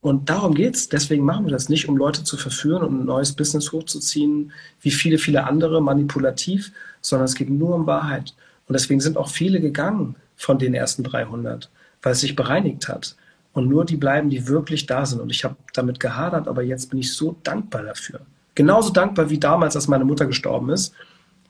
Und 0.00 0.30
darum 0.30 0.54
geht's. 0.54 0.88
Deswegen 0.88 1.24
machen 1.24 1.46
wir 1.46 1.52
das 1.52 1.68
nicht, 1.68 1.88
um 1.88 1.96
Leute 1.96 2.24
zu 2.24 2.36
verführen 2.36 2.82
und 2.82 3.00
ein 3.00 3.06
neues 3.06 3.32
Business 3.32 3.70
hochzuziehen, 3.70 4.52
wie 4.80 4.90
viele, 4.90 5.18
viele 5.18 5.44
andere, 5.44 5.80
manipulativ, 5.80 6.72
sondern 7.02 7.26
es 7.26 7.34
geht 7.34 7.50
nur 7.50 7.74
um 7.74 7.86
Wahrheit. 7.86 8.34
Und 8.66 8.74
deswegen 8.74 9.00
sind 9.00 9.16
auch 9.16 9.28
viele 9.28 9.60
gegangen 9.60 10.16
von 10.36 10.58
den 10.58 10.74
ersten 10.74 11.04
300, 11.04 11.70
weil 12.02 12.12
es 12.12 12.20
sich 12.20 12.34
bereinigt 12.34 12.88
hat 12.88 13.16
und 13.58 13.68
nur 13.68 13.84
die 13.84 13.96
bleiben, 13.96 14.30
die 14.30 14.46
wirklich 14.46 14.86
da 14.86 15.04
sind. 15.04 15.20
Und 15.20 15.30
ich 15.30 15.42
habe 15.44 15.56
damit 15.74 15.98
gehadert, 15.98 16.46
aber 16.46 16.62
jetzt 16.62 16.90
bin 16.90 17.00
ich 17.00 17.12
so 17.12 17.36
dankbar 17.42 17.82
dafür. 17.82 18.20
Genauso 18.54 18.92
dankbar 18.92 19.30
wie 19.30 19.38
damals, 19.38 19.74
als 19.74 19.88
meine 19.88 20.04
Mutter 20.04 20.26
gestorben 20.26 20.70
ist, 20.70 20.94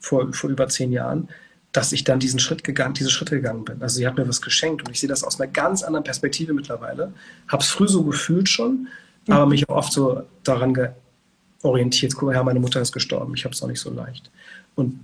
vor, 0.00 0.32
vor 0.32 0.48
über 0.48 0.68
zehn 0.68 0.90
Jahren, 0.90 1.28
dass 1.72 1.92
ich 1.92 2.04
dann 2.04 2.18
diesen 2.18 2.40
Schritt 2.40 2.64
gegangen, 2.64 2.94
diese 2.94 3.10
Schritte 3.10 3.36
gegangen 3.36 3.66
bin. 3.66 3.82
Also 3.82 3.96
sie 3.96 4.06
hat 4.06 4.16
mir 4.16 4.26
was 4.26 4.40
geschenkt 4.40 4.82
und 4.82 4.90
ich 4.90 5.00
sehe 5.00 5.08
das 5.08 5.22
aus 5.22 5.38
einer 5.38 5.50
ganz 5.52 5.82
anderen 5.82 6.02
Perspektive 6.02 6.54
mittlerweile. 6.54 7.12
Habe 7.46 7.62
es 7.62 7.68
früh 7.68 7.86
so 7.86 8.02
gefühlt 8.04 8.48
schon, 8.48 8.88
mhm. 9.26 9.34
aber 9.34 9.44
mich 9.44 9.68
auch 9.68 9.76
oft 9.76 9.92
so 9.92 10.22
daran 10.44 10.74
orientiert. 11.62 12.14
Guck 12.14 12.22
mal 12.22 12.34
her, 12.34 12.42
meine 12.42 12.60
Mutter 12.60 12.80
ist 12.80 12.92
gestorben. 12.92 13.34
Ich 13.34 13.44
habe 13.44 13.52
es 13.54 13.62
auch 13.62 13.68
nicht 13.68 13.80
so 13.80 13.92
leicht. 13.92 14.30
Und 14.76 14.98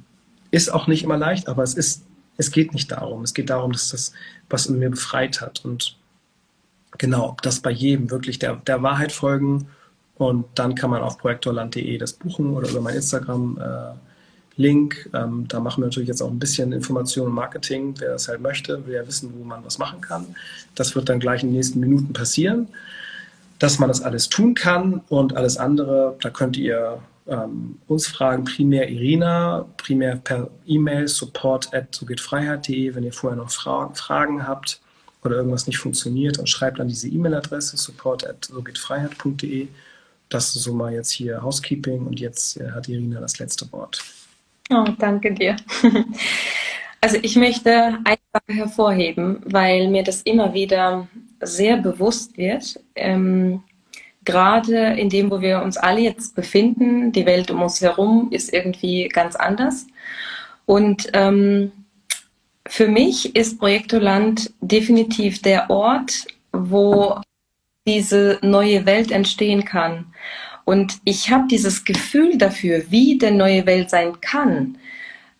ist 0.50 0.72
auch 0.72 0.86
nicht 0.86 1.02
immer 1.02 1.18
leicht, 1.18 1.48
aber 1.48 1.62
es 1.64 1.74
ist, 1.74 2.02
es 2.38 2.50
geht 2.50 2.72
nicht 2.72 2.90
darum. 2.90 3.24
Es 3.24 3.34
geht 3.34 3.50
darum, 3.50 3.72
dass 3.72 3.90
das 3.90 4.12
was 4.48 4.64
in 4.66 4.78
mir 4.78 4.88
befreit 4.88 5.42
hat 5.42 5.66
und 5.66 5.96
genau, 6.98 7.36
das 7.42 7.60
bei 7.60 7.70
jedem 7.70 8.10
wirklich 8.10 8.38
der, 8.38 8.56
der 8.56 8.82
Wahrheit 8.82 9.12
folgen 9.12 9.68
und 10.16 10.46
dann 10.54 10.74
kann 10.74 10.90
man 10.90 11.02
auf 11.02 11.18
projektorland.de 11.18 11.98
das 11.98 12.12
buchen 12.12 12.54
oder 12.54 12.68
über 12.68 12.80
mein 12.80 12.94
Instagram-Link. 12.94 15.10
Äh, 15.12 15.16
ähm, 15.16 15.46
da 15.48 15.60
machen 15.60 15.82
wir 15.82 15.86
natürlich 15.86 16.08
jetzt 16.08 16.22
auch 16.22 16.30
ein 16.30 16.38
bisschen 16.38 16.72
Information 16.72 17.26
und 17.26 17.34
Marketing. 17.34 17.94
Wer 17.98 18.12
das 18.12 18.28
halt 18.28 18.40
möchte, 18.40 18.86
will 18.86 18.94
ja 18.94 19.06
wissen, 19.06 19.34
wo 19.36 19.44
man 19.44 19.64
was 19.64 19.78
machen 19.78 20.00
kann. 20.00 20.26
Das 20.74 20.94
wird 20.94 21.08
dann 21.08 21.18
gleich 21.18 21.42
in 21.42 21.48
den 21.48 21.56
nächsten 21.56 21.80
Minuten 21.80 22.12
passieren, 22.12 22.68
dass 23.58 23.78
man 23.78 23.88
das 23.88 24.02
alles 24.02 24.28
tun 24.28 24.54
kann 24.54 25.00
und 25.08 25.36
alles 25.36 25.56
andere, 25.56 26.16
da 26.20 26.30
könnt 26.30 26.56
ihr 26.56 27.00
ähm, 27.26 27.78
uns 27.88 28.06
fragen, 28.06 28.44
primär 28.44 28.88
Irina, 28.88 29.66
primär 29.78 30.16
per 30.16 30.50
E-Mail 30.66 31.08
support 31.08 31.74
at 31.74 31.94
so 31.94 32.06
wenn 32.06 33.02
ihr 33.02 33.12
vorher 33.12 33.38
noch 33.38 33.50
Fra 33.50 33.90
Fragen 33.94 34.46
habt 34.46 34.80
oder 35.24 35.36
irgendwas 35.36 35.66
nicht 35.66 35.78
funktioniert, 35.78 36.38
dann 36.38 36.46
schreibt 36.46 36.80
an 36.80 36.88
diese 36.88 37.08
E-Mail-Adresse 37.08 37.76
support 37.76 38.26
at 38.26 38.44
sogehtfreiheit.de. 38.44 39.68
Das 40.28 40.54
ist 40.56 40.62
so 40.62 40.74
mal 40.74 40.92
jetzt 40.92 41.10
hier 41.10 41.42
Housekeeping 41.42 42.06
und 42.06 42.20
jetzt 42.20 42.60
äh, 42.60 42.70
hat 42.70 42.88
Irina 42.88 43.20
das 43.20 43.38
letzte 43.38 43.70
Wort. 43.72 44.02
Oh, 44.70 44.86
danke 44.98 45.32
dir. 45.32 45.56
Also 47.04 47.18
ich 47.20 47.36
möchte 47.36 47.98
einfach 48.02 48.40
hervorheben, 48.48 49.42
weil 49.44 49.88
mir 49.88 50.02
das 50.02 50.22
immer 50.22 50.54
wieder 50.54 51.06
sehr 51.42 51.76
bewusst 51.76 52.38
wird, 52.38 52.80
ähm, 52.94 53.62
gerade 54.24 54.94
in 54.94 55.10
dem, 55.10 55.30
wo 55.30 55.42
wir 55.42 55.60
uns 55.60 55.76
alle 55.76 56.00
jetzt 56.00 56.34
befinden, 56.34 57.12
die 57.12 57.26
Welt 57.26 57.50
um 57.50 57.60
uns 57.60 57.82
herum 57.82 58.28
ist 58.30 58.54
irgendwie 58.54 59.08
ganz 59.08 59.36
anders. 59.36 59.86
Und 60.64 61.10
ähm, 61.12 61.72
für 62.66 62.88
mich 62.88 63.36
ist 63.36 63.58
Projektoland 63.58 64.52
definitiv 64.60 65.42
der 65.42 65.70
Ort, 65.70 66.26
wo 66.52 67.20
diese 67.86 68.38
neue 68.42 68.86
Welt 68.86 69.10
entstehen 69.10 69.64
kann. 69.64 70.06
Und 70.64 70.98
ich 71.04 71.30
habe 71.30 71.46
dieses 71.48 71.84
Gefühl 71.84 72.38
dafür, 72.38 72.84
wie 72.88 73.18
der 73.18 73.32
neue 73.32 73.66
Welt 73.66 73.90
sein 73.90 74.20
kann, 74.20 74.78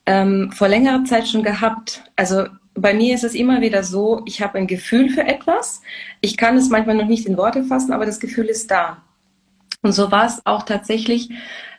ähm, 0.06 0.52
vor 0.52 0.68
längerer 0.68 1.04
Zeit 1.04 1.26
schon 1.28 1.42
gehabt. 1.42 2.04
Also 2.14 2.46
bei 2.74 2.92
mir 2.92 3.14
ist 3.14 3.24
es 3.24 3.34
immer 3.34 3.62
wieder 3.62 3.82
so, 3.82 4.22
ich 4.26 4.42
habe 4.42 4.58
ein 4.58 4.66
Gefühl 4.66 5.08
für 5.08 5.22
etwas. 5.22 5.80
Ich 6.20 6.36
kann 6.36 6.56
es 6.56 6.68
manchmal 6.68 6.96
noch 6.96 7.06
nicht 7.06 7.26
in 7.26 7.38
Worte 7.38 7.64
fassen, 7.64 7.92
aber 7.92 8.04
das 8.04 8.20
Gefühl 8.20 8.46
ist 8.46 8.70
da. 8.70 9.02
Und 9.80 9.92
so 9.92 10.10
war 10.10 10.26
es 10.26 10.44
auch 10.44 10.64
tatsächlich 10.64 11.30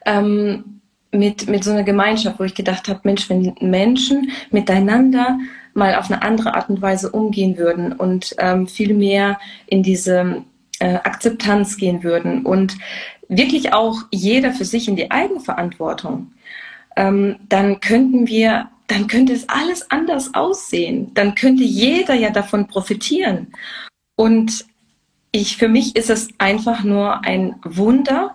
ähm, 0.06 0.82
mit, 1.16 1.48
mit 1.48 1.64
so 1.64 1.72
einer 1.72 1.84
Gemeinschaft, 1.84 2.40
wo 2.40 2.44
ich 2.44 2.56
gedacht 2.56 2.88
habe, 2.88 3.02
Mensch, 3.04 3.30
wenn 3.30 3.56
Menschen 3.62 4.32
miteinander 4.52 5.40
mal 5.74 5.96
auf 5.96 6.10
eine 6.10 6.22
andere 6.22 6.56
Art 6.56 6.70
und 6.70 6.82
Weise 6.82 7.12
umgehen 7.12 7.58
würden 7.58 7.94
und 7.94 8.36
ähm, 8.40 8.68
viel 8.68 8.94
mehr 8.94 9.40
in 9.68 9.84
diese 9.84 10.44
äh, 10.80 10.96
Akzeptanz 10.96 11.78
gehen 11.78 12.04
würden 12.04 12.46
und 12.46 12.78
wirklich 13.28 13.74
auch 13.74 14.04
jeder 14.12 14.52
für 14.52 14.66
sich 14.66 14.88
in 14.88 14.96
die 14.96 15.12
Eigenverantwortung, 15.12 16.32
ähm, 16.96 17.38
dann 17.50 17.80
könnten 17.80 18.28
wir, 18.28 18.70
dann 18.88 19.08
könnte 19.08 19.34
es 19.34 19.50
alles 19.50 19.90
anders 19.92 20.34
aussehen. 20.34 21.12
Dann 21.14 21.36
könnte 21.36 21.64
jeder 21.64 22.14
ja 22.14 22.30
davon 22.30 22.68
profitieren. 22.68 23.54
Und 24.16 24.66
ich, 25.32 25.58
für 25.58 25.68
mich 25.68 25.96
ist 25.96 26.10
es 26.10 26.30
einfach 26.38 26.84
nur 26.84 27.26
ein 27.26 27.56
Wunder, 27.64 28.35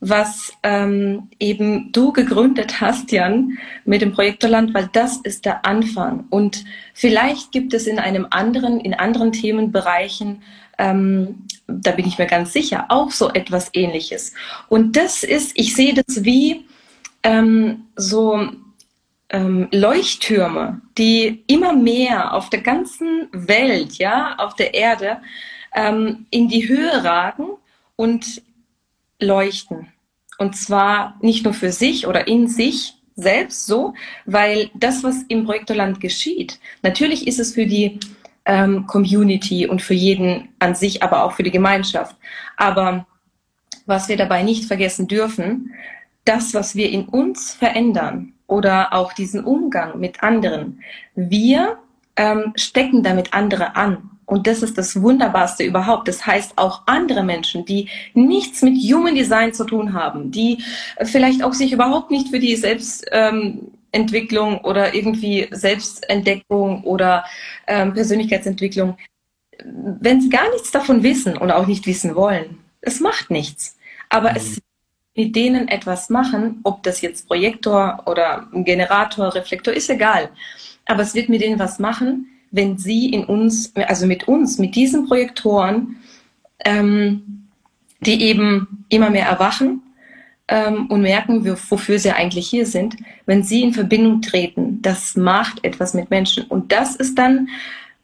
was 0.00 0.52
ähm, 0.62 1.30
eben 1.40 1.90
du 1.92 2.12
gegründet 2.12 2.80
hast, 2.80 3.12
Jan, 3.12 3.58
mit 3.84 4.02
dem 4.02 4.12
Projektorland, 4.12 4.74
weil 4.74 4.88
das 4.92 5.16
ist 5.18 5.44
der 5.44 5.64
Anfang. 5.64 6.26
Und 6.30 6.64
vielleicht 6.92 7.50
gibt 7.52 7.72
es 7.72 7.86
in 7.86 7.98
einem 7.98 8.26
anderen, 8.30 8.80
in 8.80 8.94
anderen 8.94 9.32
Themenbereichen, 9.32 10.42
ähm, 10.78 11.46
da 11.66 11.92
bin 11.92 12.06
ich 12.06 12.18
mir 12.18 12.26
ganz 12.26 12.52
sicher, 12.52 12.86
auch 12.88 13.10
so 13.10 13.30
etwas 13.32 13.70
Ähnliches. 13.72 14.34
Und 14.68 14.96
das 14.96 15.24
ist, 15.24 15.52
ich 15.54 15.74
sehe 15.74 15.94
das 15.94 16.24
wie 16.24 16.66
ähm, 17.22 17.86
so 17.96 18.48
ähm, 19.30 19.68
Leuchttürme, 19.72 20.80
die 20.98 21.42
immer 21.46 21.72
mehr 21.72 22.34
auf 22.34 22.50
der 22.50 22.60
ganzen 22.60 23.28
Welt, 23.32 23.98
ja, 23.98 24.36
auf 24.38 24.54
der 24.54 24.74
Erde, 24.74 25.18
ähm, 25.74 26.26
in 26.30 26.48
die 26.48 26.68
Höhe 26.68 27.02
ragen 27.02 27.46
und 27.96 28.42
leuchten. 29.20 29.88
Und 30.38 30.56
zwar 30.56 31.16
nicht 31.20 31.44
nur 31.44 31.54
für 31.54 31.72
sich 31.72 32.06
oder 32.06 32.26
in 32.26 32.48
sich 32.48 32.94
selbst 33.14 33.66
so, 33.66 33.94
weil 34.26 34.70
das, 34.74 35.02
was 35.02 35.22
im 35.28 35.44
Projektorland 35.44 36.00
geschieht, 36.00 36.60
natürlich 36.82 37.26
ist 37.26 37.38
es 37.38 37.54
für 37.54 37.66
die 37.66 37.98
ähm, 38.44 38.86
Community 38.86 39.66
und 39.66 39.80
für 39.80 39.94
jeden 39.94 40.50
an 40.58 40.74
sich, 40.74 41.02
aber 41.02 41.24
auch 41.24 41.32
für 41.32 41.42
die 41.42 41.50
Gemeinschaft. 41.50 42.16
Aber 42.56 43.06
was 43.86 44.08
wir 44.08 44.16
dabei 44.16 44.42
nicht 44.42 44.66
vergessen 44.66 45.08
dürfen, 45.08 45.74
das, 46.24 46.54
was 46.54 46.74
wir 46.74 46.90
in 46.90 47.06
uns 47.06 47.54
verändern 47.54 48.34
oder 48.46 48.92
auch 48.92 49.12
diesen 49.12 49.44
Umgang 49.44 49.98
mit 49.98 50.22
anderen, 50.22 50.82
wir 51.14 51.78
ähm, 52.16 52.52
stecken 52.56 53.02
damit 53.02 53.32
andere 53.32 53.76
an. 53.76 54.10
Und 54.26 54.46
das 54.48 54.62
ist 54.62 54.76
das 54.76 55.00
Wunderbarste 55.00 55.64
überhaupt. 55.64 56.08
Das 56.08 56.26
heißt, 56.26 56.54
auch 56.56 56.82
andere 56.86 57.22
Menschen, 57.22 57.64
die 57.64 57.88
nichts 58.12 58.60
mit 58.62 58.74
Human 58.74 59.14
Design 59.14 59.54
zu 59.54 59.64
tun 59.64 59.92
haben, 59.92 60.32
die 60.32 60.64
vielleicht 61.04 61.44
auch 61.44 61.52
sich 61.54 61.72
überhaupt 61.72 62.10
nicht 62.10 62.28
für 62.28 62.40
die 62.40 62.56
Selbstentwicklung 62.56 64.54
ähm, 64.54 64.60
oder 64.64 64.94
irgendwie 64.94 65.46
Selbstentdeckung 65.52 66.82
oder 66.82 67.24
ähm, 67.68 67.94
Persönlichkeitsentwicklung, 67.94 68.98
wenn 69.64 70.20
sie 70.20 70.28
gar 70.28 70.50
nichts 70.50 70.72
davon 70.72 71.04
wissen 71.04 71.36
und 71.36 71.52
auch 71.52 71.66
nicht 71.66 71.86
wissen 71.86 72.16
wollen, 72.16 72.58
es 72.80 73.00
macht 73.00 73.30
nichts. 73.30 73.78
Aber 74.08 74.30
mhm. 74.30 74.36
es 74.36 74.60
mit 75.14 75.34
denen 75.34 75.68
etwas 75.68 76.10
machen, 76.10 76.60
ob 76.62 76.82
das 76.82 77.00
jetzt 77.00 77.26
Projektor 77.26 78.02
oder 78.06 78.48
Generator, 78.52 79.34
Reflektor, 79.34 79.72
ist 79.72 79.88
egal. 79.88 80.30
Aber 80.84 81.02
es 81.02 81.14
wird 81.14 81.28
mit 81.28 81.40
denen 81.40 81.58
was 81.58 81.78
machen, 81.78 82.35
wenn 82.50 82.78
sie 82.78 83.10
in 83.10 83.24
uns, 83.24 83.74
also 83.74 84.06
mit 84.06 84.28
uns, 84.28 84.58
mit 84.58 84.74
diesen 84.74 85.06
Projektoren, 85.06 85.96
ähm, 86.64 87.48
die 88.00 88.22
eben 88.22 88.84
immer 88.88 89.10
mehr 89.10 89.26
erwachen 89.26 89.82
ähm, 90.48 90.86
und 90.86 91.02
merken, 91.02 91.44
wofür 91.70 91.98
sie 91.98 92.12
eigentlich 92.12 92.48
hier 92.48 92.66
sind, 92.66 92.96
wenn 93.26 93.42
sie 93.42 93.62
in 93.62 93.72
Verbindung 93.72 94.22
treten, 94.22 94.80
das 94.82 95.16
macht 95.16 95.64
etwas 95.64 95.94
mit 95.94 96.10
Menschen. 96.10 96.44
Und 96.44 96.72
das 96.72 96.96
ist 96.96 97.18
dann 97.18 97.48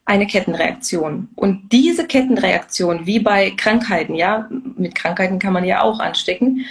eine 0.04 0.26
Kettenreaktion. 0.26 1.28
Und 1.36 1.72
diese 1.72 2.06
Kettenreaktion, 2.06 3.06
wie 3.06 3.20
bei 3.20 3.52
Krankheiten, 3.52 4.14
ja, 4.14 4.48
mit 4.76 4.94
Krankheiten 4.94 5.38
kann 5.38 5.52
man 5.52 5.64
ja 5.64 5.82
auch 5.82 6.00
anstecken, 6.00 6.64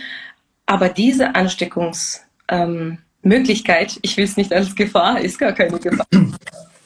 aber 0.65 0.89
diese 0.89 1.35
Ansteckungsmöglichkeit, 1.35 3.93
ähm, 3.93 3.99
ich 4.01 4.17
will 4.17 4.25
es 4.25 4.37
nicht 4.37 4.53
als 4.53 4.75
Gefahr, 4.75 5.21
ist 5.21 5.39
gar 5.39 5.53
keine 5.53 5.79
Gefahr. 5.79 6.05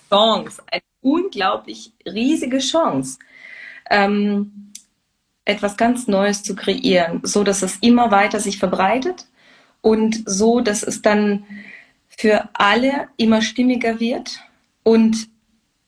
Chance, 0.10 0.62
eine 0.72 0.82
unglaublich 1.02 1.94
riesige 2.06 2.60
Chance, 2.60 3.20
ähm, 3.90 4.72
etwas 5.46 5.78
ganz 5.78 6.08
Neues 6.08 6.44
zu 6.44 6.56
kreieren, 6.56 7.22
so 7.24 7.44
dass 7.44 7.62
es 7.62 7.78
immer 7.78 8.12
weiter 8.12 8.40
sich 8.40 8.58
verbreitet 8.58 9.28
und 9.82 10.24
so, 10.26 10.62
dass 10.62 10.82
es 10.82 11.02
dann 11.02 11.46
für 12.08 12.50
alle 12.54 13.10
immer 13.18 13.42
stimmiger 13.42 14.00
wird. 14.00 14.40
Und 14.84 15.30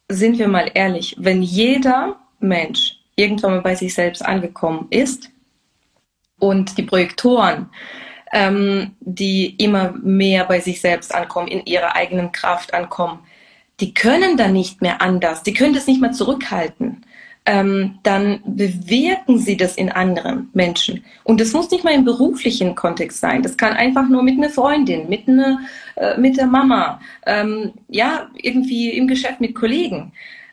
sind 0.09 0.37
wir 0.39 0.47
mal 0.47 0.71
ehrlich, 0.73 1.15
wenn 1.17 1.41
jeder 1.41 2.19
Mensch 2.39 2.99
irgendwann 3.15 3.51
mal 3.51 3.61
bei 3.61 3.75
sich 3.75 3.93
selbst 3.93 4.23
angekommen 4.23 4.87
ist 4.89 5.29
und 6.39 6.77
die 6.77 6.83
Projektoren, 6.83 7.69
ähm, 8.31 8.95
die 8.99 9.55
immer 9.55 9.91
mehr 9.91 10.45
bei 10.45 10.59
sich 10.59 10.81
selbst 10.81 11.13
ankommen, 11.13 11.47
in 11.47 11.65
ihrer 11.65 11.95
eigenen 11.95 12.31
Kraft 12.31 12.73
ankommen, 12.73 13.19
die 13.79 13.93
können 13.93 14.37
dann 14.37 14.53
nicht 14.53 14.81
mehr 14.81 15.01
anders, 15.01 15.43
die 15.43 15.53
können 15.53 15.73
das 15.73 15.87
nicht 15.87 16.01
mehr 16.01 16.11
zurückhalten. 16.11 17.05
Ähm, 17.49 17.99
dann 18.03 18.41
bewirken 18.45 19.39
sie 19.39 19.55
das 19.55 19.77
in 19.77 19.89
anderen 19.89 20.49
Menschen. 20.53 21.05
Und 21.23 21.39
das 21.39 21.53
muss 21.53 21.71
nicht 21.71 21.85
mal 21.85 21.93
im 21.93 22.03
beruflichen 22.03 22.75
Kontext 22.75 23.21
sein. 23.21 23.41
Das 23.41 23.55
kann 23.55 23.71
einfach 23.71 24.09
nur 24.09 24.21
mit 24.21 24.37
einer 24.37 24.49
Freundin, 24.49 25.07
mit, 25.07 25.29
einer, 25.29 25.61
äh, 25.95 26.17
mit 26.17 26.35
der 26.35 26.47
Mama, 26.47 26.99
ähm, 27.25 27.71
ja, 27.87 28.29
irgendwie 28.35 28.89
im 28.89 29.07
Geschäft 29.07 29.39
mit 29.39 29.55
Kollegen. 29.55 30.11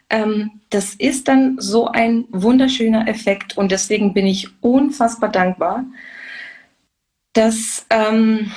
Ähm, 0.08 0.60
das 0.70 0.94
ist 0.94 1.26
dann 1.26 1.56
so 1.58 1.88
ein 1.88 2.26
wunderschöner 2.30 3.08
Effekt. 3.08 3.58
Und 3.58 3.72
deswegen 3.72 4.14
bin 4.14 4.26
ich 4.28 4.48
unfassbar 4.62 5.30
dankbar, 5.30 5.84
dass 7.32 7.86
ähm, 7.90 8.52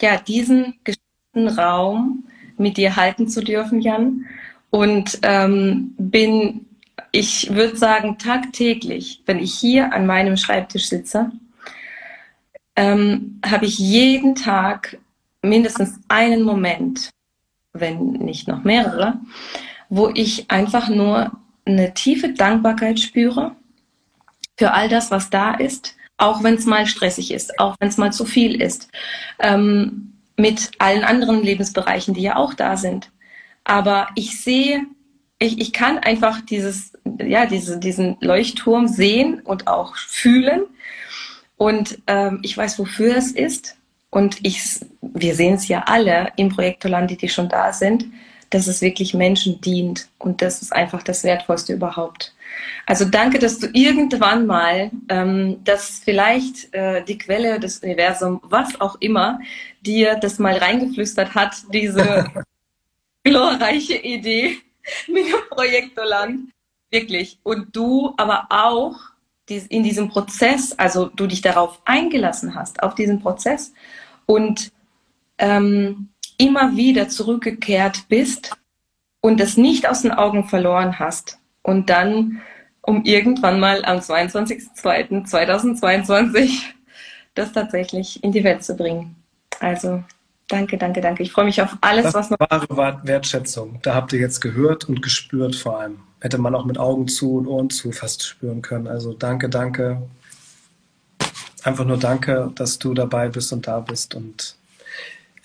ja, 0.00 0.16
diesen 0.16 0.78
geschützten 0.84 1.48
Raum 1.58 2.24
mit 2.58 2.76
dir 2.76 2.96
halten 2.96 3.28
zu 3.28 3.42
dürfen, 3.42 3.80
Jan. 3.80 4.26
Und 4.70 5.18
ähm, 5.22 5.94
bin, 5.98 6.66
ich 7.12 7.54
würde 7.54 7.76
sagen, 7.76 8.18
tagtäglich, 8.18 9.22
wenn 9.26 9.38
ich 9.38 9.54
hier 9.54 9.92
an 9.92 10.06
meinem 10.06 10.36
Schreibtisch 10.36 10.88
sitze, 10.88 11.32
ähm, 12.76 13.40
habe 13.44 13.64
ich 13.64 13.78
jeden 13.78 14.34
Tag 14.34 14.98
mindestens 15.42 16.00
einen 16.08 16.42
Moment, 16.42 17.10
wenn 17.72 18.12
nicht 18.12 18.48
noch 18.48 18.64
mehrere, 18.64 19.18
wo 19.88 20.10
ich 20.14 20.50
einfach 20.50 20.88
nur 20.88 21.32
eine 21.64 21.94
tiefe 21.94 22.30
Dankbarkeit 22.30 23.00
spüre 23.00 23.56
für 24.56 24.72
all 24.72 24.88
das, 24.88 25.10
was 25.10 25.30
da 25.30 25.54
ist, 25.54 25.96
auch 26.16 26.42
wenn 26.42 26.54
es 26.54 26.66
mal 26.66 26.86
stressig 26.86 27.32
ist, 27.32 27.58
auch 27.58 27.76
wenn 27.78 27.88
es 27.88 27.96
mal 27.96 28.12
zu 28.12 28.24
viel 28.24 28.60
ist. 28.60 28.88
Ähm, 29.38 30.17
mit 30.38 30.70
allen 30.78 31.04
anderen 31.04 31.42
Lebensbereichen, 31.42 32.14
die 32.14 32.22
ja 32.22 32.36
auch 32.36 32.54
da 32.54 32.76
sind. 32.76 33.10
Aber 33.64 34.08
ich 34.14 34.40
sehe, 34.40 34.86
ich, 35.38 35.60
ich 35.60 35.72
kann 35.72 35.98
einfach 35.98 36.40
dieses, 36.40 36.92
ja, 37.20 37.44
diese, 37.44 37.78
diesen 37.78 38.16
Leuchtturm 38.20 38.86
sehen 38.88 39.40
und 39.40 39.66
auch 39.66 39.96
fühlen. 39.96 40.62
Und 41.56 41.98
ähm, 42.06 42.38
ich 42.42 42.56
weiß, 42.56 42.78
wofür 42.78 43.16
es 43.16 43.32
ist. 43.32 43.76
Und 44.10 44.38
ich, 44.44 44.62
wir 45.02 45.34
sehen 45.34 45.54
es 45.54 45.68
ja 45.68 45.82
alle 45.86 46.32
im 46.36 46.48
Projektorland, 46.50 47.10
die, 47.10 47.16
die 47.16 47.28
schon 47.28 47.48
da 47.48 47.72
sind, 47.72 48.06
dass 48.50 48.68
es 48.68 48.80
wirklich 48.80 49.14
Menschen 49.14 49.60
dient. 49.60 50.08
Und 50.18 50.40
das 50.40 50.62
ist 50.62 50.72
einfach 50.72 51.02
das 51.02 51.24
Wertvollste 51.24 51.72
überhaupt. 51.72 52.32
Also 52.86 53.04
danke, 53.04 53.38
dass 53.38 53.58
du 53.58 53.68
irgendwann 53.72 54.46
mal, 54.46 54.90
ähm, 55.08 55.62
dass 55.64 56.00
vielleicht 56.04 56.72
äh, 56.74 57.04
die 57.04 57.18
Quelle 57.18 57.60
des 57.60 57.80
Universums, 57.80 58.40
was 58.44 58.80
auch 58.80 58.96
immer, 59.00 59.40
dir 59.82 60.16
das 60.16 60.38
mal 60.38 60.56
reingeflüstert 60.56 61.34
hat, 61.34 61.54
diese 61.72 62.26
glorreiche 63.24 63.96
Idee 63.96 64.56
mit 65.06 65.26
dem 65.26 65.48
Projektorland. 65.50 66.50
Wirklich. 66.90 67.38
Und 67.42 67.76
du 67.76 68.14
aber 68.16 68.46
auch 68.48 68.98
in 69.50 69.82
diesem 69.82 70.08
Prozess, 70.08 70.72
also 70.78 71.06
du 71.06 71.26
dich 71.26 71.40
darauf 71.40 71.80
eingelassen 71.84 72.54
hast, 72.54 72.82
auf 72.82 72.94
diesen 72.94 73.20
Prozess 73.20 73.72
und 74.26 74.72
ähm, 75.38 76.08
immer 76.38 76.76
wieder 76.76 77.08
zurückgekehrt 77.08 78.08
bist 78.08 78.56
und 79.20 79.40
das 79.40 79.56
nicht 79.56 79.88
aus 79.88 80.02
den 80.02 80.12
Augen 80.12 80.48
verloren 80.48 80.98
hast 80.98 81.37
und 81.68 81.88
dann, 81.90 82.40
um 82.80 83.04
irgendwann 83.04 83.60
mal 83.60 83.84
am 83.84 83.98
22.02.2022 83.98 86.62
das 87.34 87.52
tatsächlich 87.52 88.24
in 88.24 88.32
die 88.32 88.42
Welt 88.42 88.64
zu 88.64 88.74
bringen. 88.74 89.14
Also 89.60 90.02
danke, 90.48 90.78
danke, 90.78 91.02
danke. 91.02 91.22
Ich 91.22 91.30
freue 91.30 91.44
mich 91.44 91.60
auf 91.60 91.76
alles, 91.82 92.04
das 92.04 92.14
was 92.14 92.30
noch. 92.30 92.38
Wahre 92.40 93.00
Wertschätzung. 93.04 93.80
Da 93.82 93.94
habt 93.94 94.14
ihr 94.14 94.18
jetzt 94.18 94.40
gehört 94.40 94.88
und 94.88 95.02
gespürt 95.02 95.54
vor 95.54 95.78
allem. 95.78 96.00
Hätte 96.20 96.38
man 96.38 96.54
auch 96.54 96.64
mit 96.64 96.78
Augen 96.78 97.06
zu 97.06 97.36
und 97.36 97.46
Ohren 97.46 97.68
zu 97.70 97.92
fast 97.92 98.24
spüren 98.24 98.62
können. 98.62 98.88
Also 98.88 99.12
danke, 99.12 99.50
danke. 99.50 100.02
Einfach 101.64 101.84
nur 101.84 101.98
danke, 101.98 102.50
dass 102.54 102.78
du 102.78 102.94
dabei 102.94 103.28
bist 103.28 103.52
und 103.52 103.66
da 103.66 103.80
bist 103.80 104.14
und 104.14 104.56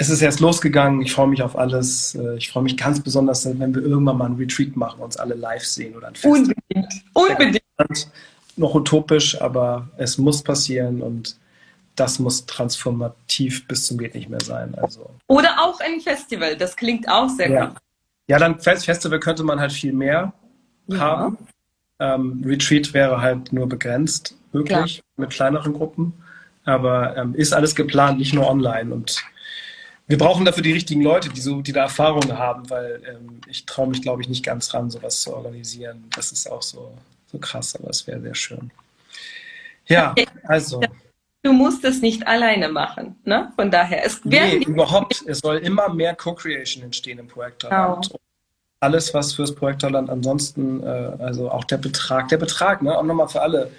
es 0.03 0.09
ist 0.09 0.21
erst 0.21 0.41
losgegangen. 0.41 1.01
Ich 1.01 1.13
freue 1.13 1.27
mich 1.27 1.41
auf 1.41 1.57
alles. 1.57 2.15
Äh, 2.15 2.35
ich 2.35 2.51
freue 2.51 2.63
mich 2.63 2.75
ganz 2.75 3.01
besonders, 3.01 3.45
wenn 3.45 3.73
wir 3.73 3.81
irgendwann 3.81 4.17
mal 4.17 4.25
ein 4.25 4.35
Retreat 4.35 4.75
machen, 4.75 5.01
uns 5.01 5.15
alle 5.17 5.33
live 5.35 5.63
sehen 5.63 5.95
oder 5.95 6.09
ein 6.09 6.15
Fest. 6.15 6.25
Unbedingt. 6.25 7.03
Unbedingt. 7.13 8.11
Noch 8.55 8.75
utopisch, 8.75 9.39
aber 9.41 9.89
es 9.97 10.17
muss 10.17 10.43
passieren 10.43 11.01
und 11.01 11.37
das 11.95 12.19
muss 12.19 12.45
transformativ 12.45 13.67
bis 13.67 13.87
zum 13.87 13.97
geht 13.97 14.13
nicht 14.13 14.29
mehr 14.29 14.41
sein. 14.43 14.75
Also. 14.75 15.09
Oder 15.27 15.55
auch 15.63 15.79
ein 15.79 16.01
Festival. 16.01 16.57
Das 16.57 16.75
klingt 16.75 17.07
auch 17.07 17.29
sehr 17.29 17.49
ja. 17.49 17.65
gut. 17.67 17.77
Ja, 18.27 18.39
dann 18.39 18.59
Festival 18.59 19.19
könnte 19.19 19.43
man 19.43 19.59
halt 19.59 19.71
viel 19.71 19.93
mehr 19.93 20.33
ja. 20.87 20.99
haben. 20.99 21.37
Ähm, 21.99 22.43
Retreat 22.45 22.93
wäre 22.93 23.21
halt 23.21 23.53
nur 23.53 23.69
begrenzt 23.69 24.35
möglich 24.51 24.95
Klar. 24.95 25.15
mit 25.17 25.29
kleineren 25.29 25.73
Gruppen. 25.73 26.13
Aber 26.65 27.15
ähm, 27.17 27.35
ist 27.35 27.53
alles 27.53 27.75
geplant, 27.75 28.19
nicht 28.19 28.33
nur 28.33 28.49
online. 28.49 28.93
Und 28.93 29.23
wir 30.07 30.17
brauchen 30.17 30.45
dafür 30.45 30.63
die 30.63 30.73
richtigen 30.73 31.01
Leute, 31.01 31.29
die, 31.29 31.39
so, 31.39 31.61
die 31.61 31.71
da 31.71 31.83
Erfahrung 31.83 32.37
haben, 32.37 32.69
weil 32.69 33.01
ähm, 33.07 33.41
ich 33.47 33.65
traue 33.65 33.87
mich, 33.87 34.01
glaube 34.01 34.21
ich, 34.21 34.29
nicht 34.29 34.43
ganz 34.43 34.73
ran, 34.73 34.89
sowas 34.89 35.21
zu 35.21 35.33
organisieren. 35.33 36.05
Das 36.15 36.31
ist 36.31 36.49
auch 36.51 36.61
so, 36.61 36.93
so 37.31 37.37
krass, 37.37 37.75
aber 37.75 37.89
es 37.89 38.05
wäre 38.05 38.21
sehr 38.21 38.35
schön. 38.35 38.71
Ja, 39.87 40.13
also. 40.43 40.81
Du 41.41 41.51
musst 41.51 41.83
es 41.83 42.01
nicht 42.01 42.25
alleine 42.25 42.69
machen, 42.69 43.17
ne? 43.25 43.51
Von 43.57 43.69
daher. 43.69 44.05
Es 44.05 44.23
nee, 44.23 44.57
überhaupt. 44.57 45.23
Es 45.27 45.39
soll 45.39 45.57
immer 45.57 45.93
mehr 45.93 46.15
Co-Creation 46.15 46.83
entstehen 46.83 47.19
im 47.19 47.27
Projektorland. 47.27 48.07
Genau. 48.07 48.19
Alles, 48.79 49.13
was 49.13 49.33
fürs 49.33 49.53
Projektorland 49.53 50.09
ansonsten, 50.09 50.83
äh, 50.83 50.85
also 50.85 51.49
auch 51.51 51.65
der 51.65 51.77
Betrag, 51.77 52.29
der 52.29 52.37
Betrag, 52.37 52.81
ne? 52.81 52.97
Auch 52.97 53.03
nochmal 53.03 53.27
für 53.27 53.41
alle. 53.41 53.71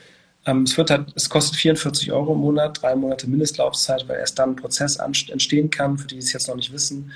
Ähm, 0.46 0.62
es, 0.62 0.76
wird 0.76 0.90
halt, 0.90 1.12
es 1.14 1.28
kostet 1.28 1.56
44 1.56 2.12
Euro 2.12 2.34
im 2.34 2.40
Monat, 2.40 2.82
drei 2.82 2.94
Monate 2.94 3.28
Mindestlaufzeit, 3.28 4.08
weil 4.08 4.18
erst 4.18 4.38
dann 4.38 4.50
ein 4.50 4.56
Prozess 4.56 4.96
entstehen 4.96 5.70
kann, 5.70 5.98
für 5.98 6.06
die, 6.06 6.16
die 6.16 6.20
es 6.20 6.32
jetzt 6.32 6.48
noch 6.48 6.56
nicht 6.56 6.72
wissen. 6.72 7.12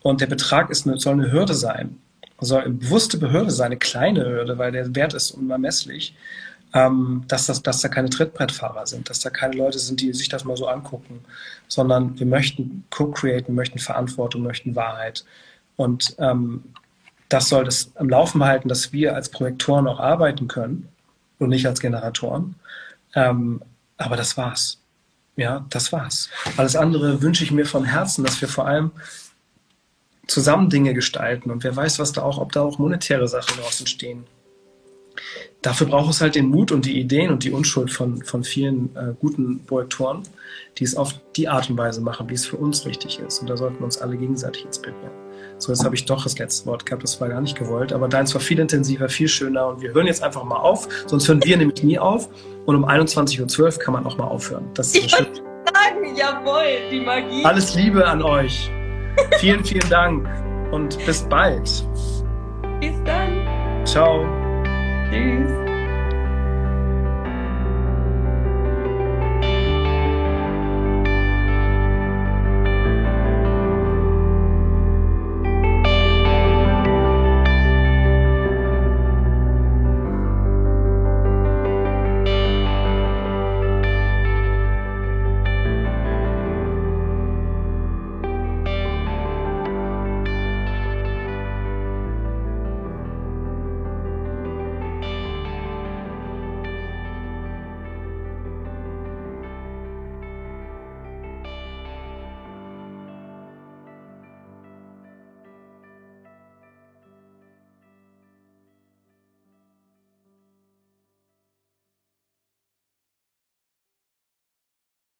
Und 0.00 0.20
der 0.20 0.26
Betrag 0.26 0.70
ist 0.70 0.86
eine, 0.86 0.98
soll 0.98 1.14
eine 1.14 1.32
Hürde 1.32 1.54
sein. 1.54 1.98
Soll 2.40 2.62
eine 2.62 2.74
bewusste 2.74 3.18
Behörde 3.18 3.50
sein, 3.50 3.66
eine 3.66 3.78
kleine 3.78 4.24
Hürde, 4.24 4.58
weil 4.58 4.70
der 4.70 4.94
Wert 4.94 5.12
ist 5.12 5.32
unermesslich 5.32 6.14
ähm, 6.74 7.24
dass, 7.28 7.46
das, 7.46 7.62
dass 7.62 7.80
da 7.80 7.88
keine 7.88 8.10
Trittbrettfahrer 8.10 8.86
sind, 8.86 9.08
dass 9.08 9.20
da 9.20 9.30
keine 9.30 9.56
Leute 9.56 9.78
sind, 9.78 10.00
die 10.00 10.12
sich 10.12 10.28
das 10.28 10.44
mal 10.44 10.56
so 10.56 10.66
angucken, 10.66 11.24
sondern 11.66 12.18
wir 12.18 12.26
möchten 12.26 12.84
co-createn, 12.90 13.54
möchten 13.54 13.78
Verantwortung, 13.78 14.42
möchten 14.42 14.76
Wahrheit. 14.76 15.24
Und 15.76 16.14
ähm, 16.18 16.64
das 17.28 17.48
soll 17.48 17.64
das 17.64 17.92
am 17.96 18.08
Laufen 18.08 18.44
halten, 18.44 18.68
dass 18.68 18.92
wir 18.92 19.14
als 19.14 19.30
Projektoren 19.30 19.86
auch 19.86 20.00
arbeiten 20.00 20.48
können 20.48 20.88
und 21.38 21.50
nicht 21.50 21.66
als 21.66 21.80
Generatoren. 21.80 22.54
Ähm, 23.18 23.62
aber 23.96 24.16
das 24.16 24.36
war's. 24.36 24.80
Ja, 25.36 25.64
das 25.70 25.92
war's. 25.92 26.28
Alles 26.56 26.76
andere 26.76 27.22
wünsche 27.22 27.44
ich 27.44 27.52
mir 27.52 27.66
von 27.66 27.84
Herzen, 27.84 28.24
dass 28.24 28.40
wir 28.40 28.48
vor 28.48 28.66
allem 28.66 28.90
zusammen 30.26 30.68
Dinge 30.68 30.94
gestalten 30.94 31.50
und 31.50 31.64
wer 31.64 31.74
weiß, 31.74 31.98
was 31.98 32.12
da 32.12 32.22
auch, 32.22 32.38
ob 32.38 32.52
da 32.52 32.62
auch 32.62 32.78
monetäre 32.78 33.28
Sachen 33.28 33.56
daraus 33.56 33.80
entstehen 33.80 34.26
dafür 35.62 35.86
braucht 35.86 36.10
es 36.10 36.20
halt 36.20 36.34
den 36.34 36.46
Mut 36.46 36.72
und 36.72 36.84
die 36.84 36.98
Ideen 36.98 37.30
und 37.30 37.44
die 37.44 37.50
Unschuld 37.50 37.90
von, 37.90 38.22
von 38.22 38.44
vielen 38.44 38.94
äh, 38.96 39.14
guten 39.18 39.64
Projektoren, 39.64 40.22
die 40.78 40.84
es 40.84 40.96
auf 40.96 41.14
die 41.36 41.48
Art 41.48 41.68
und 41.70 41.76
Weise 41.76 42.00
machen, 42.00 42.28
wie 42.28 42.34
es 42.34 42.46
für 42.46 42.56
uns 42.56 42.86
richtig 42.86 43.18
ist. 43.18 43.40
Und 43.40 43.50
da 43.50 43.56
sollten 43.56 43.78
wir 43.78 43.84
uns 43.84 43.98
alle 43.98 44.16
gegenseitig 44.16 44.64
inspirieren. 44.64 45.27
So, 45.58 45.72
jetzt 45.72 45.84
habe 45.84 45.94
ich 45.94 46.04
doch 46.04 46.22
das 46.22 46.38
letzte 46.38 46.66
Wort 46.66 46.86
gehabt, 46.86 47.02
das 47.02 47.20
war 47.20 47.28
gar 47.28 47.40
nicht 47.40 47.58
gewollt, 47.58 47.92
aber 47.92 48.08
deins 48.08 48.32
war 48.34 48.40
viel 48.40 48.60
intensiver, 48.60 49.08
viel 49.08 49.28
schöner 49.28 49.66
und 49.66 49.82
wir 49.82 49.92
hören 49.92 50.06
jetzt 50.06 50.22
einfach 50.22 50.44
mal 50.44 50.56
auf, 50.56 50.88
sonst 51.06 51.26
hören 51.28 51.42
wir 51.44 51.56
nämlich 51.56 51.82
nie 51.82 51.98
auf 51.98 52.28
und 52.66 52.76
um 52.76 52.84
21.12 52.84 53.60
Uhr 53.60 53.70
kann 53.70 53.94
man 53.94 54.06
auch 54.06 54.16
mal 54.16 54.28
aufhören. 54.28 54.70
Das 54.74 54.94
ist 54.94 55.04
ich 55.04 55.10
so 55.10 55.16
sagen, 55.18 56.16
jawohl, 56.16 56.90
die 56.90 57.00
Magie. 57.00 57.44
Alles 57.44 57.74
Liebe 57.74 58.06
an 58.06 58.22
euch. 58.22 58.70
vielen, 59.38 59.64
vielen 59.64 59.88
Dank 59.90 60.28
und 60.72 61.04
bis 61.04 61.22
bald. 61.28 61.84
Bis 62.80 62.94
dann. 63.04 63.84
Ciao. 63.84 64.26
Tschüss. 65.10 65.67